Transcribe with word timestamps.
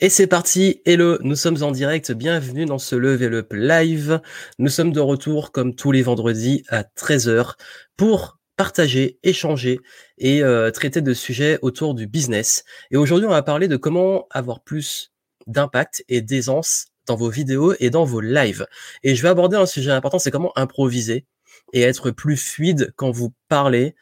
Et 0.00 0.08
c'est 0.08 0.26
parti, 0.26 0.80
hello, 0.84 1.18
nous 1.20 1.36
sommes 1.36 1.62
en 1.62 1.70
direct, 1.70 2.12
bienvenue 2.12 2.64
dans 2.64 2.78
ce 2.78 2.96
Level 2.96 3.34
Up 3.34 3.52
Live. 3.52 4.20
Nous 4.58 4.68
sommes 4.68 4.92
de 4.92 5.00
retour 5.00 5.52
comme 5.52 5.74
tous 5.74 5.92
les 5.92 6.02
vendredis 6.02 6.64
à 6.68 6.82
13h 6.82 7.54
pour 7.96 8.38
partager, 8.56 9.18
échanger 9.22 9.80
et 10.18 10.42
euh, 10.42 10.70
traiter 10.70 11.02
de 11.02 11.14
sujets 11.14 11.58
autour 11.62 11.94
du 11.94 12.06
business. 12.06 12.64
Et 12.90 12.96
aujourd'hui, 12.96 13.26
on 13.26 13.32
va 13.32 13.42
parler 13.42 13.68
de 13.68 13.76
comment 13.76 14.26
avoir 14.30 14.62
plus 14.62 15.12
d'impact 15.46 16.04
et 16.08 16.20
d'aisance 16.20 16.86
dans 17.06 17.16
vos 17.16 17.30
vidéos 17.30 17.74
et 17.78 17.90
dans 17.90 18.04
vos 18.04 18.20
lives. 18.20 18.66
Et 19.02 19.14
je 19.14 19.22
vais 19.22 19.28
aborder 19.28 19.56
un 19.56 19.66
sujet 19.66 19.90
important, 19.90 20.18
c'est 20.18 20.30
comment 20.30 20.52
improviser 20.56 21.26
et 21.72 21.82
être 21.82 22.10
plus 22.10 22.36
fluide 22.36 22.92
quand 22.96 23.10
vous 23.10 23.32
parlez, 23.48 23.94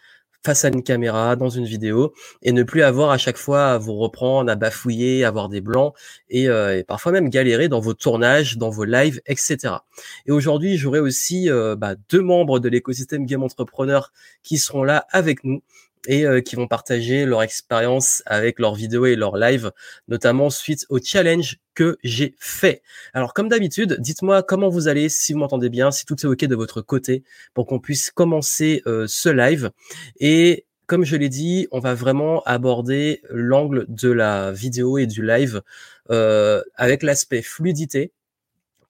face 0.44 0.64
à 0.64 0.68
une 0.68 0.82
caméra, 0.82 1.36
dans 1.36 1.48
une 1.50 1.64
vidéo, 1.64 2.14
et 2.42 2.52
ne 2.52 2.62
plus 2.62 2.82
avoir 2.82 3.10
à 3.10 3.18
chaque 3.18 3.36
fois 3.36 3.72
à 3.72 3.78
vous 3.78 3.94
reprendre, 3.94 4.50
à 4.50 4.56
bafouiller, 4.56 5.24
avoir 5.24 5.48
des 5.48 5.60
blancs, 5.60 5.94
et, 6.28 6.48
euh, 6.48 6.82
parfois 6.86 7.12
même 7.12 7.28
galérer 7.28 7.68
dans 7.68 7.80
vos 7.80 7.94
tournages, 7.94 8.56
dans 8.56 8.70
vos 8.70 8.84
lives, 8.84 9.20
etc. 9.26 9.74
Et 10.26 10.32
aujourd'hui, 10.32 10.76
j'aurai 10.76 11.00
aussi 11.00 11.50
euh, 11.50 11.76
bah, 11.76 11.94
deux 12.10 12.22
membres 12.22 12.58
de 12.58 12.68
l'écosystème 12.68 13.26
Game 13.26 13.42
Entrepreneur 13.42 14.12
qui 14.42 14.58
seront 14.58 14.84
là 14.84 15.06
avec 15.10 15.44
nous 15.44 15.62
et 16.06 16.24
euh, 16.24 16.40
qui 16.40 16.56
vont 16.56 16.66
partager 16.66 17.26
leur 17.26 17.42
expérience 17.42 18.22
avec 18.26 18.58
leurs 18.58 18.74
vidéos 18.74 19.06
et 19.06 19.16
leurs 19.16 19.36
lives, 19.36 19.72
notamment 20.08 20.50
suite 20.50 20.86
au 20.88 20.98
challenge 20.98 21.58
que 21.74 21.98
j'ai 22.02 22.34
fait. 22.38 22.82
Alors 23.12 23.34
comme 23.34 23.48
d'habitude, 23.48 23.96
dites-moi 24.00 24.42
comment 24.42 24.68
vous 24.68 24.88
allez, 24.88 25.08
si 25.08 25.32
vous 25.32 25.40
m'entendez 25.40 25.68
bien, 25.68 25.90
si 25.90 26.06
tout 26.06 26.16
est 26.20 26.26
ok 26.28 26.44
de 26.44 26.54
votre 26.54 26.80
côté, 26.80 27.22
pour 27.54 27.66
qu'on 27.66 27.80
puisse 27.80 28.10
commencer 28.10 28.82
euh, 28.86 29.06
ce 29.06 29.28
live. 29.28 29.70
Et 30.18 30.66
comme 30.86 31.04
je 31.04 31.16
l'ai 31.16 31.28
dit, 31.28 31.68
on 31.70 31.78
va 31.78 31.94
vraiment 31.94 32.42
aborder 32.42 33.22
l'angle 33.30 33.86
de 33.88 34.10
la 34.10 34.50
vidéo 34.50 34.98
et 34.98 35.06
du 35.06 35.24
live 35.24 35.62
euh, 36.10 36.62
avec 36.74 37.04
l'aspect 37.04 37.42
fluidité, 37.42 38.12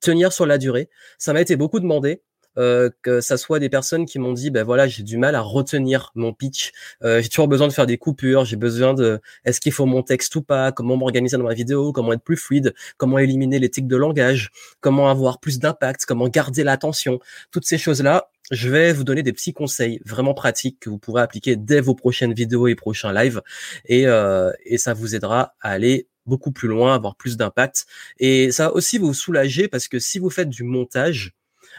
tenir 0.00 0.32
sur 0.32 0.46
la 0.46 0.56
durée. 0.56 0.88
Ça 1.18 1.34
m'a 1.34 1.42
été 1.42 1.56
beaucoup 1.56 1.78
demandé. 1.78 2.22
Euh, 2.58 2.90
que 3.02 3.20
ça 3.20 3.36
soit 3.36 3.60
des 3.60 3.68
personnes 3.68 4.06
qui 4.06 4.18
m'ont 4.18 4.32
dit 4.32 4.50
ben 4.50 4.64
voilà 4.64 4.88
j'ai 4.88 5.04
du 5.04 5.18
mal 5.18 5.36
à 5.36 5.40
retenir 5.40 6.10
mon 6.16 6.32
pitch. 6.32 6.72
Euh, 7.04 7.22
j'ai 7.22 7.28
toujours 7.28 7.46
besoin 7.46 7.68
de 7.68 7.72
faire 7.72 7.86
des 7.86 7.96
coupures 7.96 8.44
j'ai 8.44 8.56
besoin 8.56 8.92
de 8.92 9.20
est-ce 9.44 9.60
qu'il 9.60 9.70
faut 9.72 9.86
mon 9.86 10.02
texte 10.02 10.34
ou 10.34 10.42
pas 10.42 10.72
comment 10.72 10.96
m'organiser 10.96 11.36
dans 11.36 11.44
ma 11.44 11.54
vidéo 11.54 11.92
comment 11.92 12.12
être 12.12 12.24
plus 12.24 12.36
fluide 12.36 12.74
comment 12.96 13.18
éliminer 13.18 13.60
les 13.60 13.70
tics 13.70 13.86
de 13.86 13.96
langage 13.96 14.50
comment 14.80 15.08
avoir 15.08 15.38
plus 15.38 15.60
d'impact 15.60 16.06
comment 16.06 16.28
garder 16.28 16.64
l'attention. 16.64 17.20
Toutes 17.52 17.66
ces 17.66 17.78
choses 17.78 18.02
là 18.02 18.30
je 18.50 18.68
vais 18.68 18.92
vous 18.92 19.04
donner 19.04 19.22
des 19.22 19.32
petits 19.32 19.52
conseils 19.52 20.00
vraiment 20.04 20.34
pratiques 20.34 20.80
que 20.80 20.90
vous 20.90 20.98
pourrez 20.98 21.22
appliquer 21.22 21.54
dès 21.56 21.80
vos 21.80 21.94
prochaines 21.94 22.34
vidéos 22.34 22.66
et 22.66 22.74
prochains 22.74 23.12
lives. 23.12 23.42
Et, 23.86 24.08
euh, 24.08 24.50
et 24.64 24.76
ça 24.76 24.92
vous 24.92 25.14
aidera 25.14 25.54
à 25.60 25.70
aller 25.70 26.08
beaucoup 26.26 26.52
plus 26.52 26.68
loin, 26.68 26.94
avoir 26.94 27.16
plus 27.16 27.36
d'impact. 27.36 27.86
Et 28.18 28.50
ça 28.50 28.72
aussi 28.74 28.98
vous 28.98 29.14
soulager 29.14 29.68
parce 29.68 29.88
que 29.88 29.98
si 29.98 30.18
vous 30.18 30.30
faites 30.30 30.48
du 30.48 30.64
montage, 30.64 31.32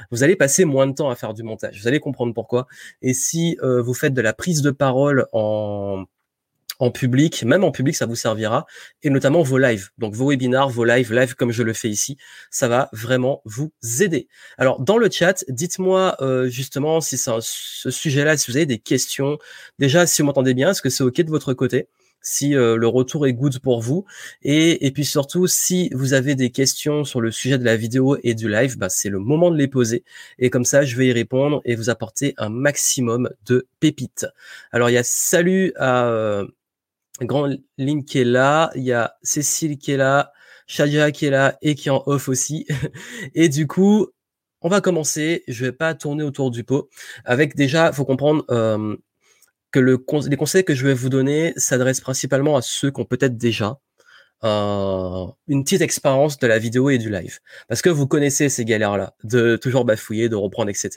vous 0.10 0.24
allez 0.24 0.36
passer 0.36 0.66
moins 0.66 0.88
de 0.88 0.94
temps 0.94 1.10
à 1.10 1.16
faire 1.16 1.34
du 1.34 1.44
montage. 1.44 1.80
Vous 1.82 1.88
allez 1.88 2.00
comprendre 2.00 2.34
pourquoi. 2.34 2.68
Et 3.02 3.14
si 3.14 3.58
euh, 3.62 3.82
vous 3.82 3.94
faites 3.94 4.14
de 4.14 4.22
la 4.22 4.34
prise 4.34 4.62
de 4.62 4.72
parole 4.72 5.28
en 5.32 6.06
en 6.82 6.90
public, 6.90 7.44
même 7.44 7.64
en 7.64 7.70
public, 7.70 7.96
ça 7.96 8.08
vous 8.08 8.16
servira, 8.16 8.66
et 9.04 9.12
notamment 9.12 9.44
vos 9.44 9.60
lives. 9.60 9.90
Donc 10.00 10.16
vos 10.16 10.26
webinars, 10.26 10.68
vos 10.68 10.84
lives, 10.84 11.14
live 11.14 11.36
comme 11.36 11.52
je 11.52 11.62
le 11.62 11.74
fais 11.74 11.90
ici, 11.90 12.18
ça 12.50 12.68
va 12.68 12.90
vraiment 12.92 13.44
vous 13.46 13.72
aider. 14.02 14.28
Alors 14.58 14.82
dans 14.82 14.98
le 14.98 15.08
chat, 15.10 15.46
dites-moi 15.48 16.18
euh, 16.22 16.50
justement 16.50 17.00
si 17.00 17.20
c'est 17.20 17.32
ce 17.40 17.92
sujet-là, 17.92 18.36
si 18.36 18.50
vous 18.50 18.58
avez 18.58 18.66
des 18.66 18.80
questions. 18.80 19.38
Déjà, 19.78 20.08
si 20.08 20.24
vous 20.24 20.26
m'entendez 20.26 20.56
bien, 20.56 20.72
est-ce 20.72 20.82
que 20.82 20.90
c'est 20.90 21.04
ok 21.04 21.22
de 21.22 21.30
votre 21.30 21.54
côté? 21.54 21.88
Si 22.22 22.56
euh, 22.56 22.76
le 22.76 22.88
retour 22.88 23.28
est 23.28 23.34
good 23.34 23.60
pour 23.60 23.82
vous. 23.82 24.06
Et, 24.44 24.86
et 24.86 24.92
puis 24.92 25.06
surtout, 25.06 25.48
si 25.48 25.90
vous 25.94 26.14
avez 26.14 26.36
des 26.36 26.52
questions 26.52 27.04
sur 27.04 27.22
le 27.22 27.32
sujet 27.32 27.58
de 27.58 27.66
la 27.66 27.76
vidéo 27.76 28.18
et 28.24 28.34
du 28.34 28.50
live, 28.50 28.78
bah, 28.78 28.90
c'est 28.90 29.10
le 29.10 29.20
moment 29.20 29.52
de 29.52 29.58
les 29.58 29.68
poser. 29.68 30.04
Et 30.40 30.50
comme 30.50 30.66
ça, 30.66 30.84
je 30.84 30.96
vais 30.98 31.08
y 31.08 31.12
répondre 31.12 31.62
et 31.66 31.76
vous 31.76 31.90
apporter 31.90 32.34
un 32.38 32.50
maximum 32.50 33.30
de 33.46 33.68
pépites. 33.80 34.28
Alors, 34.72 34.90
il 34.90 34.94
y 34.94 34.98
a 34.98 35.04
salut 35.04 35.74
à 35.78 36.08
euh, 36.08 36.48
Grand 37.22 37.50
Link 37.78 38.06
qui 38.06 38.20
est 38.20 38.26
là, 38.26 38.72
il 38.76 38.84
y 38.84 38.94
a 38.94 39.16
Cécile 39.24 39.78
qui 39.78 39.92
est 39.92 39.98
là, 39.98 40.32
Shadia 40.68 41.12
qui 41.12 41.26
est 41.26 41.32
là 41.32 41.58
et 41.62 41.76
qui 41.76 41.90
est 41.90 41.92
en 41.92 42.04
off 42.06 42.30
aussi. 42.30 42.68
et 43.36 43.50
du 43.50 43.68
coup, 43.68 44.08
on 44.62 44.70
va 44.70 44.82
commencer. 44.82 45.44
Je 45.48 45.66
vais 45.66 45.72
pas 45.72 45.94
tourner 45.96 46.24
autour 46.24 46.52
du 46.52 46.64
pot. 46.64 46.90
Avec 47.26 47.56
déjà, 47.56 47.92
faut 47.92 48.06
comprendre. 48.06 48.46
Euh, 48.52 48.96
que 49.72 49.80
le, 49.80 50.04
les 50.30 50.38
conseils 50.38 50.64
que 50.64 50.76
je 50.76 50.86
vais 50.86 50.94
vous 50.94 51.10
donner 51.10 51.54
s'adressent 51.58 52.02
principalement 52.02 52.58
à 52.58 52.62
ceux 52.62 52.92
qui 52.92 53.02
ont 53.02 53.06
peut-être 53.06 53.38
déjà 53.38 53.80
euh, 54.44 55.28
une 55.48 55.64
petite 55.64 55.82
expérience 55.82 56.40
de 56.40 56.48
la 56.48 56.58
vidéo 56.58 56.90
et 56.90 56.98
du 56.98 57.10
live. 57.12 57.40
Parce 57.68 57.82
que 57.82 57.90
vous 57.90 58.08
connaissez 58.08 58.50
ces 58.50 58.66
galères-là, 58.66 59.14
de 59.24 59.56
toujours 59.56 59.86
bafouiller, 59.86 60.30
de 60.30 60.36
reprendre, 60.36 60.70
etc. 60.70 60.90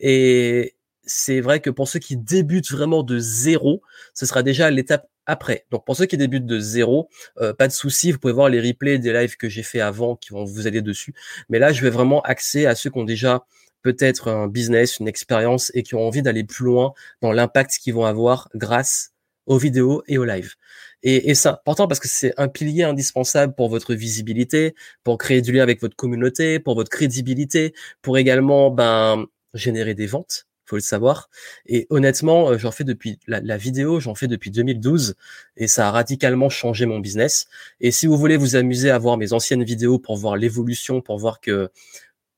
Et 0.00 0.74
c'est 1.04 1.40
vrai 1.40 1.60
que 1.60 1.70
pour 1.70 1.88
ceux 1.88 1.98
qui 2.00 2.16
débutent 2.16 2.70
vraiment 2.70 3.02
de 3.02 3.18
zéro, 3.18 3.82
ce 4.14 4.26
sera 4.26 4.42
déjà 4.42 4.70
l'étape 4.70 5.06
après. 5.26 5.66
Donc 5.70 5.84
pour 5.84 5.96
ceux 5.96 6.06
qui 6.06 6.16
débutent 6.16 6.46
de 6.46 6.58
zéro, 6.58 7.08
euh, 7.40 7.54
pas 7.54 7.68
de 7.68 7.72
souci, 7.72 8.12
vous 8.12 8.18
pouvez 8.18 8.32
voir 8.32 8.48
les 8.48 8.60
replays 8.60 8.98
des 8.98 9.12
lives 9.12 9.36
que 9.36 9.48
j'ai 9.48 9.62
fait 9.62 9.80
avant 9.80 10.16
qui 10.16 10.30
vont 10.30 10.44
vous 10.44 10.66
aider 10.66 10.82
dessus. 10.82 11.14
Mais 11.48 11.58
là, 11.58 11.72
je 11.72 11.82
vais 11.82 11.90
vraiment 11.90 12.20
axer 12.22 12.66
à 12.66 12.74
ceux 12.74 12.90
qui 12.90 12.98
ont 12.98 13.04
déjà 13.04 13.44
peut-être 13.82 14.28
un 14.28 14.48
business, 14.48 14.98
une 14.98 15.08
expérience 15.08 15.70
et 15.74 15.82
qui 15.82 15.94
ont 15.94 16.06
envie 16.06 16.22
d'aller 16.22 16.44
plus 16.44 16.64
loin 16.64 16.92
dans 17.20 17.32
l'impact 17.32 17.78
qu'ils 17.78 17.94
vont 17.94 18.04
avoir 18.04 18.48
grâce 18.54 19.12
aux 19.46 19.58
vidéos 19.58 20.02
et 20.06 20.18
aux 20.18 20.24
lives. 20.24 20.54
Et, 21.02 21.30
et 21.30 21.34
c'est 21.34 21.48
important 21.48 21.88
parce 21.88 22.00
que 22.00 22.08
c'est 22.08 22.32
un 22.38 22.48
pilier 22.48 22.84
indispensable 22.84 23.54
pour 23.54 23.68
votre 23.68 23.94
visibilité, 23.94 24.74
pour 25.02 25.18
créer 25.18 25.42
du 25.42 25.52
lien 25.52 25.62
avec 25.62 25.80
votre 25.80 25.96
communauté, 25.96 26.60
pour 26.60 26.76
votre 26.76 26.90
crédibilité, 26.90 27.74
pour 28.02 28.18
également 28.18 28.70
ben, 28.70 29.26
générer 29.54 29.94
des 29.94 30.06
ventes 30.06 30.46
faut 30.72 30.76
le 30.76 30.80
savoir. 30.80 31.28
Et 31.66 31.86
honnêtement, 31.90 32.50
euh, 32.50 32.58
j'en 32.58 32.70
fais 32.70 32.84
depuis 32.84 33.18
la, 33.26 33.40
la 33.40 33.58
vidéo, 33.58 34.00
j'en 34.00 34.14
fais 34.14 34.26
depuis 34.26 34.50
2012 34.50 35.14
et 35.58 35.68
ça 35.68 35.88
a 35.88 35.90
radicalement 35.90 36.48
changé 36.48 36.86
mon 36.86 36.98
business. 36.98 37.46
Et 37.80 37.90
si 37.90 38.06
vous 38.06 38.16
voulez 38.16 38.38
vous 38.38 38.56
amuser 38.56 38.90
à 38.90 38.98
voir 38.98 39.18
mes 39.18 39.34
anciennes 39.34 39.64
vidéos 39.64 39.98
pour 39.98 40.16
voir 40.16 40.36
l'évolution, 40.36 41.02
pour 41.02 41.18
voir 41.18 41.40
que 41.40 41.70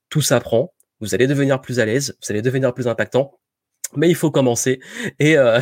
tout 0.09 0.21
s'apprend, 0.21 0.74
vous 1.00 1.15
allez 1.15 1.27
devenir 1.27 1.60
plus 1.60 1.81
à 1.81 1.87
l'aise, 1.87 2.16
vous 2.22 2.32
allez 2.32 2.43
devenir 2.43 2.72
plus 2.75 2.88
impactant. 2.88 3.38
Mais 3.97 4.09
il 4.09 4.15
faut 4.16 4.31
commencer. 4.31 4.81
Et, 5.21 5.37
euh, 5.37 5.60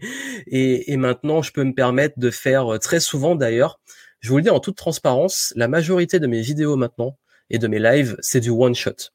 et, 0.46 0.96
maintenant, 0.96 1.42
je 1.42 1.52
peux 1.52 1.64
me 1.64 1.74
permettre 1.74 2.18
de 2.18 2.30
faire 2.30 2.74
euh, 2.74 2.78
très 2.78 3.00
souvent 3.00 3.34
d'ailleurs, 3.34 3.80
je 4.20 4.30
vous 4.30 4.36
le 4.38 4.42
dis 4.42 4.50
en 4.50 4.60
toute 4.60 4.76
transparence, 4.76 5.52
la 5.56 5.68
majorité 5.68 6.18
de 6.18 6.26
mes 6.26 6.40
vidéos 6.40 6.76
maintenant 6.76 7.18
et 7.50 7.58
de 7.58 7.68
mes 7.68 7.78
lives, 7.78 8.16
c'est 8.20 8.40
du 8.40 8.50
one 8.50 8.74
shot. 8.74 9.12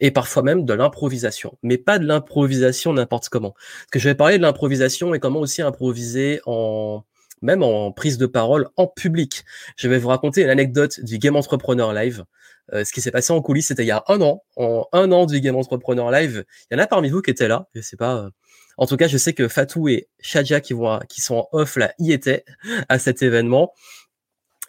Et 0.00 0.10
parfois 0.10 0.42
même 0.42 0.64
de 0.64 0.74
l'improvisation. 0.74 1.56
Mais 1.62 1.78
pas 1.78 1.98
de 1.98 2.06
l'improvisation 2.06 2.92
n'importe 2.92 3.28
comment. 3.28 3.52
Parce 3.52 3.90
que 3.92 3.98
je 3.98 4.08
vais 4.08 4.14
parler 4.14 4.38
de 4.38 4.42
l'improvisation 4.42 5.14
et 5.14 5.20
comment 5.20 5.40
aussi 5.40 5.62
improviser 5.62 6.40
en, 6.46 7.04
même 7.42 7.62
en 7.62 7.92
prise 7.92 8.18
de 8.18 8.26
parole 8.26 8.68
en 8.76 8.86
public. 8.86 9.44
Je 9.76 9.88
vais 9.88 9.98
vous 9.98 10.08
raconter 10.08 10.42
une 10.42 10.50
anecdote 10.50 11.00
du 11.00 11.18
Game 11.18 11.36
Entrepreneur 11.36 11.92
Live. 11.92 12.24
Euh, 12.72 12.84
ce 12.84 12.92
qui 12.92 13.00
s'est 13.00 13.10
passé 13.10 13.32
en 13.32 13.40
coulisses, 13.42 13.68
c'était 13.68 13.84
il 13.84 13.88
y 13.88 13.92
a 13.92 14.04
un 14.08 14.20
an, 14.20 14.42
en 14.56 14.86
un 14.92 15.10
an 15.12 15.26
du 15.26 15.40
Game 15.40 15.56
Entrepreneur 15.56 16.10
Live. 16.10 16.44
Il 16.70 16.74
y 16.74 16.80
en 16.80 16.82
a 16.82 16.86
parmi 16.86 17.10
vous 17.10 17.22
qui 17.22 17.30
étaient 17.30 17.48
là, 17.48 17.68
je 17.74 17.80
sais 17.80 17.96
pas. 17.96 18.16
Euh. 18.16 18.30
En 18.76 18.86
tout 18.86 18.96
cas, 18.96 19.08
je 19.08 19.18
sais 19.18 19.32
que 19.32 19.48
Fatou 19.48 19.88
et 19.88 20.08
Shadia 20.20 20.60
qui 20.60 20.72
vont, 20.72 21.00
qui 21.08 21.20
sont 21.20 21.36
en 21.36 21.48
off 21.52 21.76
là, 21.76 21.92
y 21.98 22.12
étaient 22.12 22.44
à 22.88 22.98
cet 22.98 23.22
événement. 23.22 23.72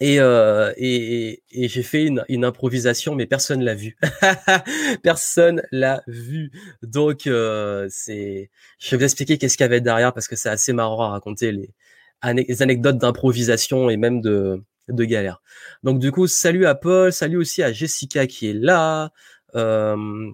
Et, 0.01 0.19
euh, 0.19 0.73
et, 0.77 1.43
et 1.51 1.67
j'ai 1.67 1.83
fait 1.83 2.05
une, 2.05 2.25
une, 2.27 2.43
improvisation, 2.43 3.13
mais 3.13 3.27
personne 3.27 3.63
l'a 3.63 3.75
vu. 3.75 3.97
personne 5.03 5.61
l'a 5.71 6.01
vu. 6.07 6.51
Donc, 6.81 7.27
euh, 7.27 7.85
c'est, 7.91 8.49
je 8.79 8.89
vais 8.89 8.97
vous 8.97 9.03
expliquer 9.03 9.37
qu'est-ce 9.37 9.57
qu'il 9.57 9.63
y 9.63 9.65
avait 9.65 9.79
derrière 9.79 10.11
parce 10.11 10.27
que 10.27 10.35
c'est 10.35 10.49
assez 10.49 10.73
marrant 10.73 11.03
à 11.03 11.09
raconter 11.09 11.51
les 11.51 12.61
anecdotes 12.63 12.97
d'improvisation 12.97 13.91
et 13.91 13.97
même 13.97 14.21
de, 14.21 14.63
de 14.89 15.03
galère. 15.03 15.41
Donc 15.83 15.99
du 15.99 16.11
coup, 16.11 16.27
salut 16.27 16.65
à 16.65 16.75
Paul, 16.75 17.11
salut 17.11 17.37
aussi 17.37 17.63
à 17.63 17.71
Jessica 17.71 18.27
qui 18.27 18.49
est 18.49 18.53
là. 18.53 19.11
Euh, 19.55 20.31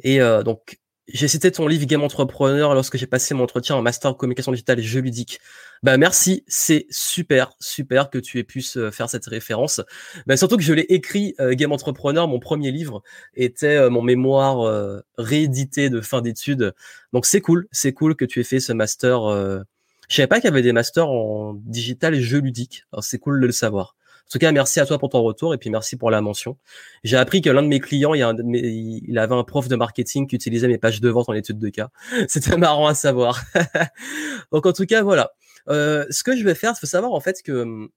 et 0.00 0.20
euh, 0.20 0.42
donc, 0.42 0.78
j'ai 1.08 1.28
cité 1.28 1.50
ton 1.50 1.66
livre 1.66 1.84
Game 1.84 2.02
Entrepreneur 2.02 2.74
lorsque 2.74 2.96
j'ai 2.96 3.08
passé 3.08 3.34
mon 3.34 3.44
entretien 3.44 3.74
en 3.76 3.82
master 3.82 4.16
communication 4.16 4.52
digitale 4.52 4.78
et 4.78 4.82
jeux 4.82 5.00
ludiques. 5.00 5.40
Bah 5.82 5.96
merci, 5.96 6.44
c'est 6.46 6.86
super, 6.90 7.52
super 7.58 8.08
que 8.08 8.18
tu 8.18 8.38
aies 8.38 8.44
pu 8.44 8.62
faire 8.62 9.10
cette 9.10 9.26
référence. 9.26 9.80
Bah, 10.26 10.36
surtout 10.36 10.56
que 10.56 10.62
je 10.62 10.72
l'ai 10.72 10.86
écrit 10.88 11.34
euh, 11.40 11.54
Game 11.54 11.72
Entrepreneur, 11.72 12.28
mon 12.28 12.38
premier 12.38 12.70
livre 12.70 13.02
était 13.34 13.90
mon 13.90 14.00
mémoire 14.00 15.02
réédité 15.18 15.90
de 15.90 16.00
fin 16.00 16.22
d'études. 16.22 16.72
Donc 17.12 17.26
c'est 17.26 17.40
cool, 17.40 17.66
c'est 17.72 17.92
cool 17.92 18.14
que 18.14 18.24
tu 18.24 18.40
aies 18.40 18.44
fait 18.44 18.60
ce 18.60 18.72
master 18.72 19.64
je 20.08 20.16
savais 20.16 20.26
pas 20.26 20.36
qu'il 20.36 20.44
y 20.44 20.52
avait 20.52 20.62
des 20.62 20.72
masters 20.72 21.08
en 21.08 21.54
digital 21.54 22.14
et 22.14 22.20
jeux 22.20 22.40
ludiques. 22.40 22.84
c'est 23.00 23.18
cool 23.18 23.40
de 23.40 23.46
le 23.46 23.52
savoir. 23.52 23.96
En 24.26 24.30
tout 24.32 24.38
cas, 24.38 24.52
merci 24.52 24.80
à 24.80 24.86
toi 24.86 24.98
pour 24.98 25.10
ton 25.10 25.22
retour 25.22 25.52
et 25.52 25.58
puis 25.58 25.68
merci 25.68 25.96
pour 25.96 26.10
la 26.10 26.22
mention. 26.22 26.56
J'ai 27.04 27.18
appris 27.18 27.42
que 27.42 27.50
l'un 27.50 27.62
de 27.62 27.68
mes 27.68 27.80
clients, 27.80 28.14
il, 28.14 28.20
y 28.20 28.22
a 28.22 28.28
un, 28.28 28.36
il 28.54 29.18
avait 29.18 29.34
un 29.34 29.44
prof 29.44 29.68
de 29.68 29.76
marketing 29.76 30.26
qui 30.26 30.36
utilisait 30.36 30.68
mes 30.68 30.78
pages 30.78 31.02
de 31.02 31.08
vente 31.10 31.28
en 31.28 31.34
étude 31.34 31.58
de 31.58 31.68
cas. 31.68 31.90
C'était 32.28 32.56
marrant 32.56 32.86
à 32.86 32.94
savoir. 32.94 33.42
Donc 34.52 34.64
en 34.64 34.72
tout 34.72 34.86
cas, 34.86 35.02
voilà. 35.02 35.32
Euh, 35.68 36.06
ce 36.10 36.24
que 36.24 36.36
je 36.36 36.44
vais 36.44 36.54
faire, 36.54 36.72
il 36.74 36.80
faut 36.80 36.86
savoir 36.86 37.12
en 37.12 37.20
fait 37.20 37.42
que 37.42 37.88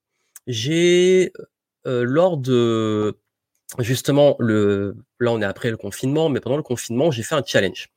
j'ai 0.45 1.31
lors 1.85 2.37
de 2.37 3.17
justement 3.79 4.35
le 4.39 4.95
là 5.19 5.31
on 5.31 5.41
est 5.41 5.45
après 5.45 5.69
le 5.69 5.77
confinement, 5.77 6.29
mais 6.29 6.39
pendant 6.39 6.57
le 6.57 6.63
confinement 6.63 7.11
j'ai 7.11 7.23
fait 7.23 7.35
un 7.35 7.43
challenge. 7.45 7.89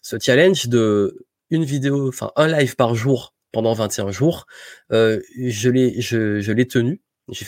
Ce 0.00 0.16
challenge 0.18 0.68
de 0.68 1.26
une 1.50 1.64
vidéo, 1.64 2.08
enfin 2.08 2.32
un 2.36 2.48
live 2.48 2.76
par 2.76 2.94
jour 2.94 3.34
pendant 3.52 3.72
21 3.72 4.10
jours, 4.10 4.46
je 4.90 5.68
l'ai 5.68 6.00
je, 6.00 6.40
je 6.40 6.52
l'ai 6.52 6.66
tenu 6.66 7.00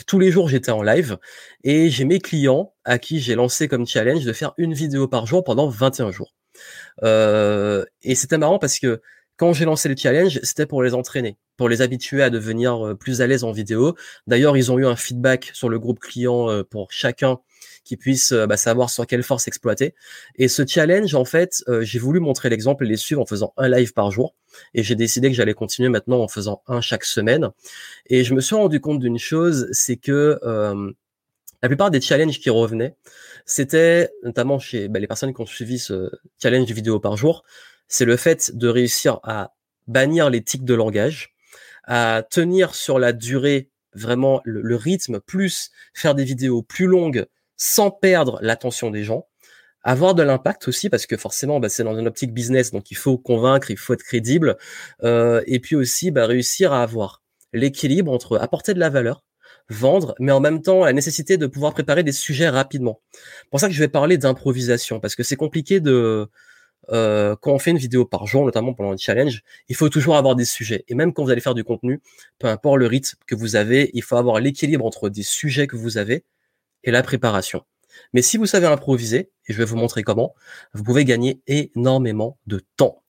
tous 0.07 0.19
les 0.19 0.31
jours, 0.31 0.49
j'étais 0.49 0.71
en 0.71 0.83
live 0.83 1.19
et 1.63 1.91
j'ai 1.91 2.05
mes 2.05 2.21
clients 2.21 2.75
à 2.85 2.99
qui 2.99 3.21
j'ai 3.21 3.35
lancé 3.35 3.69
comme 3.69 3.87
challenge 3.87 4.25
de 4.25 4.33
faire 4.33 4.53
une 4.57 4.75
vidéo 4.75 5.09
par 5.09 5.27
jour 5.27 5.45
pendant 5.45 5.69
21 5.69 6.11
jours. 6.11 6.35
Euh, 7.03 7.85
et 8.03 8.15
c'était 8.15 8.39
marrant 8.39 8.59
parce 8.59 8.79
que 8.79 9.01
quand 9.37 9.53
j'ai 9.53 9.65
lancé 9.65 9.89
le 9.89 9.97
challenge, 9.97 10.39
c'était 10.45 10.67
pour 10.67 10.83
les 10.83 10.95
entraîner, 10.95 11.37
pour 11.57 11.69
les 11.69 11.83
habituer 11.83 12.23
à 12.23 12.31
devenir 12.31 12.87
euh, 12.87 12.95
plus 12.95 13.21
à 13.21 13.27
l'aise 13.27 13.43
en 13.43 13.51
vidéo. 13.51 13.97
D'ailleurs, 14.29 14.57
ils 14.57 14.71
ont 14.71 14.79
eu 14.79 14.87
un 14.87 14.95
feedback 14.95 15.51
sur 15.55 15.69
le 15.69 15.81
groupe 15.81 15.99
client 15.99 16.49
euh, 16.49 16.63
pour 16.63 16.93
chacun 16.93 17.41
qui 17.85 17.97
puisse 17.97 18.33
euh, 18.33 18.47
bah, 18.47 18.57
savoir 18.57 18.91
sur 18.91 19.07
quelle 19.07 19.23
force 19.23 19.47
exploiter. 19.47 19.95
Et 20.37 20.49
ce 20.49 20.67
challenge, 20.67 21.15
en 21.15 21.25
fait, 21.25 21.63
euh, 21.69 21.83
j'ai 21.83 21.99
voulu 21.99 22.19
montrer 22.19 22.49
l'exemple 22.49 22.85
et 22.85 22.89
les 22.89 22.97
suivre 22.97 23.21
en 23.21 23.27
faisant 23.27 23.53
un 23.57 23.69
live 23.69 23.93
par 23.93 24.11
jour. 24.11 24.35
Et 24.73 24.83
j'ai 24.83 24.95
décidé 24.95 25.29
que 25.29 25.37
j'allais 25.37 25.55
continuer 25.55 25.89
maintenant 25.89 26.21
en 26.21 26.29
faisant 26.29 26.63
un 26.67 26.81
chaque 26.81 27.05
semaine. 27.05 27.51
Et 28.07 28.25
je 28.25 28.35
me 28.35 28.41
suis 28.41 28.57
rendu 28.57 28.81
compte 28.81 29.01
d'une 29.01 29.19
chose, 29.19 29.69
c'est 29.73 29.97
que 29.97 30.39
euh, 30.43 30.93
la 31.63 31.69
plupart 31.69 31.91
des 31.91 32.01
challenges 32.01 32.41
qui 32.41 32.51
revenaient, 32.51 32.97
c'était 33.47 34.11
notamment 34.23 34.59
chez 34.59 34.89
bah, 34.89 34.99
les 34.99 35.07
personnes 35.07 35.35
qui 35.35 35.41
ont 35.41 35.47
suivi 35.47 35.79
ce 35.79 36.11
challenge 36.43 36.71
vidéo 36.71 37.01
par 37.01 37.17
jour, 37.17 37.45
c'est 37.89 38.05
le 38.05 38.17
fait 38.17 38.57
de 38.57 38.69
réussir 38.69 39.21
à 39.23 39.55
bannir 39.87 40.31
les 40.31 40.43
tics 40.43 40.65
de 40.65 40.75
langage, 40.75 41.35
à 41.85 42.23
tenir 42.29 42.75
sur 42.75 42.99
la 42.99 43.13
durée 43.13 43.69
vraiment 43.93 44.41
le 44.45 44.75
rythme, 44.75 45.21
plus 45.21 45.71
faire 45.93 46.15
des 46.15 46.25
vidéos 46.25 46.63
plus 46.63 46.87
longues 46.87 47.27
sans 47.57 47.91
perdre 47.91 48.39
l'attention 48.43 48.91
des 48.91 49.05
gens, 49.05 49.27
avoir 49.85 50.15
de 50.15 50.23
l'impact 50.23 50.67
aussi 50.67 50.89
parce 50.89 51.07
que 51.07 51.17
forcément 51.17 51.61
bah, 51.61 51.69
c'est 51.69 51.85
dans 51.85 51.97
une 51.97 52.07
optique 52.09 52.33
business 52.33 52.73
donc 52.73 52.91
il 52.91 52.97
faut 52.97 53.19
convaincre, 53.19 53.71
il 53.71 53.77
faut 53.77 53.93
être 53.93 54.03
crédible 54.03 54.57
euh, 55.05 55.43
et 55.47 55.61
puis 55.61 55.77
aussi 55.77 56.11
bah, 56.11 56.27
réussir 56.27 56.73
à 56.73 56.83
avoir 56.83 57.23
l'équilibre 57.53 58.11
entre 58.11 58.39
apporter 58.39 58.75
de 58.75 58.81
la 58.81 58.89
valeur, 58.89 59.23
vendre, 59.69 60.15
mais 60.19 60.33
en 60.33 60.41
même 60.41 60.63
temps 60.63 60.85
la 60.85 60.93
nécessité 60.93 61.37
de 61.37 61.47
pouvoir 61.47 61.75
préparer 61.75 62.03
des 62.03 62.13
sujets 62.13 62.49
rapidement. 62.49 63.01
Pour 63.51 63.61
ça 63.61 63.69
que 63.69 63.75
je 63.75 63.79
vais 63.79 63.89
parler 63.89 64.19
d'improvisation 64.19 65.01
parce 65.01 65.15
que 65.15 65.23
c'est 65.23 65.37
compliqué 65.37 65.81
de 65.81 66.29
euh, 66.91 67.35
quand 67.41 67.53
on 67.53 67.59
fait 67.59 67.71
une 67.71 67.79
vidéo 67.79 68.05
par 68.05 68.27
jour, 68.27 68.45
notamment 68.45 68.75
pendant 68.75 68.93
un 68.93 68.97
challenge, 68.97 69.43
il 69.69 69.77
faut 69.77 69.89
toujours 69.89 70.17
avoir 70.17 70.37
des 70.37 70.45
sujets. 70.45 70.85
Et 70.89 70.95
même 70.95 71.13
quand 71.15 71.25
vous 71.25 71.31
allez 71.31 71.41
faire 71.41 71.55
du 71.55 71.65
contenu, 71.65 72.03
peu 72.39 72.47
importe 72.47 72.79
le 72.79 72.87
rythme 72.87 73.17
que 73.27 73.35
vous 73.35 73.57
avez, 73.57 73.91
il 73.95 74.03
faut 74.03 74.17
avoir 74.17 74.41
l'équilibre 74.41 74.85
entre 74.85 75.09
des 75.09 75.23
sujets 75.23 75.67
que 75.67 75.77
vous 75.77 75.97
avez 75.99 76.25
et 76.85 76.91
la 76.91 77.03
préparation. 77.03 77.65
Mais 78.13 78.23
si 78.23 78.37
vous 78.37 78.47
savez 78.47 78.67
improviser, 78.67 79.31
et 79.47 79.53
je 79.53 79.59
vais 79.59 79.65
vous 79.65 79.77
montrer 79.77 80.03
comment, 80.03 80.35
vous 80.73 80.85
pouvez 80.85 81.05
gagner 81.05 81.43
énormément 81.47 82.39
de 82.47 82.61
temps. 82.77 83.03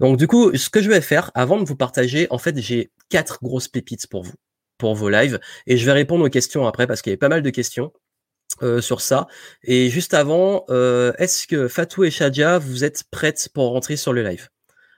Donc 0.00 0.18
du 0.18 0.26
coup, 0.26 0.54
ce 0.56 0.68
que 0.68 0.82
je 0.82 0.88
vais 0.88 1.00
faire, 1.00 1.30
avant 1.34 1.58
de 1.58 1.64
vous 1.64 1.76
partager, 1.76 2.26
en 2.30 2.38
fait, 2.38 2.58
j'ai 2.58 2.90
quatre 3.08 3.38
grosses 3.42 3.68
pépites 3.68 4.06
pour 4.06 4.24
vous, 4.24 4.34
pour 4.78 4.94
vos 4.94 5.08
lives, 5.08 5.40
et 5.66 5.76
je 5.76 5.86
vais 5.86 5.92
répondre 5.92 6.24
aux 6.24 6.30
questions 6.30 6.66
après 6.66 6.86
parce 6.86 7.02
qu'il 7.02 7.12
y 7.12 7.14
a 7.14 7.18
pas 7.18 7.28
mal 7.28 7.42
de 7.42 7.50
questions. 7.50 7.92
Euh, 8.62 8.82
sur 8.82 9.00
ça. 9.00 9.26
Et 9.62 9.88
juste 9.88 10.12
avant, 10.12 10.64
euh, 10.68 11.12
est-ce 11.16 11.46
que 11.46 11.66
Fatou 11.66 12.04
et 12.04 12.10
Shadia, 12.10 12.58
vous 12.58 12.84
êtes 12.84 13.04
prêtes 13.10 13.48
pour 13.54 13.70
rentrer 13.70 13.96
sur 13.96 14.12
le 14.12 14.22
live? 14.22 14.50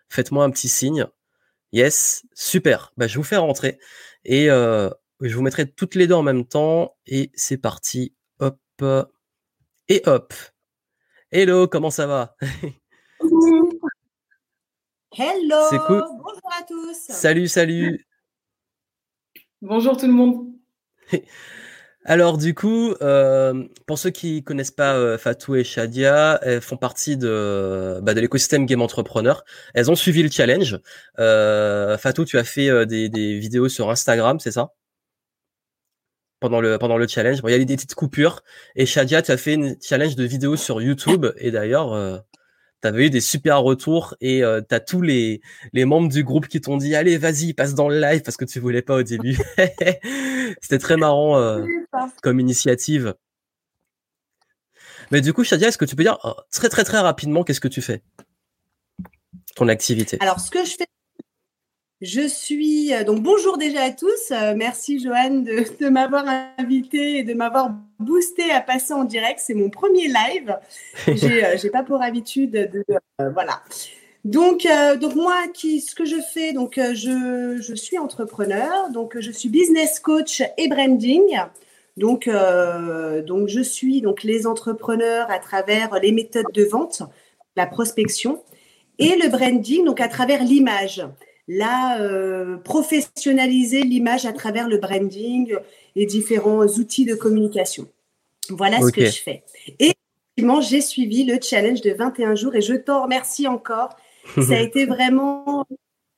Faites-moi 0.08 0.42
un 0.42 0.50
petit 0.50 0.68
signe. 0.68 1.06
Yes, 1.70 2.24
super. 2.34 2.92
Bah, 2.96 3.06
je 3.06 3.16
vous 3.18 3.22
fais 3.22 3.36
rentrer 3.36 3.78
et 4.24 4.50
euh, 4.50 4.90
je 5.20 5.34
vous 5.36 5.42
mettrai 5.42 5.70
toutes 5.70 5.94
les 5.94 6.08
deux 6.08 6.14
en 6.14 6.22
même 6.22 6.44
temps. 6.44 6.96
Et 7.06 7.30
c'est 7.34 7.56
parti. 7.56 8.14
Hop. 8.82 9.12
Et 9.88 10.02
hop. 10.06 10.34
Hello, 11.30 11.68
comment 11.68 11.90
ça 11.90 12.08
va? 12.08 12.34
Hello. 15.16 15.56
C'est 15.70 15.78
cool. 15.86 16.02
Bonjour 16.18 16.50
à 16.58 16.64
tous. 16.66 16.96
Salut, 16.96 17.46
salut. 17.46 18.04
Bonjour 19.60 19.96
tout 19.96 20.08
le 20.08 20.12
monde. 20.12 20.48
Alors 22.04 22.38
du 22.38 22.54
coup, 22.54 22.94
euh, 23.02 23.68
pour 23.86 24.00
ceux 24.00 24.10
qui 24.10 24.42
connaissent 24.42 24.72
pas 24.72 24.96
euh, 24.96 25.16
Fatou 25.16 25.54
et 25.54 25.62
Shadia, 25.62 26.40
elles 26.42 26.60
font 26.60 26.76
partie 26.76 27.16
de, 27.16 28.00
bah, 28.02 28.14
de 28.14 28.20
l'écosystème 28.20 28.66
Game 28.66 28.82
Entrepreneur. 28.82 29.44
Elles 29.74 29.92
ont 29.92 29.94
suivi 29.94 30.24
le 30.24 30.30
challenge. 30.30 30.80
Euh, 31.20 31.96
Fatou, 31.98 32.24
tu 32.24 32.36
as 32.36 32.44
fait 32.44 32.68
euh, 32.68 32.84
des, 32.84 33.08
des 33.08 33.38
vidéos 33.38 33.68
sur 33.68 33.90
Instagram, 33.90 34.40
c'est 34.40 34.50
ça? 34.50 34.72
Pendant 36.42 36.60
le 36.60 36.76
pendant 36.76 36.98
le 36.98 37.06
challenge. 37.06 37.40
Bon, 37.40 37.48
il 37.48 37.52
y 37.52 37.54
a 37.54 37.58
eu 37.58 37.64
des 37.64 37.76
petites 37.76 37.94
coupures. 37.94 38.42
Et 38.76 38.84
Shadia, 38.84 39.22
tu 39.22 39.30
as 39.30 39.36
fait 39.38 39.54
une 39.54 39.76
challenge 39.80 40.16
de 40.16 40.24
vidéos 40.24 40.56
sur 40.56 40.82
YouTube. 40.82 41.26
Et 41.38 41.50
d'ailleurs, 41.50 41.92
euh, 41.94 42.18
tu 42.82 42.88
avais 42.88 43.06
eu 43.06 43.10
des 43.10 43.20
super 43.20 43.62
retours. 43.62 44.16
Et 44.20 44.42
euh, 44.42 44.60
tu 44.60 44.74
as 44.74 44.80
tous 44.80 45.00
les, 45.00 45.40
les 45.72 45.84
membres 45.84 46.08
du 46.08 46.24
groupe 46.24 46.48
qui 46.48 46.60
t'ont 46.60 46.76
dit 46.76 46.94
Allez, 46.94 47.16
vas-y, 47.16 47.54
passe 47.54 47.74
dans 47.74 47.88
le 47.88 48.00
live 48.00 48.22
parce 48.22 48.36
que 48.36 48.44
tu 48.44 48.60
voulais 48.60 48.82
pas 48.82 48.96
au 48.96 49.02
début. 49.02 49.38
C'était 50.60 50.78
très 50.78 50.96
marrant 50.96 51.38
euh, 51.38 51.64
comme 52.22 52.40
initiative. 52.40 53.14
Mais 55.12 55.20
du 55.20 55.32
coup, 55.32 55.44
Shadia, 55.44 55.68
est-ce 55.68 55.78
que 55.78 55.84
tu 55.84 55.94
peux 55.94 56.02
dire 56.02 56.18
euh, 56.24 56.32
très 56.50 56.68
très 56.68 56.84
très 56.84 56.98
rapidement 56.98 57.44
qu'est-ce 57.44 57.60
que 57.60 57.68
tu 57.68 57.82
fais? 57.82 58.02
Ton 59.54 59.68
activité. 59.68 60.16
Alors, 60.20 60.40
ce 60.40 60.50
que 60.50 60.64
je 60.64 60.74
fais 60.76 60.86
je 62.02 62.26
suis 62.26 62.92
euh, 62.92 63.04
donc 63.04 63.22
bonjour 63.22 63.58
déjà 63.58 63.84
à 63.84 63.90
tous. 63.90 64.32
Euh, 64.32 64.54
merci 64.56 64.98
Joanne 64.98 65.44
de, 65.44 65.88
m'avoir 65.88 66.24
invité 66.58 67.18
et 67.18 67.22
de 67.22 67.32
m'avoir 67.32 67.70
boosté 68.00 68.50
à 68.50 68.60
passer 68.60 68.92
en 68.92 69.04
direct. 69.04 69.38
C'est 69.40 69.54
mon 69.54 69.70
premier 69.70 70.08
live. 70.08 70.58
J'ai 71.06 71.44
euh, 71.44 71.70
pas 71.72 71.84
pour 71.84 72.02
habitude 72.02 72.50
de 72.50 72.84
voilà. 73.18 73.62
Donc 74.24 74.66
donc 75.00 75.14
moi 75.14 75.46
qui 75.54 75.80
ce 75.80 75.94
que 75.94 76.04
je 76.04 76.16
fais 76.20 76.52
donc 76.52 76.74
je, 76.76 77.58
je 77.60 77.74
suis 77.74 77.98
entrepreneur 77.98 78.90
donc 78.90 79.18
je 79.18 79.30
suis 79.30 79.48
business 79.48 80.00
coach 80.00 80.42
et 80.58 80.68
branding. 80.68 81.38
Donc 81.96 82.28
donc 82.28 83.48
je 83.48 83.60
suis 83.60 84.00
donc 84.00 84.24
les 84.24 84.46
entrepreneurs 84.46 85.30
à 85.30 85.38
travers 85.38 86.00
les 86.00 86.10
méthodes 86.10 86.52
de 86.52 86.64
vente, 86.64 87.02
la 87.56 87.66
prospection 87.66 88.42
et 88.98 89.16
le 89.16 89.28
branding 89.28 89.84
donc 89.84 90.00
à 90.00 90.08
travers 90.08 90.42
l'image 90.42 91.04
là, 91.48 92.00
euh, 92.00 92.56
professionnaliser 92.58 93.82
l'image 93.82 94.26
à 94.26 94.32
travers 94.32 94.68
le 94.68 94.78
branding 94.78 95.56
et 95.96 96.06
différents 96.06 96.66
outils 96.66 97.04
de 97.04 97.14
communication. 97.14 97.88
Voilà 98.48 98.80
ce 98.80 98.90
que 98.90 99.04
je 99.04 99.22
fais. 99.22 99.42
Et 99.78 99.92
effectivement, 99.92 100.60
j'ai 100.60 100.80
suivi 100.80 101.24
le 101.24 101.38
challenge 101.40 101.80
de 101.80 101.92
21 101.92 102.34
jours 102.34 102.54
et 102.54 102.60
je 102.60 102.74
t'en 102.74 103.04
remercie 103.04 103.46
encore. 103.46 103.96
Ça 104.36 104.54
a 104.54 104.60
été 104.60 104.86
vraiment 104.86 105.66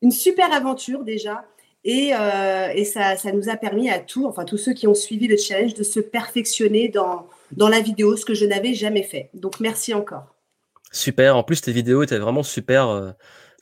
une 0.02 0.12
super 0.12 0.52
aventure 0.52 1.04
déjà. 1.04 1.44
Et, 1.84 2.14
euh, 2.14 2.84
ça, 2.84 3.32
nous 3.32 3.50
a 3.50 3.56
permis 3.56 3.90
à 3.90 3.98
tous, 3.98 4.24
enfin 4.26 4.44
tous 4.44 4.56
ceux 4.56 4.72
qui 4.72 4.86
ont 4.86 4.94
suivi 4.94 5.26
le 5.26 5.36
challenge, 5.36 5.74
de 5.74 5.82
se 5.82 6.00
perfectionner 6.00 6.88
dans, 6.88 7.26
dans 7.52 7.68
la 7.68 7.80
vidéo, 7.80 8.16
ce 8.16 8.24
que 8.24 8.32
je 8.32 8.46
n'avais 8.46 8.74
jamais 8.74 9.02
fait. 9.02 9.28
Donc 9.34 9.60
merci 9.60 9.92
encore. 9.92 10.34
Super. 10.92 11.36
En 11.36 11.42
plus, 11.42 11.60
tes 11.60 11.72
vidéos 11.72 12.02
étaient 12.02 12.18
vraiment 12.18 12.42
super. 12.42 12.88
Euh, 12.88 13.10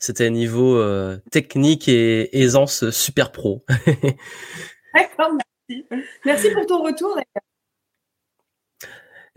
c'était 0.03 0.29
niveau 0.29 0.75
euh, 0.75 1.17
technique 1.31 1.87
et 1.87 2.37
aisance 2.37 2.89
super 2.89 3.31
pro. 3.31 3.63
D'accord, 4.93 5.31
merci. 5.69 5.85
Merci 6.25 6.51
pour 6.51 6.65
ton 6.65 6.83
retour. 6.83 7.17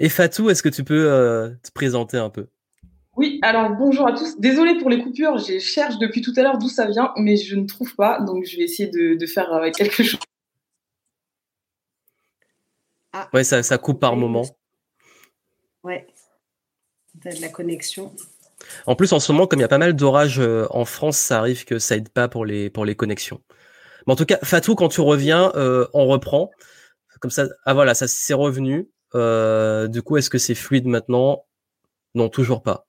Et 0.01 0.09
Fatou, 0.09 0.51
est-ce 0.51 0.65
que 0.65 0.69
tu 0.69 0.83
peux 0.83 1.09
euh, 1.09 1.51
te 1.63 1.71
présenter 1.71 2.17
un 2.17 2.31
peu? 2.31 2.49
Oui, 3.17 3.39
alors 3.43 3.71
bonjour 3.77 4.09
à 4.09 4.13
tous. 4.13 4.41
Désolée 4.41 4.77
pour 4.79 4.91
les 4.91 5.01
coupures, 5.01 5.39
je 5.39 5.61
cherche 5.61 5.99
depuis 5.99 6.21
tout 6.21 6.33
à 6.37 6.43
l'heure 6.43 6.59
d'où 6.59 6.69
ça 6.69 6.87
vient, 6.87 7.13
mais 7.17 7.37
je 7.37 7.55
ne 7.55 7.65
trouve 7.65 7.95
pas, 7.95 8.21
donc 8.21 8.45
je 8.45 8.57
vais 8.57 8.65
essayer 8.65 8.91
de, 8.91 9.25
faire 9.25 9.53
euh, 9.53 9.71
quelque 9.71 10.03
chose. 10.03 10.19
Ah. 13.13 13.29
Ouais, 13.33 13.45
ça, 13.45 13.63
ça 13.63 13.79
coupe 13.79 14.01
par 14.01 14.17
moment. 14.17 14.45
Ouais, 15.85 16.09
de 17.15 17.41
la 17.41 17.51
connexion. 17.51 18.13
En 18.87 18.97
plus, 18.97 19.13
en 19.13 19.21
ce 19.21 19.33
moment, 19.33 19.47
comme 19.47 19.59
il 19.59 19.63
y 19.63 19.65
a 19.65 19.69
pas 19.69 19.79
mal 19.79 19.95
d'orages 19.95 20.41
euh, 20.41 20.67
en 20.71 20.85
France, 20.85 21.19
ça 21.19 21.39
arrive 21.39 21.65
que 21.65 21.79
ça 21.79 21.97
aide 21.97 22.09
pas 22.09 22.29
pour 22.29 22.45
les, 22.45 22.71
pour 22.71 22.85
les 22.85 22.95
connexions. 22.95 23.43
Mais 24.07 24.13
en 24.13 24.17
tout 24.17 24.27
cas, 24.27 24.39
Fatou, 24.43 24.75
quand 24.75 24.89
tu 24.89 25.01
reviens, 25.01 25.53
euh, 25.57 25.87
on 25.95 26.07
reprend. 26.07 26.51
Comme 27.21 27.31
ça, 27.31 27.47
ah 27.65 27.75
voilà, 27.75 27.95
ça 27.95 28.07
c'est 28.09 28.35
revenu. 28.35 28.89
Euh, 29.15 29.89
du 29.89 30.03
coup, 30.03 30.17
est-ce 30.17 30.31
que 30.31 30.39
c'est 30.39 30.55
fluide 30.55 30.87
maintenant? 30.87 31.47
Non, 32.15 32.29
toujours 32.29 32.63
pas. 32.63 32.87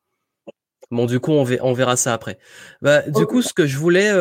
Bon, 0.92 1.06
du 1.06 1.20
coup, 1.20 1.32
on, 1.32 1.46
on 1.62 1.74
verra 1.74 1.96
ça 1.96 2.14
après. 2.14 2.38
Bah, 2.82 3.02
du 3.02 3.26
coup, 3.26 3.42
ce 3.42 3.54
que 3.54 3.66
je 3.66 3.78
voulais 3.78 4.12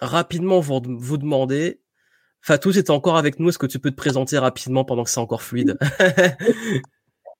rapidement 0.00 0.60
vous, 0.60 0.80
vous 0.84 1.16
demander, 1.16 1.80
Fatou, 2.40 2.72
c'était 2.72 2.90
encore 2.90 3.16
avec 3.16 3.40
nous. 3.40 3.48
Est-ce 3.48 3.58
que 3.58 3.66
tu 3.66 3.78
peux 3.78 3.90
te 3.90 3.96
présenter 3.96 4.38
rapidement 4.38 4.84
pendant 4.84 5.04
que 5.04 5.10
c'est 5.10 5.20
encore 5.20 5.42
fluide? 5.42 5.76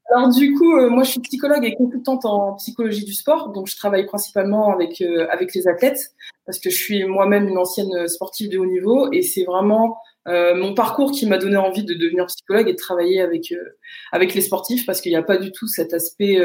Alors 0.08 0.28
du 0.28 0.54
coup, 0.54 0.76
euh, 0.76 0.88
moi 0.88 1.02
je 1.02 1.10
suis 1.10 1.20
psychologue 1.20 1.64
et 1.64 1.74
consultante 1.74 2.24
en 2.24 2.54
psychologie 2.54 3.04
du 3.04 3.12
sport, 3.12 3.50
donc 3.50 3.66
je 3.66 3.76
travaille 3.76 4.06
principalement 4.06 4.72
avec 4.72 5.00
euh, 5.00 5.26
avec 5.30 5.52
les 5.52 5.66
athlètes 5.66 6.14
parce 6.44 6.60
que 6.60 6.70
je 6.70 6.76
suis 6.76 7.04
moi-même 7.04 7.48
une 7.48 7.58
ancienne 7.58 8.06
sportive 8.06 8.50
de 8.50 8.58
haut 8.58 8.66
niveau 8.66 9.10
et 9.12 9.22
c'est 9.22 9.44
vraiment 9.44 9.98
mon 10.28 10.74
parcours 10.74 11.12
qui 11.12 11.24
m'a 11.24 11.38
donné 11.38 11.56
envie 11.56 11.84
de 11.84 11.94
devenir 11.94 12.26
psychologue 12.26 12.68
et 12.68 12.72
de 12.72 12.76
travailler 12.76 13.20
avec 13.20 13.54
avec 14.10 14.34
les 14.34 14.40
sportifs 14.40 14.84
parce 14.84 15.00
qu'il 15.00 15.12
n'y 15.12 15.16
a 15.16 15.22
pas 15.22 15.36
du 15.36 15.52
tout 15.52 15.68
cet 15.68 15.94
aspect 15.94 16.40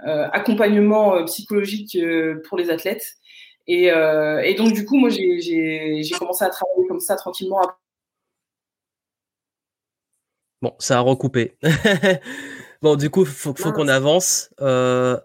accompagnement 0.00 1.24
psychologique 1.26 1.96
pour 2.48 2.58
les 2.58 2.70
athlètes. 2.70 3.14
Et, 3.68 3.84
et, 3.84 4.54
donc 4.54 4.72
du 4.72 4.84
coup, 4.84 4.96
moi, 4.96 5.10
j'ai 5.10 6.02
commencé 6.18 6.44
à 6.44 6.48
travailler 6.48 6.88
comme 6.88 6.98
ça 6.98 7.14
tranquillement. 7.14 7.60
Bon, 10.62 10.74
ça 10.78 10.98
a 10.98 11.00
recoupé. 11.00 11.56
bon, 12.82 12.96
du 12.96 13.10
coup, 13.10 13.24
faut, 13.24 13.54
faut 13.54 13.72
qu'on 13.72 13.88
avance. 13.88 14.50
Euh, 14.60 15.18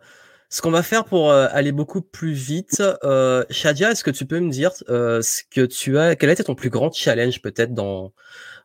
ce 0.49 0.61
qu'on 0.61 0.71
va 0.71 0.83
faire 0.83 1.05
pour 1.05 1.31
euh, 1.31 1.47
aller 1.51 1.71
beaucoup 1.71 2.01
plus 2.01 2.33
vite, 2.33 2.81
euh, 3.03 3.43
Shadia, 3.49 3.91
est-ce 3.91 4.03
que 4.03 4.11
tu 4.11 4.25
peux 4.25 4.39
me 4.39 4.49
dire 4.49 4.71
euh, 4.89 5.21
ce 5.21 5.43
que 5.49 5.65
tu 5.65 5.97
as, 5.97 6.15
quel 6.15 6.29
a 6.29 6.33
été 6.33 6.43
ton 6.43 6.55
plus 6.55 6.69
grand 6.69 6.93
challenge 6.93 7.41
peut-être 7.41 7.73
dans, 7.73 8.13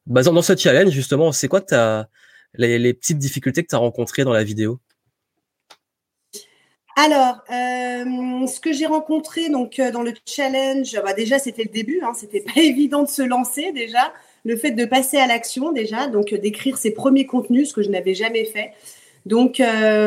bah, 0.07 0.23
dans 0.23 0.43
ce 0.43 0.57
challenge 0.57 0.91
justement, 0.93 1.33
c'est 1.33 1.49
quoi 1.49 1.61
que 1.61 2.05
les, 2.55 2.79
les 2.79 2.95
petites 2.95 3.19
difficultés 3.19 3.63
que 3.63 3.69
tu 3.69 3.75
as 3.75 3.79
rencontrées 3.79 4.25
dans 4.25 4.33
la 4.33 4.45
vidéo? 4.45 4.81
Alors, 6.97 7.43
euh, 7.51 8.47
ce 8.47 8.61
que 8.61 8.73
j'ai 8.73 8.87
rencontré 8.87 9.49
donc 9.49 9.79
euh, 9.79 9.91
dans 9.91 10.03
le 10.03 10.13
challenge, 10.27 11.01
bah 11.03 11.15
déjà 11.15 11.39
c'était 11.39 11.63
le 11.63 11.71
début, 11.71 12.01
hein, 12.03 12.13
c'était 12.15 12.43
pas 12.43 12.61
évident 12.61 13.05
de 13.05 13.09
se 13.09 13.23
lancer 13.23 13.73
déjà, 13.73 14.13
le 14.45 14.57
fait 14.57 14.73
de 14.73 14.85
passer 14.85 15.19
à 15.19 15.27
l'action 15.27 15.73
déjà, 15.73 16.07
donc 16.07 16.33
euh, 16.33 16.39
d'écrire 16.39 16.79
ses 16.79 16.93
premiers 16.93 17.27
contenus, 17.27 17.69
ce 17.69 17.75
que 17.75 17.83
je 17.83 17.91
n'avais 17.91 18.15
jamais 18.15 18.45
fait. 18.45 18.73
Donc 19.27 19.61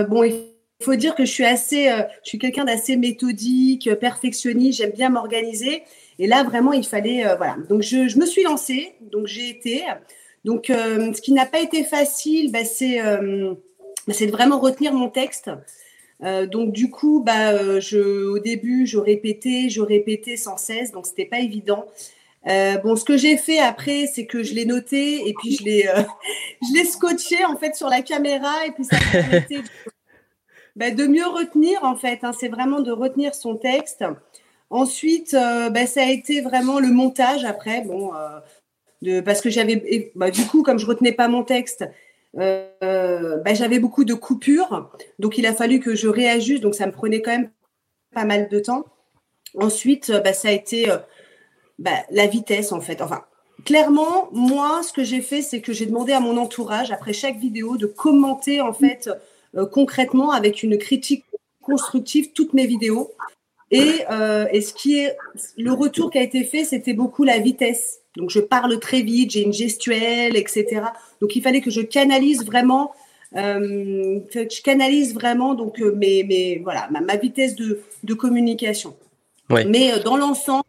bon, 0.09 0.23
il 0.23 0.41
faut 0.81 0.95
dire 0.95 1.13
que 1.13 1.23
je 1.23 1.31
suis 1.31 1.45
assez, 1.45 1.85
je 2.23 2.29
suis 2.29 2.39
quelqu'un 2.39 2.65
d'assez 2.65 2.95
méthodique, 2.95 3.93
perfectionniste, 3.99 4.79
j'aime 4.79 4.89
bien 4.91 5.09
m'organiser. 5.09 5.83
Et 6.17 6.25
là 6.25 6.43
vraiment, 6.43 6.73
il 6.73 6.83
fallait 6.83 7.23
voilà. 7.37 7.57
Donc 7.69 7.83
je, 7.83 8.17
me 8.17 8.25
suis 8.25 8.41
lancée, 8.41 8.93
donc 9.01 9.27
j'ai 9.27 9.49
été. 9.49 9.83
Donc 10.45 10.65
ce 10.69 11.21
qui 11.21 11.31
n'a 11.31 11.45
pas 11.45 11.59
été 11.59 11.83
facile, 11.83 12.51
bah, 12.51 12.65
c'est 12.65 12.99
bah, 14.07 14.13
c'est 14.13 14.25
de 14.25 14.31
vraiment 14.31 14.59
retenir 14.59 14.93
mon 14.93 15.09
texte. 15.09 15.49
Euh, 16.23 16.45
donc 16.45 16.71
du 16.71 16.89
coup, 16.89 17.21
bah, 17.25 17.51
euh, 17.51 18.29
au 18.29 18.39
début, 18.39 18.85
je 18.85 18.97
répétais, 18.97 19.69
je 19.69 19.81
répétais 19.81 20.37
sans 20.37 20.57
cesse, 20.57 20.91
donc 20.91 21.05
c'était 21.05 21.25
pas 21.25 21.39
évident. 21.39 21.85
Euh, 22.47 22.77
bon, 22.77 22.95
ce 22.95 23.05
que 23.05 23.17
j'ai 23.17 23.37
fait 23.37 23.59
après, 23.59 24.07
c'est 24.07 24.25
que 24.25 24.43
je 24.43 24.53
l'ai 24.53 24.65
noté 24.65 25.27
et 25.27 25.33
puis 25.33 25.55
je 25.55 25.63
l'ai, 25.63 25.89
je 26.61 26.73
l'ai 26.73 26.85
scotché 26.85 27.45
en 27.45 27.55
fait 27.57 27.75
sur 27.75 27.89
la 27.89 28.01
caméra 28.01 28.65
et 28.65 28.71
puis 28.71 28.83
ça 28.83 28.97
m'a 28.97 29.11
permis 29.11 29.61
de, 29.61 29.63
bah, 30.75 31.07
mieux 31.07 31.27
retenir 31.27 31.83
en 31.83 31.95
fait. 31.95 32.19
Hein, 32.23 32.31
c'est 32.37 32.49
vraiment 32.49 32.81
de 32.81 32.91
retenir 32.91 33.33
son 33.35 33.55
texte. 33.55 34.03
Ensuite, 34.69 35.33
bah, 35.33 35.85
ça 35.85 36.01
a 36.01 36.09
été 36.09 36.41
vraiment 36.41 36.79
le 36.79 36.87
montage 36.87 37.45
après. 37.45 37.81
Bon, 37.81 38.11
parce 39.23 39.41
que 39.41 39.49
j'avais, 39.49 40.11
bah, 40.15 40.31
du 40.31 40.45
coup, 40.45 40.63
comme 40.63 40.79
je 40.79 40.85
retenais 40.85 41.11
pas 41.11 41.27
mon 41.27 41.43
texte, 41.43 41.85
euh, 42.39 43.37
j'avais 43.53 43.79
beaucoup 43.79 44.05
de 44.05 44.13
coupures, 44.13 44.89
donc 45.19 45.37
il 45.37 45.45
a 45.45 45.53
fallu 45.53 45.79
que 45.79 45.95
je 45.95 46.07
réajuste, 46.07 46.63
donc 46.63 46.75
ça 46.75 46.87
me 46.87 46.91
prenait 46.91 47.21
quand 47.21 47.31
même 47.31 47.51
pas 48.13 48.25
mal 48.25 48.49
de 48.49 48.59
temps. 48.59 48.85
Ensuite, 49.55 50.05
ça 50.05 50.47
a 50.47 50.51
été 50.51 50.89
euh, 50.89 50.97
ben, 51.83 51.97
la 52.09 52.27
vitesse 52.27 52.71
en 52.71 52.81
fait. 52.81 53.01
Enfin, 53.01 53.23
clairement, 53.65 54.29
moi, 54.31 54.81
ce 54.83 54.91
que 54.91 55.03
j'ai 55.03 55.21
fait, 55.21 55.41
c'est 55.41 55.61
que 55.61 55.73
j'ai 55.73 55.85
demandé 55.85 56.13
à 56.13 56.19
mon 56.19 56.37
entourage, 56.37 56.91
après 56.91 57.13
chaque 57.13 57.37
vidéo, 57.37 57.77
de 57.77 57.85
commenter 57.85 58.61
en 58.61 58.73
fait 58.73 59.09
euh, 59.55 59.65
concrètement 59.65 60.31
avec 60.31 60.63
une 60.63 60.77
critique 60.77 61.25
constructive 61.61 62.31
toutes 62.33 62.53
mes 62.53 62.65
vidéos. 62.65 63.11
Et, 63.71 64.05
et 64.51 64.61
ce 64.61 64.71
qui 64.71 64.99
est 64.99 65.17
le 65.57 65.71
retour 65.71 66.11
qui 66.11 66.19
a 66.19 66.21
été 66.21 66.43
fait, 66.43 66.63
c'était 66.63 66.93
beaucoup 66.93 67.23
la 67.23 67.39
vitesse. 67.39 68.03
Donc 68.15 68.29
je 68.29 68.39
parle 68.39 68.79
très 68.79 69.01
vite, 69.01 69.31
j'ai 69.31 69.41
une 69.41 69.53
gestuelle, 69.53 70.35
etc. 70.37 70.83
Donc 71.21 71.35
il 71.35 71.41
fallait 71.41 71.61
que 71.61 71.71
je 71.71 71.81
canalise 71.81 72.45
vraiment, 72.45 72.91
euh, 73.35 74.19
je 74.33 74.61
canalise 74.61 75.13
vraiment 75.13 75.55
donc 75.55 75.81
euh, 75.81 75.95
mes, 75.95 76.23
mes 76.23 76.59
voilà 76.63 76.89
ma, 76.91 77.15
vitesse 77.15 77.55
de, 77.55 77.81
de 78.03 78.13
communication. 78.13 78.95
Mais 79.49 79.93
euh, 79.93 79.99
dans 79.99 80.17
l'ensemble, 80.17 80.63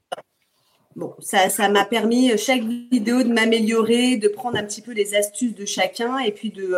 bon, 0.97 1.15
ça, 1.21 1.49
ça 1.49 1.69
m'a 1.69 1.85
permis 1.85 2.37
chaque 2.39 2.63
vidéo 2.63 3.23
de 3.23 3.33
m'améliorer, 3.33 4.17
de 4.17 4.29
prendre 4.29 4.57
un 4.57 4.65
petit 4.65 4.83
peu 4.83 4.93
les 4.93 5.15
astuces 5.15 5.55
de 5.55 5.65
chacun 5.65 6.19
et 6.19 6.33
puis 6.33 6.51
de 6.51 6.77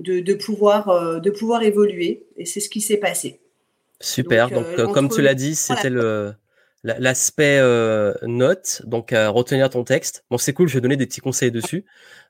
de, 0.00 0.20
de, 0.20 0.34
pouvoir 0.34 1.20
de 1.20 1.30
pouvoir 1.30 1.62
évoluer. 1.62 2.24
Et 2.36 2.46
c'est 2.46 2.60
ce 2.60 2.70
qui 2.70 2.80
s'est 2.80 2.96
passé. 2.96 3.40
Super. 4.00 4.50
Donc, 4.50 4.92
comme 4.92 5.10
tu 5.10 5.20
l'as 5.20 5.34
dit, 5.34 5.54
c'était 5.54 5.90
le 5.90 6.32
l'aspect 6.82 7.58
euh, 7.58 8.14
note, 8.22 8.82
donc 8.86 9.12
à 9.12 9.28
retenir 9.28 9.68
ton 9.68 9.84
texte. 9.84 10.24
Bon, 10.30 10.38
c'est 10.38 10.52
cool, 10.52 10.68
je 10.68 10.74
vais 10.74 10.80
donner 10.80 10.96
des 10.96 11.06
petits 11.06 11.20
conseils 11.20 11.50
dessus. 11.50 11.84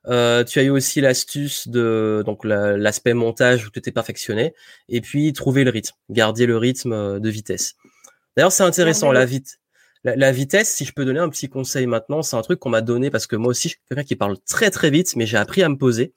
Euh, 0.07 0.45
tu 0.45 0.59
as 0.59 0.63
eu 0.63 0.71
aussi 0.71 1.01
l'astuce 1.01 1.69
de 1.69 2.23
donc 2.27 2.45
l'aspect 2.45 3.15
montage 3.15 3.67
où 3.67 3.71
tu 3.71 3.79
étais 3.79 3.93
perfectionné, 3.93 4.55
et 4.89 5.01
puis 5.01 5.33
trouver 5.33 5.63
le 5.63 5.71
rythme, 5.71 5.95
garder 6.09 6.47
le 6.47 6.57
rythme 6.57 6.93
euh, 6.93 7.19
de 7.21 7.31
vitesse. 7.31 7.77
D'ailleurs, 8.37 8.53
c'est 8.53 8.65
intéressant 8.65 9.13
la 9.13 9.25
vite. 9.25 9.61
La, 10.03 10.33
vitesse, 10.33 10.75
si 10.75 10.87
je 10.87 10.93
peux 10.93 11.05
donner 11.05 11.21
un 11.21 11.29
petit 11.29 11.51
conseil 11.51 11.87
maintenant, 11.87 12.23
c'est 12.23 12.37
un 12.37 12.41
truc 12.43 12.59
qu'on 12.59 12.71
m'a 12.71 12.81
donné 12.81 13.11
parce 13.11 13.27
que 13.27 13.37
moi 13.37 13.51
aussi, 13.51 13.69
je 13.69 13.75
suis 13.75 13.81
quelqu'un 13.89 14.05
qui 14.05 14.17
parle 14.17 14.39
très 14.49 14.71
très 14.71 14.91
vite, 14.91 15.15
mais 15.17 15.27
j'ai 15.27 15.37
appris 15.37 15.63
à 15.63 15.69
me 15.69 15.77
poser. 15.77 16.15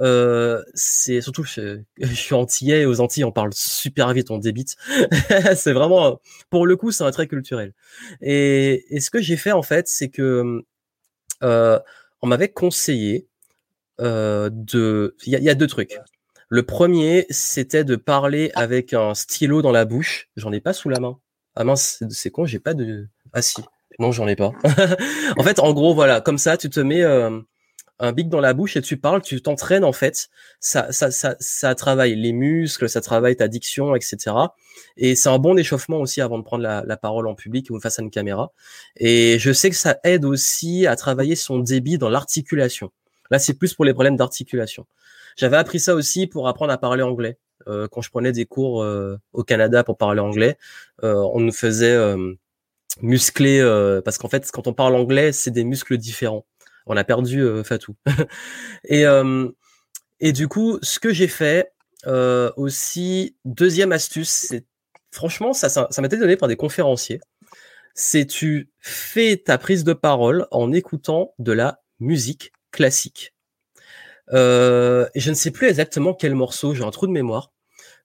Euh, 0.00 0.62
c'est 0.74 1.20
surtout 1.20 1.44
je, 1.44 1.80
je, 2.00 2.14
suis 2.14 2.34
antillais 2.34 2.86
aux 2.86 3.00
Antilles 3.00 3.24
on 3.24 3.30
parle 3.30 3.52
super 3.52 4.12
vite, 4.12 4.30
on 4.30 4.38
débite. 4.38 4.76
c'est 5.54 5.72
vraiment 5.72 6.20
pour 6.48 6.66
le 6.66 6.76
coup 6.76 6.90
c'est 6.90 7.04
un 7.04 7.10
trait 7.10 7.28
culturel. 7.28 7.74
Et, 8.22 8.84
ce 8.98 9.10
que 9.10 9.20
j'ai 9.20 9.36
fait 9.36 9.52
en 9.52 9.62
fait, 9.62 9.88
c'est 9.88 10.08
que 10.08 10.64
euh, 11.42 11.78
on 12.22 12.26
m'avait 12.26 12.48
conseillé 12.48 13.26
euh, 14.00 14.50
de. 14.52 15.16
Il 15.26 15.32
y, 15.32 15.50
a 15.50 15.54
deux 15.54 15.66
trucs. 15.66 15.98
Le 16.48 16.62
premier, 16.64 17.26
c'était 17.30 17.84
de 17.84 17.96
parler 17.96 18.50
avec 18.54 18.92
un 18.94 19.14
stylo 19.14 19.62
dans 19.62 19.72
la 19.72 19.84
bouche. 19.84 20.28
J'en 20.36 20.52
ai 20.52 20.60
pas 20.60 20.72
sous 20.72 20.88
la 20.88 21.00
main. 21.00 21.18
Ah 21.54 21.64
mince, 21.64 22.02
c'est 22.10 22.30
con, 22.30 22.44
j'ai 22.46 22.58
pas 22.58 22.74
de. 22.74 23.08
Ah 23.32 23.42
si. 23.42 23.62
Non, 23.98 24.10
j'en 24.12 24.26
ai 24.26 24.36
pas. 24.36 24.52
en 25.36 25.42
fait, 25.42 25.58
en 25.58 25.72
gros, 25.72 25.94
voilà, 25.94 26.20
comme 26.20 26.38
ça, 26.38 26.56
tu 26.56 26.70
te 26.70 26.80
mets 26.80 27.02
euh, 27.02 27.40
un 27.98 28.12
bic 28.12 28.28
dans 28.28 28.40
la 28.40 28.54
bouche 28.54 28.76
et 28.76 28.82
tu 28.82 28.96
parles, 28.96 29.22
tu 29.22 29.40
t'entraînes 29.42 29.84
en 29.84 29.92
fait. 29.92 30.28
Ça, 30.60 30.90
ça, 30.92 31.10
ça, 31.10 31.36
ça 31.38 31.74
travaille 31.74 32.14
les 32.14 32.32
muscles, 32.32 32.88
ça 32.88 33.00
travaille 33.00 33.36
ta 33.36 33.48
diction, 33.48 33.94
etc. 33.94 34.16
Et 34.96 35.14
c'est 35.14 35.28
un 35.28 35.38
bon 35.38 35.56
échauffement 35.58 35.98
aussi 35.98 36.20
avant 36.20 36.38
de 36.38 36.44
prendre 36.44 36.62
la, 36.62 36.82
la, 36.86 36.96
parole 36.96 37.26
en 37.28 37.34
public 37.34 37.68
ou 37.70 37.78
face 37.80 37.98
à 37.98 38.02
une 38.02 38.10
caméra. 38.10 38.52
Et 38.96 39.38
je 39.38 39.52
sais 39.52 39.70
que 39.70 39.76
ça 39.76 39.98
aide 40.04 40.24
aussi 40.24 40.86
à 40.86 40.96
travailler 40.96 41.36
son 41.36 41.58
débit 41.58 41.98
dans 41.98 42.08
l'articulation. 42.08 42.90
Là, 43.30 43.38
c'est 43.38 43.54
plus 43.54 43.74
pour 43.74 43.84
les 43.84 43.94
problèmes 43.94 44.16
d'articulation. 44.16 44.86
J'avais 45.36 45.56
appris 45.56 45.80
ça 45.80 45.94
aussi 45.94 46.26
pour 46.26 46.48
apprendre 46.48 46.72
à 46.72 46.78
parler 46.78 47.02
anglais. 47.02 47.38
Euh, 47.68 47.88
quand 47.88 48.02
je 48.02 48.10
prenais 48.10 48.32
des 48.32 48.46
cours 48.46 48.82
euh, 48.82 49.18
au 49.32 49.44
Canada 49.44 49.84
pour 49.84 49.96
parler 49.96 50.20
anglais, 50.20 50.58
euh, 51.02 51.14
on 51.14 51.40
nous 51.40 51.52
faisait 51.52 51.96
muscler 53.00 53.60
parce 54.04 54.18
qu'en 54.18 54.28
fait, 54.28 54.50
quand 54.50 54.66
on 54.66 54.74
parle 54.74 54.94
anglais, 54.94 55.32
c'est 55.32 55.50
des 55.50 55.64
muscles 55.64 55.98
différents 55.98 56.46
on 56.86 56.96
a 56.96 57.04
perdu 57.04 57.46
Fatou. 57.62 57.94
et, 58.84 59.04
et 60.18 60.32
du 60.32 60.48
coup, 60.48 60.80
ce 60.82 60.98
que 60.98 61.12
j'ai 61.12 61.28
fait 61.28 61.72
aussi, 62.56 63.36
deuxième 63.44 63.92
astuce, 63.92 64.30
c'est 64.30 64.66
franchement, 65.12 65.52
ça, 65.52 65.68
ça, 65.68 65.88
m'a 65.98 66.06
été 66.06 66.16
donné 66.16 66.36
par 66.36 66.48
des 66.48 66.56
conférenciers. 66.56 67.20
C'est 67.94 68.26
tu 68.26 68.70
fais 68.80 69.36
ta 69.36 69.58
prise 69.58 69.84
de 69.84 69.92
parole 69.92 70.48
en 70.50 70.72
écoutant 70.72 71.34
de 71.38 71.52
la 71.52 71.82
musique 72.00 72.52
classique. 72.72 73.32
Euh, 74.32 75.06
je 75.14 75.30
ne 75.30 75.34
sais 75.34 75.50
plus 75.50 75.68
exactement 75.68 76.14
quel 76.14 76.34
morceau, 76.34 76.74
j'ai 76.74 76.84
un 76.84 76.90
trou 76.90 77.06
de 77.06 77.12
mémoire. 77.12 77.52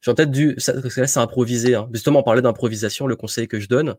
J'ai 0.01 0.11
en 0.11 0.13
tête 0.15 0.31
du, 0.31 0.55
parce 0.55 0.95
que 0.95 1.01
là 1.01 1.07
c'est 1.07 1.19
improvisé. 1.19 1.75
Hein. 1.75 1.89
Justement, 1.93 2.19
on 2.19 2.23
parlait 2.23 2.41
d'improvisation, 2.41 3.07
le 3.07 3.15
conseil 3.15 3.47
que 3.47 3.59
je 3.59 3.67
donne. 3.67 3.95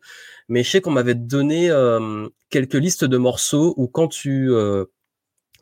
Mais 0.48 0.62
je 0.62 0.70
sais 0.70 0.80
qu'on 0.80 0.90
m'avait 0.90 1.14
donné 1.14 1.70
euh, 1.70 2.28
quelques 2.50 2.74
listes 2.74 3.04
de 3.04 3.16
morceaux 3.16 3.74
où 3.76 3.88
quand 3.88 4.08
tu 4.08 4.50
euh, 4.50 4.84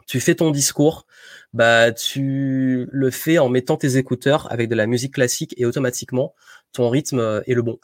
tu 0.07 0.21
fais 0.21 0.37
ton 0.37 0.51
discours, 0.51 1.07
bah 1.53 1.93
tu 1.93 2.89
le 2.93 3.11
fais 3.11 3.39
en 3.39 3.49
mettant 3.49 3.77
tes 3.77 3.97
écouteurs 3.97 4.51
avec 4.53 4.69
de 4.69 4.75
la 4.75 4.87
musique 4.87 5.15
classique 5.15 5.55
et 5.57 5.67
automatiquement 5.67 6.35
ton 6.73 6.91
rythme 6.91 7.19
euh, 7.19 7.41
est 7.47 7.55
le 7.55 7.63
bon. 7.63 7.79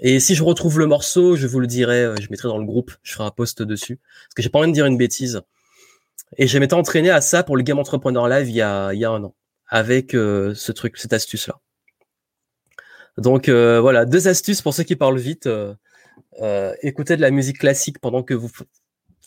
Et 0.00 0.20
si 0.20 0.34
je 0.34 0.44
retrouve 0.44 0.78
le 0.78 0.86
morceau, 0.86 1.36
je 1.36 1.46
vous 1.46 1.60
le 1.60 1.66
dirai, 1.66 2.14
je 2.20 2.28
mettrai 2.30 2.48
dans 2.48 2.58
le 2.58 2.66
groupe, 2.66 2.92
je 3.02 3.14
ferai 3.14 3.24
un 3.24 3.30
post 3.30 3.62
dessus 3.62 3.96
parce 3.96 4.34
que 4.36 4.42
j'ai 4.42 4.50
pas 4.50 4.58
envie 4.58 4.68
de 4.68 4.74
dire 4.74 4.86
une 4.86 4.98
bêtise. 4.98 5.40
Et 6.36 6.46
je 6.46 6.58
m'étais 6.58 6.74
entraîné 6.74 7.10
à 7.10 7.20
ça 7.20 7.42
pour 7.42 7.56
le 7.56 7.62
Game 7.62 7.78
Entrepreneur 7.78 8.28
Live 8.28 8.48
il 8.48 8.56
y 8.56 8.62
a, 8.62 8.92
il 8.92 9.00
y 9.00 9.04
a 9.04 9.10
un 9.10 9.22
an 9.24 9.34
avec 9.68 10.12
ce 10.12 10.72
truc, 10.72 10.96
cette 10.96 11.12
astuce 11.12 11.48
là. 11.48 11.60
Donc 13.18 13.48
euh, 13.48 13.80
voilà, 13.80 14.04
deux 14.04 14.28
astuces 14.28 14.62
pour 14.62 14.74
ceux 14.74 14.82
qui 14.82 14.96
parlent 14.96 15.18
vite. 15.18 15.46
Euh, 15.46 15.74
euh, 16.42 16.74
écoutez 16.82 17.16
de 17.16 17.22
la 17.22 17.30
musique 17.30 17.58
classique 17.58 17.98
pendant 17.98 18.22
que 18.22 18.34
vous 18.34 18.50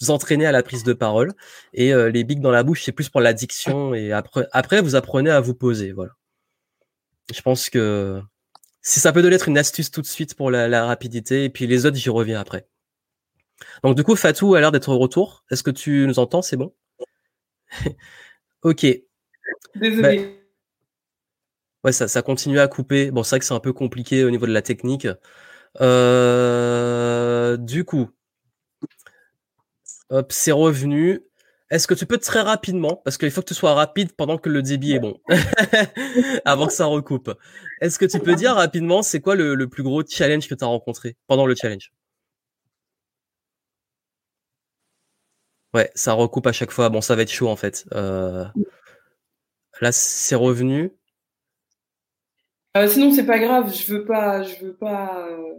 vous 0.01 0.11
entraînez 0.11 0.45
à 0.45 0.51
la 0.51 0.63
prise 0.63 0.83
de 0.83 0.93
parole 0.93 1.33
et 1.73 1.93
les 1.93 2.23
bics 2.23 2.39
dans 2.39 2.51
la 2.51 2.63
bouche 2.63 2.83
c'est 2.85 2.93
plus 2.93 3.09
pour 3.09 3.19
l'addiction 3.19 3.93
et 3.93 4.13
après 4.13 4.47
après 4.53 4.81
vous 4.81 4.95
apprenez 4.95 5.29
à 5.29 5.41
vous 5.41 5.53
poser 5.53 5.91
voilà 5.91 6.13
je 7.33 7.41
pense 7.41 7.69
que 7.69 8.21
si 8.81 8.99
ça 9.01 9.11
peut 9.11 9.21
donner 9.21 9.37
une 9.45 9.57
astuce 9.57 9.91
tout 9.91 10.01
de 10.01 10.07
suite 10.07 10.35
pour 10.35 10.51
la, 10.51 10.85
rapidité 10.85 11.43
et 11.43 11.49
puis 11.49 11.67
les 11.67 11.85
autres 11.85 11.97
j'y 11.97 12.09
reviens 12.09 12.39
après 12.39 12.65
Donc 13.83 13.95
du 13.95 14.03
coup, 14.03 14.15
Fatou 14.15 14.55
a 14.55 14.59
l'air 14.59 14.71
d'être 14.71 14.89
au 14.89 14.97
retour. 14.97 15.43
Est-ce 15.51 15.63
que 15.63 15.71
tu 15.71 16.05
nous 16.07 16.19
entends? 16.19 16.41
C'est 16.41 16.57
bon? 16.57 16.73
Ok. 18.61 18.85
Désolé. 19.75 20.17
Bah, 20.17 20.23
ouais, 21.85 21.91
ça, 21.93 22.09
ça 22.09 22.21
continue 22.21 22.59
à 22.59 22.67
couper. 22.67 23.09
Bon, 23.09 23.23
c'est 23.23 23.29
vrai 23.35 23.39
que 23.39 23.45
c'est 23.45 23.53
un 23.53 23.61
peu 23.61 23.71
compliqué 23.71 24.25
au 24.25 24.31
niveau 24.31 24.45
de 24.45 24.51
la 24.51 24.61
technique. 24.61 25.07
Euh, 25.81 27.57
du 27.57 27.85
coup, 27.85 28.09
hop, 30.09 30.31
c'est 30.31 30.51
revenu. 30.51 31.21
Est-ce 31.69 31.87
que 31.87 31.93
tu 31.93 32.07
peux 32.07 32.17
très 32.17 32.41
rapidement, 32.41 32.99
parce 33.05 33.17
qu'il 33.19 33.29
faut 33.29 33.41
que 33.41 33.47
tu 33.47 33.53
sois 33.53 33.75
rapide 33.75 34.13
pendant 34.13 34.39
que 34.39 34.49
le 34.49 34.63
débit 34.63 34.93
est 34.93 34.99
bon, 34.99 35.19
avant 36.45 36.65
que 36.65 36.73
ça 36.73 36.85
recoupe. 36.85 37.31
Est-ce 37.79 37.99
que 37.99 38.05
tu 38.05 38.19
peux 38.19 38.33
dire 38.33 38.55
rapidement, 38.55 39.03
c'est 39.03 39.21
quoi 39.21 39.35
le, 39.35 39.67
plus 39.67 39.83
gros 39.83 40.03
challenge 40.03 40.47
que 40.47 40.55
tu 40.55 40.63
as 40.63 40.67
rencontré 40.67 41.15
pendant 41.27 41.45
le 41.45 41.53
challenge? 41.53 41.91
Ouais, 45.73 45.91
ça 45.95 46.13
recoupe 46.13 46.47
à 46.47 46.51
chaque 46.51 46.71
fois. 46.71 46.89
Bon, 46.89 47.01
ça 47.01 47.15
va 47.15 47.21
être 47.21 47.31
chaud 47.31 47.47
en 47.47 47.55
fait. 47.55 47.85
Euh, 47.93 48.45
là, 49.81 49.91
c'est 49.91 50.35
revenu. 50.35 50.91
Euh, 52.77 52.87
sinon, 52.87 53.13
c'est 53.13 53.25
pas 53.25 53.39
grave. 53.39 53.73
Je 53.73 53.93
veux 53.93 54.05
pas. 54.05 54.43
Je 54.43 54.65
veux 54.65 54.75
pas. 54.75 55.27
Euh, 55.27 55.53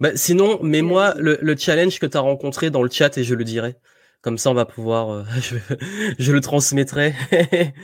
bah, 0.00 0.16
sinon, 0.16 0.62
mets-moi 0.62 1.14
le, 1.18 1.38
le, 1.40 1.56
challenge 1.56 1.98
que 2.00 2.06
tu 2.06 2.16
as 2.16 2.20
rencontré 2.20 2.70
dans 2.70 2.82
le 2.82 2.90
chat 2.90 3.16
et 3.16 3.24
je 3.24 3.34
le 3.34 3.44
dirai. 3.44 3.76
Comme 4.24 4.38
ça, 4.38 4.50
on 4.50 4.54
va 4.54 4.64
pouvoir. 4.64 5.10
Euh, 5.10 5.24
je, 6.18 6.32
le 6.32 6.40
transmettrai. 6.40 7.14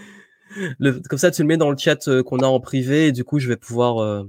comme 1.09 1.19
ça, 1.19 1.31
tu 1.31 1.43
le 1.43 1.49
mets 1.49 1.59
dans 1.59 1.71
le 1.71 1.77
chat 1.77 2.09
euh, 2.09 2.23
qu'on 2.23 2.39
a 2.39 2.47
en 2.47 2.61
privé 2.61 3.09
et 3.09 3.13
du 3.13 3.25
coup, 3.25 3.39
je 3.39 3.47
vais 3.47 3.59
pouvoir 3.59 3.99
euh, 3.99 4.25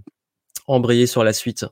embrayer 0.67 1.07
sur 1.07 1.23
la 1.23 1.31
suite. 1.31 1.65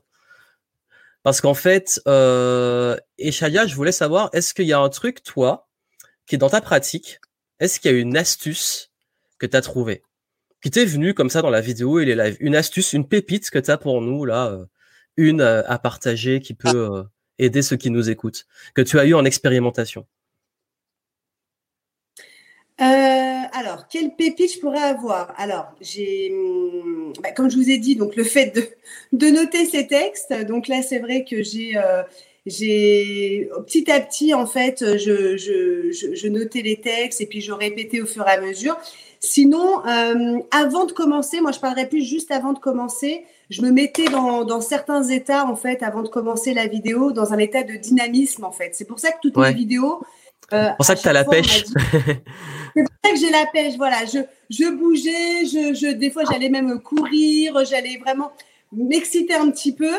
Parce 1.22 1.40
qu'en 1.40 1.54
fait, 1.54 2.00
euh, 2.08 2.96
Eshaya, 3.18 3.66
je 3.66 3.74
voulais 3.74 3.92
savoir, 3.92 4.30
est-ce 4.32 4.54
qu'il 4.54 4.66
y 4.66 4.72
a 4.72 4.80
un 4.80 4.88
truc, 4.88 5.22
toi, 5.22 5.68
qui 6.26 6.34
est 6.36 6.38
dans 6.38 6.48
ta 6.48 6.60
pratique 6.60 7.20
Est-ce 7.58 7.78
qu'il 7.80 7.92
y 7.92 7.94
a 7.94 7.98
une 7.98 8.16
astuce 8.16 8.90
que 9.38 9.46
tu 9.46 9.56
as 9.56 9.60
trouvée 9.60 10.02
Qui 10.62 10.70
t'est 10.70 10.84
venue 10.84 11.12
comme 11.14 11.30
ça 11.30 11.42
dans 11.42 11.50
la 11.50 11.60
vidéo 11.60 11.98
et 11.98 12.04
les 12.04 12.14
lives? 12.14 12.36
Une 12.40 12.56
astuce, 12.56 12.92
une 12.92 13.06
pépite 13.06 13.50
que 13.50 13.58
tu 13.58 13.70
as 13.70 13.78
pour 13.78 14.00
nous, 14.00 14.24
là 14.24 14.66
une 15.16 15.40
euh, 15.40 15.62
à 15.66 15.78
partager 15.78 16.40
qui 16.40 16.54
peut 16.54 16.68
euh, 16.74 17.02
aider 17.38 17.62
ceux 17.62 17.76
qui 17.76 17.90
nous 17.90 18.10
écoutent, 18.10 18.46
que 18.74 18.82
tu 18.82 18.98
as 18.98 19.06
eu 19.06 19.14
en 19.14 19.24
expérimentation? 19.24 20.06
Euh, 22.80 23.29
alors, 23.52 23.88
quelle 23.88 24.14
pépite 24.14 24.54
je 24.54 24.60
pourrais 24.60 24.82
avoir? 24.82 25.34
Alors, 25.36 25.66
j'ai, 25.80 26.32
hum, 26.32 27.12
bah, 27.22 27.32
comme 27.32 27.50
je 27.50 27.56
vous 27.56 27.70
ai 27.70 27.78
dit, 27.78 27.96
donc 27.96 28.16
le 28.16 28.24
fait 28.24 28.54
de, 28.54 28.64
de 29.12 29.30
noter 29.30 29.66
ces 29.66 29.86
textes. 29.86 30.32
Donc 30.46 30.68
là, 30.68 30.82
c'est 30.82 30.98
vrai 30.98 31.24
que 31.24 31.42
j'ai, 31.42 31.74
j'ai 32.46 33.50
petit 33.66 33.90
à 33.90 34.00
petit, 34.00 34.34
en 34.34 34.46
fait, 34.46 34.84
je, 34.98 35.36
je, 35.36 35.90
je, 35.90 36.28
notais 36.28 36.62
les 36.62 36.76
textes 36.76 37.20
et 37.20 37.26
puis 37.26 37.40
je 37.40 37.52
répétais 37.52 38.00
au 38.00 38.06
fur 38.06 38.26
et 38.26 38.30
à 38.30 38.40
mesure. 38.40 38.76
Sinon, 39.20 39.80
avant 40.50 40.86
de 40.86 40.92
commencer, 40.92 41.40
moi, 41.40 41.52
je 41.52 41.60
parlerai 41.60 41.88
plus 41.88 42.02
juste 42.02 42.30
avant 42.30 42.52
de 42.52 42.58
commencer 42.58 43.24
je 43.50 43.62
me 43.62 43.70
mettais 43.72 44.04
dans, 44.04 44.44
dans, 44.44 44.60
certains 44.60 45.02
états, 45.02 45.44
en 45.44 45.56
fait, 45.56 45.82
avant 45.82 46.02
de 46.02 46.08
commencer 46.08 46.54
la 46.54 46.68
vidéo, 46.68 47.10
dans 47.10 47.32
un 47.32 47.38
état 47.38 47.64
de 47.64 47.74
dynamisme, 47.74 48.44
en 48.44 48.52
fait. 48.52 48.70
C'est 48.74 48.84
pour 48.84 49.00
ça 49.00 49.10
que 49.10 49.18
toutes 49.20 49.36
mes 49.36 49.52
vidéos. 49.52 50.00
Euh, 50.52 50.68
c'est 50.68 50.76
pour 50.76 50.86
ça 50.86 50.94
que 50.94 51.00
tu 51.00 51.08
as 51.08 51.12
la 51.12 51.24
pêche. 51.24 51.64
c'est 52.76 52.84
ça 53.04 53.12
que 53.12 53.18
j'ai 53.18 53.30
la 53.30 53.46
pêche, 53.46 53.76
voilà. 53.76 54.04
Je, 54.04 54.18
je 54.50 54.70
bougeais, 54.70 55.44
je, 55.46 55.74
je, 55.74 55.92
des 55.92 56.10
fois, 56.10 56.22
j'allais 56.30 56.48
même 56.48 56.80
courir, 56.80 57.64
j'allais 57.64 57.98
vraiment 57.98 58.32
m'exciter 58.72 59.34
un 59.34 59.50
petit 59.50 59.72
peu. 59.72 59.92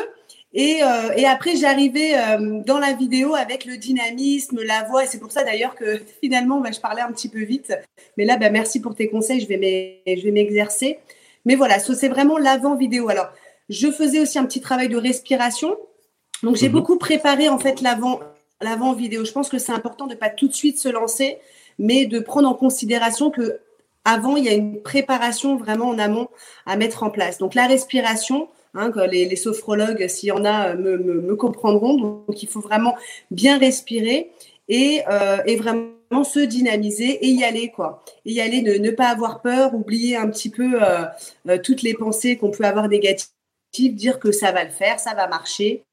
Et, 0.54 0.82
euh, 0.82 1.12
et 1.16 1.24
après, 1.24 1.56
j'arrivais 1.56 2.12
euh, 2.14 2.60
dans 2.66 2.78
la 2.78 2.92
vidéo 2.92 3.34
avec 3.34 3.64
le 3.64 3.78
dynamisme, 3.78 4.62
la 4.62 4.84
voix. 4.84 5.04
Et 5.04 5.06
c'est 5.06 5.18
pour 5.18 5.32
ça 5.32 5.44
d'ailleurs 5.44 5.74
que 5.74 6.02
finalement, 6.22 6.60
bah, 6.60 6.70
je 6.72 6.80
parlais 6.80 7.00
un 7.00 7.12
petit 7.12 7.28
peu 7.28 7.42
vite. 7.42 7.72
Mais 8.16 8.24
là, 8.24 8.36
bah, 8.36 8.50
merci 8.50 8.80
pour 8.80 8.94
tes 8.94 9.08
conseils. 9.08 9.40
Je 9.40 9.48
vais 9.48 10.30
m'exercer. 10.30 10.98
Mais 11.44 11.54
voilà, 11.54 11.78
c'est 11.78 12.08
vraiment 12.08 12.38
l'avant 12.38 12.76
vidéo. 12.76 13.08
Alors, 13.08 13.28
je 13.68 13.90
faisais 13.90 14.20
aussi 14.20 14.38
un 14.38 14.44
petit 14.44 14.60
travail 14.60 14.88
de 14.88 14.96
respiration. 14.96 15.76
Donc, 16.42 16.56
j'ai 16.56 16.68
mhm. 16.68 16.74
beaucoup 16.74 16.98
préparé 16.98 17.48
en 17.48 17.58
fait 17.58 17.80
l'avant 17.80 18.92
vidéo. 18.92 19.24
Je 19.24 19.32
pense 19.32 19.48
que 19.48 19.58
c'est 19.58 19.72
important 19.72 20.06
de 20.06 20.14
pas 20.14 20.28
tout 20.28 20.48
de 20.48 20.54
suite 20.54 20.78
se 20.78 20.88
lancer, 20.88 21.38
mais 21.82 22.06
de 22.06 22.20
prendre 22.20 22.48
en 22.48 22.54
considération 22.54 23.30
que 23.30 23.60
avant, 24.04 24.36
il 24.36 24.44
y 24.44 24.48
a 24.48 24.52
une 24.52 24.80
préparation 24.82 25.56
vraiment 25.56 25.88
en 25.88 25.98
amont 25.98 26.28
à 26.64 26.76
mettre 26.76 27.02
en 27.02 27.10
place. 27.10 27.38
Donc, 27.38 27.54
la 27.54 27.66
respiration, 27.66 28.48
hein, 28.74 28.90
les, 29.10 29.36
sophrologues, 29.36 30.08
s'il 30.08 30.30
y 30.30 30.32
en 30.32 30.44
a, 30.44 30.74
me, 30.74 31.36
comprendront. 31.36 31.94
Donc, 31.94 32.42
il 32.42 32.48
faut 32.48 32.60
vraiment 32.60 32.96
bien 33.30 33.58
respirer 33.58 34.32
et, 34.68 35.02
euh, 35.08 35.38
et 35.46 35.56
vraiment 35.56 35.92
se 36.24 36.40
dynamiser 36.40 37.24
et 37.24 37.28
y 37.28 37.44
aller 37.44 37.70
quoi. 37.70 38.04
Et 38.24 38.32
y 38.32 38.40
aller, 38.40 38.62
ne, 38.62 38.74
ne 38.74 38.90
pas 38.90 39.08
avoir 39.08 39.40
peur, 39.40 39.74
oublier 39.74 40.16
un 40.16 40.28
petit 40.28 40.50
peu 40.50 40.82
euh, 40.82 41.04
euh, 41.48 41.58
toutes 41.62 41.82
les 41.82 41.94
pensées 41.94 42.36
qu'on 42.36 42.50
peut 42.50 42.64
avoir 42.64 42.88
négatives, 42.88 43.28
dire 43.72 44.18
que 44.18 44.32
ça 44.32 44.52
va 44.52 44.64
le 44.64 44.70
faire, 44.70 45.00
ça 45.00 45.14
va 45.14 45.26
marcher. 45.26 45.84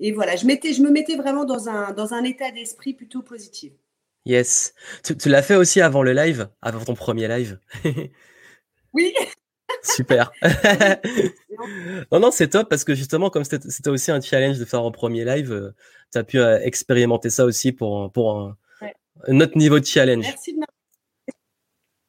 Et 0.00 0.12
voilà, 0.12 0.36
je, 0.36 0.46
me 0.46 0.90
mettais 0.90 1.16
vraiment 1.16 1.44
dans 1.44 1.68
un 1.68 2.24
état 2.24 2.50
d'esprit 2.50 2.94
plutôt 2.94 3.22
positif. 3.22 3.72
Yes. 4.24 4.74
Tu, 5.02 5.16
tu 5.16 5.28
l'as 5.28 5.42
fait 5.42 5.56
aussi 5.56 5.80
avant 5.80 6.02
le 6.02 6.12
live, 6.12 6.48
avant 6.62 6.84
ton 6.84 6.94
premier 6.94 7.28
live? 7.28 7.58
Oui. 8.94 9.12
Super. 9.82 10.32
non, 12.12 12.20
non, 12.20 12.30
c'est 12.30 12.48
top 12.48 12.68
parce 12.68 12.84
que 12.84 12.94
justement, 12.94 13.30
comme 13.30 13.44
c'était 13.44 13.90
aussi 13.90 14.10
un 14.10 14.20
challenge 14.20 14.58
de 14.58 14.64
faire 14.64 14.84
un 14.84 14.90
premier 14.90 15.24
live, 15.24 15.52
euh, 15.52 15.74
tu 16.12 16.18
as 16.18 16.24
pu 16.24 16.40
expérimenter 16.40 17.28
ça 17.30 17.44
aussi 17.44 17.72
pour, 17.72 18.12
pour 18.12 18.38
un, 18.38 18.56
notre 19.28 19.58
niveau 19.58 19.80
de 19.80 19.84
challenge. 19.84 20.26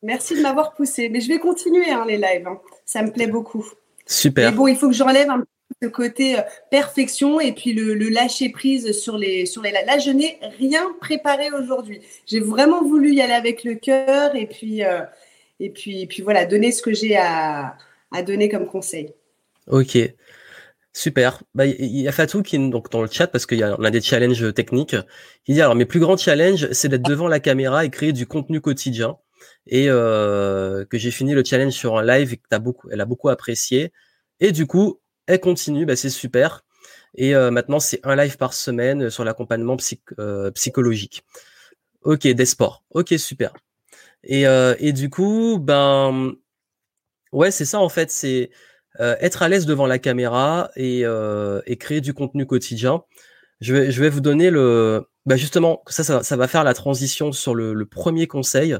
Merci 0.01 0.35
de 0.35 0.41
m'avoir 0.41 0.73
poussé. 0.73 1.09
Mais 1.09 1.21
je 1.21 1.27
vais 1.27 1.39
continuer 1.39 1.89
hein, 1.89 2.05
les 2.07 2.17
lives. 2.17 2.47
Hein. 2.47 2.59
Ça 2.85 3.01
me 3.01 3.11
plaît 3.11 3.27
beaucoup. 3.27 3.65
Super. 4.05 4.51
Mais 4.51 4.57
bon, 4.57 4.67
il 4.67 4.77
faut 4.77 4.87
que 4.87 4.93
j'enlève 4.93 5.29
un 5.29 5.43
le 5.81 5.89
côté 5.89 6.37
euh, 6.37 6.41
perfection 6.71 7.39
et 7.39 7.53
puis 7.53 7.73
le, 7.73 7.93
lâcher 8.09 8.49
prise 8.49 8.91
sur 8.91 9.17
les 9.17 9.45
sur 9.45 9.61
les 9.61 9.71
là 9.71 9.99
je 9.99 10.11
n'ai 10.11 10.39
rien 10.57 10.93
préparé 11.01 11.51
aujourd'hui 11.51 12.01
j'ai 12.25 12.39
vraiment 12.39 12.81
voulu 12.83 13.13
y 13.13 13.21
aller 13.21 13.33
avec 13.33 13.63
le 13.63 13.75
cœur 13.75 14.35
et 14.35 14.47
puis 14.47 14.83
euh, 14.83 15.01
et 15.59 15.69
puis 15.69 16.07
puis 16.07 16.23
voilà 16.23 16.45
donner 16.45 16.71
ce 16.71 16.81
que 16.81 16.93
j'ai 16.93 17.17
à, 17.17 17.77
à 18.11 18.23
donner 18.23 18.49
comme 18.49 18.67
conseil 18.67 19.13
ok 19.67 19.97
Super. 20.97 21.43
Bah, 21.53 21.65
il 21.65 21.99
y 21.99 22.07
a 22.07 22.13
Fatou 22.13 22.41
qui 22.41 22.55
est 22.55 22.69
donc 22.69 22.89
dans 22.89 23.01
le 23.01 23.09
chat 23.11 23.27
parce 23.27 23.45
qu'on 23.45 23.59
a, 23.59 23.85
a 23.85 23.91
des 23.91 23.99
challenges 23.99 24.53
techniques. 24.53 24.95
Il 25.45 25.55
dit 25.55 25.61
alors 25.61 25.75
mes 25.75 25.83
plus 25.83 25.99
grands 25.99 26.15
challenges, 26.15 26.71
c'est 26.71 26.87
d'être 26.87 27.01
devant 27.01 27.27
la 27.27 27.41
caméra 27.41 27.83
et 27.83 27.89
créer 27.89 28.13
du 28.13 28.25
contenu 28.25 28.61
quotidien. 28.61 29.17
Et 29.67 29.89
euh, 29.89 30.85
que 30.85 30.97
j'ai 30.97 31.11
fini 31.11 31.33
le 31.33 31.43
challenge 31.43 31.73
sur 31.73 31.97
un 31.97 32.05
live 32.05 32.33
et 32.33 32.37
que 32.37 32.43
as 32.49 33.01
a 33.01 33.05
beaucoup 33.05 33.27
apprécié. 33.27 33.91
Et 34.39 34.53
du 34.53 34.67
coup, 34.67 35.01
elle 35.27 35.39
continue. 35.39 35.85
Bah, 35.85 35.95
c'est 35.95 36.09
super. 36.09 36.65
Et 37.15 37.35
euh, 37.35 37.51
maintenant, 37.51 37.79
c'est 37.79 37.99
un 38.03 38.15
live 38.15 38.37
par 38.37 38.53
semaine 38.53 39.09
sur 39.09 39.23
l'accompagnement 39.23 39.77
euh, 40.19 40.51
psychologique. 40.51 41.23
Ok, 42.03 42.27
des 42.27 42.45
sports. 42.45 42.83
Ok, 42.91 43.13
super. 43.17 43.53
Et, 44.23 44.43
et 44.79 44.91
du 44.91 45.09
coup, 45.09 45.59
ben 45.59 46.33
ouais, 47.31 47.51
c'est 47.51 47.65
ça 47.65 47.79
en 47.79 47.89
fait. 47.89 48.09
C'est 48.09 48.49
euh, 48.99 49.15
être 49.19 49.43
à 49.43 49.49
l'aise 49.49 49.65
devant 49.65 49.87
la 49.87 49.99
caméra 49.99 50.71
et, 50.75 51.01
euh, 51.05 51.61
et, 51.65 51.77
créer 51.77 52.01
du 52.01 52.13
contenu 52.13 52.45
quotidien. 52.45 53.03
Je 53.59 53.73
vais, 53.73 53.91
je 53.91 54.01
vais 54.01 54.09
vous 54.09 54.21
donner 54.21 54.49
le, 54.49 55.05
bah 55.25 55.35
justement, 55.35 55.83
ça, 55.87 56.03
ça, 56.03 56.23
ça, 56.23 56.37
va 56.37 56.47
faire 56.47 56.63
la 56.63 56.73
transition 56.73 57.31
sur 57.31 57.55
le, 57.55 57.73
le 57.73 57.85
premier 57.85 58.27
conseil. 58.27 58.77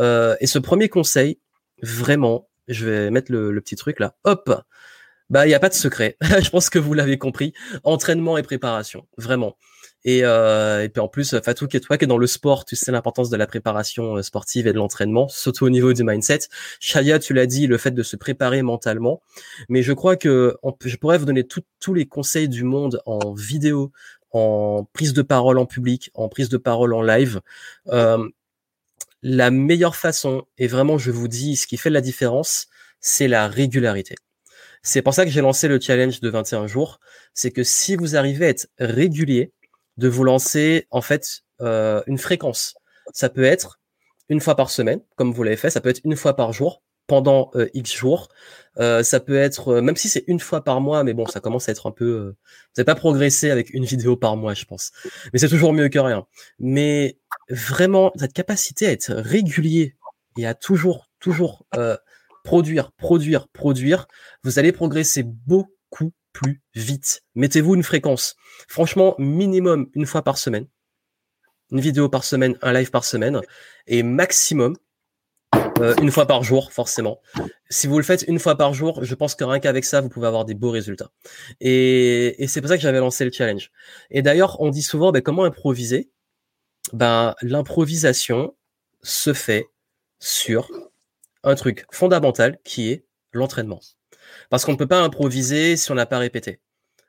Euh, 0.00 0.36
et 0.40 0.46
ce 0.46 0.58
premier 0.58 0.88
conseil, 0.88 1.40
vraiment, 1.82 2.48
je 2.68 2.86
vais 2.86 3.10
mettre 3.10 3.32
le, 3.32 3.50
le 3.50 3.60
petit 3.60 3.76
truc 3.76 3.98
là. 4.00 4.14
Hop, 4.24 4.62
bah 5.30 5.46
il 5.46 5.48
n'y 5.48 5.54
a 5.54 5.60
pas 5.60 5.68
de 5.68 5.74
secret. 5.74 6.16
je 6.22 6.50
pense 6.50 6.70
que 6.70 6.78
vous 6.78 6.94
l'avez 6.94 7.18
compris. 7.18 7.52
Entraînement 7.84 8.38
et 8.38 8.42
préparation, 8.42 9.06
vraiment. 9.16 9.56
Et, 10.04 10.20
euh, 10.24 10.84
et 10.84 10.88
puis 10.88 11.00
en 11.00 11.08
plus, 11.08 11.38
Fatou, 11.40 11.66
qui 11.66 11.76
est 11.76 11.80
toi 11.80 11.98
qui 11.98 12.04
est 12.04 12.08
dans 12.08 12.18
le 12.18 12.26
sport, 12.26 12.64
tu 12.64 12.76
sais 12.76 12.92
l'importance 12.92 13.30
de 13.30 13.36
la 13.36 13.46
préparation 13.46 14.16
euh, 14.16 14.22
sportive 14.22 14.66
et 14.66 14.72
de 14.72 14.78
l'entraînement, 14.78 15.28
surtout 15.28 15.66
au 15.66 15.70
niveau 15.70 15.92
du 15.92 16.04
mindset. 16.04 16.40
Shaya, 16.80 17.18
tu 17.18 17.34
l'as 17.34 17.46
dit, 17.46 17.66
le 17.66 17.78
fait 17.78 17.90
de 17.90 18.02
se 18.02 18.16
préparer 18.16 18.62
mentalement. 18.62 19.20
Mais 19.68 19.82
je 19.82 19.92
crois 19.92 20.16
que 20.16 20.56
je 20.84 20.96
pourrais 20.96 21.18
vous 21.18 21.26
donner 21.26 21.46
tous 21.46 21.94
les 21.94 22.06
conseils 22.06 22.48
du 22.48 22.64
monde 22.64 23.02
en 23.06 23.34
vidéo, 23.34 23.92
en 24.32 24.88
prise 24.92 25.12
de 25.14 25.22
parole 25.22 25.58
en 25.58 25.66
public, 25.66 26.10
en 26.14 26.28
prise 26.28 26.48
de 26.48 26.58
parole 26.58 26.94
en 26.94 27.02
live. 27.02 27.40
Euh, 27.88 28.28
la 29.22 29.50
meilleure 29.50 29.96
façon, 29.96 30.44
et 30.58 30.68
vraiment 30.68 30.98
je 30.98 31.10
vous 31.10 31.28
dis, 31.28 31.56
ce 31.56 31.66
qui 31.66 31.76
fait 31.76 31.90
la 31.90 32.00
différence, 32.00 32.68
c'est 33.00 33.28
la 33.28 33.48
régularité. 33.48 34.14
C'est 34.82 35.02
pour 35.02 35.14
ça 35.14 35.24
que 35.24 35.30
j'ai 35.30 35.40
lancé 35.40 35.68
le 35.68 35.80
challenge 35.80 36.20
de 36.20 36.28
21 36.28 36.66
jours. 36.66 37.00
C'est 37.34 37.50
que 37.50 37.62
si 37.62 37.96
vous 37.96 38.16
arrivez 38.16 38.46
à 38.46 38.48
être 38.50 38.68
régulier, 38.78 39.52
de 39.96 40.08
vous 40.08 40.24
lancer 40.24 40.86
en 40.90 41.02
fait 41.02 41.42
euh, 41.60 42.02
une 42.06 42.18
fréquence. 42.18 42.76
Ça 43.12 43.28
peut 43.28 43.44
être 43.44 43.80
une 44.28 44.40
fois 44.40 44.54
par 44.54 44.70
semaine, 44.70 45.00
comme 45.16 45.32
vous 45.32 45.42
l'avez 45.42 45.56
fait, 45.56 45.70
ça 45.70 45.80
peut 45.80 45.88
être 45.88 46.00
une 46.04 46.14
fois 46.14 46.36
par 46.36 46.52
jour, 46.52 46.82
pendant 47.08 47.50
X 47.72 47.94
jours. 47.94 48.28
ça 48.76 49.20
peut 49.20 49.38
être, 49.38 49.80
même 49.80 49.96
si 49.96 50.08
c'est 50.08 50.24
une 50.26 50.38
fois 50.38 50.62
par 50.62 50.80
mois, 50.80 51.02
mais 51.02 51.14
bon, 51.14 51.26
ça 51.26 51.40
commence 51.40 51.68
à 51.68 51.72
être 51.72 51.88
un 51.88 51.90
peu. 51.90 52.34
vous 52.36 52.36
n'avez 52.76 52.84
pas 52.84 52.94
progressé 52.94 53.50
avec 53.50 53.70
une 53.70 53.84
vidéo 53.84 54.16
par 54.16 54.36
mois, 54.36 54.54
je 54.54 54.66
pense. 54.66 54.92
Mais 55.32 55.38
c'est 55.38 55.48
toujours 55.48 55.72
mieux 55.72 55.88
que 55.88 55.98
rien. 55.98 56.26
Mais 56.58 57.18
vraiment, 57.48 58.12
cette 58.16 58.34
capacité 58.34 58.86
à 58.86 58.92
être 58.92 59.12
régulier 59.14 59.96
et 60.36 60.46
à 60.46 60.54
toujours, 60.54 61.10
toujours 61.18 61.66
produire, 62.48 62.92
produire, 62.92 63.46
produire, 63.48 64.06
vous 64.42 64.58
allez 64.58 64.72
progresser 64.72 65.22
beaucoup 65.22 66.12
plus 66.32 66.62
vite. 66.74 67.22
Mettez-vous 67.34 67.74
une 67.74 67.82
fréquence. 67.82 68.36
Franchement, 68.68 69.14
minimum 69.18 69.90
une 69.92 70.06
fois 70.06 70.22
par 70.22 70.38
semaine. 70.38 70.66
Une 71.72 71.80
vidéo 71.80 72.08
par 72.08 72.24
semaine, 72.24 72.56
un 72.62 72.72
live 72.72 72.90
par 72.90 73.04
semaine. 73.04 73.42
Et 73.86 74.02
maximum, 74.02 74.76
euh, 75.80 75.94
une 76.00 76.10
fois 76.10 76.24
par 76.24 76.42
jour, 76.42 76.72
forcément. 76.72 77.20
Si 77.68 77.86
vous 77.86 77.98
le 77.98 78.02
faites 78.02 78.24
une 78.26 78.38
fois 78.38 78.56
par 78.56 78.72
jour, 78.72 79.04
je 79.04 79.14
pense 79.14 79.34
que 79.34 79.44
rien 79.44 79.60
qu'avec 79.60 79.84
ça, 79.84 80.00
vous 80.00 80.08
pouvez 80.08 80.26
avoir 80.26 80.46
des 80.46 80.54
beaux 80.54 80.70
résultats. 80.70 81.10
Et, 81.60 82.46
c'est 82.48 82.62
pour 82.62 82.70
ça 82.70 82.78
que 82.78 82.82
j'avais 82.82 83.00
lancé 83.00 83.26
le 83.26 83.30
challenge. 83.30 83.70
Et 84.10 84.22
d'ailleurs, 84.22 84.58
on 84.62 84.70
dit 84.70 84.80
souvent, 84.80 85.12
ben, 85.12 85.20
comment 85.20 85.44
improviser? 85.44 86.10
Ben, 86.94 87.34
L'improvisation 87.42 88.56
se 89.02 89.34
fait 89.34 89.66
sur 90.18 90.70
un 91.48 91.54
truc 91.54 91.86
fondamental 91.92 92.58
qui 92.64 92.90
est 92.90 93.04
l'entraînement. 93.32 93.80
Parce 94.50 94.64
qu'on 94.64 94.72
ne 94.72 94.76
peut 94.76 94.86
pas 94.86 95.00
improviser 95.00 95.76
si 95.76 95.90
on 95.90 95.94
n'a 95.94 96.06
pas 96.06 96.18
répété. 96.18 96.60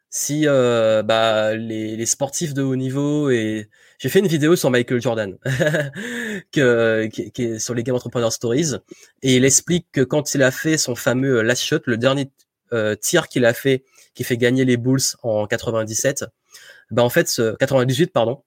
Si 0.10 0.48
euh, 0.48 1.04
bah, 1.04 1.56
les, 1.56 2.06
sportifs 2.08 2.56
de 2.56 2.64
haut 2.64 2.76
niveau 2.76 3.30
et 3.30 3.70
j'ai 4.00 4.10
fait 4.10 4.20
une 4.20 4.28
vidéo 4.28 4.56
sur 4.56 4.72
Michael 4.72 5.00
Jordan 5.00 5.38
que, 6.52 7.08
qui, 7.08 7.44
est 7.44 7.60
sur 7.60 7.76
les 7.76 7.84
Game 7.84 7.96
Entrepreneur 7.96 8.34
Stories 8.34 8.78
et 9.22 9.36
il 9.36 9.46
explique 9.46 9.86
que 9.92 10.02
quand 10.02 10.34
il 10.34 10.42
a 10.42 10.50
fait 10.50 10.80
son 10.80 10.96
fameux 10.96 11.44
last 11.44 11.62
shot, 11.62 11.82
le 11.86 11.98
dernier 11.98 12.32
euh, 12.74 12.96
tir 12.96 13.28
qu'il 13.28 13.46
a 13.46 13.54
fait 13.54 13.84
qui 14.16 14.24
fait 14.24 14.38
gagner 14.38 14.66
les 14.66 14.78
Bulls 14.78 15.16
en 15.22 15.46
97, 15.46 16.26
bah 16.90 17.04
en 17.04 17.10
fait 17.10 17.28
ce, 17.28 17.56
98 17.58 18.12
pardon, 18.12 18.44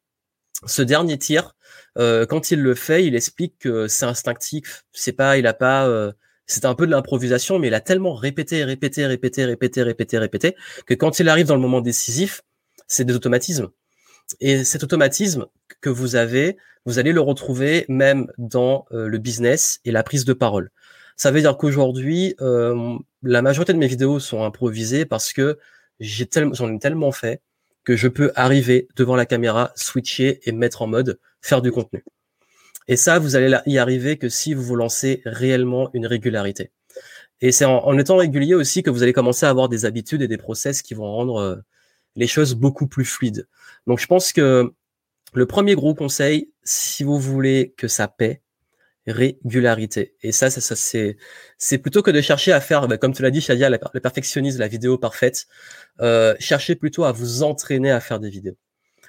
ce 0.66 0.82
dernier 0.82 1.18
tir 1.18 1.54
euh, 1.98 2.26
quand 2.26 2.50
il 2.50 2.60
le 2.60 2.74
fait, 2.74 3.04
il 3.04 3.14
explique 3.14 3.58
que 3.58 3.86
c'est 3.88 4.06
instinctif, 4.06 4.84
c'est 4.92 5.12
pas 5.12 5.38
il 5.38 5.46
a 5.46 5.54
pas 5.54 6.14
c'est 6.46 6.64
un 6.64 6.74
peu 6.74 6.86
de 6.86 6.90
l'improvisation, 6.90 7.58
mais 7.58 7.68
il 7.68 7.74
a 7.74 7.80
tellement 7.80 8.14
répété, 8.14 8.64
répété, 8.64 9.06
répété, 9.06 9.44
répété, 9.44 9.82
répété, 9.82 10.18
répété, 10.18 10.56
que 10.86 10.94
quand 10.94 11.18
il 11.18 11.28
arrive 11.28 11.46
dans 11.46 11.54
le 11.54 11.60
moment 11.60 11.80
décisif, 11.80 12.42
c'est 12.86 13.04
des 13.04 13.14
automatismes. 13.14 13.68
Et 14.40 14.64
cet 14.64 14.82
automatisme 14.84 15.46
que 15.80 15.90
vous 15.90 16.16
avez, 16.16 16.56
vous 16.84 16.98
allez 16.98 17.12
le 17.12 17.20
retrouver 17.20 17.84
même 17.88 18.30
dans 18.38 18.86
euh, 18.92 19.08
le 19.08 19.18
business 19.18 19.80
et 19.84 19.92
la 19.92 20.02
prise 20.02 20.24
de 20.24 20.32
parole. 20.32 20.70
Ça 21.16 21.30
veut 21.30 21.40
dire 21.40 21.56
qu'aujourd'hui, 21.56 22.34
euh, 22.40 22.98
la 23.22 23.42
majorité 23.42 23.72
de 23.72 23.78
mes 23.78 23.86
vidéos 23.86 24.18
sont 24.18 24.44
improvisées 24.44 25.04
parce 25.04 25.32
que 25.32 25.58
j'ai 26.00 26.26
tellement, 26.26 26.54
j'en 26.54 26.74
ai 26.74 26.78
tellement 26.78 27.12
fait 27.12 27.40
que 27.84 27.96
je 27.96 28.08
peux 28.08 28.32
arriver 28.34 28.88
devant 28.96 29.16
la 29.16 29.26
caméra, 29.26 29.72
switcher 29.74 30.40
et 30.44 30.52
mettre 30.52 30.82
en 30.82 30.86
mode 30.86 31.18
faire 31.40 31.62
du 31.62 31.72
contenu. 31.72 32.04
Et 32.88 32.96
ça, 32.96 33.18
vous 33.18 33.36
allez 33.36 33.56
y 33.66 33.78
arriver 33.78 34.18
que 34.18 34.28
si 34.28 34.54
vous 34.54 34.62
vous 34.62 34.76
lancez 34.76 35.22
réellement 35.24 35.90
une 35.94 36.06
régularité. 36.06 36.70
Et 37.40 37.50
c'est 37.50 37.64
en, 37.64 37.98
étant 37.98 38.16
régulier 38.16 38.54
aussi 38.54 38.82
que 38.82 38.90
vous 38.90 39.02
allez 39.02 39.12
commencer 39.12 39.46
à 39.46 39.50
avoir 39.50 39.68
des 39.68 39.84
habitudes 39.84 40.22
et 40.22 40.28
des 40.28 40.36
process 40.36 40.80
qui 40.80 40.94
vont 40.94 41.10
rendre 41.10 41.36
euh, 41.38 41.56
les 42.14 42.28
choses 42.28 42.54
beaucoup 42.54 42.86
plus 42.86 43.04
fluides. 43.04 43.48
Donc 43.86 43.98
je 43.98 44.06
pense 44.06 44.32
que 44.32 44.72
le 45.34 45.46
premier 45.46 45.74
gros 45.74 45.94
conseil, 45.94 46.52
si 46.62 47.02
vous 47.02 47.18
voulez 47.18 47.74
que 47.76 47.88
ça 47.88 48.06
paie, 48.06 48.42
régularité. 49.06 50.14
Et 50.22 50.32
ça, 50.32 50.50
ça, 50.50 50.60
ça 50.60 50.76
c'est, 50.76 51.16
c'est 51.58 51.78
plutôt 51.78 52.02
que 52.02 52.10
de 52.10 52.20
chercher 52.20 52.52
à 52.52 52.60
faire, 52.60 52.86
bah, 52.88 52.98
comme 52.98 53.12
tu 53.12 53.22
l'as 53.22 53.30
dit, 53.30 53.40
Shadia, 53.40 53.70
le 53.70 54.00
perfectionnisme, 54.00 54.58
la 54.58 54.68
vidéo 54.68 54.98
parfaite. 54.98 55.46
Euh, 56.00 56.34
cherchez 56.38 56.74
plutôt 56.76 57.04
à 57.04 57.12
vous 57.12 57.42
entraîner 57.42 57.90
à 57.90 58.00
faire 58.00 58.20
des 58.20 58.30
vidéos. 58.30 58.56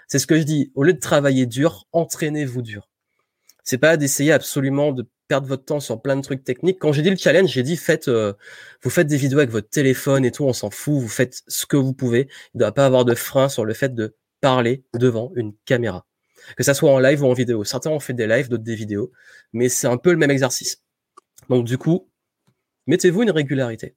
C'est 0.07 0.19
ce 0.19 0.27
que 0.27 0.37
je 0.37 0.43
dis. 0.43 0.71
Au 0.75 0.83
lieu 0.83 0.93
de 0.93 0.99
travailler 0.99 1.45
dur, 1.45 1.87
entraînez-vous 1.91 2.61
dur. 2.61 2.89
C'est 3.63 3.77
pas 3.77 3.97
d'essayer 3.97 4.31
absolument 4.31 4.91
de 4.91 5.07
perdre 5.27 5.47
votre 5.47 5.65
temps 5.65 5.79
sur 5.79 6.01
plein 6.01 6.15
de 6.15 6.21
trucs 6.21 6.43
techniques. 6.43 6.79
Quand 6.79 6.91
j'ai 6.91 7.01
dit 7.01 7.09
le 7.09 7.15
challenge, 7.15 7.49
j'ai 7.49 7.63
dit 7.63 7.77
faites, 7.77 8.07
euh, 8.07 8.33
vous 8.83 8.89
faites 8.89 9.07
des 9.07 9.17
vidéos 9.17 9.39
avec 9.39 9.51
votre 9.51 9.69
téléphone 9.69 10.25
et 10.25 10.31
tout, 10.31 10.43
on 10.43 10.53
s'en 10.53 10.69
fout. 10.69 10.99
Vous 10.99 11.07
faites 11.07 11.41
ce 11.47 11.65
que 11.65 11.77
vous 11.77 11.93
pouvez. 11.93 12.27
Il 12.53 12.57
ne 12.57 12.59
doit 12.59 12.73
pas 12.73 12.85
avoir 12.85 13.05
de 13.05 13.15
frein 13.15 13.49
sur 13.49 13.65
le 13.65 13.73
fait 13.73 13.95
de 13.95 14.15
parler 14.41 14.83
devant 14.93 15.31
une 15.35 15.53
caméra, 15.65 16.05
que 16.57 16.63
ça 16.63 16.73
soit 16.73 16.91
en 16.91 16.99
live 16.99 17.23
ou 17.23 17.27
en 17.27 17.33
vidéo. 17.33 17.63
Certains 17.63 17.89
ont 17.89 17.99
fait 17.99 18.13
des 18.13 18.27
lives, 18.27 18.49
d'autres 18.49 18.63
des 18.63 18.75
vidéos, 18.75 19.11
mais 19.53 19.69
c'est 19.69 19.87
un 19.87 19.97
peu 19.97 20.11
le 20.11 20.17
même 20.17 20.31
exercice. 20.31 20.81
Donc 21.49 21.65
du 21.65 21.77
coup, 21.77 22.09
mettez-vous 22.87 23.23
une 23.23 23.31
régularité. 23.31 23.95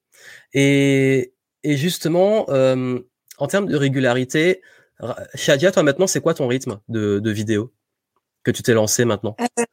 Et, 0.53 1.33
justement, 1.63 2.45
euh, 2.49 2.99
en 3.37 3.47
termes 3.47 3.67
de 3.67 3.75
régularité, 3.75 4.61
Shadia, 5.35 5.71
toi 5.71 5.83
maintenant, 5.83 6.07
c'est 6.07 6.21
quoi 6.21 6.33
ton 6.33 6.47
rythme 6.47 6.79
de, 6.87 7.19
de 7.19 7.31
vidéo 7.31 7.73
que 8.43 8.51
tu 8.51 8.63
t'es 8.63 8.73
lancé 8.73 9.05
maintenant? 9.05 9.35
Euh, 9.41 9.63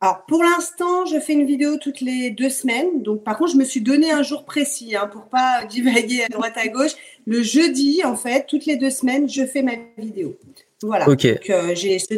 Alors, 0.00 0.26
pour 0.26 0.42
l'instant, 0.42 1.06
je 1.06 1.18
fais 1.18 1.32
une 1.32 1.46
vidéo 1.46 1.76
toutes 1.78 2.00
les 2.00 2.30
deux 2.30 2.50
semaines. 2.50 3.02
Donc, 3.02 3.24
par 3.24 3.38
contre, 3.38 3.52
je 3.52 3.56
me 3.56 3.64
suis 3.64 3.80
donné 3.80 4.10
un 4.10 4.22
jour 4.22 4.44
précis 4.44 4.96
hein, 4.96 5.06
pour 5.06 5.28
pas 5.28 5.64
divaguer 5.70 6.24
à 6.24 6.28
droite 6.28 6.56
à 6.56 6.68
gauche. 6.68 6.92
Le 7.26 7.42
jeudi, 7.42 8.02
en 8.04 8.16
fait, 8.16 8.46
toutes 8.46 8.66
les 8.66 8.76
deux 8.76 8.90
semaines, 8.90 9.28
je 9.28 9.46
fais 9.46 9.62
ma 9.62 9.72
vidéo. 9.96 10.36
Voilà. 10.84 11.06
Donc, 11.06 11.24
euh, 11.24 11.74
j'ai 11.74 11.98
ce 11.98 12.14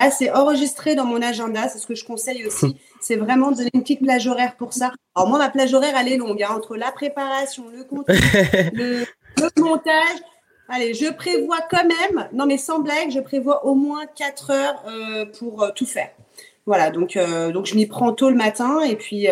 là 0.00 0.10
c'est 0.10 0.30
enregistré 0.30 0.94
dans 0.94 1.04
mon 1.04 1.22
agenda. 1.22 1.68
C'est 1.68 1.78
ce 1.78 1.86
que 1.86 1.94
je 1.94 2.04
conseille 2.04 2.46
aussi. 2.46 2.76
c'est 3.00 3.16
vraiment 3.16 3.50
donner 3.50 3.70
une 3.74 3.82
petite 3.82 4.02
plage 4.02 4.26
horaire 4.26 4.56
pour 4.56 4.72
ça. 4.72 4.92
Alors, 5.14 5.28
moi, 5.28 5.38
ma 5.38 5.50
plage 5.50 5.72
horaire, 5.74 5.94
elle 5.98 6.12
est 6.12 6.16
longue. 6.16 6.42
Hein, 6.42 6.50
entre 6.54 6.76
la 6.76 6.92
préparation, 6.92 7.64
le 7.68 7.84
contenu, 7.84 8.14
le, 8.74 9.06
le 9.36 9.62
montage. 9.62 10.18
Allez, 10.68 10.94
je 10.94 11.12
prévois 11.12 11.60
quand 11.70 11.84
même, 11.84 12.28
non 12.32 12.44
mais 12.46 12.58
sans 12.58 12.80
blague, 12.80 13.10
je 13.10 13.20
prévois 13.20 13.64
au 13.64 13.74
moins 13.74 14.04
4 14.06 14.50
heures 14.50 14.82
euh, 14.88 15.26
pour 15.38 15.62
euh, 15.62 15.70
tout 15.74 15.86
faire. 15.86 16.10
Voilà, 16.66 16.90
donc, 16.90 17.16
euh, 17.16 17.52
donc 17.52 17.66
je 17.66 17.76
m'y 17.76 17.86
prends 17.86 18.12
tôt 18.12 18.30
le 18.30 18.36
matin 18.36 18.80
et 18.80 18.96
puis, 18.96 19.26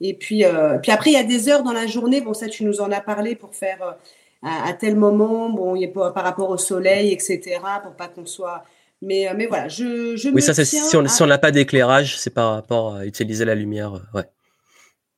et 0.00 0.14
puis, 0.14 0.44
puis 0.82 0.92
après, 0.92 1.10
il 1.10 1.14
y 1.14 1.16
a 1.16 1.24
des 1.24 1.48
heures 1.48 1.64
dans 1.64 1.72
la 1.72 1.88
journée, 1.88 2.20
bon 2.20 2.34
ça 2.34 2.48
tu 2.48 2.64
nous 2.64 2.80
en 2.80 2.92
as 2.92 3.00
parlé 3.00 3.34
pour 3.34 3.56
faire 3.56 3.96
à, 4.44 4.72
tel 4.74 4.96
moment, 4.96 5.48
bon, 5.50 5.74
il 5.74 5.90
par 5.92 6.14
rapport 6.14 6.50
au 6.50 6.58
soleil, 6.58 7.12
etc., 7.12 7.40
pour 7.82 7.94
pas 7.94 8.08
qu'on 8.08 8.26
soit... 8.26 8.64
Mais, 9.02 9.28
mais 9.36 9.46
voilà, 9.46 9.68
je, 9.68 10.16
je 10.16 10.30
Oui, 10.30 10.40
ça 10.40 10.54
c'est 10.54 10.64
si 10.64 10.96
on 10.96 11.26
n'a 11.26 11.38
pas 11.38 11.50
d'éclairage, 11.50 12.18
c'est 12.18 12.32
par 12.32 12.54
rapport 12.54 12.94
à 12.94 13.06
utiliser 13.06 13.44
la 13.44 13.54
lumière, 13.54 14.00
ouais. 14.14 14.24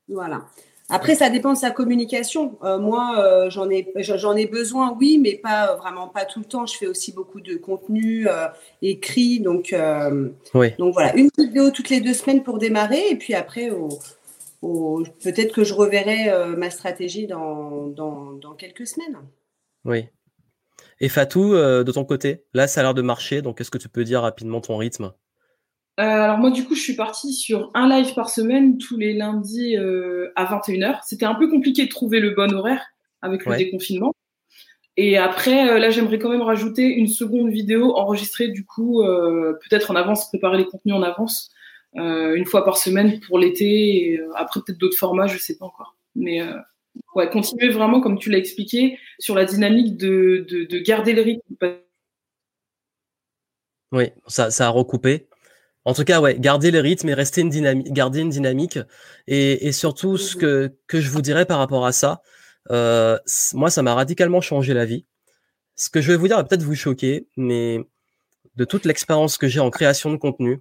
Voilà. 0.09 0.47
Après, 0.89 1.17
ça 1.17 1.31
dépend 1.31 1.53
de 1.53 1.59
sa 1.59 1.73
communication. 1.73 2.59
Euh, 2.63 2.79
moi, 2.79 3.17
euh, 3.19 3.51
j'en 3.51 3.69
ai, 3.71 3.93
j'en 3.97 4.37
ai 4.37 4.47
besoin, 4.47 4.97
oui, 4.99 5.19
mais 5.21 5.35
pas 5.35 5.75
vraiment 5.75 6.07
pas 6.07 6.25
tout 6.25 6.39
le 6.39 6.45
temps. 6.45 6.65
Je 6.65 6.77
fais 6.77 6.87
aussi 6.87 7.13
beaucoup 7.13 7.41
de 7.41 7.57
contenu 7.57 8.29
euh, 8.29 8.47
écrit, 8.83 9.41
donc 9.41 9.75
donc 10.79 10.93
voilà, 10.93 11.17
une 11.17 11.31
vidéo 11.37 11.71
toutes 11.71 11.91
les 11.91 12.01
deux 12.01 12.15
semaines 12.15 12.43
pour 12.45 12.59
démarrer, 12.59 13.11
et 13.11 13.17
puis 13.17 13.35
après, 13.35 13.71
peut-être 14.61 15.53
que 15.55 15.65
je 15.65 15.75
reverrai 15.75 16.31
ma 16.57 16.71
stratégie 16.71 17.27
dans, 17.27 17.87
dans, 17.87 18.33
dans, 18.33 18.55
quelques 18.55 18.87
semaines. 18.87 19.19
Oui. 19.85 20.07
Et 21.01 21.09
Fatou, 21.09 21.55
de 21.55 21.93
ton 21.93 22.05
côté, 22.05 22.45
là, 22.55 22.67
ça 22.67 22.81
a 22.81 22.83
l'air 22.85 22.95
de 22.95 23.03
marcher. 23.03 23.43
Donc, 23.43 23.61
est-ce 23.61 23.71
que 23.71 23.79
tu 23.79 23.89
peux 23.89 24.05
dire 24.05 24.23
rapidement 24.23 24.61
ton 24.61 24.77
rythme? 24.77 25.13
Euh, 25.99 26.03
alors 26.03 26.37
moi 26.37 26.51
du 26.51 26.65
coup 26.65 26.75
je 26.75 26.83
suis 26.83 26.95
partie 26.95 27.33
sur 27.33 27.71
un 27.73 27.89
live 27.89 28.13
par 28.13 28.29
semaine 28.29 28.77
tous 28.77 28.99
les 28.99 29.15
lundis 29.15 29.77
euh, 29.77 30.31
à 30.37 30.45
21h. 30.45 30.99
C'était 31.05 31.25
un 31.25 31.35
peu 31.35 31.49
compliqué 31.49 31.87
de 31.87 31.91
trouver 31.91 32.21
le 32.21 32.31
bon 32.33 32.53
horaire 32.55 32.85
avec 33.23 33.47
le 33.47 33.57
déconfinement. 33.57 34.13
Et 34.99 35.17
après 35.17 35.71
euh, 35.71 35.79
là 35.79 35.89
j'aimerais 35.89 36.19
quand 36.19 36.29
même 36.29 36.43
rajouter 36.43 36.87
une 36.87 37.07
seconde 37.07 37.49
vidéo 37.49 37.97
enregistrée 37.97 38.49
du 38.49 38.67
coup 38.67 39.03
peut-être 39.03 39.91
en 39.91 39.97
avance, 39.97 40.29
préparer 40.29 40.59
les 40.59 40.67
contenus 40.67 40.95
en 40.95 41.03
avance 41.03 41.51
une 41.97 42.45
fois 42.47 42.65
par 42.65 42.77
semaine 42.77 43.21
pour 43.21 43.39
l'été 43.39 44.13
et 44.13 44.21
après 44.35 44.61
peut-être 44.65 44.79
d'autres 44.79 44.99
formats, 44.99 45.27
je 45.27 45.39
sais 45.39 45.57
pas 45.57 45.67
encore. 45.67 45.97
Mais 46.15 46.43
ouais, 47.15 47.29
continuer 47.31 47.71
vraiment 47.71 48.01
comme 48.01 48.19
tu 48.19 48.31
l'as 48.31 48.39
expliqué 48.39 48.99
sur 49.19 49.35
la 49.35 49.45
dynamique 49.45 49.97
de, 49.97 50.47
de, 50.49 50.65
de 50.65 50.79
garder 50.79 51.13
le 51.15 51.23
rythme. 51.23 51.57
Oui, 53.93 54.11
ça, 54.27 54.51
ça 54.51 54.67
a 54.67 54.69
recoupé. 54.71 55.29
En 55.87 55.95
tout 55.95 56.03
cas, 56.03 56.21
ouais, 56.21 56.37
garder 56.37 56.73
le 56.73 56.81
rythme 56.81 57.09
et 57.11 57.15
rester 57.15 57.43
une 57.43 57.49
dynamique, 57.49 57.93
garder 57.93 58.21
une 58.21 58.29
dynamique. 58.29 58.81
Et, 59.29 59.71
surtout, 59.71 60.17
ce 60.17 60.35
que, 60.35 60.75
que 60.89 61.01
je 61.01 61.11
vous 61.11 61.23
dirais 61.23 61.47
par 61.47 61.59
rapport 61.59 61.87
à 61.87 61.93
ça, 61.93 62.23
euh, 62.73 63.17
moi, 63.55 63.71
ça 63.71 63.83
m'a 63.83 63.95
radicalement 63.95 64.41
changé 64.41 64.75
la 64.75 64.85
vie. 64.85 65.07
Ce 65.77 65.89
que 65.89 66.01
je 66.01 66.11
vais 66.11 66.17
vous 66.17 66.27
dire 66.27 66.39
va 66.39 66.45
peut-être 66.45 66.65
vous 66.65 66.75
choquer, 66.75 67.29
mais 67.37 67.79
de 68.57 68.65
toute 68.65 68.85
l'expérience 68.85 69.39
que 69.39 69.47
j'ai 69.47 69.61
en 69.61 69.71
création 69.71 70.11
de 70.11 70.17
contenu, 70.17 70.61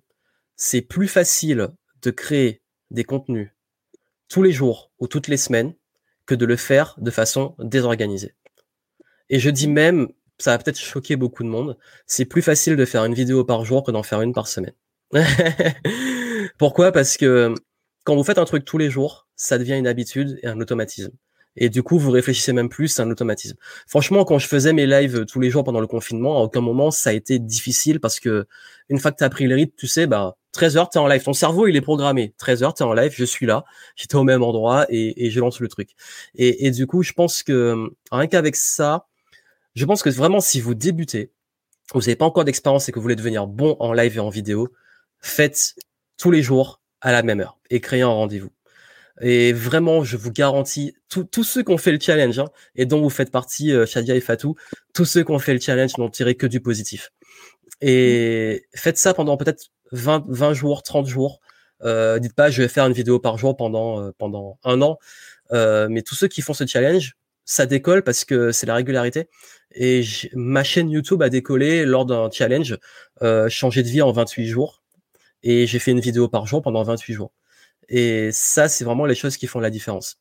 c'est 0.56 0.82
plus 0.82 1.08
facile 1.08 1.70
de 2.02 2.12
créer 2.12 2.62
des 2.92 3.04
contenus 3.04 3.50
tous 4.30 4.44
les 4.44 4.52
jours 4.52 4.92
ou 5.00 5.08
toutes 5.08 5.28
les 5.28 5.38
semaines 5.38 5.74
que 6.26 6.36
de 6.36 6.46
le 6.46 6.56
faire 6.56 6.96
de 6.98 7.12
façon 7.12 7.56
désorganisée. 7.60 8.34
Et 9.30 9.40
je 9.40 9.50
dis 9.50 9.68
même, 9.68 10.10
ça 10.38 10.52
va 10.52 10.58
peut-être 10.64 10.80
choquer 10.80 11.16
beaucoup 11.16 11.44
de 11.44 11.50
monde, 11.50 11.78
c'est 12.08 12.26
plus 12.26 12.42
facile 12.42 12.76
de 12.76 12.86
faire 12.86 13.06
une 13.06 13.14
vidéo 13.14 13.44
par 13.44 13.66
jour 13.66 13.84
que 13.84 13.92
d'en 13.92 14.04
faire 14.04 14.22
une 14.22 14.34
par 14.34 14.48
semaine. 14.48 14.74
Pourquoi? 16.58 16.92
Parce 16.92 17.18
que 17.18 17.54
quand 18.04 18.16
vous 18.16 18.24
faites 18.24 18.38
un 18.38 18.46
truc 18.46 18.66
tous 18.66 18.78
les 18.78 18.90
jours, 18.90 19.28
ça 19.36 19.58
devient 19.58 19.78
une 19.78 19.88
habitude 19.88 20.40
et 20.44 20.48
un 20.48 20.60
automatisme. 20.60 21.12
Et 21.58 21.70
du 21.70 21.84
coup, 21.84 21.98
vous 21.98 22.12
réfléchissez 22.12 22.52
même 22.52 22.68
plus, 22.68 22.90
c'est 22.90 23.02
un 23.02 23.10
automatisme. 23.10 23.56
Franchement, 23.88 24.26
quand 24.26 24.40
je 24.40 24.48
faisais 24.48 24.74
mes 24.74 24.86
lives 24.86 25.26
tous 25.26 25.40
les 25.40 25.50
jours 25.50 25.64
pendant 25.64 25.80
le 25.80 25.88
confinement, 25.88 26.38
à 26.38 26.42
aucun 26.42 26.62
moment 26.62 26.92
ça 26.92 27.12
a 27.12 27.14
été 27.14 27.40
difficile 27.40 28.00
parce 28.00 28.20
que 28.20 28.46
une 28.90 29.00
fois 29.00 29.12
que 29.12 29.18
tu 29.18 29.24
as 29.24 29.30
pris 29.30 29.48
le 29.48 29.56
rythme, 29.56 29.74
tu 29.78 29.88
sais, 29.88 30.06
bah 30.06 30.38
13 30.56 30.78
heures, 30.78 30.90
tu 30.90 30.98
es 30.98 31.02
en 31.02 31.08
live. 31.08 31.24
Ton 31.24 31.34
cerveau, 31.34 31.68
il 31.68 31.76
est 31.76 31.82
programmé. 31.82 32.34
13 32.38 32.64
heures, 32.64 32.74
tu 32.74 32.84
es 32.84 32.86
en 32.86 32.94
live, 32.94 33.14
je 33.14 33.26
suis 33.26 33.46
là, 33.46 33.66
j'étais 33.96 34.16
au 34.16 34.24
même 34.24 34.42
endroit 34.42 34.86
et, 34.90 35.30
je 35.30 35.40
lance 35.40 35.60
le 35.60 35.68
truc. 35.68 35.92
Et, 36.36 36.72
du 36.72 36.88
coup, 36.88 37.04
je 37.04 37.14
pense 37.14 37.44
que 37.44 37.90
rien 38.12 38.28
qu'avec 38.28 38.56
ça, 38.56 39.08
je 39.76 39.86
pense 39.86 40.02
que 40.02 40.10
vraiment, 40.10 40.40
si 40.40 40.62
vous 40.62 40.74
débutez, 40.74 41.32
vous 41.94 42.00
n'avez 42.00 42.16
pas 42.16 42.26
encore 42.26 42.46
d'expérience 42.46 42.90
et 42.90 42.92
que 42.92 43.00
vous 43.00 43.04
voulez 43.04 43.16
devenir 43.16 43.48
bon 43.48 43.76
en 43.80 43.94
live 43.94 44.16
et 44.18 44.20
en 44.20 44.30
vidéo, 44.30 44.74
faites 45.20 45.76
tous 46.18 46.32
les 46.32 46.42
jours 46.42 46.82
à 47.02 47.12
la 47.12 47.22
même 47.22 47.42
heure 47.42 47.60
et 47.70 47.82
créez 47.82 48.02
un 48.02 48.08
rendez-vous. 48.08 48.50
Et 49.22 49.54
vraiment, 49.54 50.04
je 50.04 50.18
vous 50.18 50.32
garantis, 50.32 50.94
tous 51.10 51.44
ceux 51.44 51.64
qui 51.64 51.72
ont 51.72 51.78
fait 51.78 51.92
le 51.92 52.00
challenge, 52.00 52.40
hein, 52.40 52.50
et 52.76 52.86
dont 52.86 53.02
vous 53.02 53.10
faites 53.10 53.32
partie, 53.32 53.72
euh, 53.72 53.86
Shadia 53.86 54.16
et 54.16 54.20
Fatou, 54.20 54.56
tous 54.94 55.06
ceux 55.06 55.24
qui 55.24 55.32
ont 55.32 55.40
fait 55.40 55.54
le 55.54 55.60
challenge 55.62 55.98
n'ont 55.98 56.10
tiré 56.10 56.36
que 56.36 56.48
du 56.48 56.60
positif. 56.60 57.12
Et 57.82 58.66
faites 58.76 58.98
ça 58.98 59.14
pendant 59.14 59.38
peut-être 59.38 59.72
20, 59.92 60.26
20 60.28 60.54
jours, 60.54 60.84
30 60.84 61.08
jours. 61.08 61.40
Euh, 61.84 62.20
dites 62.20 62.34
pas, 62.34 62.50
je 62.50 62.62
vais 62.62 62.68
faire 62.68 62.86
une 62.86 62.94
vidéo 62.94 63.20
par 63.20 63.38
jour 63.38 63.56
pendant, 63.56 64.02
euh, 64.02 64.12
pendant 64.18 64.60
un 64.64 64.82
an. 64.82 64.98
Euh, 65.52 65.88
mais 65.90 66.02
tous 66.02 66.16
ceux 66.16 66.28
qui 66.28 66.42
font 66.42 66.54
ce 66.54 66.66
challenge, 66.66 67.16
ça 67.46 67.66
décolle 67.66 68.04
parce 68.04 68.26
que 68.26 68.52
c'est 68.52 68.66
la 68.66 68.76
régularité. 68.76 69.30
Et 69.74 70.04
ma 70.34 70.64
chaîne 70.64 70.90
YouTube 70.90 71.22
a 71.22 71.30
décollé 71.30 71.86
lors 71.86 72.06
d'un 72.06 72.30
challenge, 72.32 72.78
euh, 73.22 73.50
changer 73.50 73.84
de 73.84 73.90
vie 73.90 74.02
en 74.02 74.12
28 74.12 74.48
jours. 74.48 74.82
Et 75.44 75.68
j'ai 75.68 75.80
fait 75.80 75.92
une 75.92 76.00
vidéo 76.00 76.28
par 76.28 76.48
jour 76.48 76.62
pendant 76.62 76.84
28 76.84 77.14
jours. 77.14 77.32
Et 77.90 78.32
ça, 78.32 78.68
c'est 78.68 78.84
vraiment 78.84 79.06
les 79.06 79.16
choses 79.16 79.38
qui 79.38 79.48
font 79.48 79.60
la 79.60 79.70
différence. 79.70 80.20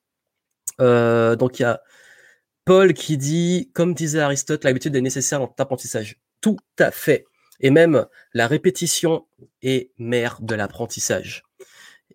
Donc 0.79 1.59
il 1.59 1.63
y 1.63 1.65
a 1.65 1.81
Paul 2.65 2.95
qui 2.95 3.17
dit, 3.17 3.71
comme 3.75 3.95
disait 3.95 4.21
Aristote, 4.21 4.65
l'habitude 4.65 4.97
est 4.97 5.01
nécessaire 5.01 5.39
dans 5.39 5.55
l'apprentissage. 5.59 6.17
Tout 6.41 6.59
à 6.79 6.91
fait. 6.91 7.27
Et 7.61 7.71
même 7.71 8.07
la 8.33 8.47
répétition 8.47 9.27
est 9.63 9.91
mère 9.99 10.39
de 10.41 10.55
l'apprentissage. 10.55 11.45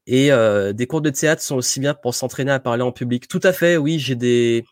Et 0.05 0.31
euh, 0.31 0.73
des 0.73 0.87
cours 0.87 1.01
de 1.01 1.09
théâtre 1.09 1.41
sont 1.41 1.55
aussi 1.55 1.79
bien 1.79 1.93
pour 1.93 2.15
s'entraîner 2.15 2.51
à 2.51 2.59
parler 2.59 2.83
en 2.83 2.91
public. 2.91 3.27
Tout 3.27 3.41
à 3.43 3.53
fait, 3.53 3.77
oui, 3.77 3.99
j'ai 3.99 4.15
des 4.15 4.65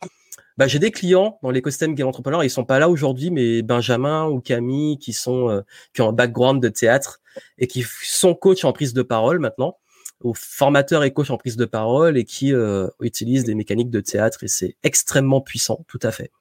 bah, 0.57 0.65
j'ai 0.65 0.79
des 0.79 0.89
clients 0.89 1.37
dans 1.43 1.51
l'écosystème 1.51 1.93
Game 1.93 2.07
Entrepreneur, 2.07 2.43
ils 2.43 2.49
sont 2.49 2.65
pas 2.65 2.79
là 2.79 2.89
aujourd'hui, 2.89 3.29
mais 3.29 3.61
Benjamin 3.61 4.27
ou 4.27 4.41
Camille 4.41 4.97
qui 4.97 5.13
sont 5.13 5.49
euh, 5.49 5.61
qui 5.93 6.01
ont 6.01 6.09
un 6.09 6.13
background 6.13 6.61
de 6.61 6.69
théâtre 6.69 7.21
et 7.59 7.67
qui 7.67 7.85
sont 8.01 8.33
coach 8.33 8.65
en 8.65 8.73
prise 8.73 8.93
de 8.93 9.03
parole 9.03 9.39
maintenant 9.39 9.77
aux 10.21 10.33
formateurs 10.33 11.03
et 11.03 11.13
coachs 11.13 11.29
en 11.29 11.37
prise 11.37 11.57
de 11.57 11.65
parole 11.65 12.17
et 12.17 12.23
qui 12.23 12.53
euh, 12.53 12.87
utilisent 13.01 13.43
des 13.43 13.55
mécaniques 13.55 13.91
de 13.91 13.99
théâtre 13.99 14.43
et 14.43 14.47
c'est 14.47 14.75
extrêmement 14.83 15.41
puissant, 15.41 15.85
tout 15.87 15.99
à 16.01 16.11
fait. 16.11 16.31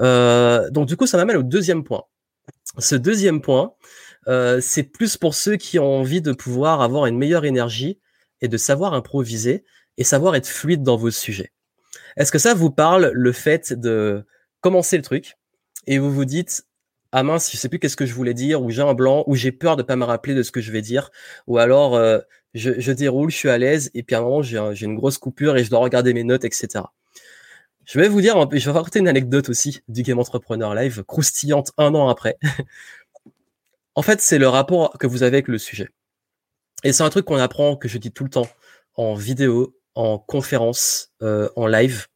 Euh, 0.00 0.68
donc 0.70 0.86
du 0.86 0.96
coup, 0.96 1.06
ça 1.06 1.16
m'amène 1.16 1.36
au 1.36 1.42
deuxième 1.42 1.84
point. 1.84 2.02
Ce 2.78 2.94
deuxième 2.94 3.40
point, 3.40 3.74
euh, 4.26 4.60
c'est 4.60 4.82
plus 4.82 5.16
pour 5.16 5.34
ceux 5.34 5.56
qui 5.56 5.78
ont 5.78 5.98
envie 6.00 6.22
de 6.22 6.32
pouvoir 6.32 6.80
avoir 6.80 7.06
une 7.06 7.18
meilleure 7.18 7.44
énergie 7.44 8.00
et 8.40 8.48
de 8.48 8.56
savoir 8.56 8.94
improviser 8.94 9.64
et 9.96 10.04
savoir 10.04 10.34
être 10.34 10.48
fluide 10.48 10.82
dans 10.82 10.96
vos 10.96 11.10
sujets. 11.10 11.52
Est-ce 12.16 12.32
que 12.32 12.38
ça 12.38 12.54
vous 12.54 12.70
parle 12.70 13.10
le 13.12 13.32
fait 13.32 13.72
de 13.72 14.24
commencer 14.60 14.96
le 14.96 15.02
truc 15.02 15.36
et 15.86 15.98
vous 15.98 16.12
vous 16.12 16.24
dites 16.24 16.64
ah 17.16 17.22
mince, 17.22 17.52
je 17.52 17.56
sais 17.56 17.68
plus 17.68 17.78
qu'est-ce 17.78 17.96
que 17.96 18.06
je 18.06 18.14
voulais 18.14 18.34
dire, 18.34 18.60
ou 18.60 18.70
j'ai 18.70 18.82
un 18.82 18.92
blanc, 18.92 19.22
ou 19.28 19.36
j'ai 19.36 19.52
peur 19.52 19.76
de 19.76 19.84
pas 19.84 19.94
me 19.94 20.02
rappeler 20.02 20.34
de 20.34 20.42
ce 20.42 20.50
que 20.50 20.60
je 20.60 20.72
vais 20.72 20.82
dire, 20.82 21.12
ou 21.46 21.58
alors 21.58 21.94
euh, 21.94 22.18
je, 22.54 22.80
je, 22.80 22.90
déroule, 22.90 23.30
je 23.30 23.36
suis 23.36 23.48
à 23.50 23.56
l'aise, 23.56 23.92
et 23.94 24.02
puis 24.02 24.16
à 24.16 24.18
un 24.18 24.22
moment 24.22 24.42
j'ai 24.42 24.84
une 24.84 24.96
grosse 24.96 25.18
coupure 25.18 25.56
et 25.56 25.62
je 25.62 25.70
dois 25.70 25.78
regarder 25.78 26.12
mes 26.12 26.24
notes, 26.24 26.44
etc. 26.44 26.86
Je 27.84 27.98
vais 27.98 28.08
vous 28.08 28.20
dire, 28.20 28.34
je 28.50 28.64
vais 28.64 28.70
raconter 28.70 28.98
une 28.98 29.08
anecdote 29.08 29.48
aussi 29.48 29.80
du 29.88 30.02
Game 30.02 30.18
Entrepreneur 30.18 30.74
Live, 30.74 31.04
croustillante 31.04 31.72
un 31.76 31.94
an 31.94 32.08
après. 32.08 32.38
en 33.94 34.02
fait, 34.02 34.20
c'est 34.20 34.38
le 34.38 34.48
rapport 34.48 34.96
que 34.98 35.06
vous 35.06 35.22
avez 35.22 35.36
avec 35.36 35.48
le 35.48 35.58
sujet. 35.58 35.90
Et 36.82 36.92
c'est 36.92 37.02
un 37.02 37.10
truc 37.10 37.26
qu'on 37.26 37.38
apprend, 37.38 37.76
que 37.76 37.88
je 37.88 37.98
dis 37.98 38.10
tout 38.10 38.24
le 38.24 38.30
temps, 38.30 38.48
en 38.94 39.14
vidéo, 39.14 39.76
en 39.94 40.18
conférence, 40.18 41.12
euh, 41.22 41.48
en 41.56 41.66
live. 41.66 42.06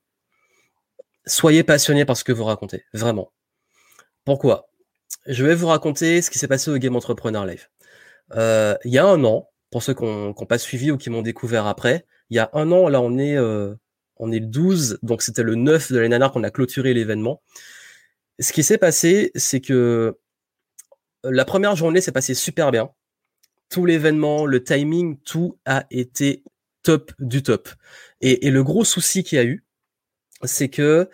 Soyez 1.27 1.63
passionné 1.65 2.05
par 2.05 2.17
ce 2.17 2.25
que 2.25 2.33
vous 2.33 2.45
racontez, 2.45 2.85
vraiment. 2.95 3.31
Pourquoi? 4.25 4.71
Je 5.27 5.45
vais 5.45 5.55
vous 5.55 5.67
raconter 5.67 6.23
ce 6.23 6.31
qui 6.31 6.39
s'est 6.39 6.49
passé 6.49 6.71
au 6.71 6.79
Game 6.79 6.97
Entrepreneur 6.97 7.45
Live. 7.45 7.69
Euh, 8.35 8.77
il 8.85 8.93
y 8.93 8.99
a 8.99 9.07
un 9.07 9.23
an, 9.25 9.51
pour 9.71 9.83
ceux 9.83 9.95
qui 9.95 10.05
n'ont 10.05 10.33
pas 10.33 10.59
suivi 10.59 10.91
ou 10.91 10.97
qui 10.97 11.11
m'ont 11.11 11.23
découvert 11.23 11.67
après, 11.67 12.07
il 12.31 12.37
y 12.37 12.41
a 12.41 12.51
un 12.55 12.73
an, 12.73 12.89
là 12.89 13.01
on 13.01 13.19
est, 13.19 13.37
euh, 13.37 13.75
on 14.19 14.33
est 14.33 14.39
le 14.41 14.47
12, 14.47 14.99
donc 15.03 15.23
c'était 15.23 15.43
le 15.43 15.55
9 15.55 15.93
de 15.93 15.97
l'année 15.97 16.11
dernière 16.11 16.33
qu'on 16.33 16.45
a 16.45 16.51
clôturé 16.51 16.95
l'événement. 16.95 17.43
Ce 18.39 18.53
qui 18.53 18.63
s'est 18.63 18.79
passé, 18.79 19.31
c'est 19.35 19.61
que 19.61 20.17
la 21.25 21.45
première 21.45 21.77
journée 21.77 22.01
s'est 22.01 22.13
passée 22.13 22.35
super 22.35 22.71
bien. 22.71 22.91
Tout 23.69 23.85
l'événement, 23.85 24.47
le 24.47 24.63
timing, 24.63 25.19
tout 25.25 25.59
a 25.67 25.85
été 25.91 26.43
top 26.83 27.13
du 27.19 27.43
top. 27.43 27.69
Et, 28.21 28.47
et 28.47 28.51
le 28.51 28.63
gros 28.63 28.85
souci 28.85 29.25
qu'il 29.25 29.37
y 29.37 29.41
a 29.41 29.45
eu, 29.45 29.65
c'est 30.45 30.69
que 30.69 31.09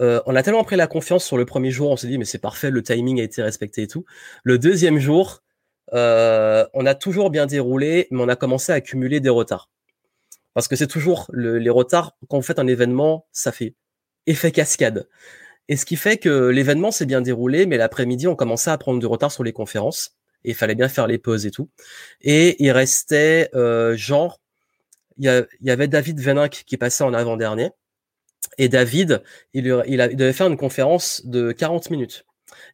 euh, 0.00 0.20
on 0.26 0.34
a 0.34 0.42
tellement 0.42 0.64
pris 0.64 0.76
la 0.76 0.86
confiance 0.86 1.24
sur 1.24 1.36
le 1.36 1.44
premier 1.44 1.70
jour, 1.70 1.90
on 1.90 1.96
s'est 1.96 2.08
dit 2.08 2.18
mais 2.18 2.24
c'est 2.24 2.38
parfait, 2.38 2.70
le 2.70 2.82
timing 2.82 3.20
a 3.20 3.24
été 3.24 3.42
respecté 3.42 3.82
et 3.82 3.86
tout. 3.86 4.04
Le 4.42 4.58
deuxième 4.58 4.98
jour, 4.98 5.42
euh, 5.92 6.66
on 6.74 6.86
a 6.86 6.94
toujours 6.94 7.30
bien 7.30 7.46
déroulé, 7.46 8.08
mais 8.10 8.22
on 8.22 8.28
a 8.28 8.36
commencé 8.36 8.72
à 8.72 8.76
accumuler 8.76 9.20
des 9.20 9.28
retards. 9.28 9.70
Parce 10.54 10.68
que 10.68 10.76
c'est 10.76 10.86
toujours 10.86 11.30
les 11.32 11.70
retards, 11.70 12.16
quand 12.28 12.36
vous 12.36 12.42
faites 12.42 12.58
un 12.58 12.66
événement, 12.66 13.26
ça 13.32 13.52
fait 13.52 13.74
effet 14.26 14.52
cascade. 14.52 15.08
Et 15.68 15.76
ce 15.76 15.84
qui 15.84 15.96
fait 15.96 16.18
que 16.18 16.48
l'événement 16.48 16.90
s'est 16.90 17.06
bien 17.06 17.20
déroulé, 17.20 17.66
mais 17.66 17.76
l'après-midi, 17.76 18.26
on 18.26 18.36
commençait 18.36 18.70
à 18.70 18.78
prendre 18.78 19.00
du 19.00 19.06
retard 19.06 19.32
sur 19.32 19.44
les 19.44 19.52
conférences. 19.52 20.16
Et 20.44 20.50
il 20.50 20.54
fallait 20.54 20.74
bien 20.74 20.88
faire 20.88 21.06
les 21.06 21.18
pauses 21.18 21.46
et 21.46 21.50
tout. 21.50 21.70
Et 22.20 22.62
il 22.62 22.72
restait 22.72 23.48
euh, 23.54 23.96
genre, 23.96 24.40
il 25.18 25.46
y, 25.60 25.70
avait 25.70 25.88
David 25.88 26.20
Veninck 26.20 26.64
qui 26.66 26.76
passait 26.76 27.04
en 27.04 27.14
avant-dernier. 27.14 27.70
Et 28.58 28.68
David, 28.68 29.22
il, 29.54 29.66
il, 29.86 30.08
il, 30.10 30.16
devait 30.16 30.32
faire 30.32 30.48
une 30.48 30.56
conférence 30.56 31.24
de 31.24 31.52
40 31.52 31.90
minutes. 31.90 32.26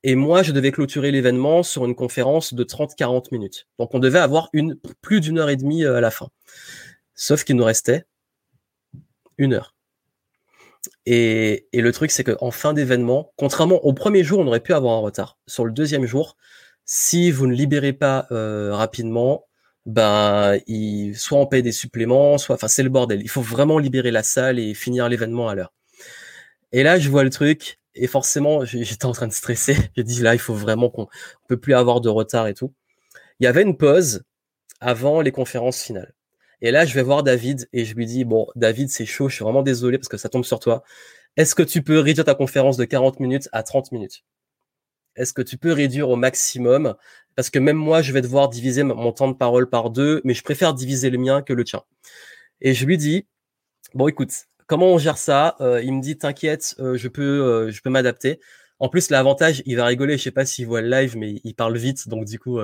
Et 0.02 0.14
moi, 0.14 0.42
je 0.42 0.52
devais 0.52 0.72
clôturer 0.72 1.10
l'événement 1.10 1.62
sur 1.62 1.84
une 1.84 1.94
conférence 1.94 2.54
de 2.54 2.64
30-40 2.64 3.26
minutes. 3.32 3.68
Donc, 3.78 3.94
on 3.94 3.98
devait 3.98 4.18
avoir 4.18 4.48
une, 4.52 4.76
plus 5.02 5.20
d'une 5.20 5.38
heure 5.38 5.50
et 5.50 5.56
demie 5.56 5.84
euh, 5.84 5.96
à 5.96 6.00
la 6.00 6.10
fin. 6.10 6.28
Sauf 7.20 7.42
qu'il 7.42 7.56
nous 7.56 7.64
restait 7.64 8.04
une 9.38 9.52
heure. 9.52 9.74
Et, 11.04 11.66
et 11.72 11.80
le 11.80 11.90
truc, 11.90 12.12
c'est 12.12 12.22
qu'en 12.22 12.52
fin 12.52 12.72
d'événement, 12.72 13.32
contrairement 13.36 13.84
au 13.84 13.92
premier 13.92 14.22
jour, 14.22 14.38
on 14.38 14.46
aurait 14.46 14.60
pu 14.60 14.72
avoir 14.72 14.94
un 14.94 15.00
retard. 15.00 15.36
Sur 15.48 15.64
le 15.64 15.72
deuxième 15.72 16.06
jour, 16.06 16.36
si 16.84 17.32
vous 17.32 17.48
ne 17.48 17.54
libérez 17.54 17.92
pas 17.92 18.28
euh, 18.30 18.72
rapidement, 18.72 19.46
ben, 19.84 20.58
il, 20.68 21.16
soit 21.16 21.40
on 21.40 21.46
paye 21.46 21.62
des 21.62 21.72
suppléments, 21.72 22.38
soit, 22.38 22.54
enfin, 22.54 22.68
c'est 22.68 22.84
le 22.84 22.88
bordel. 22.88 23.20
Il 23.20 23.28
faut 23.28 23.42
vraiment 23.42 23.78
libérer 23.80 24.12
la 24.12 24.22
salle 24.22 24.60
et 24.60 24.72
finir 24.72 25.08
l'événement 25.08 25.48
à 25.48 25.56
l'heure. 25.56 25.72
Et 26.70 26.84
là, 26.84 27.00
je 27.00 27.10
vois 27.10 27.24
le 27.24 27.30
truc, 27.30 27.80
et 27.94 28.06
forcément, 28.06 28.64
j'étais 28.64 29.06
en 29.06 29.12
train 29.12 29.26
de 29.26 29.32
stresser. 29.32 29.76
Je 29.96 30.02
dis 30.02 30.22
là, 30.22 30.34
il 30.34 30.38
faut 30.38 30.54
vraiment 30.54 30.88
qu'on 30.88 31.08
peut 31.48 31.58
plus 31.58 31.74
avoir 31.74 32.00
de 32.00 32.08
retard 32.08 32.46
et 32.46 32.54
tout. 32.54 32.72
Il 33.40 33.44
y 33.44 33.46
avait 33.48 33.62
une 33.62 33.76
pause 33.76 34.22
avant 34.80 35.20
les 35.20 35.32
conférences 35.32 35.82
finales. 35.82 36.14
Et 36.60 36.70
là, 36.70 36.84
je 36.84 36.94
vais 36.94 37.02
voir 37.02 37.22
David 37.22 37.68
et 37.72 37.84
je 37.84 37.94
lui 37.94 38.06
dis, 38.06 38.24
bon, 38.24 38.46
David, 38.56 38.90
c'est 38.90 39.06
chaud, 39.06 39.28
je 39.28 39.36
suis 39.36 39.44
vraiment 39.44 39.62
désolé 39.62 39.98
parce 39.98 40.08
que 40.08 40.16
ça 40.16 40.28
tombe 40.28 40.44
sur 40.44 40.58
toi. 40.60 40.82
Est-ce 41.36 41.54
que 41.54 41.62
tu 41.62 41.82
peux 41.82 42.00
réduire 42.00 42.24
ta 42.24 42.34
conférence 42.34 42.76
de 42.76 42.84
40 42.84 43.20
minutes 43.20 43.48
à 43.52 43.62
30 43.62 43.92
minutes? 43.92 44.24
Est-ce 45.16 45.32
que 45.32 45.42
tu 45.42 45.58
peux 45.58 45.72
réduire 45.72 46.08
au 46.08 46.16
maximum? 46.16 46.94
Parce 47.36 47.50
que 47.50 47.58
même 47.58 47.76
moi, 47.76 48.02
je 48.02 48.12
vais 48.12 48.22
devoir 48.22 48.48
diviser 48.48 48.82
mon 48.82 49.12
temps 49.12 49.28
de 49.28 49.34
parole 49.36 49.68
par 49.68 49.90
deux, 49.90 50.20
mais 50.24 50.34
je 50.34 50.42
préfère 50.42 50.74
diviser 50.74 51.10
le 51.10 51.18
mien 51.18 51.42
que 51.42 51.52
le 51.52 51.64
tien. 51.64 51.82
Et 52.60 52.74
je 52.74 52.86
lui 52.86 52.98
dis, 52.98 53.26
bon, 53.94 54.08
écoute, 54.08 54.32
comment 54.66 54.86
on 54.86 54.98
gère 54.98 55.18
ça? 55.18 55.56
Euh, 55.60 55.82
Il 55.82 55.92
me 55.94 56.00
dit, 56.02 56.18
t'inquiète, 56.18 56.76
euh, 56.80 56.96
je 56.96 57.08
peux, 57.08 57.22
euh, 57.22 57.70
je 57.70 57.82
peux 57.82 57.90
m'adapter. 57.90 58.40
En 58.80 58.88
plus, 58.88 59.10
l'avantage, 59.10 59.62
il 59.66 59.76
va 59.76 59.86
rigoler. 59.86 60.16
Je 60.18 60.22
sais 60.22 60.30
pas 60.30 60.44
s'il 60.44 60.66
voit 60.66 60.80
le 60.80 60.88
live, 60.88 61.16
mais 61.16 61.40
il 61.44 61.54
parle 61.54 61.76
vite, 61.76 62.08
donc 62.08 62.24
du 62.26 62.38
coup, 62.38 62.60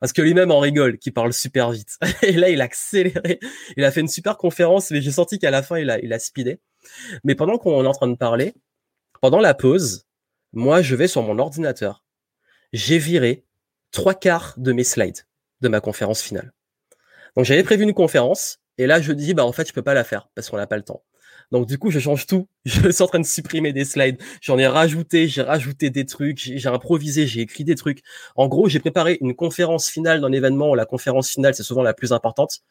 parce 0.00 0.12
que 0.12 0.22
lui-même 0.22 0.50
en 0.50 0.58
rigole, 0.58 0.98
qui 0.98 1.10
parle 1.10 1.32
super 1.32 1.70
vite. 1.70 1.98
Et 2.22 2.32
là, 2.32 2.48
il 2.48 2.60
a 2.60 2.64
accéléré. 2.64 3.38
Il 3.76 3.84
a 3.84 3.92
fait 3.92 4.00
une 4.00 4.08
super 4.08 4.36
conférence, 4.36 4.90
mais 4.90 5.00
j'ai 5.00 5.12
senti 5.12 5.38
qu'à 5.38 5.50
la 5.50 5.62
fin, 5.62 5.78
il 5.78 5.88
a, 5.90 6.00
il 6.00 6.12
a 6.12 6.18
speedé. 6.18 6.58
Mais 7.24 7.34
pendant 7.34 7.58
qu'on 7.58 7.84
est 7.84 7.86
en 7.86 7.92
train 7.92 8.08
de 8.08 8.16
parler, 8.16 8.54
pendant 9.20 9.40
la 9.40 9.54
pause, 9.54 10.06
moi, 10.52 10.82
je 10.82 10.96
vais 10.96 11.08
sur 11.08 11.22
mon 11.22 11.38
ordinateur. 11.38 12.04
J'ai 12.72 12.98
viré 12.98 13.44
trois 13.92 14.14
quarts 14.14 14.54
de 14.56 14.72
mes 14.72 14.84
slides 14.84 15.20
de 15.60 15.68
ma 15.68 15.80
conférence 15.80 16.22
finale. 16.22 16.52
Donc 17.36 17.44
j'avais 17.44 17.62
prévu 17.62 17.84
une 17.84 17.94
conférence 17.94 18.58
et 18.78 18.86
là 18.86 19.00
je 19.00 19.12
dis 19.12 19.32
bah 19.32 19.44
en 19.44 19.52
fait 19.52 19.68
je 19.68 19.72
peux 19.72 19.82
pas 19.82 19.94
la 19.94 20.04
faire 20.04 20.28
parce 20.34 20.50
qu'on 20.50 20.56
n'a 20.56 20.66
pas 20.66 20.76
le 20.76 20.82
temps. 20.82 21.02
Donc 21.52 21.66
du 21.66 21.78
coup 21.78 21.90
je 21.90 22.00
change 22.00 22.26
tout. 22.26 22.48
Je 22.64 22.90
suis 22.90 23.02
en 23.02 23.06
train 23.06 23.20
de 23.20 23.26
supprimer 23.26 23.72
des 23.72 23.84
slides. 23.84 24.18
J'en 24.40 24.58
ai 24.58 24.66
rajouté, 24.66 25.28
j'ai 25.28 25.42
rajouté 25.42 25.90
des 25.90 26.06
trucs, 26.06 26.38
j'ai 26.38 26.68
improvisé, 26.68 27.26
j'ai 27.26 27.42
écrit 27.42 27.62
des 27.62 27.76
trucs. 27.76 28.02
En 28.34 28.48
gros 28.48 28.68
j'ai 28.68 28.80
préparé 28.80 29.18
une 29.20 29.34
conférence 29.36 29.88
finale 29.88 30.20
d'un 30.20 30.32
événement 30.32 30.70
où 30.70 30.74
la 30.74 30.86
conférence 30.86 31.30
finale 31.30 31.54
c'est 31.54 31.62
souvent 31.62 31.82
la 31.82 31.94
plus 31.94 32.12
importante. 32.12 32.62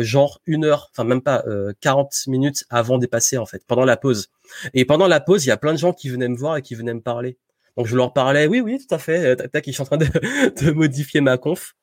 genre 0.00 0.40
une 0.46 0.64
heure, 0.64 0.88
enfin 0.92 1.04
même 1.04 1.22
pas 1.22 1.44
40 1.80 2.26
minutes 2.26 2.64
avant 2.70 2.98
de 2.98 3.06
passer 3.06 3.38
en 3.38 3.46
fait, 3.46 3.62
pendant 3.66 3.84
la 3.84 3.96
pause. 3.96 4.30
Et 4.74 4.84
pendant 4.84 5.06
la 5.06 5.20
pause, 5.20 5.44
il 5.44 5.48
y 5.48 5.52
a 5.52 5.56
plein 5.56 5.72
de 5.74 5.78
gens 5.78 5.92
qui 5.92 6.08
venaient 6.08 6.28
me 6.28 6.36
voir 6.36 6.56
et 6.56 6.62
qui 6.62 6.74
venaient 6.74 6.94
me 6.94 7.02
parler. 7.02 7.38
Donc 7.76 7.86
je 7.86 7.96
leur 7.96 8.12
parlais, 8.12 8.46
oui, 8.46 8.60
oui, 8.60 8.78
tout 8.78 8.94
à 8.94 8.98
fait. 8.98 9.36
Tac, 9.36 9.64
je 9.66 9.72
suis 9.72 9.82
en 9.82 9.84
train 9.84 9.98
de, 9.98 10.06
de 10.64 10.70
modifier 10.70 11.20
ma 11.20 11.36
conf. 11.36 11.74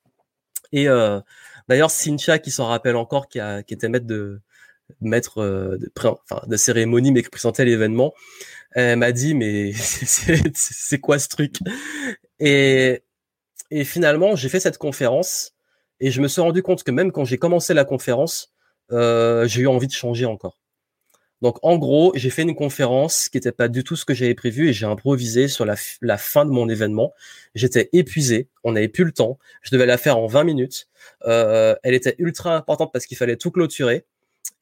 Et 0.72 0.90
euh, 0.90 1.22
d'ailleurs, 1.70 1.92
Cynthia, 1.92 2.40
qui 2.40 2.52
s'en 2.52 2.66
rappelle 2.66 2.96
encore, 2.96 3.28
qui, 3.30 3.40
a, 3.40 3.64
qui 3.64 3.76
était 3.76 3.90
maître 3.90 4.08
de 4.08 4.42
maître 5.02 5.40
euh, 5.40 5.78
de, 5.78 5.92
enfin, 5.96 6.42
de 6.48 6.58
cérémonie, 6.58 7.12
mais 7.12 7.24
qui 7.24 7.30
présentait 7.30 7.66
l'événement, 7.66 8.14
elle 8.72 8.98
m'a 8.98 9.12
dit, 9.12 9.36
mais 9.36 9.72
c'est 9.74 11.00
quoi 11.00 11.20
ce 11.20 11.28
truc? 11.28 11.58
Et, 12.40 13.04
et 13.72 13.84
finalement, 13.84 14.36
j'ai 14.36 14.50
fait 14.50 14.60
cette 14.60 14.78
conférence 14.78 15.54
et 16.00 16.12
je 16.12 16.22
me 16.22 16.28
suis 16.28 16.42
rendu 16.42 16.62
compte 16.62 16.84
que 16.84 16.92
même 16.92 17.12
quand 17.12 17.26
j'ai 17.26 17.38
commencé 17.38 17.74
la 17.74 17.86
conférence, 17.86 18.54
euh, 18.92 19.48
j'ai 19.48 19.62
eu 19.62 19.68
envie 19.68 19.88
de 19.88 19.94
changer 19.94 20.26
encore. 20.26 20.60
Donc 21.42 21.58
en 21.62 21.78
gros, 21.78 22.14
j'ai 22.16 22.30
fait 22.30 22.44
une 22.44 22.56
conférence 22.56 23.28
qui 23.28 23.38
n'était 23.38 23.52
pas 23.52 23.68
du 23.68 23.84
tout 23.84 23.98
ce 23.98 24.06
que 24.06 24.14
j'avais 24.14 24.34
prévu 24.34 24.70
et 24.70 24.74
j'ai 24.74 24.86
improvisé 24.86 25.50
sur 25.50 25.66
la, 25.66 25.76
fin 26.18 26.46
de 26.46 26.52
mon 26.52 26.70
événement. 26.70 27.14
J'étais 27.54 27.90
épuisé, 27.92 28.48
on 28.64 28.74
n'avait 28.74 28.88
plus 28.88 29.04
le 29.04 29.12
temps. 29.12 29.40
Je 29.62 29.72
devais 29.72 29.86
la 29.86 29.98
faire 29.98 30.18
en 30.18 30.28
20 30.28 30.46
minutes. 30.46 30.88
Euh, 31.26 31.76
elle 31.84 31.96
était 31.96 32.16
ultra 32.18 32.56
importante 32.56 32.94
parce 32.94 33.06
qu'il 33.06 33.18
fallait 33.18 33.36
tout 33.36 33.52
clôturer. 33.52 34.06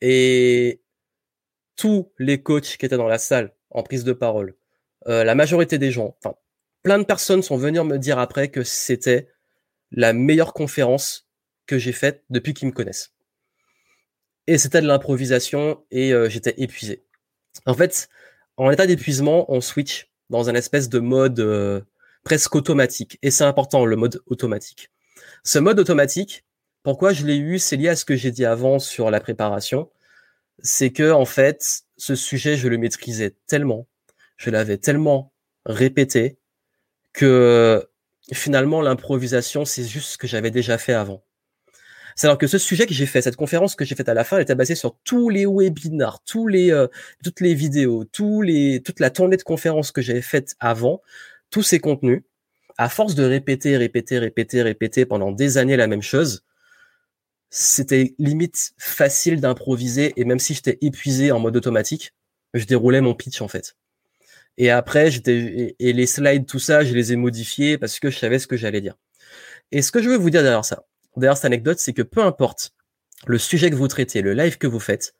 Et 0.01 0.81
tous 1.75 2.11
les 2.17 2.41
coachs 2.41 2.77
qui 2.77 2.85
étaient 2.85 2.97
dans 2.97 3.07
la 3.07 3.17
salle 3.17 3.53
en 3.69 3.83
prise 3.83 4.03
de 4.03 4.13
parole, 4.13 4.55
euh, 5.07 5.23
la 5.23 5.35
majorité 5.35 5.77
des 5.77 5.91
gens, 5.91 6.15
enfin 6.23 6.35
plein 6.83 6.99
de 6.99 7.03
personnes 7.03 7.43
sont 7.43 7.57
venues 7.57 7.81
me 7.83 7.97
dire 7.97 8.19
après 8.19 8.49
que 8.49 8.63
c'était 8.63 9.29
la 9.91 10.13
meilleure 10.13 10.53
conférence 10.53 11.27
que 11.67 11.77
j'ai 11.77 11.91
faite 11.91 12.23
depuis 12.29 12.53
qu'ils 12.53 12.67
me 12.67 12.73
connaissent 12.73 13.13
et 14.47 14.57
c'était 14.57 14.81
de 14.81 14.87
l'improvisation 14.87 15.83
et 15.91 16.13
euh, 16.13 16.29
j'étais 16.29 16.53
épuisé. 16.57 17.05
En 17.65 17.73
fait, 17.73 18.09
en 18.57 18.71
état 18.71 18.87
d'épuisement, 18.87 19.51
on 19.51 19.61
switch 19.61 20.11
dans 20.29 20.49
un 20.49 20.55
espèce 20.55 20.89
de 20.89 20.99
mode 20.99 21.39
euh, 21.39 21.81
presque 22.23 22.55
automatique 22.55 23.17
et 23.21 23.31
c'est 23.31 23.43
important 23.43 23.85
le 23.85 23.95
mode 23.95 24.21
automatique. 24.25 24.91
Ce 25.43 25.59
mode 25.59 25.79
automatique, 25.79 26.45
pourquoi 26.83 27.13
je 27.13 27.25
l'ai 27.25 27.37
eu, 27.37 27.59
c'est 27.59 27.77
lié 27.77 27.89
à 27.89 27.95
ce 27.95 28.05
que 28.05 28.15
j'ai 28.15 28.31
dit 28.31 28.45
avant 28.45 28.79
sur 28.79 29.11
la 29.11 29.19
préparation, 29.19 29.89
c'est 30.59 30.91
que 30.91 31.11
en 31.11 31.25
fait, 31.25 31.83
ce 31.97 32.15
sujet, 32.15 32.57
je 32.57 32.67
le 32.67 32.77
maîtrisais 32.77 33.35
tellement, 33.47 33.87
je 34.37 34.49
l'avais 34.49 34.77
tellement 34.77 35.33
répété 35.65 36.37
que 37.13 37.87
finalement 38.33 38.81
l'improvisation, 38.81 39.65
c'est 39.65 39.83
juste 39.83 40.11
ce 40.11 40.17
que 40.17 40.27
j'avais 40.27 40.51
déjà 40.51 40.77
fait 40.77 40.93
avant. 40.93 41.23
C'est 42.15 42.27
alors 42.27 42.37
que 42.37 42.47
ce 42.47 42.57
sujet 42.57 42.85
que 42.85 42.93
j'ai 42.93 43.05
fait, 43.05 43.21
cette 43.21 43.35
conférence 43.35 43.75
que 43.75 43.85
j'ai 43.85 43.95
faite 43.95 44.09
à 44.09 44.13
la 44.13 44.23
fin, 44.23 44.37
elle 44.37 44.43
était 44.43 44.55
basée 44.55 44.75
sur 44.75 44.97
tous 45.03 45.29
les 45.29 45.45
webinars, 45.45 46.21
tous 46.25 46.47
les, 46.47 46.71
euh, 46.71 46.87
toutes 47.23 47.39
les 47.39 47.53
vidéos, 47.53 48.05
tous 48.05 48.41
les, 48.41 48.81
toute 48.83 48.99
la 48.99 49.09
tournée 49.09 49.37
de 49.37 49.43
conférences 49.43 49.91
que 49.91 50.01
j'avais 50.01 50.21
faites 50.21 50.55
avant, 50.59 51.01
tous 51.49 51.63
ces 51.63 51.79
contenus. 51.79 52.23
À 52.77 52.89
force 52.89 53.15
de 53.15 53.23
répéter, 53.23 53.77
répéter, 53.77 54.19
répéter, 54.19 54.61
répéter 54.61 55.05
pendant 55.05 55.31
des 55.31 55.57
années 55.57 55.77
la 55.77 55.87
même 55.87 56.01
chose, 56.01 56.43
c'était 57.51 58.15
limite 58.17 58.73
facile 58.79 59.39
d'improviser 59.39 60.13
et 60.19 60.25
même 60.25 60.39
si 60.39 60.55
j'étais 60.55 60.79
épuisé 60.81 61.31
en 61.31 61.39
mode 61.39 61.55
automatique, 61.55 62.13
je 62.55 62.65
déroulais 62.65 63.01
mon 63.01 63.13
pitch 63.13 63.41
en 63.41 63.47
fait. 63.47 63.75
Et 64.57 64.71
après, 64.71 65.11
j'étais 65.11 65.75
et 65.77 65.93
les 65.93 66.07
slides, 66.07 66.47
tout 66.47 66.59
ça, 66.59 66.83
je 66.83 66.95
les 66.95 67.13
ai 67.13 67.15
modifiés 67.15 67.77
parce 67.77 67.99
que 67.99 68.09
je 68.09 68.17
savais 68.17 68.39
ce 68.39 68.47
que 68.47 68.57
j'allais 68.57 68.81
dire. 68.81 68.95
Et 69.71 69.83
ce 69.83 69.91
que 69.91 70.01
je 70.01 70.09
veux 70.09 70.17
vous 70.17 70.31
dire 70.31 70.41
derrière 70.41 70.65
ça, 70.65 70.85
D'ailleurs, 71.17 71.35
cette 71.35 71.45
anecdote, 71.45 71.79
c'est 71.79 71.93
que 71.93 72.01
peu 72.01 72.21
importe 72.21 72.73
le 73.25 73.37
sujet 73.37 73.69
que 73.69 73.75
vous 73.75 73.87
traitez, 73.87 74.21
le 74.21 74.33
live 74.33 74.57
que 74.57 74.67
vous 74.67 74.79
faites, 74.79 75.15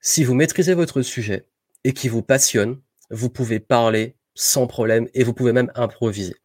si 0.00 0.24
vous 0.24 0.34
maîtrisez 0.34 0.74
votre 0.74 1.02
sujet 1.02 1.46
et 1.82 1.92
qui 1.92 2.08
vous 2.08 2.22
passionne, 2.22 2.80
vous 3.10 3.30
pouvez 3.30 3.58
parler 3.58 4.16
sans 4.34 4.66
problème 4.66 5.08
et 5.14 5.24
vous 5.24 5.34
pouvez 5.34 5.52
même 5.52 5.72
improviser. 5.74 6.36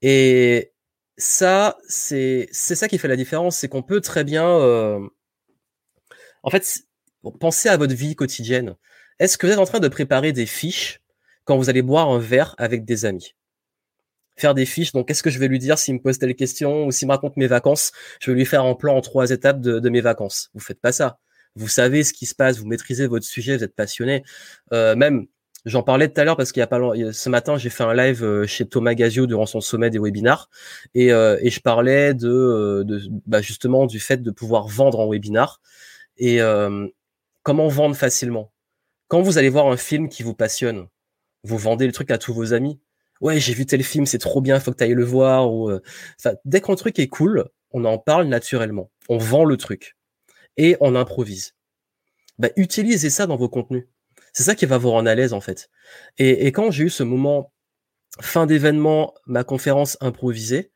Et 0.00 0.72
ça, 1.18 1.76
c'est 1.88 2.48
ça 2.52 2.88
qui 2.88 2.96
fait 2.96 3.08
la 3.08 3.16
différence, 3.16 3.58
c'est 3.58 3.68
qu'on 3.68 3.82
peut 3.82 4.00
très 4.00 4.22
bien, 4.22 4.48
euh, 4.48 5.00
en 6.44 6.50
fait, 6.50 6.84
penser 7.40 7.68
à 7.68 7.76
votre 7.76 7.94
vie 7.94 8.14
quotidienne. 8.14 8.76
Est-ce 9.18 9.36
que 9.36 9.46
vous 9.46 9.52
êtes 9.52 9.58
en 9.58 9.66
train 9.66 9.80
de 9.80 9.88
préparer 9.88 10.32
des 10.32 10.46
fiches 10.46 11.00
quand 11.44 11.56
vous 11.56 11.68
allez 11.68 11.82
boire 11.82 12.08
un 12.08 12.20
verre 12.20 12.54
avec 12.58 12.84
des 12.84 13.04
amis? 13.04 13.34
Faire 14.36 14.54
des 14.54 14.64
fiches. 14.64 14.92
Donc, 14.92 15.08
qu'est-ce 15.08 15.24
que 15.24 15.30
je 15.30 15.40
vais 15.40 15.48
lui 15.48 15.58
dire 15.58 15.76
s'il 15.76 15.94
me 15.94 16.00
pose 16.00 16.18
telle 16.20 16.36
question 16.36 16.86
ou 16.86 16.92
s'il 16.92 17.08
me 17.08 17.12
raconte 17.12 17.36
mes 17.36 17.48
vacances? 17.48 17.90
Je 18.20 18.30
vais 18.30 18.36
lui 18.36 18.46
faire 18.46 18.64
un 18.64 18.74
plan 18.74 18.96
en 18.96 19.00
trois 19.00 19.32
étapes 19.32 19.60
de, 19.60 19.88
mes 19.90 20.00
vacances. 20.00 20.50
Vous 20.54 20.60
faites 20.60 20.80
pas 20.80 20.92
ça. 20.92 21.18
Vous 21.56 21.66
savez 21.66 22.04
ce 22.04 22.12
qui 22.12 22.26
se 22.26 22.36
passe, 22.36 22.58
vous 22.58 22.66
maîtrisez 22.66 23.08
votre 23.08 23.26
sujet, 23.26 23.56
vous 23.56 23.64
êtes 23.64 23.74
passionné. 23.74 24.22
Euh, 24.72 24.94
même, 24.94 25.26
j'en 25.68 25.82
parlais 25.82 26.08
tout 26.08 26.20
à 26.20 26.24
l'heure 26.24 26.36
parce 26.36 26.52
qu'il 26.52 26.60
y 26.60 26.62
a 26.62 26.66
pas 26.66 26.80
ce 27.12 27.28
matin, 27.28 27.56
j'ai 27.58 27.70
fait 27.70 27.84
un 27.84 27.94
live 27.94 28.24
euh, 28.24 28.46
chez 28.46 28.66
Thomas 28.66 28.94
Gazio 28.94 29.26
durant 29.26 29.46
son 29.46 29.60
sommet 29.60 29.90
des 29.90 29.98
webinars 29.98 30.48
et, 30.94 31.12
euh, 31.12 31.38
je 31.44 31.60
parlais 31.60 32.14
de, 32.14 32.82
de 32.84 33.00
bah 33.26 33.40
justement 33.40 33.86
du 33.86 34.00
fait 34.00 34.22
de 34.22 34.30
pouvoir 34.30 34.68
vendre 34.68 35.00
en 35.00 35.10
webinar 35.10 35.60
et 36.16 36.40
comment 37.42 37.68
vendre 37.68 37.96
facilement? 37.96 38.52
Quand 39.08 39.22
vous 39.22 39.38
allez 39.38 39.48
voir 39.48 39.68
un 39.68 39.76
film 39.76 40.08
qui 40.08 40.22
vous 40.22 40.34
passionne, 40.34 40.88
vous 41.44 41.58
vendez 41.58 41.86
le 41.86 41.92
truc 41.92 42.10
à 42.10 42.18
tous 42.18 42.34
vos 42.34 42.52
amis 42.52 42.80
ouais, 43.20 43.40
j'ai 43.40 43.54
vu 43.54 43.66
tel 43.66 43.82
film, 43.82 44.06
c'est 44.06 44.18
trop 44.18 44.40
bien, 44.40 44.60
faut 44.60 44.72
que 44.72 44.76
tu 44.76 44.84
ailles 44.84 44.94
le 44.94 45.04
voir. 45.04 45.70
Euh, 45.70 45.82
dès 46.44 46.60
qu'un 46.60 46.74
truc 46.74 46.98
est 46.98 47.08
cool, 47.08 47.48
on 47.70 47.84
en 47.84 47.98
parle 47.98 48.26
naturellement. 48.26 48.90
On 49.08 49.18
vend 49.18 49.44
le 49.44 49.56
truc 49.56 49.96
et 50.56 50.76
on 50.80 50.94
improvise. 50.94 51.54
Bah, 52.38 52.48
utilisez 52.56 53.10
ça 53.10 53.26
dans 53.26 53.36
vos 53.36 53.48
contenus. 53.48 53.86
C'est 54.38 54.44
ça 54.44 54.54
qui 54.54 54.66
va 54.66 54.78
vous 54.78 54.92
rendre 54.92 55.10
à 55.10 55.16
l'aise 55.16 55.32
en 55.32 55.40
fait. 55.40 55.68
Et, 56.16 56.46
quand 56.52 56.70
j'ai 56.70 56.84
eu 56.84 56.90
ce 56.90 57.02
moment 57.02 57.52
fin 58.20 58.46
d'événement, 58.46 59.12
ma 59.26 59.42
conférence 59.42 59.96
improvisée, 60.00 60.70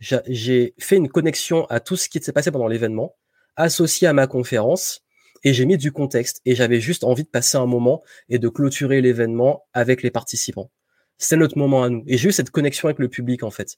j'ai 0.00 0.74
fait 0.78 0.96
une 0.96 1.10
connexion 1.10 1.66
à 1.66 1.78
tout 1.78 1.96
ce 1.96 2.08
qui 2.08 2.22
s'est 2.22 2.32
passé 2.32 2.50
pendant 2.50 2.68
l'événement, 2.68 3.14
associé 3.54 4.08
à 4.08 4.14
ma 4.14 4.26
conférence, 4.26 5.02
et 5.44 5.52
j'ai 5.52 5.66
mis 5.66 5.76
du 5.76 5.92
contexte. 5.92 6.40
Et 6.46 6.54
j'avais 6.54 6.80
juste 6.80 7.04
envie 7.04 7.24
de 7.24 7.28
passer 7.28 7.58
un 7.58 7.66
moment 7.66 8.02
et 8.30 8.38
de 8.38 8.48
clôturer 8.48 9.02
l'événement 9.02 9.66
avec 9.74 10.02
les 10.02 10.10
participants 10.10 10.70
c'est 11.18 11.36
notre 11.36 11.58
moment 11.58 11.84
à 11.84 11.90
nous. 11.90 12.02
Et 12.06 12.16
j'ai 12.16 12.30
eu 12.30 12.32
cette 12.32 12.50
connexion 12.50 12.88
avec 12.88 12.98
le 12.98 13.08
public, 13.08 13.42
en 13.42 13.50
fait. 13.50 13.76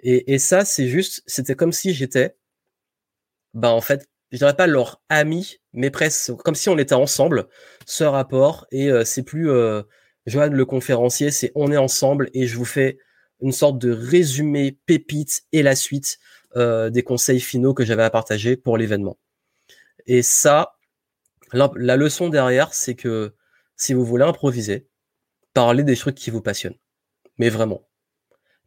Et, 0.00 0.34
et 0.34 0.38
ça, 0.38 0.66
c'est 0.66 0.86
juste, 0.86 1.22
c'était 1.26 1.56
comme 1.56 1.72
si 1.72 1.94
j'étais, 1.94 2.36
bah, 3.54 3.72
en 3.72 3.80
fait, 3.80 4.06
je 4.32 4.38
dirais 4.38 4.56
pas 4.56 4.66
leur 4.66 5.00
ami, 5.08 5.58
mais 5.72 5.90
presque, 5.90 6.32
comme 6.36 6.54
si 6.54 6.68
on 6.68 6.78
était 6.78 6.94
ensemble, 6.94 7.46
ce 7.86 8.04
rapport. 8.04 8.66
Et 8.70 8.90
euh, 8.90 9.04
c'est 9.04 9.22
plus 9.22 9.50
euh, 9.50 9.82
Johan 10.26 10.48
le 10.48 10.64
conférencier, 10.64 11.30
c'est 11.30 11.52
on 11.54 11.70
est 11.70 11.76
ensemble 11.76 12.30
et 12.34 12.46
je 12.46 12.56
vous 12.56 12.64
fais 12.64 12.98
une 13.40 13.52
sorte 13.52 13.78
de 13.78 13.92
résumé 13.92 14.78
pépite 14.86 15.44
et 15.52 15.62
la 15.62 15.76
suite 15.76 16.18
euh, 16.56 16.90
des 16.90 17.02
conseils 17.02 17.40
finaux 17.40 17.74
que 17.74 17.84
j'avais 17.84 18.02
à 18.02 18.10
partager 18.10 18.56
pour 18.56 18.78
l'événement. 18.78 19.18
Et 20.06 20.22
ça, 20.22 20.76
la 21.52 21.96
leçon 21.96 22.28
derrière, 22.28 22.72
c'est 22.74 22.94
que 22.94 23.34
si 23.76 23.94
vous 23.94 24.04
voulez 24.04 24.24
improviser, 24.24 24.88
parlez 25.52 25.84
des 25.84 25.96
trucs 25.96 26.14
qui 26.14 26.30
vous 26.30 26.40
passionnent. 26.40 26.78
Mais 27.38 27.50
vraiment. 27.50 27.86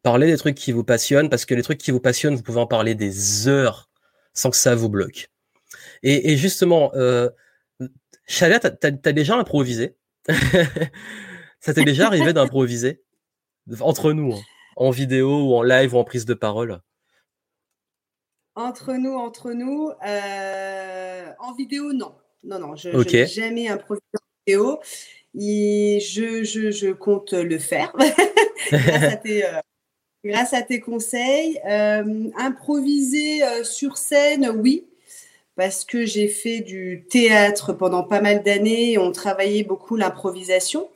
Parlez 0.04 0.28
des 0.28 0.38
trucs 0.38 0.56
qui 0.56 0.72
vous 0.72 0.84
passionnent 0.84 1.30
parce 1.30 1.46
que 1.46 1.56
les 1.56 1.64
trucs 1.64 1.80
qui 1.80 1.92
vous 1.92 2.00
passionnent, 2.00 2.36
vous 2.36 2.44
pouvez 2.44 2.60
en 2.60 2.68
parler 2.68 2.96
des 2.96 3.48
heures 3.48 3.90
sans 4.34 4.50
que 4.50 4.58
ça 4.58 4.76
vous 4.76 4.90
bloque. 4.90 5.30
Et, 6.04 6.38
justement, 6.38 6.92
euh, 6.96 7.30
Chalia, 8.26 8.60
t'as 8.60 8.70
as, 8.82 9.12
déjà 9.12 9.36
improvisé? 9.36 9.96
Ça 11.60 11.74
t'est 11.74 11.84
déjà 11.84 12.08
arrivé 12.08 12.32
d'improviser? 12.32 13.02
Entre 13.82 14.14
nous, 14.14 14.34
hein, 14.34 14.42
en 14.78 14.92
vidéo 14.92 15.50
ou 15.50 15.56
en 15.56 15.64
live 15.64 15.94
ou 15.94 15.98
en 15.98 16.04
prise 16.04 16.26
de 16.26 16.34
parole? 16.34 16.82
Entre 18.56 18.94
nous, 18.94 19.14
entre 19.14 19.52
nous, 19.52 19.92
euh, 20.06 21.26
en 21.40 21.54
vidéo, 21.54 21.94
non. 21.94 22.14
Non, 22.44 22.60
non, 22.60 22.76
je 22.76 22.90
n'ai 22.90 23.28
jamais 23.28 23.68
improvisé 23.68 24.06
en 24.16 24.44
vidéo. 24.46 24.80
Et 25.38 26.00
je, 26.02 26.44
je, 26.44 26.72
je, 26.72 26.92
compte 26.92 27.34
le 27.34 27.60
faire. 27.60 27.94
Euh, 28.74 29.62
grâce, 30.24 30.54
à 30.54 30.62
tes, 30.62 30.80
conseils. 30.80 31.60
Euh, 31.66 32.30
improviser 32.38 33.42
sur 33.64 33.98
scène, 33.98 34.48
oui, 34.50 34.86
parce 35.60 35.84
que 35.84 36.06
j'ai 36.06 36.30
fait 36.30 36.62
du 36.62 37.04
théâtre 37.10 37.74
pendant 37.74 38.04
pas 38.04 38.22
mal 38.22 38.44
d'années 38.44 38.94
et 38.94 38.98
on 38.98 39.12
travaillait 39.12 39.64
beaucoup 39.64 39.98
l'improvisation. 39.98 40.88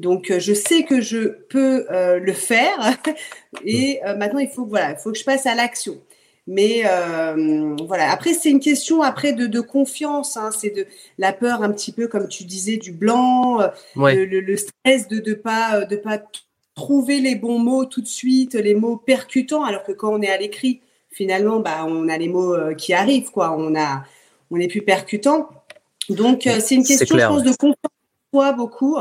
Donc, 0.00 0.32
je 0.36 0.54
sais 0.54 0.82
que 0.82 1.00
je 1.00 1.28
peux 1.48 1.86
le 1.90 2.32
faire. 2.32 2.98
Et 3.64 4.00
maintenant, 4.16 4.40
il 4.40 4.48
faut, 4.48 4.66
voilà, 4.66 4.90
il 4.90 4.96
faut 4.96 5.12
que 5.12 5.18
je 5.18 5.24
passe 5.24 5.46
à 5.46 5.54
l'action. 5.54 6.00
Mais 6.48 6.82
euh, 6.86 7.76
voilà. 7.86 8.10
Après, 8.10 8.32
c'est 8.32 8.50
une 8.50 8.58
question 8.58 9.02
après 9.02 9.34
de, 9.34 9.60
confiance. 9.60 10.36
Hein. 10.36 10.50
C'est 10.50 10.70
de 10.70 10.86
la 11.18 11.32
peur 11.34 11.62
un 11.62 11.70
petit 11.70 11.92
peu, 11.92 12.08
comme 12.08 12.26
tu 12.26 12.44
disais, 12.44 12.78
du 12.78 12.90
blanc, 12.90 13.60
euh, 13.60 13.68
le, 13.96 14.56
stress 14.56 15.06
de 15.08 15.22
ne 15.24 15.34
pas 15.34 15.84
de 15.84 15.94
pas 15.94 16.20
trouver 16.74 17.20
les 17.20 17.36
bons 17.36 17.58
mots 17.58 17.84
tout 17.84 18.00
de 18.00 18.08
suite, 18.08 18.54
les 18.54 18.74
mots 18.74 18.96
percutants. 18.96 19.62
Alors 19.62 19.84
que 19.84 19.92
quand 19.92 20.10
on 20.10 20.22
est 20.22 20.30
à 20.30 20.38
l'écrit, 20.38 20.80
finalement, 21.10 21.60
bah, 21.60 21.84
on 21.86 22.08
a 22.08 22.16
les 22.18 22.28
mots 22.28 22.56
qui 22.76 22.92
arrivent, 22.92 23.30
quoi. 23.30 23.54
On 23.56 23.74
a, 23.74 24.04
on 24.50 24.58
est 24.58 24.68
plus 24.68 24.82
percutant. 24.82 25.48
Donc, 26.08 26.48
c'est 26.60 26.74
une 26.74 26.84
question, 26.84 27.18
je 27.18 27.26
pense, 27.26 27.42
de 27.42 27.54
confiance 27.56 28.56
beaucoup. 28.56 28.96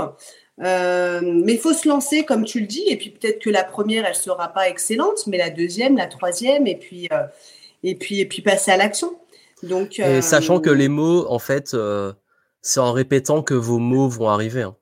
mais 0.58 1.54
il 1.54 1.60
faut 1.60 1.74
se 1.74 1.88
lancer, 1.88 2.24
comme 2.24 2.44
tu 2.44 2.60
le 2.60 2.68
dis, 2.68 2.84
et 2.88 2.98
puis 2.98 3.10
peut-être 3.10 3.40
que 3.40 3.50
la 3.50 3.64
première, 3.64 4.06
elle 4.06 4.16
sera 4.16 4.50
pas 4.50 4.70
excellente, 4.70 5.28
mais 5.28 5.38
la 5.38 5.50
deuxième, 5.50 5.98
la 5.98 6.08
troisième, 6.08 6.68
et 6.68 6.76
puis, 6.76 7.08
et 7.84 7.96
puis, 7.96 8.20
et 8.20 8.26
puis 8.26 8.42
passer 8.42 8.72
à 8.72 8.78
l'action. 8.78 9.18
Donc, 9.64 10.00
et 10.00 10.22
sachant 10.22 10.60
que 10.60 10.70
les 10.70 10.88
mots, 10.88 11.26
en 11.30 11.40
fait, 11.40 11.76
c'est 12.62 12.80
en 12.80 12.92
répétant 12.92 13.44
que 13.44 13.54
vos 13.54 13.80
mots 13.80 14.10
vont 14.10 14.30
arriver. 14.30 14.64
Hein. 14.64 14.76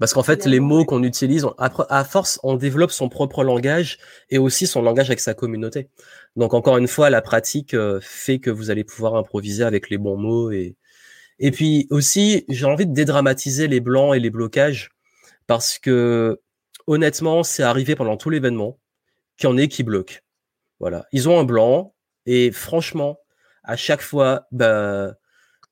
Parce 0.00 0.12
qu'en 0.12 0.22
fait, 0.22 0.44
les 0.46 0.60
mots 0.60 0.84
qu'on 0.84 1.02
utilise, 1.02 1.46
à 1.58 2.04
force, 2.04 2.40
on 2.42 2.56
développe 2.56 2.90
son 2.90 3.08
propre 3.08 3.44
langage 3.44 3.98
et 4.28 4.38
aussi 4.38 4.66
son 4.66 4.82
langage 4.82 5.08
avec 5.08 5.20
sa 5.20 5.34
communauté. 5.34 5.88
Donc, 6.36 6.52
encore 6.52 6.78
une 6.78 6.88
fois, 6.88 7.10
la 7.10 7.22
pratique 7.22 7.74
euh, 7.74 8.00
fait 8.02 8.40
que 8.40 8.50
vous 8.50 8.70
allez 8.70 8.82
pouvoir 8.82 9.14
improviser 9.14 9.62
avec 9.62 9.90
les 9.90 9.98
bons 9.98 10.16
mots. 10.16 10.50
Et, 10.50 10.76
et 11.38 11.52
puis 11.52 11.86
aussi, 11.90 12.44
j'ai 12.48 12.66
envie 12.66 12.86
de 12.86 12.92
dédramatiser 12.92 13.68
les 13.68 13.80
blancs 13.80 14.16
et 14.16 14.20
les 14.20 14.30
blocages 14.30 14.90
parce 15.46 15.78
que, 15.78 16.40
honnêtement, 16.86 17.44
c'est 17.44 17.62
arrivé 17.62 17.94
pendant 17.94 18.16
tout 18.16 18.30
l'événement 18.30 18.78
qu'il 19.36 19.48
y 19.48 19.52
en 19.52 19.56
ait 19.56 19.68
qui 19.68 19.84
bloquent. 19.84 20.18
Voilà. 20.80 21.06
Ils 21.12 21.28
ont 21.28 21.38
un 21.38 21.44
blanc 21.44 21.94
et 22.26 22.50
franchement, 22.50 23.18
à 23.62 23.76
chaque 23.76 24.02
fois, 24.02 24.46
bah, 24.50 25.14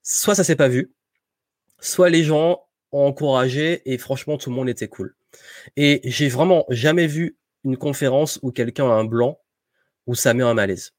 soit 0.02 0.34
ça 0.34 0.44
s'est 0.44 0.56
pas 0.56 0.68
vu, 0.68 0.92
soit 1.80 2.08
les 2.08 2.22
gens 2.22 2.62
ont 2.92 3.06
encouragé 3.06 3.82
et 3.90 3.98
franchement 3.98 4.36
tout 4.38 4.50
le 4.50 4.56
monde 4.56 4.68
était 4.68 4.88
cool. 4.88 5.14
Et 5.76 6.00
j'ai 6.04 6.28
vraiment 6.28 6.64
jamais 6.68 7.06
vu 7.06 7.36
une 7.64 7.76
conférence 7.76 8.38
où 8.42 8.50
quelqu'un 8.50 8.86
a 8.86 8.94
un 8.94 9.04
blanc 9.04 9.38
où 10.06 10.14
ça 10.14 10.34
met 10.34 10.42
un 10.42 10.54
malaise. 10.54 10.92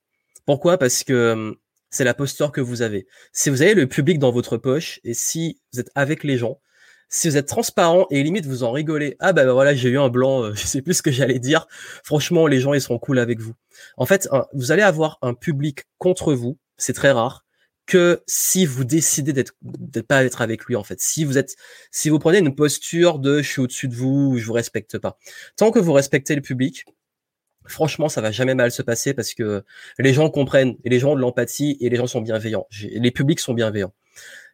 Pourquoi? 0.45 0.77
Parce 0.77 1.03
que 1.03 1.33
hum, 1.33 1.55
c'est 1.89 2.03
la 2.03 2.13
posture 2.13 2.51
que 2.51 2.61
vous 2.61 2.81
avez. 2.81 3.07
Si 3.31 3.49
vous 3.49 3.61
avez 3.61 3.75
le 3.75 3.87
public 3.87 4.19
dans 4.19 4.31
votre 4.31 4.57
poche 4.57 4.99
et 5.03 5.13
si 5.13 5.61
vous 5.71 5.79
êtes 5.79 5.91
avec 5.95 6.23
les 6.23 6.37
gens, 6.37 6.59
si 7.09 7.29
vous 7.29 7.37
êtes 7.37 7.47
transparent 7.47 8.07
et 8.09 8.23
limite 8.23 8.47
vous 8.47 8.63
en 8.63 8.71
rigolez, 8.71 9.15
ah 9.19 9.33
bah, 9.33 9.51
voilà 9.53 9.75
j'ai 9.75 9.89
eu 9.89 9.99
un 9.99 10.09
blanc, 10.09 10.43
euh, 10.43 10.53
je 10.55 10.65
sais 10.65 10.81
plus 10.81 10.95
ce 10.95 11.01
que 11.03 11.11
j'allais 11.11 11.39
dire. 11.39 11.67
Franchement 12.03 12.47
les 12.47 12.59
gens 12.59 12.73
ils 12.73 12.81
seront 12.81 12.99
cool 12.99 13.19
avec 13.19 13.39
vous. 13.39 13.53
En 13.97 14.05
fait 14.05 14.27
vous 14.53 14.71
allez 14.71 14.81
avoir 14.81 15.19
un 15.21 15.33
public 15.33 15.83
contre 15.99 16.33
vous, 16.33 16.57
c'est 16.77 16.93
très 16.93 17.11
rare 17.11 17.45
que 17.93 18.23
si 18.25 18.65
vous 18.65 18.85
décidez 18.85 19.33
d'être 19.33 19.53
pas 20.07 20.25
être 20.25 20.41
avec 20.41 20.65
lui 20.65 20.75
en 20.75 20.83
fait. 20.83 20.99
Si 20.99 21.25
vous 21.25 21.37
êtes 21.37 21.55
si 21.91 22.09
vous 22.09 22.17
prenez 22.17 22.39
une 22.39 22.55
posture 22.55 23.19
de 23.19 23.43
je 23.43 23.47
suis 23.47 23.61
au-dessus 23.61 23.87
de 23.87 23.93
vous, 23.93 24.39
je 24.39 24.45
vous 24.47 24.53
respecte 24.53 24.97
pas. 24.97 25.19
Tant 25.57 25.69
que 25.69 25.77
vous 25.77 25.93
respectez 25.93 26.33
le 26.33 26.41
public, 26.41 26.85
franchement, 27.67 28.09
ça 28.09 28.19
va 28.19 28.31
jamais 28.31 28.55
mal 28.55 28.71
se 28.71 28.81
passer 28.81 29.13
parce 29.13 29.35
que 29.35 29.63
les 29.99 30.11
gens 30.11 30.31
comprennent 30.31 30.75
et 30.83 30.89
les 30.89 30.97
gens 30.97 31.11
ont 31.11 31.15
de 31.15 31.21
l'empathie 31.21 31.77
et 31.81 31.89
les 31.91 31.97
gens 31.97 32.07
sont 32.07 32.21
bienveillants. 32.21 32.65
Les 32.81 33.11
publics 33.11 33.39
sont 33.39 33.53
bienveillants. 33.53 33.93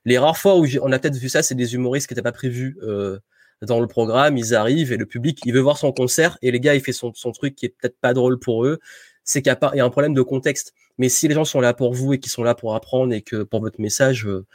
Les 0.04 0.18
rares 0.18 0.38
fois 0.38 0.58
où 0.58 0.68
on 0.82 0.92
a 0.92 1.00
peut-être 1.00 1.16
vu 1.16 1.30
ça, 1.30 1.42
c'est 1.42 1.56
des 1.56 1.76
humoristes 1.76 2.08
qui 2.08 2.14
n'étaient 2.14 2.22
pas 2.22 2.34
prévus 2.34 2.78
euh, 2.84 3.20
dans 3.62 3.80
le 3.80 3.88
programme. 3.88 4.38
Ils 4.38 4.54
arrivent 4.54 4.92
et 4.92 4.98
le 4.98 5.06
public, 5.06 5.40
il 5.46 5.54
veut 5.54 5.62
voir 5.62 5.78
son 5.78 5.94
concert 5.94 6.38
et 6.42 6.52
les 6.52 6.60
gars, 6.60 6.76
il 6.76 6.82
fait 6.82 6.92
son, 6.92 7.14
son 7.14 7.32
truc 7.32 7.56
qui 7.56 7.68
est 7.68 7.70
peut-être 7.70 7.98
pas 8.02 8.14
drôle 8.14 8.38
pour 8.38 8.66
eux. 8.66 8.80
C'est 9.24 9.42
qu'il 9.42 9.54
y, 9.54 9.78
y, 9.78 9.80
a 9.80 9.86
un 9.86 9.90
problème 9.90 10.14
de 10.14 10.24
contexte. 10.24 10.74
Mais 11.00 11.10
si 11.10 11.28
les 11.28 11.34
gens 11.34 11.46
sont 11.46 11.62
là 11.62 11.74
pour 11.74 11.94
vous 11.94 12.14
et 12.14 12.20
qui 12.20 12.30
sont 12.30 12.44
là 12.44 12.54
pour 12.54 12.76
apprendre 12.76 13.14
et 13.14 13.22
que 13.24 13.44
pour 13.44 13.62
votre 13.62 13.82
message, 13.82 14.28
euh, 14.28 14.46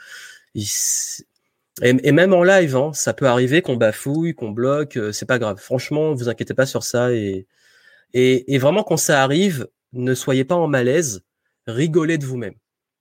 et, 1.82 2.12
même 2.12 2.32
en 2.32 2.44
live, 2.44 2.76
hein, 2.76 2.92
ça 2.92 3.14
peut 3.14 3.26
arriver 3.26 3.62
qu'on 3.62 3.76
bafouille, 3.76 4.34
qu'on 4.34 4.50
bloque, 4.50 4.96
euh, 4.96 5.10
c'est 5.10 5.26
pas 5.26 5.40
grave. 5.40 5.58
Franchement, 5.58 6.14
vous 6.14 6.28
inquiétez 6.28 6.54
pas 6.54 6.66
sur 6.66 6.84
ça 6.84 7.12
et, 7.12 7.46
et, 8.14 8.58
vraiment 8.58 8.84
quand 8.84 8.96
ça 8.96 9.22
arrive, 9.22 9.68
ne 9.92 10.14
soyez 10.14 10.44
pas 10.44 10.54
en 10.54 10.68
malaise, 10.68 11.22
rigolez 11.66 12.18
de 12.18 12.26
vous-même. 12.26 12.54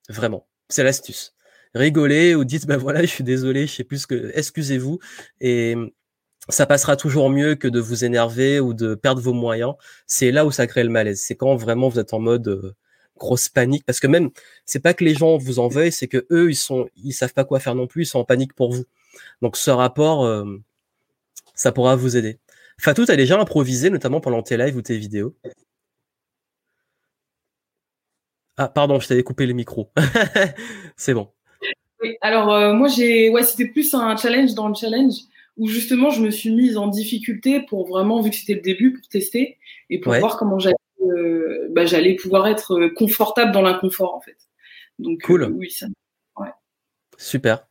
Vraiment, 0.10 0.48
c'est 0.70 0.84
l'astuce. 0.84 1.36
Rigolez 1.76 2.36
ou 2.36 2.46
dites 2.46 2.66
ben 2.66 2.78
voilà, 2.78 3.02
je 3.04 3.08
suis 3.08 3.24
désolé, 3.24 3.68
je 3.68 3.74
sais 3.76 3.84
plus 3.84 4.00
ce 4.00 4.08
que, 4.08 4.32
excusez-vous 4.36 5.00
et 5.42 5.76
ça 6.50 6.66
passera 6.66 6.96
toujours 6.98 7.30
mieux 7.30 7.56
que 7.56 7.68
de 7.68 7.80
vous 7.80 8.04
énerver 8.06 8.60
ou 8.60 8.74
de 8.74 8.96
perdre 8.96 9.22
vos 9.22 9.34
moyens. 9.34 9.76
C'est 10.08 10.32
là 10.32 10.46
où 10.46 10.52
ça 10.52 10.68
crée 10.68 10.84
le 10.84 10.90
malaise. 10.90 11.22
C'est 11.22 11.36
quand 11.36 11.56
vraiment 11.56 11.90
vous 11.90 12.00
êtes 12.00 12.14
en 12.14 12.20
mode 12.20 12.48
euh, 12.48 12.76
grosse 13.18 13.50
panique 13.50 13.86
parce 13.86 14.00
que 14.00 14.08
même 14.08 14.30
c'est 14.66 14.80
pas 14.80 14.94
que 14.94 15.04
les 15.04 15.16
gens 15.16 15.38
vous 15.38 15.60
en 15.60 15.68
veuillent, 15.68 15.92
c'est 15.92 16.08
que 16.08 16.26
eux 16.32 16.50
ils 16.50 16.56
sont 16.56 16.88
ils 16.96 17.14
savent 17.14 17.34
pas 17.34 17.46
quoi 17.46 17.60
faire 17.60 17.76
non 17.76 17.88
plus, 17.88 18.04
ils 18.04 18.08
sont 18.08 18.20
en 18.20 18.26
panique 18.26 18.54
pour 18.54 18.72
vous. 18.72 18.86
Donc 19.42 19.58
ce 19.58 19.72
rapport 19.72 20.26
euh, 20.26 20.46
ça 21.54 21.72
pourra 21.72 21.96
vous 21.96 22.18
aider. 22.18 22.40
Fatou, 22.80 23.06
as 23.08 23.16
déjà 23.16 23.40
improvisé 23.40 23.90
notamment 23.90 24.20
pendant 24.20 24.42
tes 24.42 24.58
lives 24.58 24.76
ou 24.76 24.82
tes 24.82 24.98
vidéos? 24.98 25.36
Ah 28.58 28.68
pardon, 28.68 29.00
je 29.00 29.08
t'avais 29.08 29.24
coupé 29.24 29.46
le 29.46 29.54
micro. 29.54 29.92
c'est 30.96 31.14
bon. 31.14 31.30
alors 32.22 32.54
euh, 32.54 32.74
moi 32.74 32.88
j'ai 32.88 33.30
ouais, 33.30 33.44
c'était 33.44 33.68
plus 33.68 33.94
un 33.94 34.16
challenge 34.18 34.54
dans 34.54 34.68
le 34.68 34.76
challenge 34.76 35.14
où 35.58 35.68
justement 35.68 36.10
je 36.10 36.22
me 36.22 36.32
suis 36.32 36.52
mise 36.52 36.78
en 36.78 36.88
difficulté 36.88 37.62
pour 37.62 37.88
vraiment 37.88 38.22
vu 38.22 38.32
que 38.32 38.36
c'était 38.36 38.56
le 38.56 38.62
début 38.62 38.94
pour 38.94 39.08
tester 39.08 39.58
et 39.90 40.00
pour 40.00 40.14
voir 40.16 40.38
comment 40.38 40.58
j'allais 40.58 40.76
euh, 41.04 41.68
bah, 41.72 41.86
j'allais 41.86 42.16
pouvoir 42.16 42.48
être 42.48 42.74
euh, 42.80 42.90
confortable 42.94 43.52
dans 43.52 43.62
l'inconfort 43.62 44.16
en 44.16 44.22
fait. 44.22 44.38
Donc 45.00 45.22
cool. 45.24 45.44
Euh, 45.44 45.50
oui, 45.50 45.72
ça. 45.72 45.88
Super. 47.18 47.68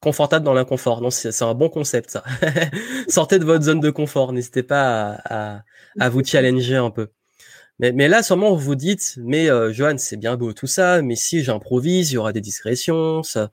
Confortable 0.00 0.44
dans 0.44 0.54
l'inconfort. 0.54 1.02
Non, 1.02 1.10
c'est 1.10 1.42
un 1.42 1.54
bon 1.54 1.68
concept 1.68 2.10
ça. 2.10 2.24
Sortez 3.08 3.38
de 3.38 3.44
votre 3.44 3.64
zone 3.64 3.80
de 3.80 3.90
confort. 3.90 4.32
N'hésitez 4.32 4.62
pas 4.62 5.20
à, 5.24 5.62
à, 5.98 6.08
vous 6.08 6.24
challenger 6.24 6.76
un 6.76 6.90
peu. 6.90 7.08
Mais, 7.78 7.92
mais, 7.92 8.08
là, 8.08 8.22
sûrement, 8.22 8.50
vous 8.54 8.58
vous 8.58 8.74
dites, 8.74 9.14
mais 9.18 9.48
Johan, 9.72 9.96
c'est 9.98 10.16
bien 10.16 10.36
beau 10.36 10.54
tout 10.54 10.66
ça, 10.66 11.02
mais 11.02 11.16
si 11.16 11.42
j'improvise, 11.44 12.10
il 12.10 12.14
y 12.14 12.18
aura 12.18 12.32
des 12.32 12.40
discrétions. 12.40 13.22
Ça... 13.22 13.50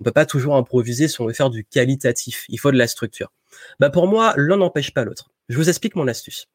On 0.00 0.04
peut 0.04 0.12
pas 0.12 0.24
toujours 0.24 0.56
improviser 0.56 1.08
si 1.08 1.20
on 1.20 1.26
veut 1.26 1.34
faire 1.34 1.50
du 1.50 1.64
qualitatif. 1.64 2.46
Il 2.48 2.58
faut 2.58 2.72
de 2.72 2.78
la 2.78 2.86
structure. 2.86 3.30
Bah 3.78 3.90
pour 3.90 4.06
moi, 4.06 4.32
l'un 4.36 4.56
n'empêche 4.56 4.94
pas 4.94 5.04
l'autre. 5.04 5.30
Je 5.50 5.56
vous 5.56 5.68
explique 5.68 5.96
mon 5.96 6.06
astuce. 6.06 6.46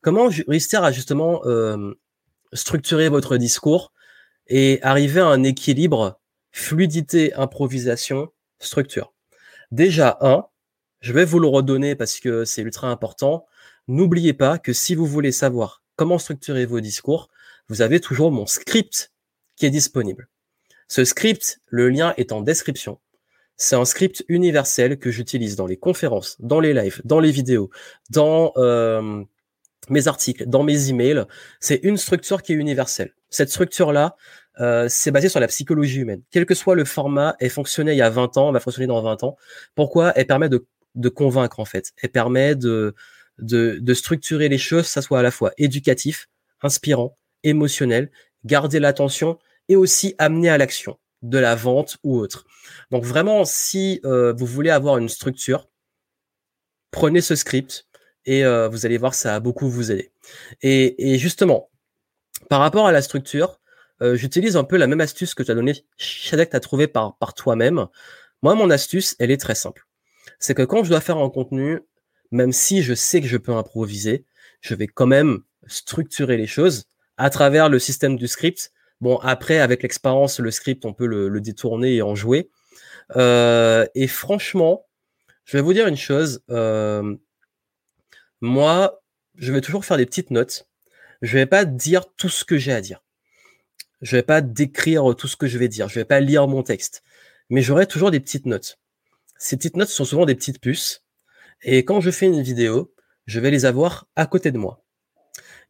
Comment 0.00 0.28
réussir 0.46 0.84
à 0.84 0.92
justement 0.92 1.44
euh, 1.44 1.92
structurer 2.52 3.08
votre 3.08 3.36
discours 3.36 3.92
et 4.46 4.78
arriver 4.82 5.20
à 5.20 5.26
un 5.26 5.42
équilibre 5.42 6.20
fluidité, 6.52 7.34
improvisation, 7.34 8.28
structure? 8.60 9.12
Déjà, 9.72 10.18
un, 10.20 10.46
je 11.00 11.12
vais 11.12 11.24
vous 11.24 11.40
le 11.40 11.48
redonner 11.48 11.96
parce 11.96 12.20
que 12.20 12.44
c'est 12.44 12.62
ultra 12.62 12.90
important. 12.90 13.44
N'oubliez 13.88 14.34
pas 14.34 14.58
que 14.58 14.72
si 14.72 14.94
vous 14.94 15.06
voulez 15.06 15.32
savoir 15.32 15.82
comment 15.96 16.18
structurer 16.18 16.64
vos 16.64 16.78
discours, 16.78 17.30
vous 17.68 17.82
avez 17.82 17.98
toujours 17.98 18.30
mon 18.30 18.46
script 18.46 19.10
qui 19.56 19.66
est 19.66 19.70
disponible. 19.70 20.28
Ce 20.86 21.04
script, 21.04 21.60
le 21.66 21.88
lien 21.88 22.14
est 22.18 22.30
en 22.30 22.40
description. 22.40 23.00
C'est 23.56 23.76
un 23.76 23.84
script 23.84 24.24
universel 24.28 24.98
que 24.98 25.10
j'utilise 25.10 25.56
dans 25.56 25.66
les 25.66 25.76
conférences, 25.76 26.36
dans 26.40 26.60
les 26.60 26.74
lives, 26.74 27.00
dans 27.04 27.20
les 27.20 27.30
vidéos, 27.30 27.70
dans 28.10 28.52
euh, 28.56 29.22
mes 29.90 30.08
articles, 30.08 30.46
dans 30.46 30.64
mes 30.64 30.90
emails. 30.90 31.24
C'est 31.60 31.80
une 31.84 31.96
structure 31.96 32.42
qui 32.42 32.52
est 32.52 32.56
universelle. 32.56 33.14
Cette 33.30 33.50
structure-là, 33.50 34.16
euh, 34.60 34.86
c'est 34.88 35.10
basé 35.10 35.28
sur 35.28 35.40
la 35.40 35.46
psychologie 35.46 36.00
humaine. 36.00 36.22
Quel 36.30 36.46
que 36.46 36.54
soit 36.54 36.74
le 36.74 36.84
format, 36.84 37.36
elle 37.38 37.50
fonctionnait 37.50 37.94
il 37.94 37.98
y 37.98 38.02
a 38.02 38.10
20 38.10 38.36
ans, 38.36 38.48
elle 38.48 38.54
va 38.54 38.60
fonctionner 38.60 38.88
dans 38.88 39.02
20 39.02 39.22
ans. 39.22 39.36
Pourquoi? 39.74 40.12
Elle 40.16 40.26
permet 40.26 40.48
de, 40.48 40.66
convaincre 41.08 41.60
en 41.60 41.64
fait. 41.64 41.92
Elle 42.02 42.10
permet 42.10 42.56
de, 42.56 42.94
de, 43.38 43.78
de 43.80 43.94
structurer 43.94 44.48
les 44.48 44.58
choses, 44.58 44.86
ça 44.86 45.02
soit 45.02 45.20
à 45.20 45.22
la 45.22 45.30
fois 45.30 45.52
éducatif, 45.58 46.28
inspirant, 46.62 47.16
émotionnel, 47.44 48.10
garder 48.44 48.80
l'attention 48.80 49.38
et 49.68 49.76
aussi 49.76 50.14
amener 50.18 50.48
à 50.48 50.58
l'action 50.58 50.98
de 51.24 51.38
la 51.38 51.54
vente 51.54 51.96
ou 52.04 52.18
autre. 52.18 52.46
Donc 52.90 53.04
vraiment, 53.04 53.44
si 53.44 54.00
euh, 54.04 54.32
vous 54.32 54.46
voulez 54.46 54.70
avoir 54.70 54.98
une 54.98 55.08
structure, 55.08 55.68
prenez 56.90 57.20
ce 57.20 57.34
script 57.34 57.86
et 58.26 58.44
euh, 58.44 58.68
vous 58.68 58.86
allez 58.86 58.98
voir, 58.98 59.14
ça 59.14 59.32
va 59.32 59.40
beaucoup 59.40 59.68
vous 59.68 59.90
aider. 59.90 60.12
Et, 60.62 61.18
justement, 61.18 61.70
par 62.48 62.60
rapport 62.60 62.86
à 62.86 62.92
la 62.92 63.02
structure, 63.02 63.60
euh, 64.02 64.16
j'utilise 64.16 64.56
un 64.56 64.64
peu 64.64 64.76
la 64.76 64.86
même 64.86 65.00
astuce 65.00 65.34
que 65.34 65.42
tu 65.42 65.50
as 65.50 65.54
donnée, 65.54 65.84
Shadek, 65.96 66.50
tu 66.50 66.56
as 66.56 66.60
trouvé 66.60 66.88
par, 66.88 67.16
par 67.16 67.34
toi-même. 67.34 67.86
Moi, 68.42 68.54
mon 68.54 68.70
astuce, 68.70 69.16
elle 69.18 69.30
est 69.30 69.40
très 69.40 69.54
simple. 69.54 69.86
C'est 70.38 70.54
que 70.54 70.62
quand 70.62 70.84
je 70.84 70.90
dois 70.90 71.00
faire 71.00 71.16
un 71.16 71.30
contenu, 71.30 71.80
même 72.30 72.52
si 72.52 72.82
je 72.82 72.94
sais 72.94 73.20
que 73.20 73.26
je 73.26 73.36
peux 73.38 73.54
improviser, 73.54 74.26
je 74.60 74.74
vais 74.74 74.88
quand 74.88 75.06
même 75.06 75.40
structurer 75.66 76.36
les 76.36 76.46
choses 76.46 76.84
à 77.16 77.30
travers 77.30 77.68
le 77.68 77.78
système 77.78 78.16
du 78.16 78.28
script 78.28 78.72
Bon, 79.00 79.18
après, 79.18 79.58
avec 79.58 79.82
l'expérience, 79.82 80.40
le 80.40 80.50
script, 80.50 80.84
on 80.84 80.94
peut 80.94 81.06
le, 81.06 81.40
détourner 81.40 81.96
et 81.96 82.02
en 82.02 82.14
jouer. 82.14 82.50
Euh, 83.16 83.86
et 83.94 84.06
franchement, 84.06 84.86
je 85.44 85.56
vais 85.56 85.62
vous 85.62 85.72
dire 85.72 85.86
une 85.86 85.96
chose. 85.96 86.42
Euh, 86.50 87.16
moi, 88.40 89.02
je 89.36 89.52
vais 89.52 89.60
toujours 89.60 89.84
faire 89.84 89.96
des 89.96 90.06
petites 90.06 90.30
notes. 90.30 90.68
Je 91.22 91.38
vais 91.38 91.46
pas 91.46 91.64
dire 91.64 92.04
tout 92.16 92.28
ce 92.28 92.44
que 92.44 92.56
j'ai 92.56 92.72
à 92.72 92.80
dire. 92.80 93.02
Je 94.00 94.16
vais 94.16 94.22
pas 94.22 94.40
décrire 94.40 95.14
tout 95.16 95.28
ce 95.28 95.36
que 95.36 95.46
je 95.46 95.58
vais 95.58 95.68
dire. 95.68 95.88
Je 95.88 95.94
vais 95.94 96.04
pas 96.04 96.20
lire 96.20 96.46
mon 96.46 96.62
texte. 96.62 97.02
Mais 97.50 97.62
j'aurai 97.62 97.86
toujours 97.86 98.10
des 98.10 98.20
petites 98.20 98.46
notes. 98.46 98.78
Ces 99.38 99.56
petites 99.56 99.76
notes 99.76 99.88
sont 99.88 100.04
souvent 100.04 100.26
des 100.26 100.34
petites 100.34 100.60
puces. 100.60 101.04
Et 101.62 101.84
quand 101.84 102.00
je 102.00 102.10
fais 102.10 102.26
une 102.26 102.42
vidéo, 102.42 102.94
je 103.26 103.40
vais 103.40 103.50
les 103.50 103.64
avoir 103.64 104.06
à 104.16 104.26
côté 104.26 104.50
de 104.50 104.58
moi. 104.58 104.83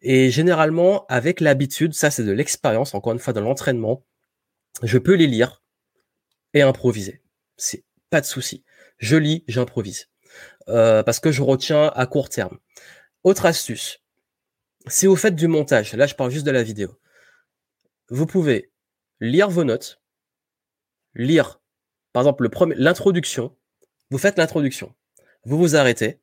Et 0.03 0.31
généralement, 0.31 1.07
avec 1.07 1.41
l'habitude, 1.41 1.95
ça 1.95 2.11
c'est 2.11 2.25
de 2.25 2.33
l'expérience, 2.33 2.95
encore 2.95 3.13
une 3.13 3.19
fois 3.19 3.33
de 3.33 3.41
l'entraînement, 3.41 4.05
je 4.83 4.99
peux 4.99 5.15
les 5.15 5.27
lire 5.27 5.63
et 6.53 6.63
improviser. 6.63 7.23
C'est 7.57 7.85
pas 8.11 8.21
de 8.21 8.27
souci. 8.27 8.65
Je 8.99 9.17
lis, 9.17 9.45
j'improvise. 9.49 10.09
Euh, 10.69 11.03
parce 11.03 11.21
que 11.21 11.33
je 11.33 11.43
retiens 11.43 11.89
à 11.95 12.07
court 12.07 12.29
terme. 12.29 12.59
Autre 13.23 13.47
astuce, 13.47 14.01
si 14.87 15.07
vous 15.07 15.17
faites 15.17 15.37
du 15.37 15.49
montage, 15.49 15.95
là 15.95 16.07
je 16.07 16.15
parle 16.15 16.31
juste 16.31 16.47
de 16.47 16.51
la 16.51 16.63
vidéo, 16.63 16.99
vous 18.09 18.27
pouvez 18.27 18.71
lire 19.21 19.49
vos 19.49 19.65
notes, 19.65 20.03
lire 21.15 21.61
par 22.13 22.23
exemple 22.23 22.49
l'introduction, 22.77 23.57
vous 24.11 24.19
faites 24.19 24.37
l'introduction, 24.37 24.95
vous 25.45 25.59
vous 25.59 25.77
arrêtez, 25.77 26.21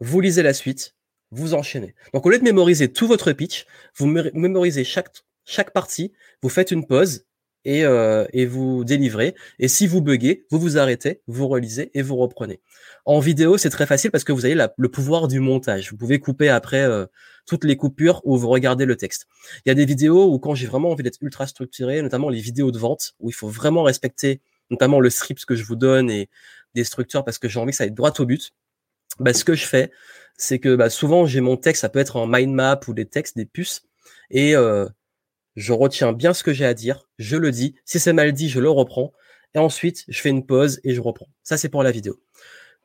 vous 0.00 0.20
lisez 0.20 0.42
la 0.42 0.52
suite, 0.52 0.94
vous 1.34 1.54
enchaînez. 1.54 1.94
Donc 2.12 2.26
au 2.26 2.30
lieu 2.30 2.38
de 2.38 2.44
mémoriser 2.44 2.92
tout 2.92 3.06
votre 3.06 3.32
pitch, 3.32 3.66
vous 3.96 4.06
mémorisez 4.06 4.84
chaque, 4.84 5.08
chaque 5.44 5.72
partie, 5.72 6.12
vous 6.42 6.48
faites 6.48 6.70
une 6.70 6.86
pause 6.86 7.26
et, 7.64 7.84
euh, 7.84 8.26
et 8.32 8.46
vous 8.46 8.84
délivrez. 8.84 9.34
Et 9.58 9.68
si 9.68 9.86
vous 9.86 10.00
buguez, 10.00 10.46
vous 10.50 10.58
vous 10.58 10.78
arrêtez, 10.78 11.22
vous 11.26 11.48
relisez 11.48 11.90
et 11.94 12.02
vous 12.02 12.16
reprenez. 12.16 12.60
En 13.04 13.20
vidéo, 13.20 13.58
c'est 13.58 13.70
très 13.70 13.86
facile 13.86 14.10
parce 14.10 14.24
que 14.24 14.32
vous 14.32 14.44
avez 14.44 14.54
le 14.54 14.88
pouvoir 14.88 15.28
du 15.28 15.40
montage. 15.40 15.90
Vous 15.90 15.96
pouvez 15.96 16.18
couper 16.18 16.48
après 16.48 16.82
euh, 16.82 17.06
toutes 17.46 17.64
les 17.64 17.76
coupures 17.76 18.20
où 18.24 18.36
vous 18.36 18.48
regardez 18.48 18.84
le 18.84 18.96
texte. 18.96 19.26
Il 19.64 19.68
y 19.68 19.72
a 19.72 19.74
des 19.74 19.84
vidéos 19.84 20.32
où 20.32 20.38
quand 20.38 20.54
j'ai 20.54 20.66
vraiment 20.66 20.90
envie 20.90 21.02
d'être 21.02 21.18
ultra 21.20 21.46
structuré, 21.46 22.00
notamment 22.02 22.28
les 22.28 22.40
vidéos 22.40 22.70
de 22.70 22.78
vente, 22.78 23.14
où 23.20 23.28
il 23.30 23.34
faut 23.34 23.48
vraiment 23.48 23.82
respecter 23.82 24.40
notamment 24.70 25.00
le 25.00 25.10
script 25.10 25.44
que 25.44 25.54
je 25.54 25.64
vous 25.64 25.76
donne 25.76 26.10
et 26.10 26.28
des 26.74 26.84
structures 26.84 27.24
parce 27.24 27.38
que 27.38 27.48
j'ai 27.48 27.60
envie 27.60 27.70
que 27.70 27.76
ça 27.76 27.84
aille 27.84 27.92
droit 27.92 28.12
au 28.18 28.26
but. 28.26 28.52
Bah, 29.20 29.32
ce 29.32 29.44
que 29.44 29.54
je 29.54 29.64
fais, 29.64 29.92
c'est 30.36 30.58
que 30.58 30.74
bah, 30.76 30.90
souvent 30.90 31.26
j'ai 31.26 31.40
mon 31.40 31.56
texte, 31.56 31.82
ça 31.82 31.88
peut 31.88 31.98
être 31.98 32.16
en 32.16 32.26
mind 32.26 32.52
map 32.52 32.80
ou 32.88 32.94
des 32.94 33.06
textes, 33.06 33.36
des 33.36 33.46
puces, 33.46 33.82
et 34.30 34.56
euh, 34.56 34.86
je 35.56 35.72
retiens 35.72 36.12
bien 36.12 36.34
ce 36.34 36.42
que 36.42 36.52
j'ai 36.52 36.66
à 36.66 36.74
dire, 36.74 37.08
je 37.18 37.36
le 37.36 37.50
dis. 37.50 37.74
Si 37.84 37.98
c'est 38.00 38.12
mal 38.12 38.32
dit, 38.32 38.48
je 38.48 38.60
le 38.60 38.70
reprends. 38.70 39.12
Et 39.54 39.58
ensuite, 39.58 40.04
je 40.08 40.20
fais 40.20 40.30
une 40.30 40.44
pause 40.44 40.80
et 40.82 40.94
je 40.94 41.00
reprends. 41.00 41.28
Ça, 41.44 41.56
c'est 41.56 41.68
pour 41.68 41.82
la 41.82 41.92
vidéo. 41.92 42.20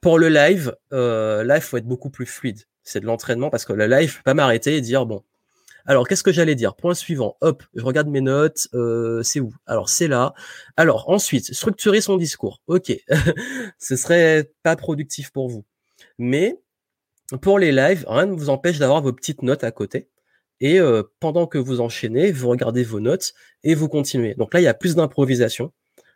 Pour 0.01 0.19
le 0.19 0.29
live, 0.29 0.75
euh, 0.93 1.43
là, 1.43 1.57
il 1.57 1.61
faut 1.61 1.77
être 1.77 1.87
beaucoup 1.87 2.09
plus 2.09 2.27
fluide. 2.27 2.61
C'est 2.83 2.99
de 2.99 3.05
l'entraînement 3.05 3.49
parce 3.49 3.65
que 3.65 3.73
le 3.73 3.87
live, 3.87 4.11
je 4.11 4.17
peux 4.17 4.23
pas 4.23 4.33
m'arrêter 4.35 4.77
et 4.77 4.81
dire, 4.81 5.05
bon, 5.05 5.23
alors 5.85 6.07
qu'est-ce 6.07 6.23
que 6.23 6.31
j'allais 6.31 6.55
dire? 6.55 6.75
Point 6.75 6.93
suivant, 6.93 7.37
hop, 7.41 7.63
je 7.73 7.83
regarde 7.83 8.07
mes 8.07 8.21
notes, 8.21 8.67
euh, 8.75 9.23
c'est 9.23 9.39
où? 9.39 9.51
Alors, 9.65 9.89
c'est 9.89 10.07
là. 10.07 10.33
Alors, 10.77 11.09
ensuite, 11.09 11.53
structurer 11.53 12.01
son 12.01 12.17
discours. 12.17 12.61
Ok, 12.67 12.93
ce 13.79 13.95
serait 13.95 14.51
pas 14.61 14.75
productif 14.75 15.31
pour 15.31 15.49
vous. 15.49 15.65
Mais 16.19 16.59
pour 17.37 17.59
les 17.59 17.71
lives, 17.71 18.05
rien 18.07 18.25
ne 18.25 18.35
vous 18.35 18.49
empêche 18.49 18.79
d'avoir 18.79 19.01
vos 19.01 19.13
petites 19.13 19.43
notes 19.43 19.63
à 19.63 19.71
côté. 19.71 20.09
Et 20.61 20.79
euh, 20.79 21.03
pendant 21.19 21.47
que 21.47 21.57
vous 21.57 21.79
enchaînez, 21.79 22.31
vous 22.31 22.49
regardez 22.49 22.83
vos 22.83 22.99
notes 22.99 23.33
et 23.63 23.75
vous 23.75 23.87
continuez. 23.87 24.35
Donc 24.35 24.53
là, 24.53 24.59
il 24.59 24.63
y 24.63 24.67
a 24.67 24.73
plus 24.73 24.95
d'improvisation, 24.95 25.71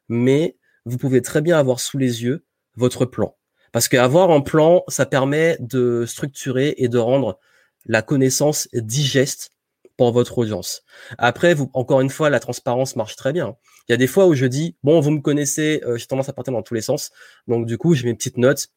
mais 0.10 0.58
vous 0.86 0.98
pouvez 0.98 1.22
très 1.22 1.42
bien 1.42 1.58
avoir 1.58 1.80
sous 1.80 1.98
les 1.98 2.24
yeux 2.24 2.46
votre 2.76 3.06
plan. 3.06 3.38
Parce 3.72 3.88
qu'avoir 3.88 4.32
un 4.32 4.42
plan, 4.42 4.84
ça 4.88 5.06
permet 5.06 5.58
de 5.60 6.06
structurer 6.06 6.76
et 6.78 6.90
de 6.90 6.98
rendre 6.98 7.40
la 7.86 8.02
connaissance 8.02 8.68
digeste 8.74 9.52
pour 9.98 10.12
votre 10.12 10.38
audience. 10.38 10.84
Après, 11.18 11.56
encore 11.74 12.02
une 12.02 12.10
fois, 12.10 12.30
la 12.30 12.40
transparence 12.40 12.96
marche 12.96 13.16
très 13.16 13.34
bien. 13.34 13.56
Il 13.88 13.92
y 13.92 13.96
a 13.96 13.98
des 13.98 14.08
fois 14.08 14.28
où 14.28 14.34
je 14.34 14.46
dis, 14.46 14.76
bon, 14.84 15.00
vous 15.00 15.12
me 15.12 15.22
connaissez, 15.22 15.82
euh, 15.86 15.98
j'ai 15.98 16.08
tendance 16.08 16.30
à 16.30 16.34
partir 16.34 16.54
dans 16.54 16.64
tous 16.64 16.74
les 16.74 16.82
sens. 16.82 17.12
Donc, 17.48 17.66
du 17.66 17.78
coup, 17.78 17.94
j'ai 17.94 18.06
mes 18.06 18.14
petites 18.14 18.38
notes. 18.38 18.70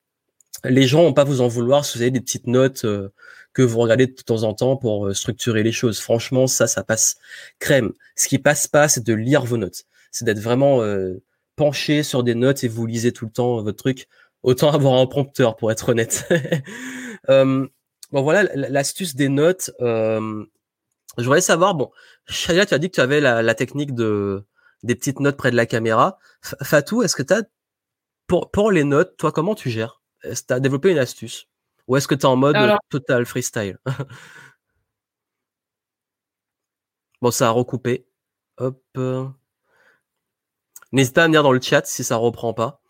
Les 0.64 0.86
gens 0.86 1.02
vont 1.02 1.12
pas 1.12 1.24
vous 1.24 1.40
en 1.40 1.48
vouloir 1.48 1.84
si 1.84 1.98
vous 1.98 2.02
avez 2.02 2.10
des 2.10 2.20
petites 2.20 2.46
notes 2.46 2.84
euh, 2.84 3.12
que 3.52 3.62
vous 3.62 3.78
regardez 3.78 4.06
de 4.06 4.12
temps 4.12 4.42
en 4.42 4.54
temps 4.54 4.76
pour 4.76 5.06
euh, 5.06 5.14
structurer 5.14 5.62
les 5.62 5.72
choses. 5.72 6.00
Franchement, 6.00 6.46
ça, 6.46 6.66
ça 6.66 6.82
passe 6.82 7.16
crème. 7.58 7.92
Ce 8.16 8.28
qui 8.28 8.38
passe 8.38 8.66
pas, 8.66 8.88
c'est 8.88 9.04
de 9.04 9.14
lire 9.14 9.44
vos 9.44 9.56
notes. 9.56 9.84
C'est 10.10 10.24
d'être 10.24 10.40
vraiment 10.40 10.82
euh, 10.82 11.22
penché 11.56 12.02
sur 12.02 12.22
des 12.22 12.34
notes 12.34 12.64
et 12.64 12.68
vous 12.68 12.86
lisez 12.86 13.12
tout 13.12 13.26
le 13.26 13.32
temps 13.32 13.62
votre 13.62 13.76
truc. 13.76 14.08
Autant 14.42 14.70
avoir 14.74 14.94
un 15.00 15.06
prompteur, 15.06 15.56
pour 15.56 15.70
être 15.70 15.90
honnête. 15.90 16.26
bon, 17.28 17.68
voilà 18.10 18.44
l'astuce 18.54 19.14
des 19.14 19.28
notes. 19.28 19.70
Je 21.18 21.24
voudrais 21.24 21.40
savoir, 21.40 21.74
bon, 21.74 21.90
Shaya, 22.26 22.66
tu 22.66 22.74
as 22.74 22.78
dit 22.78 22.90
que 22.90 22.96
tu 22.96 23.00
avais 23.00 23.20
la, 23.20 23.54
technique 23.54 23.94
de 23.94 24.44
des 24.82 24.94
petites 24.94 25.20
notes 25.20 25.36
près 25.36 25.50
de 25.50 25.56
la 25.56 25.66
caméra. 25.66 26.18
Fatou, 26.42 27.02
est-ce 27.02 27.16
que 27.16 27.22
tu 27.22 27.34
as 27.34 27.42
pour 28.26 28.70
les 28.70 28.84
notes, 28.84 29.16
toi, 29.16 29.32
comment 29.32 29.54
tu 29.54 29.70
gères? 29.70 30.02
Est-ce 30.26 30.42
que 30.42 30.48
tu 30.48 30.54
as 30.54 30.60
développé 30.60 30.90
une 30.90 30.98
astuce? 30.98 31.48
Ou 31.88 31.96
est-ce 31.96 32.08
que 32.08 32.14
tu 32.14 32.22
es 32.22 32.26
en 32.26 32.36
mode 32.36 32.56
total 32.90 33.26
freestyle? 33.26 33.78
Bon, 37.22 37.30
ça 37.30 37.48
a 37.48 37.50
recoupé. 37.50 38.06
Hop. 38.58 38.82
N'hésitez 40.92 41.14
pas 41.14 41.22
à 41.24 41.26
venir 41.26 41.42
dans 41.42 41.52
le 41.52 41.60
chat 41.60 41.86
si 41.86 42.04
ça 42.04 42.16
reprend 42.16 42.52
pas. 42.54 42.80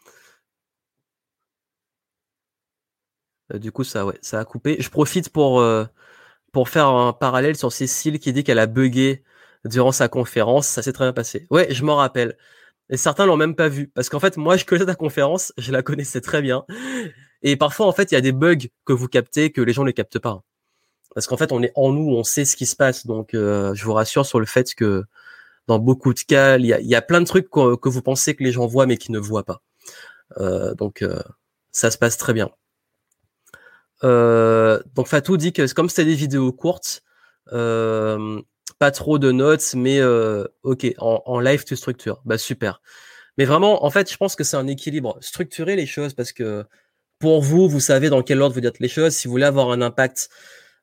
Euh, 3.53 3.59
du 3.59 3.73
coup, 3.73 3.85
ça, 3.85 4.05
ouais, 4.07 4.19
ça 4.23 4.41
a 4.41 4.45
coupé. 4.45 4.77
Je 4.81 4.91
profite 4.91 5.31
pour, 5.31 5.61
euh, 5.61 5.85
pour 6.53 6.69
faire 6.69 6.89
un 6.89 7.13
parallèle 7.13 7.57
sur 7.57 7.73
Cécile 7.73 8.19
qui 8.21 8.33
dit 8.33 8.45
qu'elle 8.45 8.59
a 8.59 8.67
bugué 8.67 9.25
durant 9.65 9.93
sa 9.93 10.09
conférence. 10.09 10.67
Ça 10.69 10.83
s'est 10.83 10.93
très 10.93 11.05
bien 11.05 11.13
passé. 11.13 11.47
Ouais, 11.51 11.69
je 11.73 11.85
m'en 11.85 11.97
rappelle. 11.97 12.37
Et 12.91 12.97
certains 12.97 13.27
l'ont 13.27 13.37
même 13.37 13.57
pas 13.57 13.69
vu. 13.69 13.89
Parce 13.89 14.09
qu'en 14.09 14.21
fait, 14.21 14.37
moi, 14.37 14.57
je 14.57 14.65
connaissais 14.65 14.87
ta 14.87 14.95
conférence, 14.95 15.53
je 15.59 15.73
la 15.73 15.83
connaissais 15.83 16.21
très 16.21 16.43
bien. 16.43 16.65
Et 17.43 17.57
parfois, 17.57 17.87
en 17.87 17.93
fait, 17.93 18.13
il 18.13 18.15
y 18.15 18.19
a 18.19 18.21
des 18.21 18.33
bugs 18.33 18.57
que 18.85 18.93
vous 18.93 19.09
captez 19.09 19.53
que 19.53 19.61
les 19.61 19.73
gens 19.73 19.85
ne 19.85 19.91
captent 19.91 20.19
pas. 20.19 20.43
Parce 21.15 21.27
qu'en 21.27 21.37
fait, 21.37 21.53
on 21.53 21.63
est 21.63 21.73
en 21.75 21.93
nous, 21.93 22.15
on 22.15 22.25
sait 22.25 22.45
ce 22.45 22.57
qui 22.57 22.67
se 22.67 22.77
passe. 22.77 23.07
Donc, 23.07 23.35
euh, 23.35 23.75
je 23.75 23.85
vous 23.85 23.93
rassure 23.95 24.27
sur 24.27 24.41
le 24.41 24.47
fait 24.47 24.75
que 24.75 25.05
dans 25.67 25.79
beaucoup 25.79 26.15
de 26.15 26.21
cas, 26.21 26.59
il 26.59 26.67
y 26.67 26.95
a, 26.95 27.03
plein 27.03 27.21
de 27.21 27.27
trucs 27.27 27.51
que, 27.51 27.89
vous 27.89 28.03
pensez 28.03 28.35
que 28.35 28.45
les 28.45 28.53
gens 28.53 28.67
voient, 28.67 28.87
mais 28.87 28.97
qui 28.97 29.13
ne 29.13 29.19
voient 29.19 29.45
pas. 29.45 29.63
Euh, 30.39 30.75
donc, 30.75 31.03
euh, 31.03 31.21
ça 31.73 31.91
se 31.91 31.99
passe 31.99 32.17
très 32.17 32.33
bien. 32.33 32.51
Euh, 34.05 34.81
donc, 34.95 35.09
Fatou 35.09 35.37
dit 35.37 35.53
que 35.53 35.73
comme 35.73 35.89
c'était 35.89 36.05
des 36.05 36.15
vidéos 36.15 36.53
courtes, 36.53 37.03
euh, 37.53 38.41
pas 38.79 38.91
trop 38.91 39.19
de 39.19 39.33
notes, 39.33 39.75
mais 39.75 40.01
ok, 40.63 40.87
en, 40.99 41.23
en 41.27 41.41
live, 41.41 41.65
tu 41.65 41.77
structures. 41.77 42.21
Bah, 42.25 42.39
super. 42.39 42.81
Mais 43.39 43.45
vraiment, 43.45 43.85
en 43.85 43.91
fait, 43.91 44.11
je 44.11 44.17
pense 44.17 44.37
que 44.37 44.45
c'est 44.45 44.57
un 44.57 44.67
équilibre. 44.69 45.19
Structurer 45.21 45.77
les 45.77 45.87
choses 45.87 46.15
parce 46.15 46.33
que 46.33 46.65
pour 47.19 47.43
vous, 47.43 47.69
vous 47.69 47.81
savez 47.81 48.09
dans 48.11 48.23
quel 48.23 48.41
ordre 48.41 48.55
vous 48.55 48.61
dites 48.61 48.81
les 48.81 48.89
choses. 48.89 49.15
Si 49.15 49.27
vous 49.27 49.33
voulez 49.33 49.45
avoir 49.45 49.71
un 49.71 49.81
impact, 49.81 50.29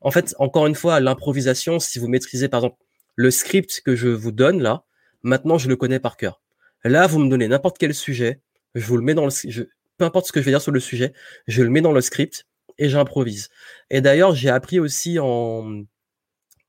en 0.01 0.11
fait, 0.11 0.35
encore 0.39 0.67
une 0.67 0.75
fois, 0.75 0.99
l'improvisation, 0.99 1.79
si 1.79 1.99
vous 1.99 2.07
maîtrisez 2.07 2.49
par 2.49 2.61
exemple 2.61 2.77
le 3.15 3.31
script 3.31 3.81
que 3.85 3.95
je 3.95 4.09
vous 4.09 4.31
donne 4.31 4.61
là, 4.61 4.85
maintenant 5.21 5.57
je 5.57 5.69
le 5.69 5.75
connais 5.75 5.99
par 5.99 6.17
cœur. 6.17 6.41
Là, 6.83 7.07
vous 7.07 7.19
me 7.19 7.29
donnez 7.29 7.47
n'importe 7.47 7.77
quel 7.77 7.93
sujet, 7.93 8.41
je 8.75 8.85
vous 8.85 8.97
le 8.97 9.03
mets 9.03 9.13
dans 9.13 9.25
le, 9.25 9.31
je, 9.31 9.63
peu 9.97 10.05
importe 10.05 10.27
ce 10.27 10.31
que 10.31 10.41
je 10.41 10.45
vais 10.45 10.51
dire 10.51 10.61
sur 10.61 10.71
le 10.71 10.79
sujet, 10.79 11.13
je 11.47 11.63
le 11.63 11.69
mets 11.69 11.81
dans 11.81 11.91
le 11.91 12.01
script 12.01 12.45
et 12.77 12.89
j'improvise. 12.89 13.49
Et 13.89 14.01
d'ailleurs, 14.01 14.35
j'ai 14.35 14.49
appris 14.49 14.79
aussi 14.79 15.19
en 15.19 15.83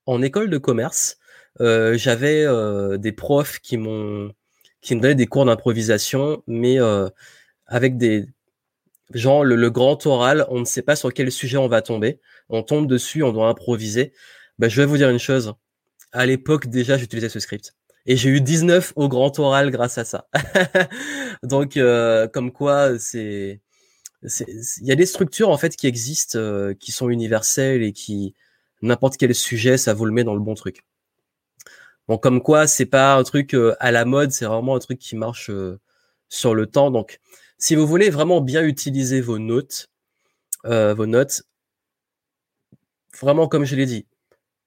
en 0.06 0.22
école 0.22 0.50
de 0.50 0.58
commerce, 0.58 1.18
euh, 1.60 1.96
j'avais 1.96 2.44
euh, 2.44 2.98
des 2.98 3.12
profs 3.12 3.60
qui 3.60 3.76
m'ont 3.76 4.32
qui 4.80 4.94
me 4.96 5.00
donnaient 5.00 5.14
des 5.14 5.26
cours 5.26 5.46
d'improvisation, 5.46 6.42
mais 6.46 6.80
euh, 6.80 7.08
avec 7.66 7.96
des 7.96 8.26
genre 9.12 9.44
le, 9.44 9.70
grand 9.70 10.06
oral, 10.06 10.46
on 10.48 10.60
ne 10.60 10.64
sait 10.64 10.82
pas 10.82 10.96
sur 10.96 11.12
quel 11.12 11.30
sujet 11.30 11.58
on 11.58 11.68
va 11.68 11.82
tomber. 11.82 12.20
On 12.48 12.62
tombe 12.62 12.86
dessus, 12.86 13.22
on 13.22 13.32
doit 13.32 13.48
improviser. 13.48 14.12
Ben, 14.58 14.68
je 14.68 14.80
vais 14.80 14.86
vous 14.86 14.96
dire 14.96 15.10
une 15.10 15.18
chose. 15.18 15.54
À 16.12 16.26
l'époque, 16.26 16.68
déjà, 16.68 16.96
j'utilisais 16.96 17.28
ce 17.28 17.40
script. 17.40 17.74
Et 18.06 18.16
j'ai 18.16 18.30
eu 18.30 18.40
19 18.40 18.92
au 18.96 19.08
grand 19.08 19.38
oral 19.38 19.70
grâce 19.70 19.98
à 19.98 20.04
ça. 20.04 20.28
Donc, 21.42 21.76
euh, 21.76 22.28
comme 22.28 22.52
quoi, 22.52 22.98
c'est, 22.98 23.60
il 24.22 24.86
y 24.86 24.92
a 24.92 24.94
des 24.94 25.06
structures 25.06 25.50
en 25.50 25.58
fait 25.58 25.76
qui 25.76 25.86
existent, 25.86 26.38
euh, 26.38 26.74
qui 26.74 26.92
sont 26.92 27.08
universelles 27.08 27.82
et 27.82 27.92
qui 27.92 28.34
n'importe 28.82 29.16
quel 29.16 29.34
sujet, 29.34 29.78
ça 29.78 29.94
vous 29.94 30.04
le 30.04 30.12
met 30.12 30.24
dans 30.24 30.34
le 30.34 30.40
bon 30.40 30.54
truc. 30.54 30.84
Donc, 32.08 32.22
comme 32.22 32.42
quoi, 32.42 32.66
c'est 32.66 32.86
pas 32.86 33.14
un 33.16 33.22
truc 33.22 33.54
euh, 33.54 33.74
à 33.80 33.90
la 33.90 34.04
mode, 34.04 34.32
c'est 34.32 34.44
vraiment 34.44 34.76
un 34.76 34.80
truc 34.80 34.98
qui 34.98 35.16
marche 35.16 35.50
sur 36.28 36.54
le 36.54 36.66
temps. 36.66 36.90
Donc, 36.90 37.20
si 37.64 37.76
vous 37.76 37.86
voulez 37.86 38.10
vraiment 38.10 38.42
bien 38.42 38.62
utiliser 38.62 39.22
vos 39.22 39.38
notes, 39.38 39.88
euh, 40.66 40.92
vos 40.92 41.06
notes, 41.06 41.44
vraiment 43.18 43.48
comme 43.48 43.64
je 43.64 43.74
l'ai 43.74 43.86
dit, 43.86 44.06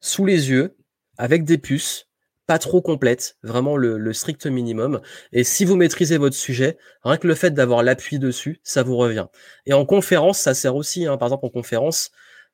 sous 0.01 0.25
les 0.25 0.49
yeux, 0.49 0.75
avec 1.19 1.43
des 1.43 1.59
puces, 1.59 2.07
pas 2.47 2.57
trop 2.57 2.81
complètes, 2.81 3.37
vraiment 3.43 3.77
le, 3.77 4.13
strict 4.13 4.47
minimum. 4.47 4.99
Et 5.31 5.43
si 5.43 5.63
vous 5.63 5.75
maîtrisez 5.75 6.17
votre 6.17 6.35
sujet, 6.35 6.79
rien 7.03 7.17
que 7.17 7.27
le 7.27 7.35
fait 7.35 7.51
d'avoir 7.51 7.83
l'appui 7.83 8.17
dessus, 8.17 8.61
ça 8.63 8.81
vous 8.81 8.97
revient. 8.97 9.27
Et 9.67 9.73
en 9.73 9.85
conférence, 9.85 10.39
ça 10.39 10.55
sert 10.55 10.75
aussi. 10.75 11.05
Hein. 11.05 11.17
Par 11.17 11.27
exemple, 11.27 11.45
en 11.45 11.49
conférence, 11.49 12.09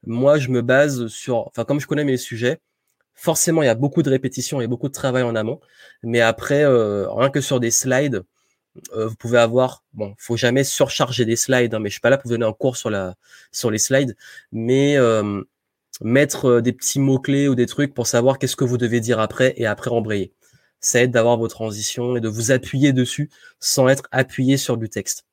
moi, 0.05 0.39
je 0.39 0.49
me 0.49 0.61
base 0.61 1.07
sur, 1.07 1.47
enfin, 1.47 1.63
comme 1.63 1.79
je 1.79 1.87
connais 1.87 2.03
mes 2.03 2.17
sujets, 2.17 2.59
forcément, 3.13 3.63
il 3.63 3.67
y 3.67 3.69
a 3.69 3.75
beaucoup 3.75 4.03
de 4.03 4.09
répétitions 4.09 4.59
et 4.59 4.67
beaucoup 4.67 4.89
de 4.89 4.93
travail 4.93 5.23
en 5.23 5.35
amont. 5.37 5.61
Mais 6.03 6.19
après, 6.19 6.65
euh, 6.65 7.09
rien 7.11 7.29
que 7.29 7.39
sur 7.39 7.61
des 7.61 7.71
slides, 7.71 8.23
euh, 8.93 9.07
vous 9.07 9.15
pouvez 9.15 9.37
avoir, 9.37 9.83
bon, 9.93 10.15
faut 10.17 10.37
jamais 10.37 10.63
surcharger 10.63 11.25
des 11.25 11.35
slides, 11.35 11.73
hein, 11.73 11.79
mais 11.79 11.89
je 11.89 11.93
suis 11.93 12.01
pas 12.01 12.09
là 12.09 12.17
pour 12.17 12.29
vous 12.29 12.35
donner 12.35 12.45
un 12.45 12.53
cours 12.53 12.77
sur 12.77 12.89
la 12.89 13.15
sur 13.51 13.71
les 13.71 13.77
slides, 13.77 14.15
mais 14.51 14.97
euh, 14.97 15.43
mettre 16.01 16.61
des 16.61 16.73
petits 16.73 16.99
mots-clés 16.99 17.47
ou 17.47 17.55
des 17.55 17.67
trucs 17.67 17.93
pour 17.93 18.07
savoir 18.07 18.39
qu'est-ce 18.39 18.55
que 18.55 18.63
vous 18.65 18.77
devez 18.77 18.99
dire 18.99 19.19
après 19.19 19.53
et 19.57 19.65
après 19.65 19.91
embrayer. 19.91 20.33
Ça 20.79 21.01
aide 21.03 21.11
d'avoir 21.11 21.37
vos 21.37 21.47
transitions 21.47 22.17
et 22.17 22.21
de 22.21 22.29
vous 22.29 22.51
appuyer 22.51 22.93
dessus 22.93 23.29
sans 23.59 23.87
être 23.89 24.03
appuyé 24.11 24.57
sur 24.57 24.77
du 24.77 24.89
texte. 24.89 25.25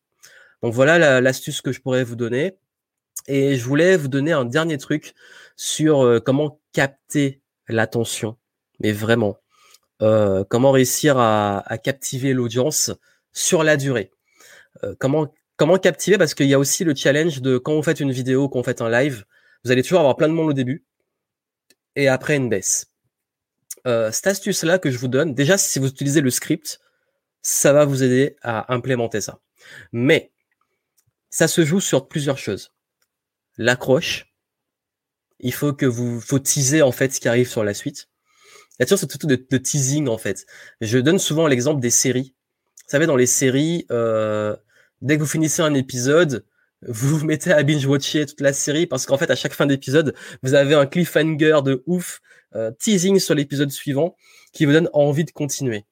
Donc 0.63 0.75
voilà 0.75 1.21
l'astuce 1.21 1.63
que 1.63 1.73
je 1.73 1.81
pourrais 1.81 2.05
vous 2.05 2.17
donner. 2.17 2.55
Et 3.27 3.57
je 3.57 3.65
voulais 3.65 3.97
vous 3.97 4.09
donner 4.09 4.33
un 4.33 4.45
dernier 4.45 4.79
truc 4.79 5.15
sur 5.57 6.21
comment 6.25 6.61
capter 6.73 7.41
l'attention, 7.69 8.37
mais 8.81 8.93
vraiment. 8.93 9.39
Euh, 10.03 10.45
comment 10.49 10.71
réussir 10.71 11.19
à, 11.19 11.63
captiver 11.83 12.33
l'audience 12.33 12.91
sur 13.33 13.63
la 13.63 13.77
durée. 13.77 14.13
Euh, 14.85 14.95
comment 14.99 15.33
comment 15.57 15.79
captiver? 15.79 16.19
Parce 16.19 16.35
qu'il 16.35 16.47
y 16.47 16.55
a 16.55 16.59
aussi 16.59 16.85
le 16.85 16.95
challenge 16.95 17.41
de 17.43 17.59
quand 17.59 17.75
vous 17.75 17.83
faites 17.83 18.01
une 18.01 18.13
vidéo, 18.13 18.49
quand 18.49 18.61
vous 18.61 18.65
faites 18.65 18.83
un 18.83 18.91
live, 18.91 19.25
vous 19.65 19.71
allez 19.71 19.83
toujours 19.83 20.01
avoir 20.01 20.17
plein 20.17 20.29
de 20.29 20.35
monde 20.35 20.51
au 20.51 20.53
début 20.53 20.85
et 21.97 22.09
après 22.09 22.37
une 22.37 22.49
baisse. 22.49 22.93
Euh, 23.87 24.11
cette 24.13 24.27
astuce 24.27 24.63
là 24.65 24.79
que 24.79 24.91
je 24.91 24.99
vous 24.99 25.09
donne, 25.09 25.35
déjà 25.35 25.59
si 25.59 25.79
vous 25.79 25.89
utilisez 25.89 26.21
le 26.21 26.31
script, 26.31 26.81
ça 27.43 27.73
va 27.73 27.85
vous 27.85 28.03
aider 28.03 28.37
à 28.43 28.73
implémenter 28.73 29.21
ça. 29.21 29.41
Mais 29.93 30.33
ça 31.31 31.49
se 31.49 31.65
joue 31.65 31.81
sur 31.81 32.09
plusieurs 32.09 32.39
choses. 32.39 32.73
L'accroche, 33.57 34.35
il 35.39 35.53
faut 35.53 35.73
que 35.73 35.87
vous 35.87 36.21
faut 36.21 36.39
teaser 36.39 36.83
en 36.83 36.93
fait 36.93 37.13
ce 37.13 37.21
qui 37.21 37.29
arrive 37.29 37.49
sur 37.49 37.65
la 37.65 37.75
suite. 37.75 38.09
Il 38.73 38.81
y 38.81 38.83
a 38.83 38.87
toujours 38.87 38.99
ce 38.99 39.07
truc 39.07 39.27
de, 39.27 39.37
de, 39.37 39.59
teasing 39.59 40.09
en 40.09 40.19
fait. 40.19 40.47
Je 40.81 40.99
donne 40.99 41.19
souvent 41.19 41.47
l'exemple 41.47 41.81
des 41.81 41.91
séries. 41.91 42.35
Vous 42.91 42.97
savez, 42.97 43.07
dans 43.07 43.15
les 43.15 43.27
séries, 43.27 43.87
euh, 43.93 44.57
dès 45.01 45.15
que 45.15 45.23
vous 45.23 45.29
finissez 45.29 45.63
un 45.63 45.75
épisode, 45.75 46.45
vous 46.83 47.19
vous 47.19 47.25
mettez 47.25 47.53
à 47.53 47.63
binge-watcher 47.63 48.27
toute 48.27 48.41
la 48.41 48.53
série 48.53 48.89
parce 48.89 49.07
qu'en 49.07 49.17
fait, 49.17 49.31
à 49.31 49.37
chaque 49.37 49.53
fin 49.53 49.67
d'épisode, 49.67 50.13
vous 50.43 50.55
avez 50.55 50.75
un 50.75 50.87
cliffhanger 50.87 51.61
de 51.63 51.85
ouf, 51.87 52.21
euh, 52.57 52.73
teasing 52.81 53.21
sur 53.21 53.37
l'épisode 53.37 53.71
suivant 53.71 54.17
qui 54.53 54.65
vous 54.65 54.73
donne 54.73 54.91
envie 54.93 55.25
de 55.25 55.31
continuer. 55.31 55.85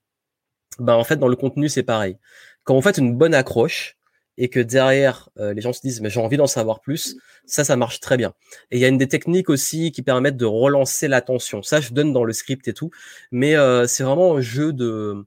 Ben, 0.80 0.94
en 0.94 1.04
fait, 1.04 1.18
dans 1.18 1.28
le 1.28 1.36
contenu, 1.36 1.68
c'est 1.68 1.84
pareil. 1.84 2.18
Quand 2.64 2.74
vous 2.74 2.82
faites 2.82 2.98
une 2.98 3.16
bonne 3.16 3.32
accroche, 3.32 3.96
et 4.40 4.48
que 4.48 4.58
derrière 4.58 5.28
euh, 5.38 5.52
les 5.52 5.60
gens 5.60 5.72
se 5.72 5.80
disent 5.80 6.00
mais 6.00 6.10
j'ai 6.10 6.20
envie 6.20 6.36
d'en 6.36 6.46
savoir 6.48 6.80
plus, 6.80 7.16
ça 7.44 7.62
ça 7.62 7.76
marche 7.76 8.00
très 8.00 8.16
bien. 8.16 8.34
Et 8.72 8.76
il 8.78 8.80
y 8.80 8.84
a 8.84 8.88
une 8.88 8.98
des 8.98 9.08
techniques 9.08 9.50
aussi 9.50 9.92
qui 9.92 10.02
permettent 10.02 10.36
de 10.36 10.46
relancer 10.46 11.06
l'attention. 11.06 11.62
Ça 11.62 11.80
je 11.80 11.92
donne 11.92 12.12
dans 12.12 12.24
le 12.24 12.32
script 12.32 12.66
et 12.66 12.72
tout, 12.72 12.90
mais 13.30 13.56
euh, 13.56 13.86
c'est 13.86 14.02
vraiment 14.02 14.36
un 14.36 14.40
jeu 14.40 14.72
de 14.72 15.24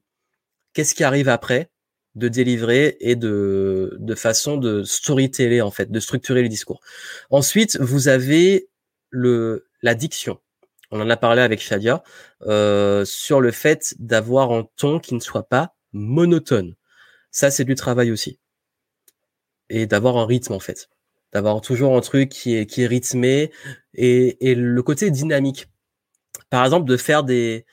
qu'est-ce 0.74 0.96
qui 0.96 1.04
arrive 1.04 1.30
après 1.30 1.70
de 2.16 2.28
délivrer 2.28 2.98
et 3.00 3.16
de 3.16 3.98
de 4.00 4.16
façon 4.16 4.58
de 4.58 4.84
storyteller 4.84 5.62
en 5.62 5.72
fait, 5.72 5.92
de 5.92 6.00
structurer 6.00 6.42
le 6.42 6.50
discours. 6.50 6.82
Ensuite, 7.30 7.78
vous 7.80 8.08
avez 8.10 8.70
le 9.10 9.66
la 9.82 9.96
diction. 9.96 10.40
On 10.92 11.00
en 11.00 11.10
a 11.10 11.18
parlé 11.18 11.42
avec 11.42 11.62
Shadia 11.62 12.04
euh, 12.44 13.06
sur 13.06 13.40
le 13.40 13.52
fait 13.52 13.96
d'avoir 14.00 14.52
un 14.52 14.68
ton 14.76 15.00
qui 15.00 15.16
ne 15.16 15.22
soit 15.22 15.48
pas 15.48 15.74
monotone. 15.94 16.76
Ça, 17.32 17.50
c'est 17.50 17.64
du 17.64 17.76
travail 17.76 18.12
aussi 18.12 18.40
et 19.70 19.86
d'avoir 19.88 20.18
un 20.18 20.26
rythme 20.26 20.54
en 20.54 20.60
fait, 20.60 20.90
d'avoir 21.34 21.62
toujours 21.62 21.96
un 21.96 22.02
truc 22.02 22.30
qui 22.30 22.56
est 22.56 22.66
qui 22.66 22.84
est 22.84 22.88
rythmé 22.88 23.52
et, 23.94 24.50
et 24.52 24.56
le 24.56 24.84
côté 24.84 25.10
dynamique. 25.12 25.68
Par 26.50 26.66
exemple, 26.66 26.90
de 26.90 26.98
faire 26.98 27.24
des 27.24 27.66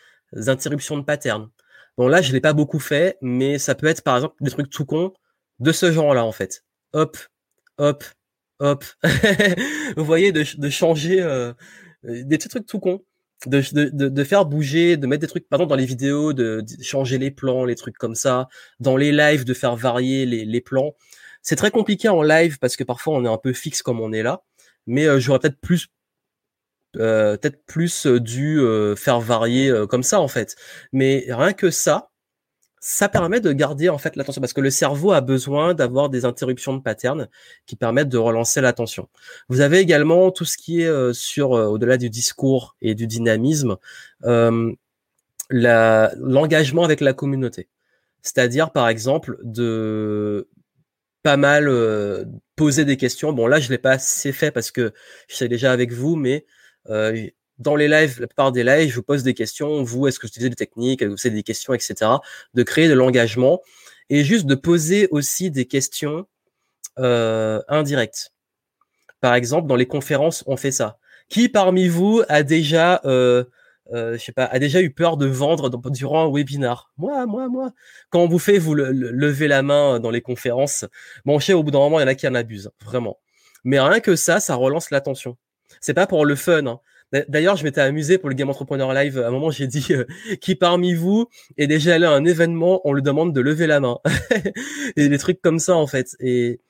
interruptions 0.46 0.96
de 0.96 1.03
pattern. 1.03 1.51
Bon 1.99 2.07
là, 2.07 2.22
je 2.22 2.32
l'ai 2.32 2.40
pas 2.40 2.53
beaucoup 2.53 2.78
fait, 2.78 3.18
mais 3.22 3.59
ça 3.59 3.74
peut 3.74 3.88
être 3.88 4.03
par 4.03 4.14
exemple 4.14 4.36
des 4.40 4.53
trucs 4.53 4.70
tout 4.70 4.84
cons 4.84 5.12
de 5.59 5.72
ce 5.72 5.90
genre-là 5.90 6.24
en 6.24 6.30
fait. 6.30 6.64
Hop, 6.92 7.18
hop, 7.76 8.05
hop. 8.61 8.84
Vous 9.96 10.05
voyez, 10.05 10.30
de, 10.30 10.44
changer 10.70 11.20
euh, 11.20 11.53
des 12.05 12.38
petits 12.38 12.49
trucs 12.49 12.66
tout 12.66 12.78
cons. 12.78 13.03
De, 13.46 13.62
de, 13.72 14.09
de, 14.09 14.24
faire 14.24 14.46
bouger, 14.46 14.96
de 14.96 15.07
mettre 15.07 15.20
des 15.20 15.28
trucs, 15.28 15.49
par 15.49 15.59
exemple 15.59 15.70
dans 15.70 15.76
les 15.76 15.86
vidéos, 15.86 16.32
de, 16.32 16.64
changer 16.82 17.18
les 17.18 17.30
plans, 17.30 17.64
les 17.64 17.76
trucs 17.76 17.96
comme 17.96 18.16
ça, 18.16 18.49
dans 18.80 18.96
les 18.96 19.12
lives, 19.12 19.44
de 19.44 19.55
faire 19.55 19.76
varier 19.76 20.26
les, 20.26 20.44
les 20.44 20.61
plans. 20.61 20.94
C'est 21.42 21.57
très 21.57 21.70
compliqué 21.70 22.09
en 22.09 22.22
live 22.22 22.59
parce 22.61 22.76
que 22.76 22.84
parfois 22.84 23.14
on 23.14 23.24
est 23.24 23.28
un 23.28 23.38
peu 23.38 23.53
fixe 23.53 23.82
comme 23.82 24.01
on 24.01 24.12
est 24.12 24.22
là, 24.22 24.42
mais 24.86 25.07
euh, 25.07 25.20
j'aurais 25.20 25.38
peut-être 25.40 25.61
plus 25.61 25.88
euh, 26.97 27.36
peut-être 27.36 27.64
plus 27.66 28.07
euh, 28.07 28.18
dû 28.20 28.61
faire 28.97 29.20
varier 29.20 29.72
comme 29.89 30.03
ça 30.03 30.20
en 30.20 30.28
fait. 30.28 30.57
Mais 30.93 31.26
rien 31.28 31.53
que 31.53 31.70
ça, 31.70 32.11
ça 32.80 33.09
permet 33.09 33.41
de 33.41 33.53
garder 33.53 33.89
en 33.89 33.99
fait 33.99 34.16
l'attention 34.16 34.41
parce 34.41 34.53
que 34.53 34.61
le 34.61 34.70
cerveau 34.70 35.12
a 35.12 35.20
besoin 35.20 35.74
d'avoir 35.74 36.09
des 36.09 36.24
interruptions 36.24 36.76
de 36.76 36.82
pattern 36.82 37.28
qui 37.66 37.76
permettent 37.76 38.09
de 38.09 38.18
relancer 38.18 38.61
l'attention. 38.61 39.09
Vous 39.49 39.61
avez 39.61 39.78
également 39.78 40.30
tout 40.30 40.45
ce 40.45 40.57
qui 40.57 40.82
est 40.82 41.12
sur 41.12 41.51
au-delà 41.51 41.97
du 41.97 42.11
discours 42.11 42.76
et 42.80 42.95
du 42.95 43.07
dynamisme, 43.07 43.76
l'engagement 45.51 46.84
avec 46.84 47.01
la 47.01 47.12
communauté. 47.12 47.68
C'est-à-dire 48.22 48.70
par 48.70 48.89
exemple 48.89 49.39
de 49.43 50.49
pas 51.22 51.36
mal 51.36 51.68
euh, 51.68 52.24
posé 52.57 52.84
des 52.84 52.97
questions. 52.97 53.32
Bon, 53.32 53.47
là, 53.47 53.61
je 53.61 53.68
l'ai 53.70 53.78
pas 53.78 53.93
assez 53.93 54.32
fait 54.32 54.51
parce 54.51 54.70
que 54.70 54.93
je 55.28 55.36
sais 55.36 55.49
déjà 55.49 55.72
avec 55.72 55.93
vous, 55.93 56.16
mais 56.16 56.47
euh, 56.47 56.57
dans 56.89 57.76
les 57.76 57.89
lives, 57.89 58.20
la 58.20 58.26
plupart 58.26 58.53
des 58.53 58.64
lives, 58.64 58.91
je 58.91 58.97
vous 58.97 59.03
pose 59.03 59.22
des 59.22 59.34
questions. 59.34 59.82
Vous, 59.82 60.07
est-ce 60.07 60.18
que 60.18 60.26
vous 60.26 60.30
utilisez 60.30 60.51
des 60.51 60.57
techniques, 60.57 61.03
vous 61.03 61.16
avez 61.24 61.36
des 61.36 61.43
questions, 61.43 61.74
etc. 61.74 62.11
De 62.55 62.62
créer 62.62 62.89
de 62.89 62.95
l'engagement 62.95 63.61
et 64.11 64.24
juste 64.24 64.47
de 64.47 64.55
poser 64.55 65.09
aussi 65.11 65.51
des 65.51 65.66
questions 65.66 66.26
euh, 66.99 67.61
indirectes. 67.68 68.32
Par 69.20 69.34
exemple, 69.34 69.66
dans 69.66 69.76
les 69.76 69.86
conférences, 69.86 70.45
on 70.47 70.57
fait 70.57 70.70
ça. 70.70 70.99
Qui 71.28 71.49
parmi 71.49 71.89
vous 71.89 72.22
a 72.28 72.43
déjà 72.43 73.03
euh, 73.05 73.45
euh, 73.93 74.18
je 74.18 74.24
sais 74.24 74.32
pas, 74.32 74.45
a 74.45 74.59
déjà 74.59 74.82
eu 74.82 74.91
peur 74.91 75.16
de 75.16 75.26
vendre 75.26 75.70
durant 75.91 76.26
un 76.26 76.32
webinar? 76.32 76.91
Moi, 76.99 77.24
moi, 77.26 77.49
moi. 77.49 77.72
Quand 78.11 78.20
on 78.20 78.28
vous 78.28 78.39
fait 78.39 78.59
vous 78.59 78.74
lever 78.74 79.49
la 79.49 79.62
main 79.62 79.99
dans 79.99 80.11
les 80.11 80.20
conférences, 80.20 80.84
bon, 81.24 81.39
je 81.39 81.47
sais, 81.47 81.53
au 81.55 81.62
bout 81.62 81.70
d'un 81.70 81.78
moment, 81.78 81.99
il 81.99 82.03
y 82.03 82.05
en 82.05 82.09
a 82.09 82.14
qui 82.14 82.28
en 82.28 82.34
abusent, 82.34 82.70
vraiment. 82.84 83.18
Mais 83.64 83.80
rien 83.80 84.01
que 84.01 84.14
ça, 84.14 84.41
ça 84.41 84.55
relance 84.55 84.91
l'attention. 84.91 85.36
C'est 85.81 85.95
pas 85.95 86.07
pour 86.07 86.24
le 86.24 86.35
fun. 86.35 86.66
Hein. 86.66 86.81
D'ailleurs, 87.29 87.57
je 87.57 87.64
m'étais 87.64 87.81
amusé 87.81 88.18
pour 88.18 88.29
le 88.29 88.35
Game 88.35 88.51
Entrepreneur 88.51 88.93
Live. 88.93 89.18
À 89.18 89.29
un 89.29 89.31
moment, 89.31 89.51
j'ai 89.51 89.66
dit 89.66 89.87
euh, 89.91 90.05
qui 90.41 90.55
parmi 90.55 90.95
vous 90.95 91.29
est 91.57 91.66
déjà 91.66 91.95
allé 91.95 92.05
à 92.05 92.12
un 92.12 92.24
événement, 92.24 92.81
on 92.85 92.93
le 92.93 93.01
demande 93.03 93.33
de 93.35 93.41
lever 93.41 93.66
la 93.66 93.81
main. 93.81 93.99
et 94.97 95.09
des 95.09 95.18
trucs 95.18 95.41
comme 95.41 95.59
ça, 95.59 95.74
en 95.74 95.87
fait. 95.87 96.16
Et 96.20 96.61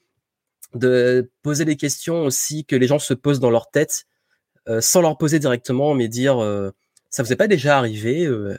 de 0.75 1.31
poser 1.43 1.65
des 1.65 1.77
questions 1.77 2.25
aussi 2.25 2.65
que 2.65 2.77
les 2.77 2.87
gens 2.87 2.99
se 2.99 3.15
posent 3.15 3.41
dans 3.41 3.51
leur 3.51 3.71
tête, 3.71 4.05
euh, 4.69 4.81
sans 4.81 5.01
leur 5.01 5.17
poser 5.19 5.39
directement, 5.39 5.95
mais 5.95 6.09
dire 6.09 6.41
ça 7.11 7.23
vous 7.23 7.33
est 7.33 7.37
pas 7.37 7.49
déjà 7.49 7.79
arrivé 7.79 8.27
euh, 8.27 8.59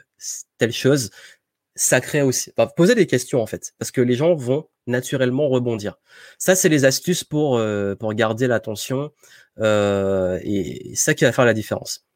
telle 0.58 0.72
chose? 0.72 1.10
Ça 1.80 2.02
crée 2.02 2.20
aussi. 2.20 2.52
Enfin, 2.54 2.70
poser 2.76 2.94
des 2.94 3.06
questions 3.06 3.40
en 3.40 3.46
fait 3.46 3.72
parce 3.78 3.90
que 3.90 4.02
les 4.02 4.14
gens 4.14 4.34
vont 4.34 4.68
naturellement 4.86 5.48
rebondir. 5.48 5.98
Ça 6.36 6.54
c'est 6.54 6.68
les 6.68 6.84
astuces 6.84 7.24
pour 7.24 7.56
euh, 7.56 7.94
pour 7.94 8.12
garder 8.12 8.46
l'attention 8.46 9.12
euh, 9.60 10.38
et, 10.42 10.94
ça 10.94 11.14
qui 11.14 11.24
va 11.24 11.32
faire 11.32 11.46
la 11.46 11.54
différence. 11.54 12.06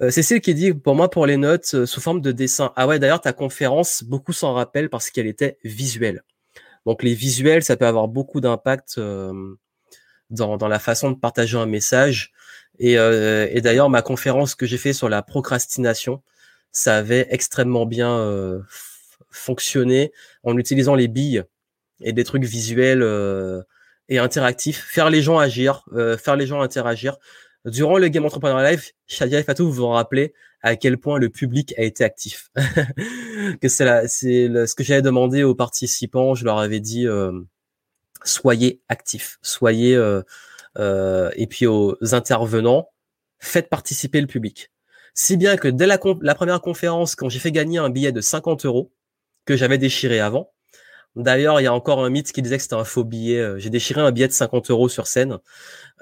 Euh, 0.00 0.10
Cécile 0.10 0.40
qui 0.40 0.54
dit 0.54 0.72
pour 0.72 0.94
moi 0.94 1.10
pour 1.10 1.26
les 1.26 1.36
notes 1.36 1.74
euh, 1.74 1.84
sous 1.84 2.00
forme 2.00 2.22
de 2.22 2.32
dessin. 2.32 2.72
Ah 2.74 2.86
ouais 2.86 2.98
d'ailleurs 2.98 3.20
ta 3.20 3.34
conférence 3.34 4.02
beaucoup 4.02 4.32
s'en 4.32 4.54
rappellent 4.54 4.88
parce 4.88 5.10
qu'elle 5.10 5.26
était 5.26 5.58
visuelle. 5.62 6.22
Donc 6.86 7.02
les 7.02 7.12
visuels 7.12 7.62
ça 7.62 7.76
peut 7.76 7.86
avoir 7.86 8.08
beaucoup 8.08 8.40
d'impact 8.40 8.98
dans, 10.30 10.56
dans 10.56 10.68
la 10.68 10.78
façon 10.78 11.10
de 11.10 11.16
partager 11.16 11.58
un 11.58 11.66
message. 11.66 12.32
Et, 12.78 12.96
euh, 12.96 13.46
et 13.50 13.60
d'ailleurs, 13.60 13.90
ma 13.90 14.00
conférence 14.00 14.54
que 14.54 14.64
j'ai 14.64 14.78
fait 14.78 14.94
sur 14.94 15.10
la 15.10 15.20
procrastination, 15.20 16.22
ça 16.72 16.96
avait 16.96 17.26
extrêmement 17.30 17.86
bien 17.86 18.18
euh, 18.18 18.60
fonctionné 19.30 20.12
en 20.42 20.56
utilisant 20.56 20.94
les 20.94 21.08
billes 21.08 21.44
et 22.00 22.12
des 22.12 22.24
trucs 22.24 22.44
visuels 22.44 23.02
euh, 23.02 23.62
et 24.08 24.18
interactifs, 24.18 24.84
faire 24.88 25.10
les 25.10 25.22
gens 25.22 25.38
agir, 25.38 25.84
faire 26.18 26.36
les 26.36 26.46
gens 26.46 26.60
interagir. 26.60 27.16
Durant 27.66 27.98
le 27.98 28.08
Game 28.08 28.24
Entrepreneur 28.24 28.60
Live, 28.62 28.92
Shadia 29.06 29.38
et 29.38 29.42
Fatou 29.42 29.70
vous 29.70 29.86
rappeler 29.86 30.32
à 30.62 30.76
quel 30.76 30.98
point 30.98 31.18
le 31.18 31.28
public 31.28 31.74
a 31.76 31.82
été 31.82 32.02
actif. 32.02 32.50
que 33.60 33.68
c'est 33.68 34.08
c'est 34.08 34.66
ce 34.66 34.74
que 34.74 34.82
j'avais 34.82 35.02
demandé 35.02 35.44
aux 35.44 35.54
participants. 35.54 36.34
Je 36.34 36.44
leur 36.44 36.58
avais 36.58 36.80
dit 36.80 37.06
soyez 38.24 38.80
actifs, 38.88 39.38
soyez 39.42 39.96
euh, 40.78 41.30
et 41.34 41.46
puis 41.46 41.66
aux 41.66 41.96
intervenants, 42.12 42.90
faites 43.38 43.68
participer 43.68 44.20
le 44.20 44.26
public. 44.26 44.70
Si 45.14 45.36
bien 45.36 45.56
que 45.56 45.68
dès 45.68 45.86
la, 45.86 45.98
première 45.98 46.60
conférence, 46.60 47.14
quand 47.14 47.28
j'ai 47.28 47.38
fait 47.38 47.52
gagner 47.52 47.78
un 47.78 47.90
billet 47.90 48.12
de 48.12 48.20
50 48.20 48.64
euros, 48.64 48.92
que 49.44 49.56
j'avais 49.56 49.78
déchiré 49.78 50.20
avant, 50.20 50.52
D'ailleurs, 51.16 51.60
il 51.60 51.64
y 51.64 51.66
a 51.66 51.74
encore 51.74 52.04
un 52.04 52.08
mythe 52.08 52.30
qui 52.30 52.40
disait 52.40 52.56
que 52.56 52.62
c'était 52.62 52.76
un 52.76 52.84
faux 52.84 53.02
billet. 53.02 53.40
Euh, 53.40 53.58
j'ai 53.58 53.68
déchiré 53.68 54.00
un 54.00 54.12
billet 54.12 54.28
de 54.28 54.32
50 54.32 54.70
euros 54.70 54.88
sur 54.88 55.08
scène. 55.08 55.38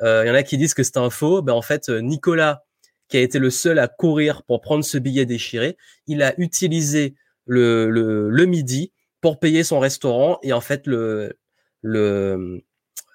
Euh, 0.02 0.22
il 0.22 0.28
y 0.28 0.30
en 0.30 0.34
a 0.34 0.42
qui 0.42 0.59
disent 0.59 0.74
que 0.74 0.82
c'était 0.82 0.98
un 0.98 1.09
faux. 1.09 1.40
Ben, 1.40 1.54
en 1.54 1.62
fait, 1.62 1.88
Nicolas, 1.88 2.62
qui 3.09 3.16
a 3.16 3.20
été 3.20 3.38
le 3.38 3.50
seul 3.50 3.78
à 3.78 3.88
courir 3.88 4.42
pour 4.42 4.61
prendre 4.61 4.84
ce 4.84 4.98
billet 4.98 5.26
déchiré, 5.26 5.76
il 6.06 6.22
a 6.22 6.38
utilisé 6.38 7.14
le, 7.46 8.44
midi 8.46 8.92
pour 9.20 9.38
payer 9.38 9.64
son 9.64 9.80
restaurant. 9.80 10.38
Et 10.42 10.52
en 10.52 10.61
fait, 10.61 10.86
le, 10.86 11.38
le, 11.82 12.62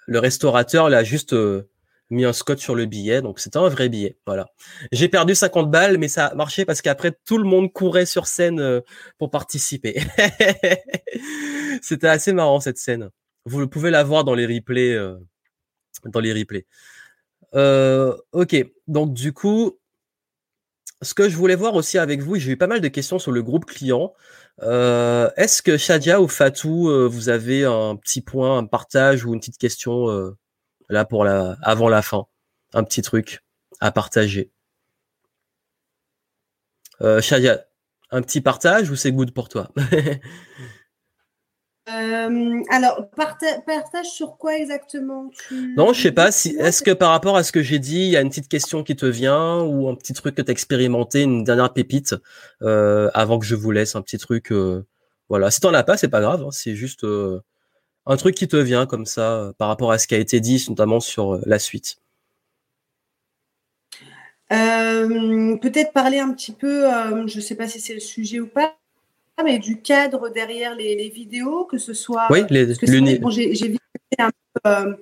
restaurateur 0.10 0.90
l'a 0.90 1.04
juste 1.04 1.34
euh, 1.34 1.70
mis 2.14 2.26
un 2.26 2.34
scotch 2.34 2.62
sur 2.62 2.76
le 2.76 2.86
billet, 2.86 3.22
donc 3.22 3.40
c'était 3.40 3.58
un 3.58 3.68
vrai 3.68 3.90
billet. 3.90 4.18
Voilà. 4.26 4.48
J'ai 4.92 5.10
perdu 5.10 5.36
50 5.36 5.70
balles, 5.70 5.98
mais 5.98 6.08
ça 6.08 6.28
a 6.28 6.36
marché 6.36 6.66
parce 6.66 6.82
qu'après 6.82 7.12
tout 7.26 7.38
le 7.38 7.44
monde 7.44 7.72
courait 7.74 8.06
sur 8.06 8.28
scène 8.28 8.60
euh, 8.60 8.82
pour 9.18 9.30
participer. 9.32 10.02
c'était 11.82 12.08
assez 12.08 12.34
marrant 12.34 12.60
cette 12.60 12.78
scène. 12.78 13.10
Vous 13.46 13.68
pouvez 13.68 13.92
la 13.92 14.04
voir 14.04 14.24
dans 14.24 14.36
les 14.36 14.46
replays, 14.46 14.94
euh, 14.94 15.18
dans 16.06 16.20
les 16.20 16.34
replays. 16.34 16.66
Euh, 17.56 18.16
ok, 18.32 18.56
donc 18.88 19.14
du 19.14 19.34
coup, 19.34 19.78
ce 21.02 21.14
que 21.14 21.28
je 21.28 21.36
voulais 21.36 21.56
voir 21.56 21.76
aussi 21.76 21.98
avec 21.98 22.22
vous, 22.22 22.38
j'ai 22.38 22.52
eu 22.52 22.58
pas 22.58 22.68
mal 22.68 22.80
de 22.80 22.88
questions 22.88 23.20
sur 23.20 23.32
le 23.32 23.44
groupe 23.44 23.66
client. 23.66 24.14
Est-ce 24.62 25.62
que 25.62 25.78
Shadia 25.78 26.22
ou 26.22 26.28
Fatou, 26.28 26.90
vous 27.10 27.30
avez 27.30 27.66
un 27.66 27.98
petit 27.98 28.22
point, 28.22 28.60
un 28.60 28.66
partage 28.66 29.26
ou 29.26 29.34
une 29.34 29.40
petite 29.40 29.58
question 29.58 30.34
là 30.90 31.06
pour 31.06 31.24
la 31.24 31.58
avant 31.62 31.90
la 31.90 32.02
fin, 32.02 32.26
un 32.74 32.84
petit 32.84 33.02
truc 33.02 33.44
à 33.80 33.92
partager. 33.92 34.52
Shadia, 37.20 37.66
un 38.12 38.22
petit 38.22 38.40
partage 38.40 38.90
ou 38.90 38.96
c'est 38.96 39.12
good 39.12 39.32
pour 39.32 39.50
toi? 39.50 39.70
Euh, 41.90 42.62
alors, 42.70 43.10
partage 43.12 44.06
sur 44.06 44.38
quoi 44.38 44.56
exactement? 44.56 45.30
Non, 45.76 45.92
je 45.92 46.02
sais 46.02 46.12
pas. 46.14 46.32
Si, 46.32 46.56
est-ce 46.58 46.82
que 46.82 46.92
par 46.92 47.10
rapport 47.10 47.36
à 47.36 47.44
ce 47.44 47.52
que 47.52 47.62
j'ai 47.62 47.80
dit, 47.80 48.04
il 48.04 48.10
y 48.10 48.16
a 48.16 48.22
une 48.22 48.30
petite 48.30 48.48
question 48.48 48.84
qui 48.84 48.96
te 48.96 49.06
vient 49.06 49.62
ou 49.62 49.90
un 49.90 49.96
petit 49.96 50.14
truc 50.14 50.36
que 50.36 50.42
tu 50.42 50.50
as 50.50 50.54
expérimenté, 50.54 51.24
une 51.24 51.44
dernière 51.44 51.74
pépite 51.74 52.16
euh, 52.62 53.12
avant 53.14 53.38
que 53.38 53.46
je 53.46 53.56
vous 53.56 53.72
laisse 53.72 53.96
un 53.96 54.02
petit 54.02 54.18
truc. 54.18 54.52
Euh, 54.52 54.86
voilà. 55.28 55.52
Si 55.52 55.60
t'en 55.60 55.74
as 55.74 55.84
pas, 55.84 55.98
c'est 55.98 56.08
pas 56.08 56.22
grave. 56.22 56.44
Hein, 56.44 56.52
c'est 56.52 56.76
juste 56.76 57.06
un 58.06 58.18
truc 58.18 58.36
qui 58.36 58.48
te 58.48 58.58
vient 58.58 58.86
comme 58.86 59.06
ça 59.06 59.54
par 59.58 59.68
rapport 59.68 59.92
à 59.92 59.98
ce 59.98 60.08
qui 60.08 60.16
a 60.16 60.20
été 60.20 60.40
dit, 60.40 60.64
notamment 60.70 61.00
sur 61.00 61.40
la 61.46 61.60
suite? 61.60 61.98
Peut-être 64.50 65.94
parler 65.94 66.20
un 66.20 66.32
petit 66.34 66.52
peu. 66.52 66.86
je 67.28 67.40
sais 67.40 67.56
pas 67.56 67.68
si 67.68 67.80
c'est 67.80 67.94
le 67.94 68.00
sujet 68.00 68.40
ou 68.40 68.48
pas 68.48 68.76
mais 69.42 69.58
du 69.58 69.82
cadre 69.82 70.30
derrière 70.30 70.76
les, 70.76 71.10
vidéos, 71.10 71.66
que 71.66 71.78
ce 71.78 71.94
soit. 71.94 72.28
Oui, 72.30 72.42
les, 72.50 72.66
bon, 73.18 73.30
j'ai 73.30 73.52
vu 73.54 73.78
euh, 74.68 74.94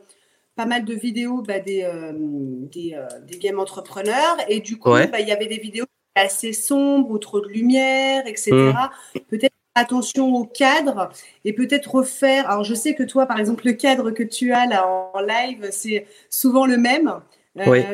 pas 0.55 0.65
mal 0.65 0.85
de 0.85 0.93
vidéos 0.93 1.41
bah, 1.41 1.59
des, 1.59 1.83
euh, 1.83 2.13
des, 2.15 2.93
euh, 2.95 3.07
des, 3.27 3.37
game 3.37 3.59
entrepreneurs, 3.59 4.37
et 4.47 4.61
du 4.61 4.77
coup, 4.77 4.91
bah, 4.91 5.19
il 5.19 5.27
y 5.27 5.31
avait 5.31 5.47
des 5.47 5.57
vidéos 5.57 5.85
assez 6.15 6.53
sombres 6.53 7.09
ou 7.09 7.17
trop 7.17 7.41
de 7.41 7.47
lumière, 7.47 8.25
etc. 8.25 8.51
Hmm. 8.51 9.19
Peut-être 9.29 9.53
attention 9.75 10.35
au 10.35 10.45
cadre 10.45 11.09
et 11.45 11.53
peut-être 11.53 11.95
refaire. 11.95 12.49
Alors, 12.49 12.63
je 12.63 12.73
sais 12.73 12.95
que 12.95 13.03
toi, 13.03 13.25
par 13.25 13.39
exemple, 13.39 13.65
le 13.65 13.73
cadre 13.73 14.11
que 14.11 14.23
tu 14.23 14.53
as 14.53 14.65
là 14.65 14.87
en 14.87 15.21
live, 15.21 15.67
c'est 15.71 16.05
souvent 16.29 16.65
le 16.65 16.77
même. 16.77 17.13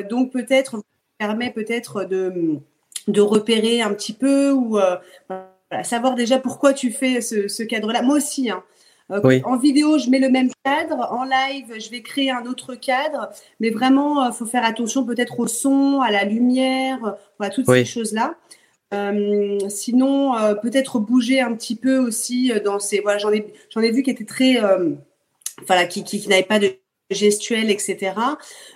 donc, 0.09 0.31
peut-être 0.31 0.81
permet 1.17 1.51
peut-être 1.51 2.03
de, 2.03 2.59
de 3.07 3.21
repérer 3.21 3.81
un 3.81 3.93
petit 3.93 4.13
peu 4.13 4.51
ou 4.51 4.79
savoir 5.83 6.15
déjà 6.15 6.39
pourquoi 6.39 6.73
tu 6.73 6.91
fais 6.91 7.21
ce, 7.21 7.63
cadre-là. 7.63 8.01
Moi 8.01 8.17
aussi, 8.17 8.49
hein. 8.49 8.63
euh, 9.11 9.39
En 9.43 9.57
vidéo, 9.57 9.97
je 9.97 10.09
mets 10.09 10.19
le 10.19 10.29
même 10.29 10.49
cadre. 10.63 11.07
En 11.11 11.23
live, 11.23 11.73
je 11.79 11.89
vais 11.89 12.01
créer 12.01 12.31
un 12.31 12.45
autre 12.45 12.75
cadre. 12.75 13.29
Mais 13.59 13.69
vraiment, 13.69 14.25
il 14.25 14.29
euh, 14.29 14.31
faut 14.31 14.45
faire 14.45 14.65
attention 14.65 15.05
peut-être 15.05 15.39
au 15.39 15.47
son, 15.47 16.01
à 16.01 16.11
la 16.11 16.23
lumière, 16.23 17.03
euh, 17.05 17.11
voilà, 17.37 17.53
toutes 17.53 17.67
ces 17.67 17.85
choses-là. 17.85 18.35
Sinon, 19.69 20.33
peut-être 20.61 20.99
bouger 20.99 21.41
un 21.41 21.53
petit 21.55 21.75
peu 21.75 21.97
aussi 21.97 22.51
dans 22.63 22.79
ces. 22.79 22.99
Voilà, 23.01 23.17
j'en 23.17 23.31
ai, 23.31 23.53
j'en 23.69 23.81
ai 23.81 23.91
vu 23.91 24.03
qui 24.03 24.11
étaient 24.11 24.25
très. 24.25 24.61
voilà, 25.65 25.85
qui, 25.85 26.03
qui, 26.03 26.27
n'avaient 26.29 26.43
pas 26.43 26.59
de 26.59 26.71
gestuelle, 27.09 27.69
etc. 27.71 28.13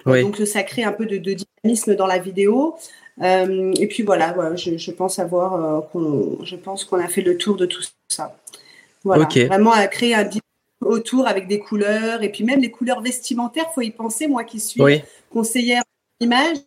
donc, 0.06 0.38
ça 0.46 0.64
crée 0.64 0.84
un 0.84 0.94
peu 0.94 1.06
de, 1.06 1.18
de 1.18 1.34
dynamisme 1.34 1.96
dans 1.96 2.08
la 2.08 2.18
vidéo. 2.18 2.78
Euh, 3.22 3.74
et 3.78 3.88
puis 3.88 4.04
voilà, 4.04 4.56
je, 4.56 4.92
pense 4.92 5.20
avoir, 5.20 5.54
euh, 5.54 5.82
qu'on, 5.82 6.44
je 6.44 6.56
pense 6.56 6.86
qu'on 6.86 7.00
a 7.00 7.08
fait 7.08 7.22
le 7.22 7.38
tour 7.38 7.56
de 7.56 7.66
tout 7.66 7.84
ça. 8.08 8.38
Voilà, 9.04 9.28
vraiment 9.48 9.72
à 9.72 9.88
créer 9.88 10.16
un 10.16 10.30
autour 10.82 11.28
avec 11.28 11.48
des 11.48 11.60
couleurs 11.60 12.24
et 12.24 12.30
puis 12.30 12.44
même 12.44 12.60
les 12.60 12.72
couleurs 12.72 13.02
vestimentaires, 13.02 13.72
faut 13.74 13.82
y 13.82 13.92
penser. 13.92 14.28
Moi 14.28 14.44
qui 14.44 14.60
suis 14.60 14.82
conseillère 15.30 15.84
image, 16.20 16.58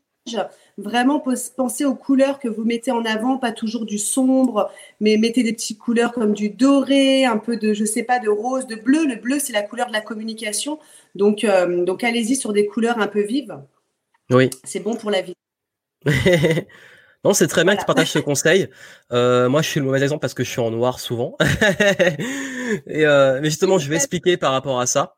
vraiment 0.76 1.22
penser 1.56 1.84
aux 1.84 1.94
couleurs 1.94 2.38
que 2.38 2.48
vous 2.48 2.64
mettez 2.64 2.90
en 2.90 3.04
avant, 3.04 3.38
pas 3.38 3.52
toujours 3.52 3.86
du 3.86 3.98
sombre, 3.98 4.70
mais 5.00 5.16
mettez 5.16 5.42
des 5.42 5.52
petites 5.52 5.78
couleurs 5.78 6.12
comme 6.12 6.32
du 6.32 6.50
doré, 6.50 7.24
un 7.24 7.38
peu 7.38 7.56
de, 7.56 7.72
je 7.72 7.84
sais 7.84 8.02
pas, 8.02 8.18
de 8.18 8.28
rose, 8.28 8.66
de 8.66 8.76
bleu. 8.76 9.06
Le 9.06 9.16
bleu, 9.16 9.38
c'est 9.38 9.52
la 9.52 9.62
couleur 9.62 9.88
de 9.88 9.92
la 9.92 10.00
communication. 10.00 10.78
Donc, 11.14 11.44
euh, 11.44 11.84
donc 11.84 12.04
allez-y 12.04 12.36
sur 12.36 12.52
des 12.52 12.66
couleurs 12.66 12.98
un 12.98 13.06
peu 13.06 13.22
vives. 13.22 13.58
Oui. 14.30 14.50
C'est 14.64 14.80
bon 14.80 14.96
pour 14.96 15.10
la 15.10 15.22
vie. 15.22 15.34
non, 17.24 17.34
c'est 17.34 17.46
très 17.46 17.64
bien 17.64 17.74
que 17.74 17.80
tu 17.80 17.86
partages 17.86 18.10
ce 18.10 18.18
conseil. 18.18 18.68
Euh, 19.12 19.48
moi, 19.48 19.62
je 19.62 19.68
suis 19.68 19.80
le 19.80 19.86
mauvais 19.86 20.02
exemple 20.02 20.20
parce 20.20 20.34
que 20.34 20.44
je 20.44 20.50
suis 20.50 20.60
en 20.60 20.70
noir 20.70 21.00
souvent. 21.00 21.36
Et, 22.86 23.06
euh, 23.06 23.40
mais 23.40 23.50
justement, 23.50 23.78
je 23.78 23.88
vais 23.88 23.96
expliquer 23.96 24.36
par 24.36 24.52
rapport 24.52 24.80
à 24.80 24.86
ça. 24.86 25.16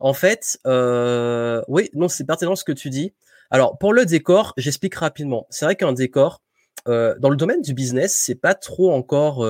En 0.00 0.14
fait, 0.14 0.58
euh, 0.66 1.62
oui, 1.68 1.90
non, 1.94 2.08
c'est 2.08 2.24
pertinent 2.24 2.56
ce 2.56 2.64
que 2.64 2.72
tu 2.72 2.90
dis. 2.90 3.12
Alors, 3.50 3.78
pour 3.78 3.92
le 3.92 4.04
décor, 4.06 4.52
j'explique 4.56 4.94
rapidement. 4.94 5.46
C'est 5.50 5.64
vrai 5.64 5.76
qu'un 5.76 5.92
décor, 5.92 6.42
dans 6.86 7.30
le 7.30 7.36
domaine 7.36 7.62
du 7.62 7.74
business, 7.74 8.14
c'est 8.14 8.36
pas 8.36 8.54
trop 8.54 8.92
encore, 8.92 9.46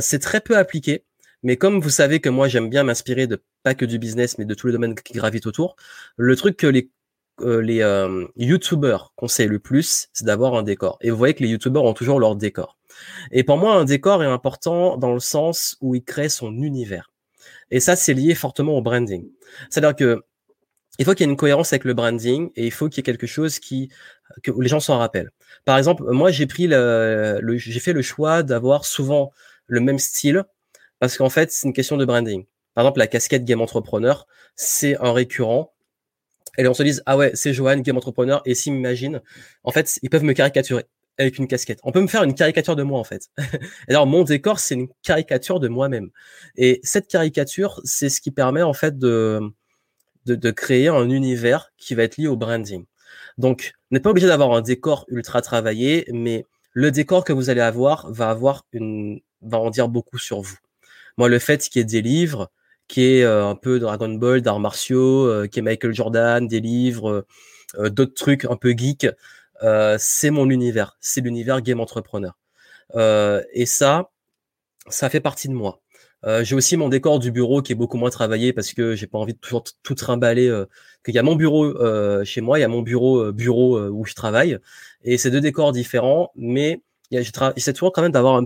c'est 0.00 0.18
très 0.18 0.40
peu 0.40 0.56
appliqué. 0.56 1.04
Mais 1.42 1.56
comme 1.56 1.80
vous 1.80 1.90
savez 1.90 2.20
que 2.20 2.30
moi 2.30 2.48
j'aime 2.48 2.70
bien 2.70 2.84
m'inspirer 2.84 3.26
de 3.26 3.42
pas 3.62 3.74
que 3.74 3.84
du 3.84 3.98
business, 3.98 4.38
mais 4.38 4.46
de 4.46 4.54
tous 4.54 4.66
les 4.66 4.72
domaines 4.72 4.94
qui 4.94 5.12
gravitent 5.12 5.46
autour, 5.46 5.76
le 6.16 6.36
truc 6.36 6.56
que 6.56 6.66
les 6.66 6.90
euh, 7.40 7.60
les 7.60 7.82
euh, 7.82 8.26
conseillent 9.16 9.48
le 9.48 9.58
plus, 9.58 10.08
c'est 10.12 10.24
d'avoir 10.24 10.54
un 10.54 10.62
décor. 10.62 10.98
Et 11.00 11.10
vous 11.10 11.16
voyez 11.16 11.34
que 11.34 11.42
les 11.42 11.48
youtubeurs 11.48 11.84
ont 11.84 11.94
toujours 11.94 12.20
leur 12.20 12.36
décor. 12.36 12.78
Et 13.32 13.42
pour 13.42 13.56
moi, 13.58 13.74
un 13.74 13.84
décor 13.84 14.22
est 14.22 14.26
important 14.26 14.96
dans 14.96 15.12
le 15.12 15.20
sens 15.20 15.76
où 15.80 15.94
il 15.94 16.04
crée 16.04 16.28
son 16.28 16.52
univers. 16.62 17.12
Et 17.70 17.80
ça, 17.80 17.96
c'est 17.96 18.14
lié 18.14 18.34
fortement 18.34 18.78
au 18.78 18.82
branding. 18.82 19.28
C'est-à-dire 19.68 19.96
que 19.96 20.24
il 20.98 21.04
faut 21.04 21.12
qu'il 21.12 21.26
y 21.26 21.28
ait 21.28 21.32
une 21.32 21.36
cohérence 21.36 21.72
avec 21.72 21.84
le 21.84 21.94
branding 21.94 22.50
et 22.56 22.66
il 22.66 22.70
faut 22.70 22.88
qu'il 22.88 22.98
y 22.98 23.00
ait 23.00 23.02
quelque 23.02 23.26
chose 23.26 23.58
qui 23.58 23.90
que 24.42 24.50
les 24.60 24.68
gens 24.68 24.80
s'en 24.80 24.98
rappellent. 24.98 25.30
Par 25.64 25.76
exemple, 25.78 26.04
moi, 26.04 26.30
j'ai 26.30 26.46
pris 26.46 26.66
le, 26.66 27.40
j'ai 27.56 27.80
fait 27.80 27.92
le 27.92 28.02
choix 28.02 28.42
d'avoir 28.42 28.84
souvent 28.84 29.32
le 29.66 29.80
même 29.80 29.98
style 29.98 30.44
parce 31.00 31.16
qu'en 31.16 31.30
fait, 31.30 31.50
c'est 31.52 31.66
une 31.66 31.74
question 31.74 31.96
de 31.96 32.04
branding. 32.04 32.44
Par 32.74 32.84
exemple, 32.84 32.98
la 32.98 33.06
casquette 33.06 33.44
Game 33.44 33.60
Entrepreneur, 33.60 34.26
c'est 34.56 34.96
un 35.00 35.12
récurrent 35.12 35.72
et 36.58 36.66
on 36.68 36.74
se 36.74 36.82
dise 36.82 37.02
ah 37.06 37.16
ouais 37.16 37.32
c'est 37.34 37.52
Johan 37.52 37.78
game 37.78 37.96
entrepreneur 37.96 38.40
et 38.44 38.54
s'ils 38.54 38.72
m'imaginent 38.72 39.20
en 39.64 39.72
fait 39.72 39.98
ils 40.02 40.10
peuvent 40.10 40.22
me 40.22 40.34
caricaturer 40.34 40.84
avec 41.18 41.38
une 41.38 41.48
casquette 41.48 41.80
on 41.82 41.90
peut 41.90 42.00
me 42.00 42.06
faire 42.06 42.22
une 42.22 42.34
caricature 42.34 42.76
de 42.76 42.84
moi 42.84 43.00
en 43.00 43.04
fait 43.04 43.28
alors 43.88 44.06
mon 44.06 44.22
décor 44.22 44.60
c'est 44.60 44.74
une 44.74 44.86
caricature 45.02 45.58
de 45.58 45.66
moi-même 45.66 46.10
et 46.56 46.78
cette 46.84 47.08
caricature 47.08 47.80
c'est 47.82 48.08
ce 48.08 48.20
qui 48.20 48.30
permet 48.30 48.62
en 48.62 48.72
fait 48.72 48.98
de, 48.98 49.40
de, 50.26 50.34
de 50.34 50.50
créer 50.50 50.88
un 50.88 51.08
univers 51.10 51.72
qui 51.76 51.94
va 51.94 52.04
être 52.04 52.16
lié 52.16 52.26
au 52.26 52.36
branding 52.36 52.84
donc 53.38 53.74
n'êtes 53.90 54.02
pas 54.02 54.10
obligé 54.10 54.26
d'avoir 54.26 54.52
un 54.52 54.62
décor 54.62 55.04
ultra 55.08 55.42
travaillé 55.42 56.06
mais 56.12 56.46
le 56.72 56.90
décor 56.90 57.24
que 57.24 57.32
vous 57.32 57.50
allez 57.50 57.60
avoir 57.60 58.10
va 58.10 58.30
avoir 58.30 58.64
une 58.72 59.20
va 59.42 59.58
en 59.58 59.70
dire 59.70 59.88
beaucoup 59.88 60.18
sur 60.18 60.40
vous 60.40 60.58
moi 61.16 61.28
le 61.28 61.38
fait 61.38 61.68
qu'il 61.68 61.80
y 61.80 61.82
ait 61.82 61.84
des 61.84 62.02
livres 62.02 62.50
qui 62.88 63.02
est 63.02 63.24
euh, 63.24 63.46
un 63.46 63.56
peu 63.56 63.78
Dragon 63.78 64.08
Ball, 64.10 64.42
d'arts 64.42 64.60
martiaux, 64.60 65.26
euh, 65.26 65.46
qui 65.46 65.60
est 65.60 65.62
Michael 65.62 65.94
Jordan, 65.94 66.46
des 66.46 66.60
livres, 66.60 67.26
euh, 67.78 67.90
d'autres 67.90 68.14
trucs 68.14 68.44
un 68.44 68.56
peu 68.56 68.74
geek. 68.76 69.06
c'est 69.98 70.30
mon 70.30 70.50
univers, 70.50 70.96
c'est 71.00 71.20
l'univers 71.20 71.60
game 71.62 71.80
entrepreneur. 71.80 72.36
et 72.96 73.66
ça, 73.66 74.10
ça 74.88 75.10
fait 75.10 75.20
partie 75.20 75.48
de 75.48 75.54
moi. 75.54 75.80
J'ai 76.42 76.54
aussi 76.54 76.76
mon 76.76 76.88
décor 76.88 77.18
du 77.18 77.30
bureau 77.30 77.62
qui 77.62 77.72
est 77.72 77.74
beaucoup 77.74 77.96
moins 77.96 78.10
travaillé 78.10 78.52
parce 78.52 78.72
que 78.72 78.94
j'ai 78.94 79.06
pas 79.06 79.18
envie 79.18 79.34
de 79.34 79.38
toujours 79.38 79.64
tout 79.82 79.94
trimballer. 79.94 80.48
Euh, 80.48 80.66
y 81.08 81.18
a 81.18 81.22
mon 81.22 81.36
bureau 81.36 81.74
chez 82.24 82.40
moi, 82.40 82.58
il 82.58 82.62
y 82.62 82.64
a 82.64 82.68
mon 82.68 82.82
bureau 82.82 83.32
bureau 83.32 83.78
où 83.78 84.04
je 84.04 84.14
travaille, 84.14 84.58
et 85.02 85.18
c'est 85.18 85.30
deux 85.30 85.42
décors 85.42 85.72
différents, 85.72 86.30
mais 86.34 86.82
j'essaie 87.10 87.72
toujours 87.74 87.92
quand 87.92 88.02
même 88.02 88.12
d'avoir 88.12 88.42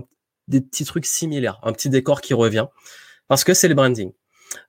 des 0.47 0.61
petits 0.61 0.83
trucs 0.83 1.05
similaires, 1.05 1.59
un 1.63 1.71
petit 1.71 1.89
décor 1.89 2.21
qui 2.21 2.33
revient 2.33 2.67
parce 3.29 3.45
que 3.45 3.53
c'est 3.53 3.69
le 3.69 3.75
branding. 3.75 4.11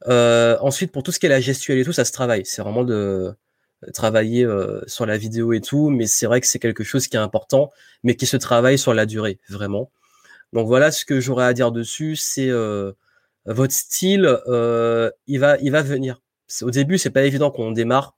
Euh, 0.07 0.57
ensuite, 0.61 0.93
pour 0.93 1.03
tout 1.03 1.11
ce 1.11 1.19
qui 1.19 1.27
est 1.27 1.31
la 1.31 1.41
gestuelle 1.41 1.79
et 1.79 1.85
tout, 1.85 1.93
ça 1.93 2.05
se 2.05 2.13
travaille. 2.13 2.45
C'est 2.45 2.63
vraiment 2.63 2.85
de 2.85 3.35
travailler 3.95 4.45
euh, 4.45 4.83
sur 4.87 5.07
la 5.07 5.17
vidéo 5.17 5.53
et 5.55 5.61
tout, 5.61 5.89
mais 5.89 6.07
c'est 6.07 6.27
vrai 6.27 6.41
que 6.41 6.47
c'est 6.47 6.59
quelque 6.59 6.85
chose 6.85 7.09
qui 7.09 7.17
est 7.17 7.21
important, 7.21 7.71
mais 8.05 8.15
qui 8.15 8.27
se 8.27 8.37
travaille 8.37 8.79
sur 8.79 8.95
la 8.95 9.07
durée, 9.07 9.39
vraiment. 9.49 9.91
Donc 10.53 10.67
voilà 10.67 10.91
ce 10.91 11.05
que 11.05 11.21
j'aurais 11.21 11.45
à 11.45 11.53
dire 11.53 11.73
dessus, 11.73 12.17
c'est 12.17 12.49
euh, 12.49 12.93
votre 13.47 13.73
style, 13.73 14.39
il 15.27 15.41
va, 15.41 15.57
il 15.59 15.71
va 15.71 15.83
venir. 15.83 16.21
Au 16.63 16.71
début, 16.71 16.99
c'est 16.99 17.11
pas 17.11 17.23
évident 17.23 17.51
qu'on 17.51 17.71
démarre, 17.71 18.17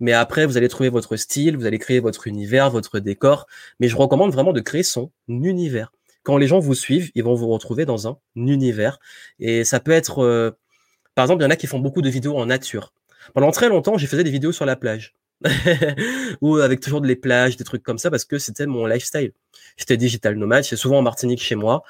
mais 0.00 0.12
après, 0.12 0.46
vous 0.46 0.56
allez 0.56 0.68
trouver 0.68 0.88
votre 0.88 1.16
style, 1.16 1.56
vous 1.56 1.66
allez 1.66 1.78
créer 1.78 2.00
votre 2.00 2.26
univers, 2.26 2.70
votre 2.70 2.98
décor. 2.98 3.46
Mais 3.80 3.88
je 3.88 3.96
recommande 3.96 4.32
vraiment 4.32 4.52
de 4.52 4.60
créer 4.60 4.82
son 4.82 5.10
univers. 5.28 5.92
Quand 6.22 6.38
les 6.38 6.46
gens 6.46 6.58
vous 6.58 6.74
suivent, 6.74 7.10
ils 7.14 7.22
vont 7.22 7.34
vous 7.34 7.48
retrouver 7.48 7.84
dans 7.84 8.08
un 8.08 8.18
univers, 8.34 8.98
et 9.38 9.64
ça 9.64 9.80
peut 9.80 9.90
être 9.90 10.54
par 11.14 11.24
exemple, 11.24 11.42
il 11.42 11.44
y 11.44 11.46
en 11.46 11.50
a 11.50 11.56
qui 11.56 11.66
font 11.66 11.78
beaucoup 11.78 12.02
de 12.02 12.10
vidéos 12.10 12.36
en 12.36 12.46
nature. 12.46 12.92
Pendant 13.34 13.50
très 13.52 13.68
longtemps, 13.68 13.96
j'ai 13.96 14.06
fait 14.06 14.22
des 14.22 14.30
vidéos 14.30 14.52
sur 14.52 14.66
la 14.66 14.76
plage. 14.76 15.14
ou 16.40 16.56
avec 16.56 16.80
toujours 16.80 17.00
des 17.00 17.16
plages, 17.16 17.56
des 17.56 17.64
trucs 17.64 17.82
comme 17.82 17.98
ça, 17.98 18.10
parce 18.10 18.24
que 18.24 18.38
c'était 18.38 18.66
mon 18.66 18.86
lifestyle. 18.86 19.32
J'étais 19.76 19.96
digital 19.96 20.36
nomade, 20.36 20.64
c'est 20.64 20.76
souvent 20.76 20.98
en 20.98 21.02
Martinique 21.02 21.42
chez 21.42 21.54
moi. 21.54 21.82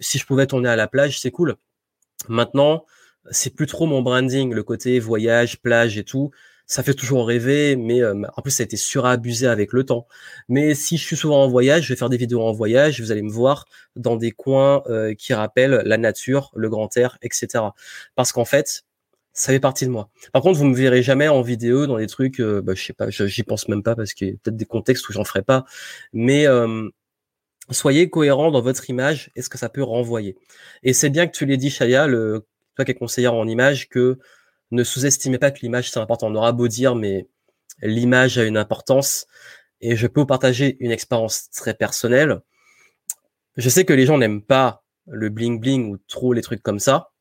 Si 0.00 0.18
je 0.18 0.26
pouvais 0.26 0.46
tourner 0.46 0.68
à 0.68 0.76
la 0.76 0.88
plage, 0.88 1.20
c'est 1.20 1.30
cool. 1.30 1.56
Maintenant, 2.28 2.84
c'est 3.30 3.54
plus 3.54 3.66
trop 3.66 3.86
mon 3.86 4.02
branding, 4.02 4.52
le 4.52 4.62
côté 4.62 4.98
voyage, 5.00 5.60
plage 5.60 5.98
et 5.98 6.04
tout. 6.04 6.30
Ça 6.66 6.82
fait 6.82 6.94
toujours 6.94 7.26
rêver, 7.26 7.76
mais 7.76 8.02
euh, 8.02 8.22
en 8.36 8.42
plus 8.42 8.50
ça 8.50 8.62
a 8.62 8.64
été 8.64 8.78
surabusé 8.78 9.46
avec 9.46 9.72
le 9.72 9.84
temps. 9.84 10.06
Mais 10.48 10.74
si 10.74 10.96
je 10.96 11.04
suis 11.04 11.16
souvent 11.16 11.42
en 11.42 11.48
voyage, 11.48 11.84
je 11.84 11.92
vais 11.92 11.98
faire 11.98 12.08
des 12.08 12.16
vidéos 12.16 12.42
en 12.42 12.52
voyage, 12.52 13.00
vous 13.02 13.12
allez 13.12 13.22
me 13.22 13.30
voir 13.30 13.66
dans 13.96 14.16
des 14.16 14.30
coins 14.30 14.82
euh, 14.88 15.14
qui 15.14 15.34
rappellent 15.34 15.82
la 15.84 15.98
nature, 15.98 16.50
le 16.56 16.70
grand 16.70 16.94
air, 16.96 17.18
etc. 17.20 17.64
Parce 18.14 18.32
qu'en 18.32 18.46
fait, 18.46 18.84
ça 19.34 19.52
fait 19.52 19.60
partie 19.60 19.84
de 19.84 19.90
moi. 19.90 20.08
Par 20.32 20.42
contre, 20.42 20.58
vous 20.58 20.64
me 20.64 20.74
verrez 20.74 21.02
jamais 21.02 21.28
en 21.28 21.42
vidéo 21.42 21.86
dans 21.86 21.98
des 21.98 22.06
trucs, 22.06 22.40
euh, 22.40 22.62
bah, 22.62 22.74
je 22.74 22.82
sais 22.82 22.92
pas, 22.92 23.10
j'y 23.10 23.42
pense 23.42 23.68
même 23.68 23.82
pas 23.82 23.94
parce 23.96 24.14
qu'il 24.14 24.28
y 24.28 24.30
a 24.30 24.34
peut-être 24.34 24.56
des 24.56 24.64
contextes 24.64 25.08
où 25.08 25.12
j'en 25.12 25.24
ferai 25.24 25.42
pas. 25.42 25.64
Mais 26.12 26.46
soyez 27.70 28.10
cohérent 28.10 28.50
dans 28.50 28.60
votre 28.60 28.88
image 28.90 29.30
et 29.36 29.42
ce 29.42 29.48
que 29.48 29.58
ça 29.58 29.68
peut 29.68 29.82
renvoyer. 29.82 30.36
Et 30.82 30.92
c'est 30.92 31.10
bien 31.10 31.26
que 31.26 31.36
tu 31.36 31.46
l'aies 31.46 31.56
dit, 31.56 31.70
Shaya, 31.70 32.06
le, 32.06 32.46
toi 32.76 32.84
qui 32.84 32.92
es 32.92 32.94
conseillère 32.94 33.34
en 33.34 33.46
image, 33.46 33.88
que 33.88 34.18
ne 34.70 34.84
sous-estimez 34.84 35.38
pas 35.38 35.50
que 35.50 35.60
l'image 35.60 35.90
c'est 35.90 36.00
important. 36.00 36.28
On 36.28 36.34
aura 36.34 36.52
beau 36.52 36.68
dire, 36.68 36.94
mais 36.94 37.28
l'image 37.82 38.38
a 38.38 38.44
une 38.44 38.56
importance. 38.56 39.26
Et 39.80 39.96
je 39.96 40.06
peux 40.06 40.20
vous 40.20 40.26
partager 40.26 40.76
une 40.80 40.90
expérience 40.90 41.50
très 41.50 41.74
personnelle. 41.74 42.40
Je 43.56 43.68
sais 43.68 43.84
que 43.84 43.92
les 43.92 44.06
gens 44.06 44.18
n'aiment 44.18 44.42
pas 44.42 44.84
le 45.06 45.28
bling 45.28 45.60
bling 45.60 45.90
ou 45.90 45.98
trop 46.08 46.32
les 46.32 46.42
trucs 46.42 46.62
comme 46.62 46.78
ça. 46.78 47.12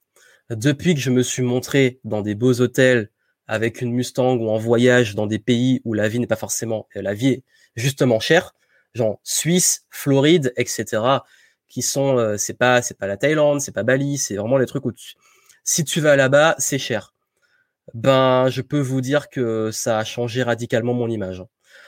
Depuis 0.49 0.93
que 0.93 0.99
je 0.99 1.09
me 1.09 1.23
suis 1.23 1.43
montré 1.43 1.99
dans 2.03 2.21
des 2.21 2.35
beaux 2.35 2.61
hôtels 2.61 3.09
avec 3.47 3.81
une 3.81 3.91
Mustang 3.91 4.35
ou 4.37 4.49
en 4.49 4.57
voyage 4.57 5.15
dans 5.15 5.27
des 5.27 5.39
pays 5.39 5.81
où 5.85 5.93
la 5.93 6.07
vie 6.07 6.19
n'est 6.19 6.27
pas 6.27 6.35
forcément, 6.35 6.87
la 6.95 7.13
vie 7.13 7.29
est 7.29 7.43
justement 7.75 8.19
chère, 8.19 8.53
genre 8.93 9.19
Suisse, 9.23 9.85
Floride, 9.89 10.53
etc., 10.57 11.01
qui 11.67 11.81
sont, 11.81 12.17
euh, 12.17 12.37
c'est 12.37 12.53
pas, 12.53 12.81
c'est 12.81 12.97
pas 12.97 13.07
la 13.07 13.17
Thaïlande, 13.17 13.59
c'est 13.59 13.71
pas 13.71 13.83
Bali, 13.83 14.17
c'est 14.17 14.35
vraiment 14.35 14.57
les 14.57 14.67
trucs 14.67 14.85
où 14.85 14.91
si 15.63 15.83
tu 15.83 16.01
vas 16.01 16.15
là-bas, 16.15 16.55
c'est 16.59 16.77
cher. 16.77 17.13
Ben, 17.93 18.47
je 18.49 18.61
peux 18.61 18.79
vous 18.79 19.01
dire 19.01 19.29
que 19.29 19.71
ça 19.71 19.97
a 19.97 20.03
changé 20.03 20.43
radicalement 20.43 20.93
mon 20.93 21.09
image. 21.09 21.43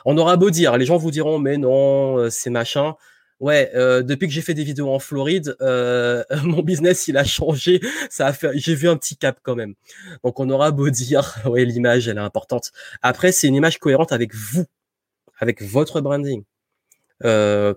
On 0.05 0.17
aura 0.17 0.37
beau 0.37 0.49
dire, 0.49 0.77
les 0.77 0.85
gens 0.85 0.97
vous 0.97 1.11
diront, 1.11 1.39
mais 1.39 1.57
non, 1.57 2.17
euh, 2.17 2.29
c'est 2.29 2.49
machin. 2.49 2.95
Ouais, 3.41 3.69
euh, 3.75 4.01
depuis 4.01 4.27
que 4.27 4.33
j'ai 4.33 4.41
fait 4.41 4.53
des 4.53 4.63
vidéos 4.63 4.89
en 4.89 4.99
Floride, 4.99 5.57
euh, 5.61 6.23
mon 6.43 6.61
business 6.61 7.07
il 7.07 7.17
a 7.17 7.25
changé. 7.25 7.81
Ça 8.09 8.27
a 8.27 8.33
fait, 8.33 8.57
j'ai 8.57 8.75
vu 8.75 8.87
un 8.87 8.95
petit 8.97 9.17
cap 9.17 9.39
quand 9.43 9.55
même. 9.55 9.75
Donc 10.23 10.39
on 10.39 10.49
aura 10.49 10.71
beau 10.71 10.89
dire, 10.91 11.35
ouais, 11.45 11.65
l'image 11.65 12.07
elle 12.07 12.17
est 12.17 12.21
importante. 12.21 12.71
Après, 13.01 13.31
c'est 13.31 13.47
une 13.47 13.55
image 13.55 13.79
cohérente 13.79 14.11
avec 14.13 14.33
vous, 14.33 14.65
avec 15.39 15.61
votre 15.61 15.99
branding. 16.01 16.43
Euh, 17.25 17.73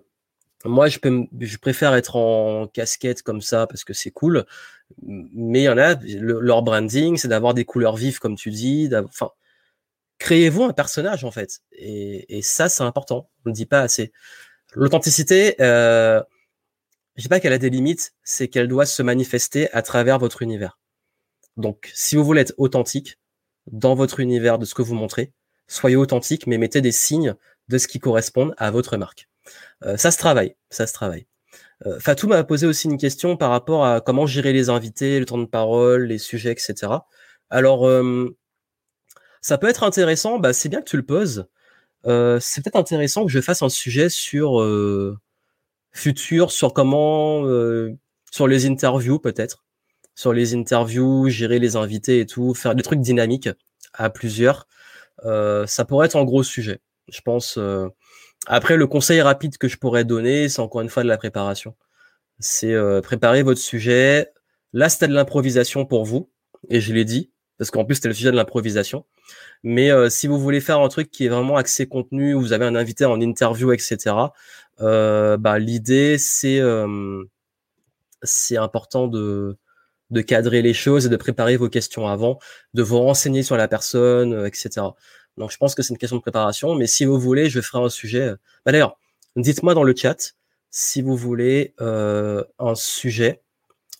moi, 0.65 0.89
je, 0.89 0.99
peux, 0.99 1.27
je 1.41 1.57
préfère 1.59 1.95
être 1.95 2.17
en 2.17 2.67
casquette 2.69 3.23
comme 3.23 3.41
ça 3.41 3.67
parce 3.67 3.85
que 3.85 3.95
c'est 3.95 4.11
cool. 4.11 4.45
Mais 5.03 5.61
il 5.61 5.65
y 5.65 5.69
en 5.69 5.79
a, 5.79 5.95
leur 6.21 6.63
branding, 6.63 7.17
c'est 7.17 7.29
d'avoir 7.29 7.55
des 7.55 7.65
couleurs 7.65 7.97
vives, 7.97 8.19
comme 8.21 8.37
tu 8.37 8.51
dis. 8.51 8.91
Enfin, 8.95 9.31
créez-vous 10.19 10.65
un 10.65 10.73
personnage 10.73 11.25
en 11.25 11.31
fait. 11.31 11.61
Et, 11.73 12.39
et 12.39 12.43
ça, 12.43 12.69
c'est 12.69 12.83
important. 12.85 13.29
On 13.47 13.51
ne 13.51 13.55
dit 13.55 13.67
pas 13.67 13.81
assez. 13.81 14.13
L'authenticité, 14.79 15.57
euh, 15.61 16.23
je 17.17 17.23
dis 17.23 17.29
pas 17.29 17.41
qu'elle 17.41 17.53
a 17.53 17.59
des 17.59 17.69
limites, 17.69 18.15
c'est 18.23 18.47
qu'elle 18.47 18.69
doit 18.69 18.87
se 18.87 19.03
manifester 19.03 19.69
à 19.73 19.83
travers 19.83 20.21
votre 20.21 20.41
univers. 20.41 20.79
Donc, 21.57 21.91
si 21.95 22.15
vous 22.15 22.23
voulez 22.23 22.43
être 22.43 22.55
authentique 22.59 23.19
dans 23.67 23.97
votre 23.97 24.21
univers 24.21 24.57
de 24.57 24.65
ce 24.65 24.77
que 24.77 24.83
vous 24.83 24.95
montrez, 24.95 25.33
soyez 25.67 25.97
authentique, 25.97 26.47
mais 26.47 26.59
mettez 26.59 26.81
des 26.81 26.93
signes 26.93 27.35
de 27.67 27.77
ce 27.77 27.89
qui 27.89 27.99
correspond 27.99 28.55
à 28.57 28.71
votre 28.71 28.97
marque. 28.97 29.29
Euh, 29.83 29.97
ça 29.97 30.13
se 30.13 30.19
travaille, 30.19 30.55
ça 30.71 30.87
se 30.87 30.93
travaille. 30.93 31.27
Euh, 31.85 31.99
Fatou 31.99 32.29
m'a 32.29 32.45
posé 32.45 32.69
aussi 32.69 32.87
une 32.87 32.99
question 32.99 33.37
par 33.37 33.51
rapport 33.51 33.85
à 33.85 34.01
comment 34.01 34.27
gérer 34.27 34.53
les 34.53 34.71
invités, 34.71 35.19
le 35.19 35.27
temps 35.27 35.39
de 35.39 35.47
parole, 35.47 36.05
les 36.05 36.19
sujets, 36.19 36.53
etc. 36.53 36.93
Alors, 37.51 37.89
euh, 37.89 38.37
ça 39.41 39.59
peut 39.59 39.69
être 39.69 39.83
intéressant, 39.83 40.39
bah, 40.39 40.53
c'est 40.53 40.69
bien 40.69 40.83
que 40.83 40.89
tu 40.89 40.97
le 40.97 41.05
poses. 41.05 41.49
C'est 42.41 42.63
peut-être 42.63 42.77
intéressant 42.77 43.25
que 43.25 43.31
je 43.31 43.41
fasse 43.41 43.63
un 43.63 43.69
sujet 43.69 44.09
sur 44.09 44.65
futur, 45.93 46.51
sur 46.51 46.73
comment, 46.73 47.43
sur 48.31 48.47
les 48.47 48.67
interviews 48.67 49.19
peut-être, 49.19 49.65
sur 50.15 50.33
les 50.33 50.55
interviews, 50.55 51.29
gérer 51.29 51.59
les 51.59 51.77
invités 51.77 52.21
et 52.21 52.27
tout, 52.27 52.55
faire 52.55 52.75
des 52.75 52.83
trucs 52.83 53.01
dynamiques 53.01 53.51
à 53.95 54.11
plusieurs. 54.11 54.67
ça 55.25 55.85
pourrait 55.87 56.07
être 56.07 56.17
un 56.17 56.25
gros 56.25 56.43
sujet. 56.43 56.81
Je 57.11 57.21
pense. 57.21 57.59
Après, 58.47 58.77
le 58.77 58.87
conseil 58.87 59.21
rapide 59.21 59.59
que 59.59 59.69
je 59.69 59.77
pourrais 59.77 60.05
donner, 60.05 60.49
c'est 60.49 60.61
encore 60.61 60.81
une 60.81 60.89
fois 60.89 61.03
de 61.03 61.09
la 61.09 61.19
préparation. 61.19 61.75
C'est 62.39 62.73
euh, 62.73 63.01
préparer 63.01 63.43
votre 63.43 63.61
sujet. 63.61 64.29
Là, 64.73 64.89
c'était 64.89 65.09
de 65.09 65.13
l'improvisation 65.15 65.85
pour 65.85 66.05
vous, 66.05 66.31
et 66.69 66.81
je 66.81 66.93
l'ai 66.95 67.05
dit, 67.05 67.31
parce 67.59 67.71
qu'en 67.71 67.85
plus, 67.85 67.97
c'était 67.97 68.09
le 68.09 68.15
sujet 68.15 68.31
de 68.31 68.37
l'improvisation. 68.37 69.05
Mais 69.63 69.91
euh, 69.91 70.09
si 70.09 70.27
vous 70.27 70.39
voulez 70.39 70.61
faire 70.61 70.81
un 70.81 70.89
truc 70.89 71.11
qui 71.11 71.27
est 71.27 71.29
vraiment 71.29 71.57
axé 71.57 71.87
contenu, 71.87 72.35
où 72.35 72.41
vous 72.41 72.53
avez 72.53 72.65
un 72.65 72.75
invité 72.75 73.05
en 73.05 73.21
interview, 73.21 73.73
etc., 73.73 74.15
euh, 74.81 75.37
bah, 75.37 75.59
l'idée, 75.59 76.19
c'est 76.19 76.61
c'est 78.23 78.57
important 78.57 79.07
de, 79.07 79.57
de 80.11 80.21
cadrer 80.21 80.63
les 80.63 80.75
choses 80.75 81.07
et 81.07 81.09
de 81.09 81.17
préparer 81.17 81.57
vos 81.57 81.69
questions 81.69 82.09
avant, 82.09 82.39
de 82.75 82.83
vous 82.83 82.99
renseigner 82.99 83.43
sur 83.43 83.57
la 83.57 83.69
personne, 83.69 84.47
etc. 84.47 84.87
Donc, 85.37 85.53
je 85.53 85.57
pense 85.57 85.75
que 85.75 85.83
c'est 85.83 85.95
une 85.95 85.99
question 85.99 86.17
de 86.17 86.23
préparation. 86.23 86.75
Mais 86.75 86.87
si 86.87 87.05
vous 87.05 87.19
voulez, 87.19 87.49
je 87.49 87.61
ferai 87.61 87.85
un 87.85 87.89
sujet. 87.89 88.33
Bah, 88.65 88.73
D'ailleurs, 88.73 88.99
dites-moi 89.37 89.75
dans 89.75 89.85
le 89.85 89.95
chat 89.95 90.35
si 90.71 91.03
vous 91.03 91.17
voulez 91.17 91.75
euh, 91.81 92.45
un 92.59 92.75
sujet. 92.75 93.43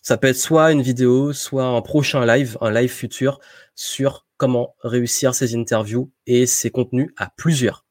Ça 0.01 0.17
peut 0.17 0.27
être 0.27 0.37
soit 0.37 0.71
une 0.71 0.81
vidéo, 0.81 1.33
soit 1.33 1.65
un 1.65 1.81
prochain 1.81 2.25
live, 2.25 2.57
un 2.61 2.71
live 2.71 2.91
futur 2.91 3.39
sur 3.75 4.25
comment 4.39 4.75
réussir 4.83 5.35
ces 5.35 5.55
interviews 5.55 6.11
et 6.25 6.47
ces 6.47 6.71
contenus 6.71 7.11
à 7.17 7.31
plusieurs. 7.37 7.85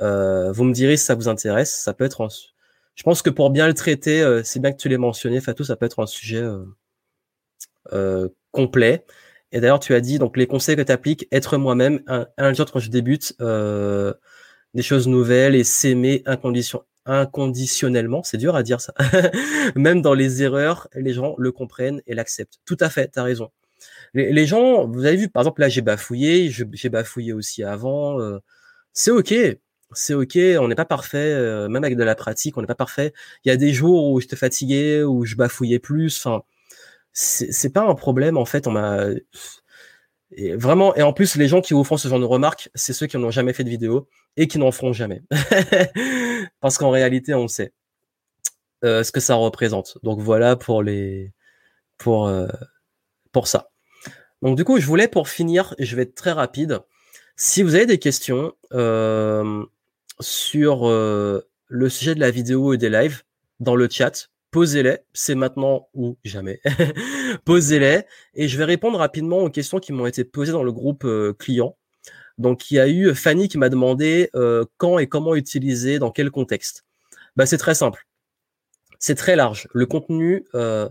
Euh, 0.00 0.50
vous 0.50 0.64
me 0.64 0.72
direz 0.72 0.96
si 0.96 1.04
ça 1.04 1.14
vous 1.14 1.28
intéresse. 1.28 1.72
Ça 1.72 1.94
peut 1.94 2.04
être. 2.04 2.28
Je 2.96 3.02
pense 3.04 3.22
que 3.22 3.30
pour 3.30 3.50
bien 3.50 3.68
le 3.68 3.74
traiter, 3.74 4.20
euh, 4.22 4.42
c'est 4.42 4.58
bien 4.58 4.72
que 4.72 4.78
tu 4.78 4.88
l'aies 4.88 4.98
mentionné, 4.98 5.40
Fatou, 5.40 5.62
ça 5.62 5.76
peut 5.76 5.86
être 5.86 6.00
un 6.00 6.06
sujet 6.06 6.44
complet. 8.50 9.04
Et 9.52 9.60
d'ailleurs, 9.60 9.80
tu 9.80 9.94
as 9.94 10.00
dit 10.00 10.18
donc 10.18 10.36
les 10.36 10.46
conseils 10.46 10.76
que 10.76 10.82
tu 10.82 10.92
appliques, 10.92 11.28
être 11.30 11.56
moi-même, 11.56 12.02
un, 12.36 12.52
jour 12.52 12.70
quand 12.70 12.80
je 12.80 12.90
débute, 12.90 13.34
euh, 13.40 14.12
des 14.74 14.82
choses 14.82 15.06
nouvelles 15.08 15.54
et 15.54 15.64
s'aimer 15.64 16.22
incondition, 16.26 16.82
inconditionnellement. 17.04 18.22
C'est 18.24 18.38
dur 18.38 18.56
à 18.56 18.62
dire 18.62 18.80
ça. 18.80 18.92
Même 19.76 20.02
dans 20.02 20.14
les 20.14 20.42
erreurs, 20.42 20.88
les 20.94 21.12
gens 21.12 21.34
le 21.38 21.52
comprennent 21.52 22.02
et 22.06 22.14
l'acceptent. 22.14 22.58
Tout 22.64 22.76
à 22.80 22.90
fait, 22.90 23.10
tu 23.12 23.18
as 23.18 23.22
raison. 23.22 23.50
Les, 24.14 24.46
gens, 24.46 24.86
vous 24.86 25.04
avez 25.04 25.16
vu, 25.16 25.28
par 25.28 25.42
exemple, 25.42 25.60
là, 25.60 25.68
j'ai 25.68 25.82
bafouillé, 25.82 26.50
j'ai 26.50 26.88
bafouillé 26.88 27.32
aussi 27.32 27.62
avant. 27.62 28.20
Euh, 28.20 28.38
c'est 28.92 29.10
OK. 29.10 29.34
C'est 29.92 30.14
OK, 30.14 30.36
on 30.60 30.68
n'est 30.68 30.74
pas 30.74 30.84
parfait, 30.84 31.18
euh, 31.18 31.68
même 31.68 31.84
avec 31.84 31.96
de 31.96 32.02
la 32.02 32.14
pratique, 32.16 32.56
on 32.56 32.60
n'est 32.60 32.66
pas 32.66 32.74
parfait. 32.74 33.12
Il 33.44 33.48
y 33.48 33.52
a 33.52 33.56
des 33.56 33.72
jours 33.72 34.10
où 34.10 34.20
j'étais 34.20 34.36
fatigué, 34.36 35.02
où 35.04 35.24
je 35.24 35.36
bafouillais 35.36 35.78
plus. 35.78 36.18
Enfin, 36.18 36.42
c'est 37.12 37.72
pas 37.72 37.82
un 37.82 37.94
problème 37.94 38.36
en 38.36 38.44
fait. 38.44 38.66
On 38.66 38.72
m'a 38.72 39.06
vraiment 40.54 40.94
et 40.96 41.02
en 41.02 41.12
plus 41.12 41.36
les 41.36 41.48
gens 41.48 41.60
qui 41.60 41.74
vous 41.74 41.84
font 41.84 41.96
ce 41.96 42.08
genre 42.08 42.20
de 42.20 42.24
remarques, 42.24 42.68
c'est 42.74 42.92
ceux 42.92 43.06
qui 43.06 43.16
n'ont 43.16 43.30
jamais 43.30 43.52
fait 43.52 43.64
de 43.64 43.70
vidéo 43.70 44.08
et 44.36 44.48
qui 44.48 44.58
n'en 44.58 44.72
feront 44.72 44.92
jamais, 44.92 45.22
parce 46.60 46.78
qu'en 46.78 46.90
réalité 46.90 47.34
on 47.34 47.48
sait 47.48 47.72
euh, 48.84 49.02
ce 49.02 49.12
que 49.12 49.20
ça 49.20 49.34
représente. 49.34 49.98
Donc 50.02 50.20
voilà 50.20 50.56
pour 50.56 50.82
les 50.82 51.32
pour 51.98 52.28
euh, 52.28 52.48
pour 53.36 53.48
ça. 53.48 53.68
Donc 54.40 54.56
du 54.56 54.64
coup 54.64 54.80
je 54.80 54.86
voulais 54.86 55.08
pour 55.08 55.28
finir, 55.28 55.74
je 55.78 55.94
vais 55.94 56.04
être 56.04 56.14
très 56.14 56.32
rapide. 56.32 56.80
Si 57.36 57.62
vous 57.62 57.74
avez 57.74 57.84
des 57.84 57.98
questions 57.98 58.54
euh, 58.72 59.62
sur 60.20 60.88
le 60.88 61.88
sujet 61.90 62.14
de 62.14 62.20
la 62.20 62.30
vidéo 62.30 62.72
et 62.72 62.78
des 62.78 62.88
lives 62.88 63.24
dans 63.60 63.76
le 63.76 63.90
chat, 63.90 64.30
posez-les, 64.52 65.00
c'est 65.12 65.34
maintenant 65.34 65.90
ou 65.92 66.16
jamais. 66.24 66.62
posez-les 67.44 68.04
et 68.32 68.48
je 68.48 68.56
vais 68.56 68.64
répondre 68.64 68.98
rapidement 68.98 69.40
aux 69.40 69.50
questions 69.50 69.80
qui 69.80 69.92
m'ont 69.92 70.06
été 70.06 70.24
posées 70.24 70.52
dans 70.52 70.64
le 70.64 70.72
groupe 70.72 71.04
euh, 71.04 71.34
client. 71.34 71.76
Donc 72.38 72.70
il 72.70 72.76
y 72.76 72.80
a 72.80 72.88
eu 72.88 73.14
Fanny 73.14 73.48
qui 73.48 73.58
m'a 73.58 73.68
demandé 73.68 74.30
euh, 74.34 74.64
quand 74.78 74.98
et 74.98 75.08
comment 75.08 75.34
utiliser, 75.34 75.98
dans 75.98 76.10
quel 76.10 76.30
contexte. 76.30 76.86
Bah, 77.36 77.44
c'est 77.44 77.58
très 77.58 77.74
simple. 77.74 78.06
C'est 78.98 79.14
très 79.14 79.36
large. 79.36 79.68
Le 79.74 79.84
contenu, 79.84 80.46
euh, 80.54 80.88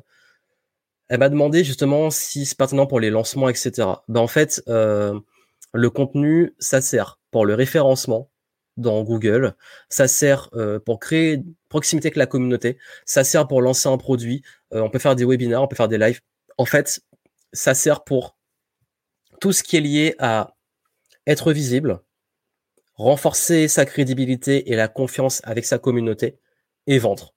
elle 1.10 1.20
m'a 1.20 1.30
demandé 1.30 1.64
justement 1.64 2.10
si 2.10 2.46
c'est 2.46 2.58
pertinent 2.58 2.88
pour 2.88 3.00
les 3.00 3.10
lancements, 3.10 3.50
etc. 3.50 3.88
Bah, 4.08 4.20
en 4.22 4.28
fait, 4.28 4.64
le 4.68 5.90
contenu, 5.90 6.56
ça 6.60 6.82
sert 6.82 7.20
pour 7.32 7.46
le 7.46 7.54
référencement, 7.54 8.30
dans 8.78 9.04
Google. 9.04 9.56
Ça 9.90 10.08
sert 10.08 10.50
euh, 10.54 10.80
pour 10.80 11.00
créer 11.00 11.44
proximité 11.70 12.08
avec 12.08 12.18
la 12.18 12.26
communauté. 12.26 12.78
Ça 13.06 13.24
sert 13.24 13.48
pour 13.48 13.62
lancer 13.62 13.88
un 13.90 13.98
produit. 13.98 14.44
Euh, 14.74 14.82
on 14.82 14.90
peut 14.90 15.00
faire 15.00 15.16
des 15.16 15.26
webinaires, 15.26 15.62
on 15.62 15.68
peut 15.68 15.76
faire 15.76 15.88
des 15.88 15.98
lives. 15.98 16.22
En 16.58 16.66
fait, 16.66 17.02
ça 17.54 17.74
sert 17.74 18.04
pour 18.04 18.38
tout 19.40 19.52
ce 19.52 19.64
qui 19.64 19.78
est 19.78 19.82
lié 19.82 20.16
à 20.20 20.56
être 21.28 21.52
visible, 21.52 22.02
renforcer 22.96 23.68
sa 23.68 23.86
crédibilité 23.86 24.72
et 24.72 24.76
la 24.76 24.88
confiance 24.88 25.42
avec 25.44 25.66
sa 25.66 25.80
communauté 25.80 26.40
et 26.88 27.00
vendre. 27.00 27.35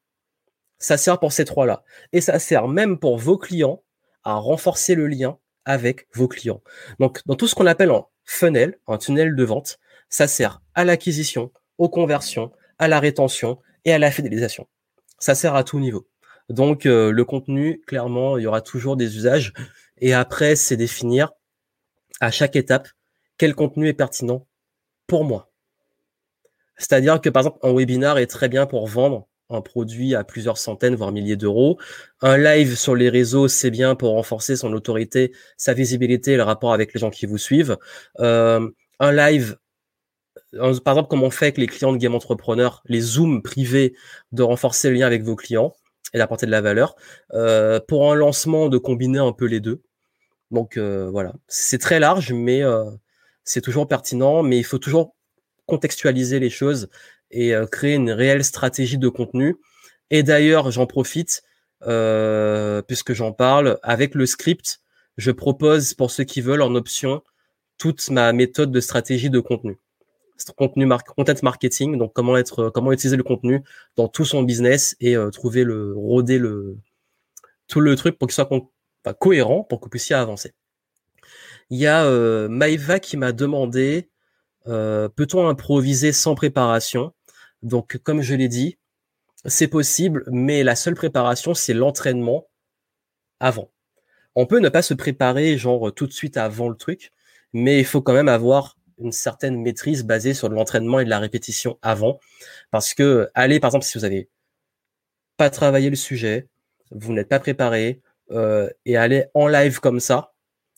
Ça 0.79 0.97
sert 0.97 1.19
pour 1.19 1.33
ces 1.33 1.45
trois-là. 1.45 1.83
Et 2.13 2.21
ça 2.21 2.39
sert 2.39 2.69
même 2.69 2.99
pour 2.99 3.19
vos 3.19 3.39
clients 3.39 3.83
à 4.25 4.35
renforcer 4.35 4.95
le 4.95 5.07
lien 5.07 5.39
avec 5.65 6.07
vos 6.15 6.29
clients. 6.29 6.63
Donc, 6.99 7.21
dans 7.27 7.35
tout 7.35 7.47
ce 7.47 7.55
qu'on 7.55 7.67
appelle 7.67 7.91
un 7.91 8.07
funnel, 8.25 8.79
un 8.87 8.99
tunnel 8.99 9.35
de 9.35 9.45
vente, 9.45 9.79
ça 10.09 10.27
sert 10.27 10.63
à 10.75 10.85
l'acquisition, 10.85 11.53
aux 11.79 11.89
conversions, 11.89 12.53
à 12.79 12.89
la 12.89 13.01
rétention 13.01 13.59
et 13.85 13.93
à 13.93 13.99
la 13.99 14.11
fidélisation. 14.11 14.67
Ça 15.19 15.35
sert 15.35 15.55
à 15.55 15.65
tout 15.65 15.81
niveau. 15.81 16.07
Donc, 16.49 16.87
euh, 16.87 17.11
le 17.11 17.25
contenu, 17.25 17.83
clairement, 17.87 18.39
il 18.39 18.45
y 18.45 18.47
aura 18.47 18.61
toujours 18.63 18.97
des 18.97 19.17
usages. 19.17 19.53
Et 19.99 20.15
après, 20.15 20.57
c'est 20.57 20.77
définir 20.77 21.33
à 22.21 22.31
chaque 22.31 22.57
étape 22.57 22.89
quel 23.37 23.55
contenu 23.55 23.89
est 23.89 23.95
pertinent 23.95 24.47
pour 25.07 25.25
moi. 25.25 25.51
C'est-à-dire 26.77 27.21
que, 27.21 27.29
par 27.29 27.43
exemple, 27.43 27.59
un 27.63 27.75
webinar 27.75 28.19
est 28.19 28.27
très 28.27 28.49
bien 28.49 28.67
pour 28.67 28.87
vendre 28.87 29.29
un 29.51 29.61
produit 29.61 30.15
à 30.15 30.25
plusieurs 30.25 30.59
centaines, 30.59 30.95
voire 30.95 31.13
milliers 31.13 31.37
d'euros. 31.37 31.79
Un 32.21 32.37
live 32.37 32.77
sur 32.77 32.95
les 32.95 33.09
réseaux, 33.09 33.49
c'est 33.49 33.71
bien 33.71 33.95
pour 33.95 34.11
renforcer 34.13 34.57
son 34.57 34.73
autorité, 34.73 35.33
sa 35.57 35.75
visibilité, 35.75 36.37
le 36.37 36.43
rapport 36.43 36.73
avec 36.73 36.93
les 36.95 37.01
gens 37.01 37.11
qui 37.11 37.27
vous 37.27 37.39
suivent. 37.39 37.79
Euh, 38.21 38.69
un 39.01 39.13
live, 39.13 39.57
par 40.53 40.95
exemple, 40.95 41.09
comme 41.09 41.23
on 41.23 41.31
fait 41.31 41.47
avec 41.47 41.59
les 41.59 41.67
clients 41.67 41.93
de 41.93 41.99
Game 41.99 42.15
Entrepreneur, 42.15 42.83
les 42.87 43.01
zooms 43.01 43.43
privés, 43.43 43.95
de 44.33 44.43
renforcer 44.43 44.91
le 44.91 44.97
lien 44.97 45.07
avec 45.07 45.23
vos 45.23 45.37
clients 45.37 45.75
et 46.15 46.19
d'apporter 46.19 46.47
de 46.47 46.51
la 46.51 46.61
valeur. 46.61 46.95
Euh, 47.33 47.81
pour 47.87 48.13
un 48.13 48.15
lancement, 48.15 48.69
de 48.69 48.79
combiner 48.79 49.19
un 49.19 49.33
peu 49.33 49.47
les 49.47 49.61
deux. 49.61 49.83
Donc 50.51 50.77
euh, 50.77 51.09
voilà, 51.11 51.35
c'est 51.47 51.79
très 51.79 52.01
large, 52.01 52.33
mais 52.33 52.63
c'est 53.45 53.61
toujours 53.61 53.89
pertinent, 53.89 54.43
mais 54.43 54.59
il 54.59 54.65
faut 54.65 54.79
toujours 54.79 55.15
contextualiser 55.67 56.41
les 56.41 56.51
choses 56.51 56.89
et 57.31 57.55
euh, 57.55 57.67
créer 57.67 57.95
une 57.95 58.11
réelle 58.11 58.45
stratégie 58.45 58.99
de 58.99 59.09
contenu. 59.09 59.57
Et 60.11 60.23
d'ailleurs, 60.23 60.71
j'en 60.71 60.87
profite, 60.87 61.43
euh, 61.87 62.83
puisque 62.83 63.13
j'en 63.13 63.33
parle, 63.33 63.79
avec 63.83 64.15
le 64.15 64.27
script, 64.27 64.81
je 65.17 65.31
propose 65.31 65.95
pour 65.95 66.11
ceux 66.11 66.25
qui 66.25 66.41
veulent 66.41 66.63
en 66.63 66.75
option 66.75 67.23
toute 67.77 68.11
ma 68.11 68.33
méthode 68.33 68.73
de 68.73 68.81
stratégie 68.81 69.31
de 69.31 69.41
contenu. 69.41 69.79
Contenu 70.57 70.89
content 71.17 71.35
marketing, 71.43 71.99
donc 71.99 72.13
comment 72.13 72.37
être, 72.37 72.71
comment 72.71 72.93
utiliser 72.93 73.17
le 73.17 73.25
contenu 73.25 73.63
dans 73.97 74.07
tout 74.07 74.25
son 74.25 74.43
business 74.43 74.97
et 75.01 75.17
euh, 75.17 75.31
trouver 75.31 75.65
le, 75.65 75.95
roder 75.95 76.39
le, 76.39 76.79
tout 77.67 77.81
le 77.81 77.97
truc 77.97 78.19
pour 78.19 78.29
qu'il 78.29 78.35
soit 78.35 78.49
cohérent 79.19 79.65
pour 79.65 79.81
que 79.81 79.87
vous 79.87 79.91
puissiez 79.91 80.15
avancer. 80.15 80.53
Il 81.71 81.79
y 81.79 81.87
a 81.87 82.05
euh, 82.05 82.49
Maïva 82.49 83.01
qui 83.01 83.17
m'a 83.17 83.33
demandé 83.33 84.11
euh, 84.69 85.09
peut-on 85.09 85.49
improviser 85.49 86.13
sans 86.13 86.35
préparation? 86.35 87.13
Donc, 87.63 87.99
comme 87.99 88.23
je 88.23 88.35
l'ai 88.35 88.49
dit, 88.49 88.79
c'est 89.45 89.69
possible, 89.69 90.25
mais 90.29 90.63
la 90.63 90.77
seule 90.77 90.95
préparation, 90.95 91.55
c'est 91.55 91.75
l'entraînement 91.75 92.49
avant. 93.41 93.71
On 94.35 94.47
peut 94.47 94.61
ne 94.61 94.69
pas 94.69 94.83
se 94.83 94.95
préparer, 94.95 95.59
genre, 95.59 95.93
tout 95.95 96.07
de 96.07 96.13
suite 96.13 96.37
avant 96.37 96.69
le 96.69 96.77
truc, 96.77 97.13
mais 97.53 97.79
il 97.79 97.85
faut 97.85 98.03
quand 98.03 98.13
même 98.13 98.29
avoir 98.29 98.77
une 98.99 99.13
certaine 99.13 99.61
maîtrise 99.61 100.05
basée 100.05 100.35
sur 100.35 100.49
l'entraînement 100.49 101.01
et 101.01 101.05
de 101.05 101.11
la 101.11 101.19
répétition 101.19 101.79
avant. 101.83 102.19
Parce 102.71 102.95
que, 102.95 103.31
allez, 103.35 103.61
par 103.61 103.69
exemple, 103.69 103.85
si 103.85 103.99
vous 103.99 104.05
avez 104.05 104.29
pas 105.37 105.51
travaillé 105.51 105.89
le 105.91 105.97
sujet, 105.97 106.49
vous 106.91 107.13
n'êtes 107.13 107.29
pas 107.29 107.39
préparé, 107.39 108.01
euh, 108.31 108.69
et 108.85 108.97
aller 108.97 109.27
en 109.35 109.47
live 109.47 109.81
comme 109.81 110.01
ça, 110.01 110.35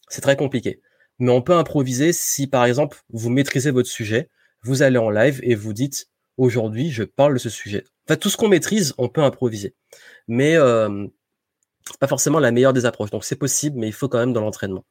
c'est 0.08 0.20
très 0.20 0.36
compliqué. 0.36 0.80
Mais 1.18 1.32
on 1.32 1.42
peut 1.42 1.54
improviser 1.54 2.12
si, 2.12 2.46
par 2.46 2.64
exemple, 2.64 2.98
vous 3.10 3.30
maîtrisez 3.30 3.70
votre 3.70 3.88
sujet, 3.88 4.28
vous 4.62 4.82
allez 4.82 4.98
en 4.98 5.10
live 5.10 5.40
et 5.42 5.54
vous 5.54 5.72
dites, 5.72 6.09
aujourd'hui, 6.40 6.90
je 6.90 7.04
parle 7.04 7.34
de 7.34 7.38
ce 7.38 7.50
sujet. 7.50 7.84
Enfin, 8.08 8.16
tout 8.16 8.30
ce 8.30 8.36
qu'on 8.36 8.48
maîtrise, 8.48 8.94
on 8.98 9.08
peut 9.08 9.22
improviser. 9.22 9.74
Mais 10.26 10.56
euh, 10.56 11.06
pas 12.00 12.06
forcément 12.06 12.40
la 12.40 12.50
meilleure 12.50 12.72
des 12.72 12.86
approches. 12.86 13.10
Donc 13.10 13.24
c'est 13.24 13.36
possible, 13.36 13.78
mais 13.78 13.86
il 13.86 13.92
faut 13.92 14.08
quand 14.08 14.18
même 14.18 14.32
dans 14.32 14.40
l'entraînement. 14.40 14.84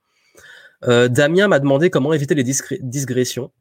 Euh, 0.87 1.07
Damien 1.07 1.47
m'a 1.47 1.59
demandé 1.59 1.89
comment 1.89 2.13
éviter 2.13 2.35
les 2.35 2.43
digressions. 2.43 3.51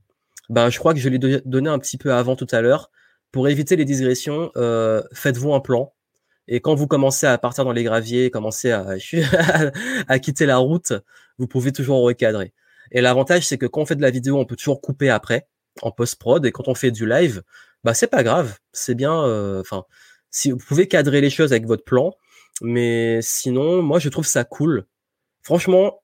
Ben, 0.50 0.70
je 0.70 0.78
crois 0.78 0.94
que 0.94 1.00
je 1.00 1.08
l'ai 1.08 1.18
donné 1.18 1.68
un 1.68 1.78
petit 1.78 1.98
peu 1.98 2.12
avant 2.12 2.36
tout 2.36 2.46
à 2.52 2.60
l'heure. 2.60 2.90
Pour 3.32 3.48
éviter 3.48 3.76
les 3.76 3.84
digressions, 3.84 4.50
euh, 4.56 5.02
faites-vous 5.12 5.52
un 5.52 5.60
plan. 5.60 5.92
Et 6.46 6.60
quand 6.60 6.74
vous 6.74 6.86
commencez 6.86 7.26
à 7.26 7.36
partir 7.36 7.64
dans 7.64 7.72
les 7.72 7.84
graviers, 7.84 8.30
commencez 8.30 8.70
à, 8.70 8.86
à 10.08 10.18
quitter 10.18 10.46
la 10.46 10.58
route, 10.58 10.92
vous 11.38 11.46
pouvez 11.46 11.72
toujours 11.72 12.02
recadrer. 12.02 12.54
Et 12.90 13.00
l'avantage, 13.00 13.46
c'est 13.46 13.58
que 13.58 13.66
quand 13.66 13.82
on 13.82 13.86
fait 13.86 13.96
de 13.96 14.02
la 14.02 14.10
vidéo, 14.10 14.38
on 14.38 14.46
peut 14.46 14.56
toujours 14.56 14.80
couper 14.80 15.10
après, 15.10 15.46
en 15.82 15.90
post-prod. 15.90 16.44
Et 16.46 16.52
quand 16.52 16.68
on 16.68 16.74
fait 16.74 16.90
du 16.90 17.06
live, 17.06 17.42
bah 17.88 17.94
c'est 17.94 18.08
pas 18.08 18.22
grave, 18.22 18.58
c'est 18.70 18.94
bien. 18.94 19.24
Euh, 19.24 19.62
enfin, 19.62 19.84
si 20.30 20.50
vous 20.50 20.58
pouvez 20.58 20.88
cadrer 20.88 21.22
les 21.22 21.30
choses 21.30 21.52
avec 21.52 21.64
votre 21.66 21.84
plan, 21.84 22.12
mais 22.60 23.20
sinon, 23.22 23.80
moi 23.80 23.98
je 23.98 24.10
trouve 24.10 24.26
ça 24.26 24.44
cool. 24.44 24.84
Franchement, 25.42 26.02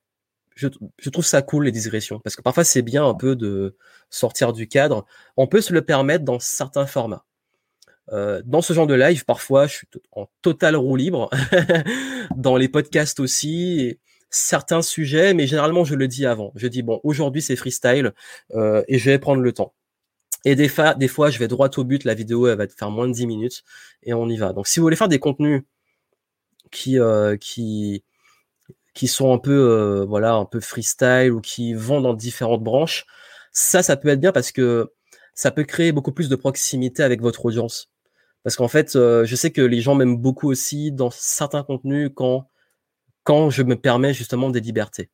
je, 0.55 0.68
trouve 1.11 1.26
ça 1.26 1.43
cool 1.43 1.66
les 1.66 1.72
digressions 1.72 2.20
parce 2.20 2.37
que 2.37 2.41
parfois 2.41 2.64
c'est 2.64 2.80
bien 2.80 3.07
un 3.07 3.12
peu 3.12 3.37
de 3.37 3.76
sortir 4.09 4.55
du 4.55 4.66
cadre. 4.66 5.05
On 5.37 5.47
peut 5.47 5.61
se 5.61 5.74
le 5.74 5.82
permettre 5.82 6.24
dans 6.24 6.39
certains 6.39 6.87
formats. 6.87 7.26
Euh, 8.12 8.41
dans 8.47 8.62
ce 8.62 8.72
genre 8.72 8.87
de 8.87 8.95
live, 8.95 9.26
parfois, 9.26 9.66
je 9.66 9.74
suis 9.74 9.89
en 10.12 10.30
total 10.41 10.76
roue 10.76 10.97
libre. 10.97 11.28
dans 12.37 12.57
les 12.57 12.68
podcasts 12.68 13.20
aussi, 13.20 13.99
certains 14.30 14.80
sujets, 14.80 15.35
mais 15.35 15.47
généralement, 15.47 15.85
je 15.85 15.97
le 15.97 16.09
dis 16.09 16.24
avant. 16.24 16.51
Je 16.55 16.66
dis, 16.66 16.82
bon, 16.82 17.01
aujourd'hui, 17.05 17.43
c'est 17.43 17.57
freestyle 17.57 18.14
euh, 18.55 18.82
et 18.89 18.99
je 18.99 19.11
vais 19.11 19.18
prendre 19.18 19.43
le 19.43 19.53
temps. 19.53 19.74
Et 20.45 20.55
des 20.57 20.68
fois, 20.68 20.95
des 20.95 21.09
fois, 21.09 21.30
je 21.30 21.38
vais 21.38 21.49
droit 21.49 21.70
au 21.76 21.84
but. 21.84 22.05
La 22.05 22.14
vidéo, 22.14 22.47
elle 22.47 22.59
va 22.59 22.68
faire 22.68 22.90
moins 22.90 23.09
de 23.09 23.12
10 23.12 23.26
minutes 23.26 23.64
et 24.03 24.14
on 24.14 24.28
y 24.28 24.36
va. 24.36 24.53
Donc, 24.53 24.66
si 24.66 24.78
vous 24.78 24.84
voulez 24.84 24.97
faire 24.97 25.09
des 25.09 25.18
contenus 25.18 25.62
qui, 26.70 26.99
euh, 26.99 27.36
qui, 27.36 28.05
qui 28.95 29.09
sont 29.09 29.32
un 29.32 29.38
peu, 29.38 29.53
euh, 29.53 30.05
voilà, 30.05 30.34
un 30.34 30.45
peu 30.45 30.61
freestyle 30.61 31.32
ou 31.32 31.40
qui 31.40 31.74
vont 31.74 32.01
dans 32.01 32.14
différentes 32.14 32.62
branches, 32.62 33.07
ça, 33.53 33.82
ça 33.82 33.97
peut 33.97 34.09
être 34.09 34.20
bien 34.20 34.32
parce 34.32 34.53
que 34.53 34.92
ça 35.34 35.51
peut 35.51 35.64
créer 35.64 35.92
beaucoup 35.92 36.12
plus 36.12 36.28
de 36.28 36.36
proximité 36.36 37.03
avec 37.03 37.20
votre 37.20 37.45
audience. 37.47 37.90
Parce 38.42 38.57
qu'en 38.57 38.68
fait, 38.68 38.97
euh, 38.97 39.24
je 39.24 39.36
sais 39.36 39.51
que 39.51 39.62
les 39.62 39.80
gens 39.80 39.95
m'aiment 39.95 40.18
beaucoup 40.18 40.51
aussi 40.51 40.92
dans 40.92 41.11
certains 41.11 41.62
contenus 41.64 42.11
quand, 42.14 42.49
quand 43.24 43.51
je 43.51 43.62
me 43.62 43.76
permets 43.76 44.14
justement 44.14 44.51
des 44.51 44.61
libertés. 44.61 45.11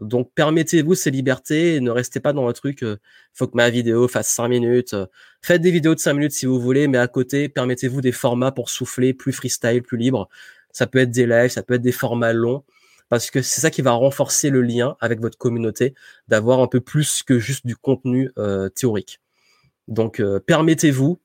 Donc 0.00 0.32
permettez-vous 0.34 0.94
ces 0.94 1.10
libertés 1.10 1.76
et 1.76 1.80
ne 1.80 1.90
restez 1.90 2.18
pas 2.20 2.32
dans 2.32 2.48
un 2.48 2.52
truc, 2.52 2.82
euh, 2.82 2.96
faut 3.32 3.46
que 3.46 3.56
ma 3.56 3.70
vidéo 3.70 4.08
fasse 4.08 4.28
5 4.28 4.48
minutes. 4.48 4.94
Euh. 4.94 5.06
faites 5.40 5.62
des 5.62 5.70
vidéos 5.70 5.94
de 5.94 6.00
5 6.00 6.14
minutes 6.14 6.32
si 6.32 6.46
vous 6.46 6.60
voulez, 6.60 6.88
mais 6.88 6.98
à 6.98 7.06
côté, 7.08 7.48
permettez-vous 7.48 8.00
des 8.00 8.12
formats 8.12 8.50
pour 8.52 8.70
souffler, 8.70 9.14
plus 9.14 9.32
freestyle, 9.32 9.82
plus 9.82 9.96
libre. 9.98 10.28
Ça 10.72 10.86
peut 10.88 10.98
être 10.98 11.12
des 11.12 11.26
lives, 11.26 11.50
ça 11.50 11.62
peut 11.62 11.74
être 11.74 11.82
des 11.82 11.92
formats 11.92 12.32
longs, 12.32 12.64
parce 13.08 13.30
que 13.30 13.42
c'est 13.42 13.60
ça 13.60 13.70
qui 13.70 13.82
va 13.82 13.92
renforcer 13.92 14.50
le 14.50 14.62
lien 14.62 14.96
avec 15.00 15.20
votre 15.20 15.38
communauté, 15.38 15.94
d'avoir 16.28 16.60
un 16.60 16.66
peu 16.66 16.80
plus 16.80 17.22
que 17.22 17.38
juste 17.38 17.66
du 17.66 17.76
contenu 17.76 18.32
euh, 18.38 18.68
théorique. 18.68 19.20
Donc 19.88 20.22
permettez-vous 20.46 21.20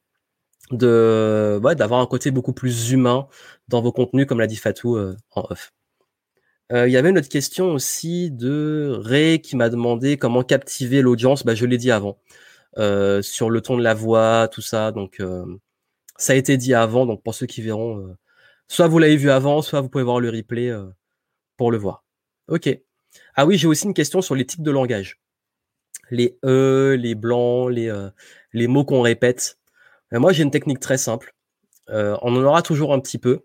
de 0.72 1.60
d'avoir 1.76 2.02
un 2.02 2.06
côté 2.08 2.32
beaucoup 2.32 2.54
plus 2.54 2.92
humain 2.92 3.28
dans 3.70 3.82
vos 3.82 3.92
contenus, 3.92 4.28
comme 4.28 4.40
l'a 4.40 4.48
dit 4.48 4.58
Fatou 4.58 5.00
en 5.00 5.44
off. 5.50 5.72
Euh, 6.72 6.88
il 6.88 6.92
y 6.92 6.98
avait 6.98 7.10
une 7.10 7.18
autre 7.18 7.30
question 7.30 7.72
aussi 7.72 8.30
de 8.30 8.96
Ray 9.04 9.42
qui 9.42 9.56
m'a 9.56 9.70
demandé 9.70 10.18
comment 10.18 10.44
captiver 10.44 11.02
l'audience. 11.02 11.44
Bah, 11.44 11.56
je 11.56 11.66
l'ai 11.66 11.78
dit 11.78 11.92
avant. 11.92 12.20
Euh, 12.78 13.22
sur 13.24 13.50
le 13.50 13.62
ton 13.62 13.78
de 13.78 13.84
la 13.84 13.96
voix, 13.96 14.48
tout 14.52 14.62
ça. 14.62 14.92
Donc, 14.92 15.20
euh, 15.20 15.46
ça 16.18 16.34
a 16.34 16.36
été 16.36 16.58
dit 16.58 16.74
avant. 16.74 17.06
Donc, 17.06 17.24
pour 17.24 17.34
ceux 17.34 17.48
qui 17.48 17.62
verront, 17.62 18.16
soit 18.68 18.88
vous 18.88 19.00
l'avez 19.00 19.18
vu 19.18 19.32
avant, 19.32 19.62
soit 19.62 19.82
vous 19.82 19.90
pouvez 19.90 20.04
voir 20.04 20.20
le 20.20 20.30
replay 20.30 20.72
pour 21.58 21.72
le 21.72 21.78
voir. 21.78 22.06
Ok. 22.48 22.70
Ah 23.36 23.46
oui, 23.46 23.58
j'ai 23.58 23.68
aussi 23.68 23.86
une 23.86 23.94
question 23.94 24.22
sur 24.22 24.36
les 24.36 24.46
types 24.46 24.64
de 24.64 24.72
langage. 24.72 25.20
Les 26.12 26.38
E, 26.46 26.96
les 27.00 27.16
blancs, 27.16 27.72
les, 27.72 27.92
les 28.54 28.68
mots 28.68 28.86
qu'on 28.86 29.02
répète. 29.02 29.58
moi, 30.12 30.34
j'ai 30.34 30.44
une 30.44 30.52
technique 30.52 30.80
très 30.80 30.98
simple. 31.00 31.34
on 31.88 32.36
en 32.36 32.44
aura 32.44 32.62
toujours 32.62 32.94
un 32.94 33.00
petit 33.00 33.18
peu. 33.18 33.42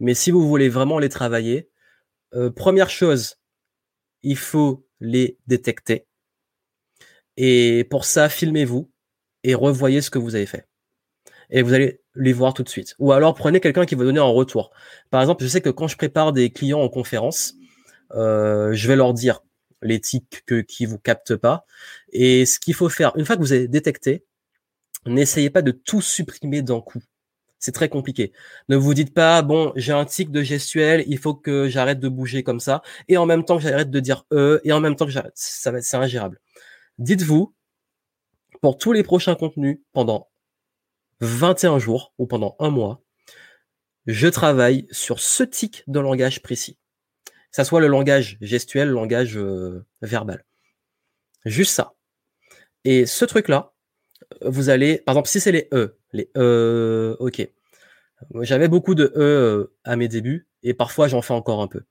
Mais 0.00 0.14
si 0.14 0.30
vous 0.30 0.48
voulez 0.48 0.68
vraiment 0.70 0.98
les 0.98 1.10
travailler, 1.10 1.68
euh, 2.34 2.50
première 2.50 2.90
chose, 2.90 3.36
il 4.22 4.36
faut 4.36 4.86
les 5.00 5.38
détecter. 5.46 6.06
Et 7.36 7.86
pour 7.90 8.04
ça, 8.04 8.28
filmez-vous 8.28 8.90
et 9.44 9.54
revoyez 9.54 10.00
ce 10.00 10.10
que 10.10 10.18
vous 10.18 10.34
avez 10.34 10.46
fait. 10.46 10.68
Et 11.50 11.62
vous 11.62 11.72
allez 11.72 12.00
les 12.14 12.32
voir 12.32 12.54
tout 12.54 12.62
de 12.62 12.68
suite. 12.68 12.94
Ou 12.98 13.12
alors 13.12 13.34
prenez 13.34 13.60
quelqu'un 13.60 13.86
qui 13.86 13.94
va 13.94 14.04
donner 14.04 14.20
un 14.20 14.24
retour. 14.24 14.70
Par 15.10 15.20
exemple, 15.20 15.42
je 15.42 15.48
sais 15.48 15.60
que 15.60 15.70
quand 15.70 15.88
je 15.88 15.96
prépare 15.96 16.32
des 16.32 16.50
clients 16.50 16.80
en 16.80 16.88
conférence, 16.88 17.54
euh, 18.14 18.72
je 18.72 18.88
vais 18.88 18.96
leur 18.96 19.14
dire 19.14 19.40
les 19.82 20.00
tics 20.00 20.42
que, 20.46 20.60
qui 20.60 20.86
vous 20.86 20.98
captent 20.98 21.36
pas. 21.36 21.66
Et 22.12 22.46
ce 22.46 22.60
qu'il 22.60 22.74
faut 22.74 22.88
faire, 22.88 23.12
une 23.16 23.24
fois 23.24 23.36
que 23.36 23.40
vous 23.40 23.52
avez 23.52 23.68
détecté, 23.68 24.24
n'essayez 25.06 25.50
pas 25.50 25.62
de 25.62 25.72
tout 25.72 26.00
supprimer 26.00 26.62
d'un 26.62 26.80
coup. 26.80 27.02
C'est 27.62 27.70
très 27.70 27.88
compliqué. 27.88 28.32
Ne 28.68 28.74
vous 28.74 28.92
dites 28.92 29.14
pas, 29.14 29.40
bon, 29.42 29.72
j'ai 29.76 29.92
un 29.92 30.04
tic 30.04 30.32
de 30.32 30.42
gestuel, 30.42 31.04
il 31.06 31.16
faut 31.16 31.32
que 31.32 31.68
j'arrête 31.68 32.00
de 32.00 32.08
bouger 32.08 32.42
comme 32.42 32.58
ça, 32.58 32.82
et 33.06 33.16
en 33.16 33.24
même 33.24 33.44
temps 33.44 33.56
que 33.56 33.62
j'arrête 33.62 33.88
de 33.88 34.00
dire 34.00 34.26
e, 34.32 34.60
et 34.64 34.72
en 34.72 34.80
même 34.80 34.96
temps 34.96 35.06
que 35.06 35.12
j'arrête. 35.12 35.32
Ça 35.36 35.70
va, 35.70 35.80
c'est 35.80 35.96
ingérable. 35.96 36.40
Dites-vous, 36.98 37.54
pour 38.62 38.78
tous 38.78 38.92
les 38.92 39.04
prochains 39.04 39.36
contenus, 39.36 39.78
pendant 39.92 40.28
21 41.20 41.78
jours 41.78 42.12
ou 42.18 42.26
pendant 42.26 42.56
un 42.58 42.70
mois, 42.70 43.00
je 44.06 44.26
travaille 44.26 44.88
sur 44.90 45.20
ce 45.20 45.44
tic 45.44 45.84
de 45.86 46.00
langage 46.00 46.42
précis. 46.42 46.78
Que 47.26 47.32
ça 47.52 47.64
soit 47.64 47.80
le 47.80 47.86
langage 47.86 48.38
gestuel, 48.40 48.88
le 48.88 48.94
langage 48.94 49.36
euh, 49.36 49.86
verbal. 50.00 50.44
Juste 51.44 51.74
ça. 51.74 51.94
Et 52.82 53.06
ce 53.06 53.24
truc-là, 53.24 53.72
vous 54.40 54.68
allez, 54.68 54.98
par 54.98 55.14
exemple, 55.14 55.28
si 55.28 55.38
c'est 55.38 55.52
les 55.52 55.68
E, 55.72 55.96
les 56.12 56.30
E, 56.36 57.16
ok. 57.20 57.48
J'avais 58.40 58.68
beaucoup 58.68 58.94
de 58.94 59.06
E 59.16 59.18
euh, 59.18 59.74
à 59.84 59.96
mes 59.96 60.08
débuts 60.08 60.46
et 60.62 60.74
parfois 60.74 61.08
j'en 61.08 61.22
fais 61.22 61.34
encore 61.34 61.60
un 61.60 61.68
peu. 61.68 61.82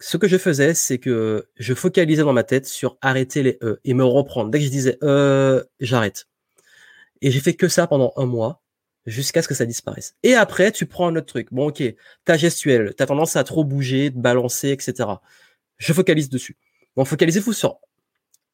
Ce 0.00 0.16
que 0.16 0.26
je 0.26 0.36
faisais, 0.36 0.74
c'est 0.74 0.98
que 0.98 1.48
je 1.56 1.74
focalisais 1.74 2.22
dans 2.22 2.32
ma 2.32 2.42
tête 2.42 2.66
sur 2.66 2.98
arrêter 3.02 3.42
les 3.42 3.58
E 3.62 3.80
et 3.84 3.94
me 3.94 4.04
reprendre. 4.04 4.50
Dès 4.50 4.58
que 4.58 4.64
je 4.64 4.70
disais 4.70 4.98
E, 5.02 5.64
j'arrête. 5.80 6.26
Et 7.20 7.30
j'ai 7.30 7.40
fait 7.40 7.54
que 7.54 7.68
ça 7.68 7.86
pendant 7.86 8.12
un 8.16 8.26
mois 8.26 8.62
jusqu'à 9.06 9.42
ce 9.42 9.48
que 9.48 9.54
ça 9.54 9.64
disparaisse. 9.66 10.16
Et 10.22 10.34
après, 10.34 10.72
tu 10.72 10.86
prends 10.86 11.08
un 11.08 11.16
autre 11.16 11.26
truc. 11.26 11.48
Bon, 11.52 11.68
ok, 11.68 11.82
ta 12.24 12.36
gestuelle, 12.36 12.94
t'as 12.96 13.06
tendance 13.06 13.36
à 13.36 13.44
trop 13.44 13.64
bouger, 13.64 14.10
te 14.10 14.18
balancer, 14.18 14.70
etc. 14.70 15.08
Je 15.78 15.92
focalise 15.92 16.28
dessus. 16.28 16.56
Donc, 16.96 17.06
focalisez-vous 17.06 17.52
sur 17.52 17.78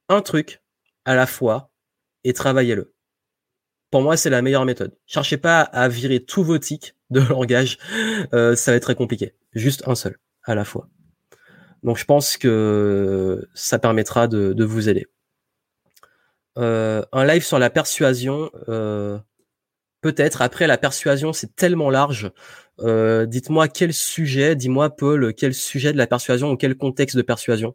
un 0.09 0.23
truc 0.23 0.63
à 1.05 1.15
la 1.15 1.27
fois 1.27 1.71
et 2.25 2.33
travaillez-le. 2.33 2.93
Pour 3.91 4.03
moi, 4.03 4.17
c'est 4.17 4.31
la 4.31 4.43
meilleure 4.43 4.67
méthode. 4.67 4.95
Cherchez 5.07 5.39
pas 5.39 5.63
à 5.63 5.89
virer 5.89 6.21
tous 6.21 6.43
vos 6.43 6.59
tics 6.59 6.95
de 7.11 7.21
langage, 7.31 7.79
euh, 8.35 8.55
ça 8.55 8.73
va 8.73 8.77
être 8.77 8.83
très 8.83 8.95
compliqué. 8.95 9.35
Juste 9.55 9.83
un 9.87 9.95
seul 9.95 10.19
à 10.45 10.55
la 10.55 10.65
fois. 10.65 10.89
Donc, 11.83 11.97
je 11.97 12.05
pense 12.05 12.37
que 12.37 13.47
ça 13.55 13.79
permettra 13.79 14.29
de, 14.29 14.65
vous 14.65 14.89
aider. 14.89 15.07
Euh, 16.59 17.03
un 17.13 17.25
live 17.25 17.45
sur 17.45 17.59
la 17.59 17.71
persuasion, 17.71 18.51
euh, 18.69 19.19
peut-être. 20.01 20.43
Après, 20.43 20.67
la 20.67 20.77
persuasion, 20.77 21.33
c'est 21.33 21.55
tellement 21.55 21.91
large. 21.91 22.31
Dites-moi 22.81 23.69
quel 23.69 23.93
sujet, 23.93 24.55
dis-moi 24.55 24.91
Paul, 24.91 25.35
quel 25.35 25.55
sujet 25.55 25.93
de 25.93 25.99
la 25.99 26.07
persuasion 26.07 26.51
ou 26.53 26.57
quel 26.57 26.77
contexte 26.77 27.17
de 27.17 27.23
persuasion. 27.23 27.75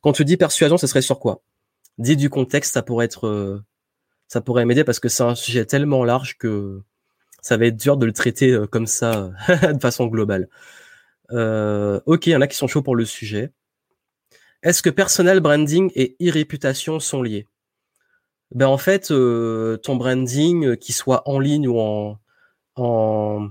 Quand 0.00 0.12
tu 0.12 0.24
dis 0.24 0.36
persuasion, 0.36 0.78
ce 0.78 0.86
serait 0.86 1.02
sur 1.02 1.18
quoi? 1.18 1.42
Dis 1.98 2.16
du 2.16 2.30
contexte, 2.30 2.74
ça 2.74 2.82
pourrait 2.82 3.06
être 3.06 3.62
ça 4.28 4.40
pourrait 4.40 4.64
m'aider 4.64 4.84
parce 4.84 5.00
que 5.00 5.08
c'est 5.08 5.22
un 5.22 5.34
sujet 5.34 5.64
tellement 5.64 6.04
large 6.04 6.36
que 6.38 6.82
ça 7.42 7.56
va 7.56 7.66
être 7.66 7.76
dur 7.76 7.96
de 7.96 8.06
le 8.06 8.12
traiter 8.12 8.50
euh, 8.52 8.66
comme 8.66 8.86
ça 8.86 9.30
de 9.48 9.80
façon 9.80 10.06
globale. 10.06 10.48
Euh, 11.32 12.00
ok, 12.06 12.26
il 12.26 12.30
y 12.30 12.36
en 12.36 12.40
a 12.40 12.46
qui 12.46 12.56
sont 12.56 12.66
chauds 12.66 12.82
pour 12.82 12.96
le 12.96 13.04
sujet. 13.04 13.52
Est-ce 14.62 14.82
que 14.82 14.90
personal 14.90 15.40
branding 15.40 15.90
et 15.94 16.16
e-réputation 16.22 17.00
sont 17.00 17.22
liés? 17.22 17.46
Ben 18.50 18.66
en 18.66 18.78
fait, 18.78 19.10
euh, 19.10 19.76
ton 19.78 19.96
branding, 19.96 20.76
qu'il 20.76 20.94
soit 20.94 21.28
en 21.28 21.38
ligne 21.38 21.68
ou 21.68 21.78
en, 21.78 22.18
en, 22.76 23.48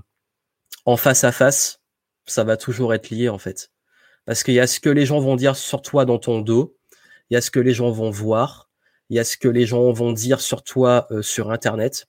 en 0.86 0.96
face 0.96 1.24
à 1.24 1.32
face, 1.32 1.80
ça 2.26 2.44
va 2.44 2.56
toujours 2.56 2.94
être 2.94 3.10
lié 3.10 3.28
en 3.28 3.38
fait. 3.38 3.70
Parce 4.24 4.42
qu'il 4.42 4.54
y 4.54 4.60
a 4.60 4.66
ce 4.66 4.80
que 4.80 4.88
les 4.88 5.06
gens 5.06 5.20
vont 5.20 5.36
dire 5.36 5.56
sur 5.56 5.82
toi 5.82 6.04
dans 6.04 6.18
ton 6.18 6.40
dos, 6.40 6.76
il 7.30 7.34
y 7.34 7.36
a 7.36 7.40
ce 7.40 7.50
que 7.50 7.60
les 7.60 7.74
gens 7.74 7.90
vont 7.90 8.10
voir, 8.10 8.63
il 9.10 9.16
y 9.16 9.18
a 9.18 9.24
ce 9.24 9.36
que 9.36 9.48
les 9.48 9.66
gens 9.66 9.92
vont 9.92 10.12
dire 10.12 10.40
sur 10.40 10.62
toi 10.62 11.06
euh, 11.10 11.22
sur 11.22 11.50
Internet. 11.50 12.06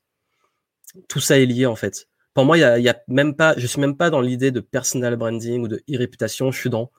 Tout 1.07 1.19
ça 1.19 1.39
est 1.39 1.45
lié 1.45 1.65
en 1.65 1.75
fait. 1.75 2.07
Pour 2.33 2.45
moi, 2.45 2.57
il 2.57 2.61
y 2.61 2.89
a, 2.89 3.03
même 3.07 3.35
pas, 3.35 3.53
je 3.57 3.65
suis 3.65 3.79
même 3.79 3.95
pas 3.95 4.09
dans 4.09 4.19
l'idée 4.19 4.51
de 4.51 4.59
personal 4.59 5.15
branding 5.15 5.61
ou 5.63 5.67
de 5.67 5.81
e-réputation. 5.89 6.51
Je 6.51 6.59
suis 6.59 6.69
dans 6.69 6.91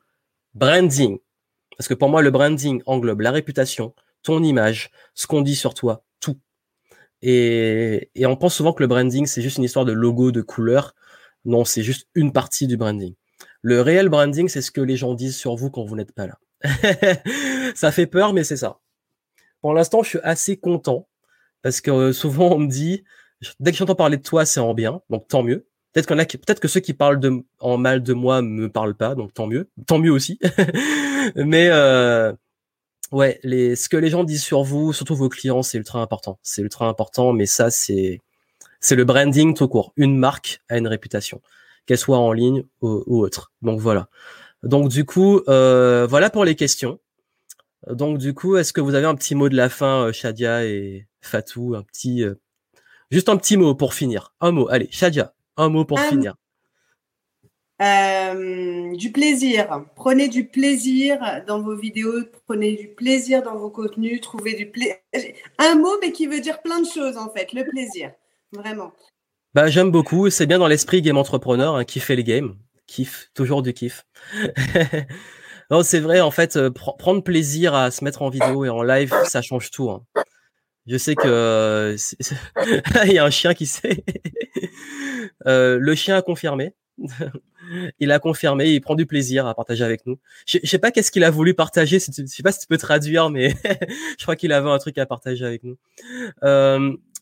branding 0.54 1.18
parce 1.76 1.88
que 1.88 1.94
pour 1.94 2.08
moi, 2.08 2.22
le 2.22 2.30
branding 2.30 2.82
englobe 2.86 3.20
la 3.20 3.30
réputation, 3.32 3.94
ton 4.22 4.42
image, 4.42 4.90
ce 5.14 5.26
qu'on 5.26 5.42
dit 5.42 5.56
sur 5.56 5.74
toi, 5.74 6.04
tout. 6.20 6.38
Et, 7.20 8.10
et 8.14 8.26
on 8.26 8.36
pense 8.36 8.54
souvent 8.54 8.72
que 8.72 8.82
le 8.82 8.86
branding 8.86 9.26
c'est 9.26 9.42
juste 9.42 9.58
une 9.58 9.64
histoire 9.64 9.84
de 9.84 9.92
logo, 9.92 10.32
de 10.32 10.42
couleur. 10.42 10.94
Non, 11.44 11.64
c'est 11.64 11.82
juste 11.82 12.08
une 12.14 12.32
partie 12.32 12.66
du 12.66 12.76
branding. 12.76 13.14
Le 13.62 13.80
réel 13.80 14.08
branding, 14.08 14.48
c'est 14.48 14.62
ce 14.62 14.70
que 14.70 14.80
les 14.80 14.96
gens 14.96 15.14
disent 15.14 15.36
sur 15.36 15.54
vous 15.56 15.70
quand 15.70 15.84
vous 15.84 15.96
n'êtes 15.96 16.12
pas 16.12 16.26
là. 16.26 16.38
ça 17.74 17.92
fait 17.92 18.06
peur, 18.06 18.32
mais 18.32 18.44
c'est 18.44 18.56
ça 18.56 18.80
pour 19.66 19.74
l'instant, 19.74 20.04
je 20.04 20.10
suis 20.10 20.20
assez 20.22 20.56
content 20.56 21.08
parce 21.60 21.80
que 21.80 21.90
euh, 21.90 22.12
souvent 22.12 22.52
on 22.52 22.60
me 22.60 22.68
dit, 22.68 23.02
dès 23.58 23.72
que 23.72 23.76
j'entends 23.76 23.96
parler 23.96 24.16
de 24.16 24.22
toi, 24.22 24.46
c'est 24.46 24.60
en 24.60 24.74
bien, 24.74 25.02
donc 25.10 25.26
tant 25.26 25.42
mieux. 25.42 25.66
Peut-être 25.92 26.06
qu'on 26.06 26.20
a, 26.20 26.24
peut-être 26.24 26.60
que 26.60 26.68
ceux 26.68 26.78
qui 26.78 26.94
parlent 26.94 27.18
de, 27.18 27.42
en 27.58 27.76
mal 27.76 28.04
de 28.04 28.12
moi 28.12 28.42
me 28.42 28.70
parlent 28.70 28.94
pas, 28.94 29.16
donc 29.16 29.34
tant 29.34 29.48
mieux, 29.48 29.68
tant 29.88 29.98
mieux 29.98 30.12
aussi. 30.12 30.38
Mais 31.34 31.66
euh, 31.72 32.32
ouais, 33.10 33.40
les, 33.42 33.74
ce 33.74 33.88
que 33.88 33.96
les 33.96 34.08
gens 34.08 34.22
disent 34.22 34.44
sur 34.44 34.62
vous, 34.62 34.92
surtout 34.92 35.16
vos 35.16 35.28
clients, 35.28 35.64
c'est 35.64 35.78
ultra 35.78 36.00
important. 36.00 36.38
C'est 36.44 36.62
ultra 36.62 36.86
important, 36.86 37.32
mais 37.32 37.46
ça 37.46 37.68
c'est, 37.68 38.20
c'est 38.78 38.94
le 38.94 39.04
branding 39.04 39.52
tout 39.52 39.66
court. 39.66 39.92
Une 39.96 40.16
marque 40.16 40.60
a 40.68 40.78
une 40.78 40.86
réputation, 40.86 41.42
qu'elle 41.86 41.98
soit 41.98 42.18
en 42.18 42.32
ligne 42.32 42.62
ou, 42.82 43.02
autre. 43.20 43.50
Donc 43.62 43.80
voilà. 43.80 44.06
Donc 44.62 44.90
du 44.90 45.04
coup, 45.04 45.40
euh, 45.48 46.06
voilà 46.08 46.30
pour 46.30 46.44
les 46.44 46.54
questions. 46.54 47.00
Donc 47.90 48.18
du 48.18 48.34
coup, 48.34 48.56
est-ce 48.56 48.72
que 48.72 48.80
vous 48.80 48.94
avez 48.94 49.06
un 49.06 49.14
petit 49.14 49.34
mot 49.34 49.48
de 49.48 49.56
la 49.56 49.68
fin, 49.68 50.06
euh, 50.06 50.12
Shadia 50.12 50.64
et 50.64 51.06
Fatou, 51.20 51.74
un 51.76 51.82
petit, 51.82 52.24
euh, 52.24 52.34
juste 53.10 53.28
un 53.28 53.36
petit 53.36 53.56
mot 53.56 53.74
pour 53.74 53.94
finir. 53.94 54.34
Un 54.40 54.50
mot, 54.50 54.68
allez, 54.68 54.88
Shadia, 54.90 55.34
un 55.56 55.68
mot 55.68 55.84
pour 55.84 56.00
finir. 56.00 56.34
Euh, 57.82 58.96
du 58.96 59.12
plaisir. 59.12 59.84
Prenez 59.94 60.28
du 60.28 60.46
plaisir 60.46 61.44
dans 61.46 61.60
vos 61.60 61.76
vidéos, 61.76 62.24
prenez 62.46 62.74
du 62.74 62.88
plaisir 62.88 63.42
dans 63.42 63.56
vos 63.56 63.70
contenus, 63.70 64.20
trouvez 64.20 64.54
du 64.54 64.70
plaisir. 64.70 64.96
Un 65.58 65.76
mot, 65.76 65.92
mais 66.00 66.10
qui 66.10 66.26
veut 66.26 66.40
dire 66.40 66.62
plein 66.62 66.80
de 66.80 66.86
choses 66.86 67.16
en 67.16 67.30
fait. 67.30 67.52
Le 67.52 67.64
plaisir, 67.68 68.12
vraiment. 68.52 68.92
Bah, 69.54 69.68
j'aime 69.68 69.90
beaucoup. 69.90 70.30
C'est 70.30 70.46
bien 70.46 70.58
dans 70.58 70.68
l'esprit 70.68 71.02
game 71.02 71.18
entrepreneur, 71.18 71.76
hein, 71.76 71.84
fait 71.86 72.16
les 72.16 72.24
games, 72.24 72.56
kiff, 72.86 73.30
toujours 73.34 73.62
du 73.62 73.72
kiff. 73.72 74.06
Non, 75.70 75.82
c'est 75.82 76.00
vrai, 76.00 76.20
en 76.20 76.30
fait, 76.30 76.56
euh, 76.56 76.70
prendre 76.70 77.22
plaisir 77.22 77.74
à 77.74 77.90
se 77.90 78.04
mettre 78.04 78.22
en 78.22 78.30
vidéo 78.30 78.64
et 78.64 78.68
en 78.68 78.82
live, 78.82 79.14
ça 79.24 79.42
change 79.42 79.70
tout. 79.70 79.90
Hein. 79.90 80.04
Je 80.86 80.96
sais 80.96 81.16
que 81.16 81.26
euh, 81.26 81.96
il 83.06 83.12
y 83.12 83.18
a 83.18 83.24
un 83.24 83.30
chien 83.30 83.54
qui 83.54 83.66
sait. 83.66 84.04
euh, 85.46 85.78
le 85.80 85.94
chien 85.94 86.16
a 86.16 86.22
confirmé. 86.22 86.74
il 87.98 88.12
a 88.12 88.18
confirmé, 88.20 88.70
il 88.70 88.80
prend 88.80 88.94
du 88.94 89.06
plaisir 89.06 89.46
à 89.46 89.54
partager 89.54 89.84
avec 89.84 90.06
nous. 90.06 90.18
Je, 90.46 90.58
sais 90.62 90.78
pas 90.78 90.92
qu'est-ce 90.92 91.10
qu'il 91.10 91.24
a 91.24 91.30
voulu 91.30 91.54
partager. 91.54 91.98
Je 91.98 92.26
sais 92.26 92.42
pas 92.42 92.52
si 92.52 92.60
tu 92.60 92.66
peux 92.68 92.78
traduire, 92.78 93.28
mais 93.28 93.54
je 94.18 94.22
crois 94.22 94.36
qu'il 94.36 94.52
avait 94.52 94.70
un 94.70 94.78
truc 94.78 94.96
à 94.98 95.06
partager 95.06 95.44
avec 95.44 95.62
nous. 95.64 95.76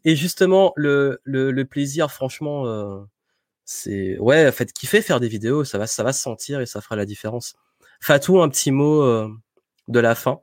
Et 0.04 0.16
justement, 0.16 0.74
le 0.76 1.62
plaisir, 1.62 2.10
franchement, 2.12 2.66
euh, 2.66 3.00
c'est 3.64 4.18
ouais, 4.18 4.46
en 4.46 4.52
fait, 4.52 4.72
kiffer 4.72 5.02
faire 5.02 5.20
des 5.20 5.28
vidéos, 5.28 5.64
ça 5.64 5.78
va, 5.78 5.86
ça 5.86 6.02
va 6.02 6.12
se 6.12 6.20
sentir 6.20 6.60
et 6.60 6.66
ça 6.66 6.80
fera 6.80 6.96
la 6.96 7.06
différence. 7.06 7.54
Fatou, 8.04 8.42
un 8.42 8.50
petit 8.50 8.70
mot 8.70 9.00
euh, 9.00 9.30
de 9.88 9.98
la 9.98 10.14
fin. 10.14 10.42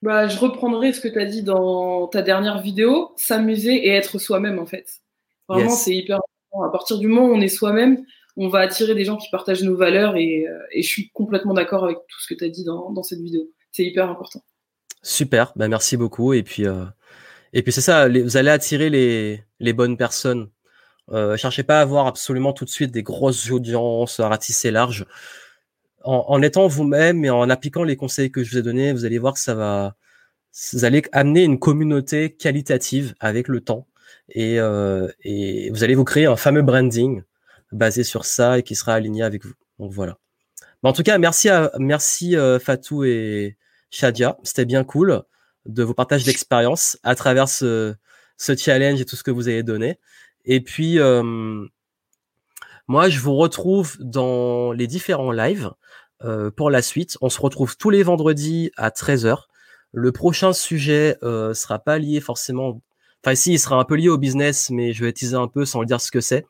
Bah, 0.00 0.26
je 0.26 0.38
reprendrai 0.38 0.94
ce 0.94 1.00
que 1.02 1.08
tu 1.08 1.20
as 1.20 1.26
dit 1.26 1.42
dans 1.42 2.06
ta 2.08 2.22
dernière 2.22 2.62
vidéo, 2.62 3.12
s'amuser 3.16 3.74
et 3.74 3.90
être 3.90 4.18
soi-même 4.18 4.58
en 4.58 4.64
fait. 4.64 5.02
Vraiment, 5.50 5.68
c'est 5.68 5.94
hyper 5.94 6.16
important. 6.16 6.66
À 6.66 6.72
partir 6.72 6.96
du 6.96 7.08
moment 7.08 7.26
où 7.26 7.34
on 7.34 7.42
est 7.42 7.48
soi-même, 7.48 8.06
on 8.38 8.48
va 8.48 8.60
attirer 8.60 8.94
des 8.94 9.04
gens 9.04 9.18
qui 9.18 9.28
partagent 9.28 9.64
nos 9.64 9.76
valeurs 9.76 10.16
et, 10.16 10.46
euh, 10.48 10.58
je 10.74 10.80
suis 10.80 11.10
complètement 11.10 11.52
d'accord 11.52 11.84
avec 11.84 11.98
tout 12.08 12.20
ce 12.22 12.32
que 12.32 12.38
tu 12.38 12.44
as 12.44 12.48
dit 12.48 12.64
dans, 12.64 13.02
cette 13.02 13.20
vidéo. 13.20 13.42
C'est 13.70 13.84
hyper 13.84 14.08
important. 14.08 14.42
Super, 15.02 15.52
bah 15.56 15.68
merci 15.68 15.98
beaucoup. 15.98 16.32
Et 16.32 16.42
puis, 16.42 16.66
euh, 16.66 16.86
et 17.52 17.62
puis 17.62 17.70
c'est 17.70 17.82
ça, 17.82 18.08
vous 18.08 18.36
allez 18.38 18.48
attirer 18.50 18.88
les, 18.88 19.44
les 19.60 19.72
bonnes 19.74 19.98
personnes. 19.98 20.48
cherchez 21.36 21.64
pas 21.64 21.80
à 21.80 21.82
avoir 21.82 22.06
absolument 22.06 22.54
tout 22.54 22.64
de 22.64 22.70
suite 22.70 22.92
des 22.92 23.02
grosses 23.02 23.50
audiences, 23.50 24.20
à 24.20 24.28
ratisser 24.30 24.70
large 24.70 25.04
en, 26.04 26.42
étant 26.42 26.66
vous-même 26.66 27.24
et 27.24 27.30
en 27.30 27.48
appliquant 27.50 27.82
les 27.82 27.96
conseils 27.96 28.30
que 28.30 28.44
je 28.44 28.50
vous 28.50 28.58
ai 28.58 28.62
donnés, 28.62 28.92
vous 28.92 29.04
allez 29.04 29.18
voir 29.18 29.34
que 29.34 29.40
ça 29.40 29.54
va, 29.54 29.96
vous 30.72 30.84
allez 30.84 31.02
amener 31.12 31.44
une 31.44 31.58
communauté 31.58 32.30
qualitative 32.30 33.14
avec 33.20 33.48
le 33.48 33.60
temps 33.60 33.86
et, 34.28 34.58
euh, 34.58 35.08
vous 35.70 35.84
allez 35.84 35.94
vous 35.94 36.04
créer 36.04 36.26
un 36.26 36.36
fameux 36.36 36.62
branding 36.62 37.22
basé 37.72 38.04
sur 38.04 38.24
ça 38.24 38.58
et 38.58 38.62
qui 38.62 38.74
sera 38.74 38.94
aligné 38.94 39.22
avec 39.22 39.44
vous. 39.44 39.54
Voilà. 39.78 40.18
en 40.82 40.92
tout 40.92 41.02
cas, 41.02 41.18
merci 41.18 41.48
à, 41.48 41.72
merci 41.78 42.36
euh, 42.36 42.58
Fatou 42.58 43.04
et 43.04 43.56
Shadia, 43.90 44.38
c'était 44.42 44.64
bien 44.64 44.84
cool 44.84 45.22
de 45.66 45.82
vos 45.82 45.94
partages 45.94 46.24
d'expérience 46.24 46.98
à 47.02 47.14
travers 47.14 47.48
ce, 47.48 47.94
challenge 48.38 49.00
et 49.00 49.04
tout 49.04 49.16
ce 49.16 49.22
que 49.22 49.30
vous 49.30 49.48
avez 49.48 49.62
donné. 49.62 49.98
Et 50.44 50.60
puis, 50.60 50.98
euh, 50.98 51.66
moi, 52.86 53.08
je 53.08 53.18
vous 53.18 53.34
retrouve 53.34 53.96
dans 54.00 54.72
les 54.72 54.86
différents 54.86 55.32
lives 55.32 55.70
pour 56.56 56.70
la 56.70 56.82
suite. 56.82 57.18
On 57.20 57.28
se 57.28 57.40
retrouve 57.40 57.76
tous 57.76 57.90
les 57.90 58.02
vendredis 58.02 58.70
à 58.76 58.90
13h. 58.90 59.44
Le 59.94 60.10
prochain 60.10 60.52
sujet 60.52 61.16
euh, 61.22 61.54
sera 61.54 61.78
pas 61.78 61.98
lié 61.98 62.20
forcément. 62.20 62.80
enfin 63.22 63.32
ici 63.32 63.52
il 63.52 63.60
sera 63.60 63.76
un 63.76 63.84
peu 63.84 63.94
lié 63.94 64.08
au 64.08 64.18
business, 64.18 64.70
mais 64.70 64.92
je 64.92 65.04
vais 65.04 65.12
teaser 65.12 65.36
un 65.36 65.46
peu 65.46 65.64
sans 65.64 65.80
le 65.80 65.86
dire 65.86 66.00
ce 66.00 66.10
que 66.10 66.20
c'est. 66.20 66.44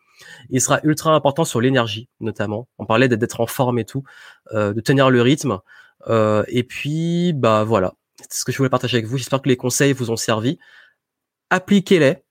Il 0.48 0.62
sera 0.62 0.80
ultra 0.82 1.14
important 1.14 1.44
sur 1.44 1.60
l'énergie, 1.60 2.08
notamment. 2.20 2.68
On 2.78 2.86
parlait 2.86 3.06
d'être 3.06 3.40
en 3.42 3.46
forme 3.46 3.78
et 3.78 3.84
tout, 3.84 4.02
euh, 4.52 4.72
de 4.72 4.80
tenir 4.80 5.10
le 5.10 5.20
rythme. 5.20 5.58
Euh, 6.08 6.42
et 6.48 6.62
puis, 6.64 7.34
bah 7.34 7.64
voilà, 7.64 7.92
c'est 8.30 8.40
ce 8.40 8.44
que 8.46 8.52
je 8.52 8.56
voulais 8.56 8.70
partager 8.70 8.96
avec 8.96 9.06
vous. 9.06 9.18
J'espère 9.18 9.42
que 9.42 9.48
les 9.50 9.58
conseils 9.58 9.92
vous 9.92 10.10
ont 10.10 10.16
servi. 10.16 10.58
Appliquez-les, 11.50 12.22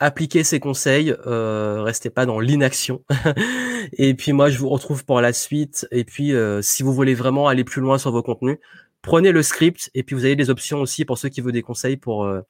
appliquez 0.00 0.44
ces 0.44 0.60
conseils, 0.60 1.14
euh, 1.26 1.82
restez 1.82 2.10
pas 2.10 2.26
dans 2.26 2.40
l'inaction. 2.40 3.04
et 3.92 4.14
puis 4.14 4.32
moi, 4.32 4.50
je 4.50 4.58
vous 4.58 4.68
retrouve 4.68 5.04
pour 5.04 5.20
la 5.20 5.32
suite. 5.32 5.86
Et 5.90 6.04
puis, 6.04 6.34
euh, 6.34 6.62
si 6.62 6.82
vous 6.82 6.92
voulez 6.92 7.14
vraiment 7.14 7.48
aller 7.48 7.64
plus 7.64 7.80
loin 7.80 7.98
sur 7.98 8.12
vos 8.12 8.22
contenus, 8.22 8.58
prenez 9.02 9.32
le 9.32 9.42
script. 9.42 9.90
Et 9.94 10.02
puis, 10.02 10.14
vous 10.14 10.24
avez 10.24 10.36
des 10.36 10.50
options 10.50 10.80
aussi 10.80 11.04
pour 11.04 11.18
ceux 11.18 11.28
qui 11.28 11.40
veulent 11.40 11.52
des 11.52 11.62
conseils 11.62 11.96
pour 11.96 12.24
euh, 12.24 12.42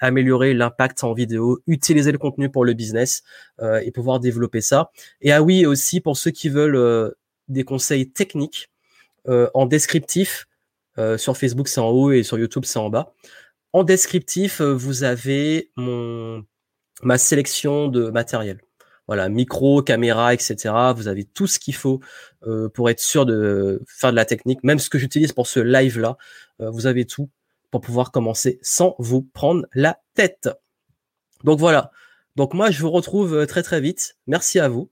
améliorer 0.00 0.54
l'impact 0.54 1.04
en 1.04 1.12
vidéo, 1.12 1.60
utiliser 1.66 2.12
le 2.12 2.18
contenu 2.18 2.50
pour 2.50 2.64
le 2.64 2.74
business 2.74 3.22
euh, 3.60 3.80
et 3.84 3.90
pouvoir 3.90 4.20
développer 4.20 4.60
ça. 4.60 4.90
Et 5.20 5.32
ah 5.32 5.42
oui, 5.42 5.66
aussi 5.66 6.00
pour 6.00 6.16
ceux 6.16 6.30
qui 6.30 6.48
veulent 6.48 7.14
des 7.48 7.64
conseils 7.64 8.10
techniques 8.10 8.70
en 9.28 9.66
descriptif, 9.66 10.48
sur 11.16 11.36
Facebook 11.36 11.68
c'est 11.68 11.80
en 11.80 11.90
haut 11.90 12.10
et 12.10 12.24
sur 12.24 12.36
YouTube 12.36 12.64
c'est 12.64 12.80
en 12.80 12.90
bas. 12.90 13.14
En 13.72 13.84
descriptif, 13.84 14.60
vous 14.60 15.04
avez 15.04 15.70
mon 15.76 16.44
ma 17.02 17.18
sélection 17.18 17.88
de 17.88 18.10
matériel. 18.10 18.60
Voilà, 19.08 19.28
micro, 19.28 19.82
caméra, 19.82 20.32
etc. 20.32 20.74
Vous 20.94 21.08
avez 21.08 21.24
tout 21.24 21.46
ce 21.46 21.58
qu'il 21.58 21.74
faut 21.74 22.00
pour 22.72 22.88
être 22.88 23.00
sûr 23.00 23.26
de 23.26 23.82
faire 23.86 24.10
de 24.12 24.16
la 24.16 24.24
technique. 24.24 24.62
Même 24.62 24.78
ce 24.78 24.88
que 24.88 24.98
j'utilise 24.98 25.32
pour 25.32 25.48
ce 25.48 25.58
live 25.58 25.98
là, 25.98 26.16
vous 26.60 26.86
avez 26.86 27.04
tout 27.04 27.28
pour 27.72 27.80
pouvoir 27.80 28.12
commencer 28.12 28.60
sans 28.62 28.94
vous 28.98 29.22
prendre 29.22 29.66
la 29.74 29.98
tête. 30.14 30.48
Donc 31.42 31.58
voilà. 31.58 31.90
Donc 32.36 32.54
moi, 32.54 32.70
je 32.70 32.80
vous 32.80 32.90
retrouve 32.90 33.34
euh, 33.34 33.46
très 33.46 33.62
très 33.62 33.80
vite. 33.80 34.16
Merci 34.26 34.60
à 34.60 34.68
vous. 34.68 34.90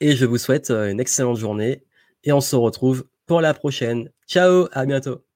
Et 0.00 0.14
je 0.14 0.26
vous 0.26 0.38
souhaite 0.38 0.70
euh, 0.70 0.90
une 0.90 1.00
excellente 1.00 1.38
journée. 1.38 1.84
Et 2.24 2.32
on 2.32 2.40
se 2.40 2.56
retrouve 2.56 3.06
pour 3.26 3.40
la 3.40 3.54
prochaine. 3.54 4.10
Ciao, 4.26 4.68
à 4.72 4.86
bientôt. 4.86 5.27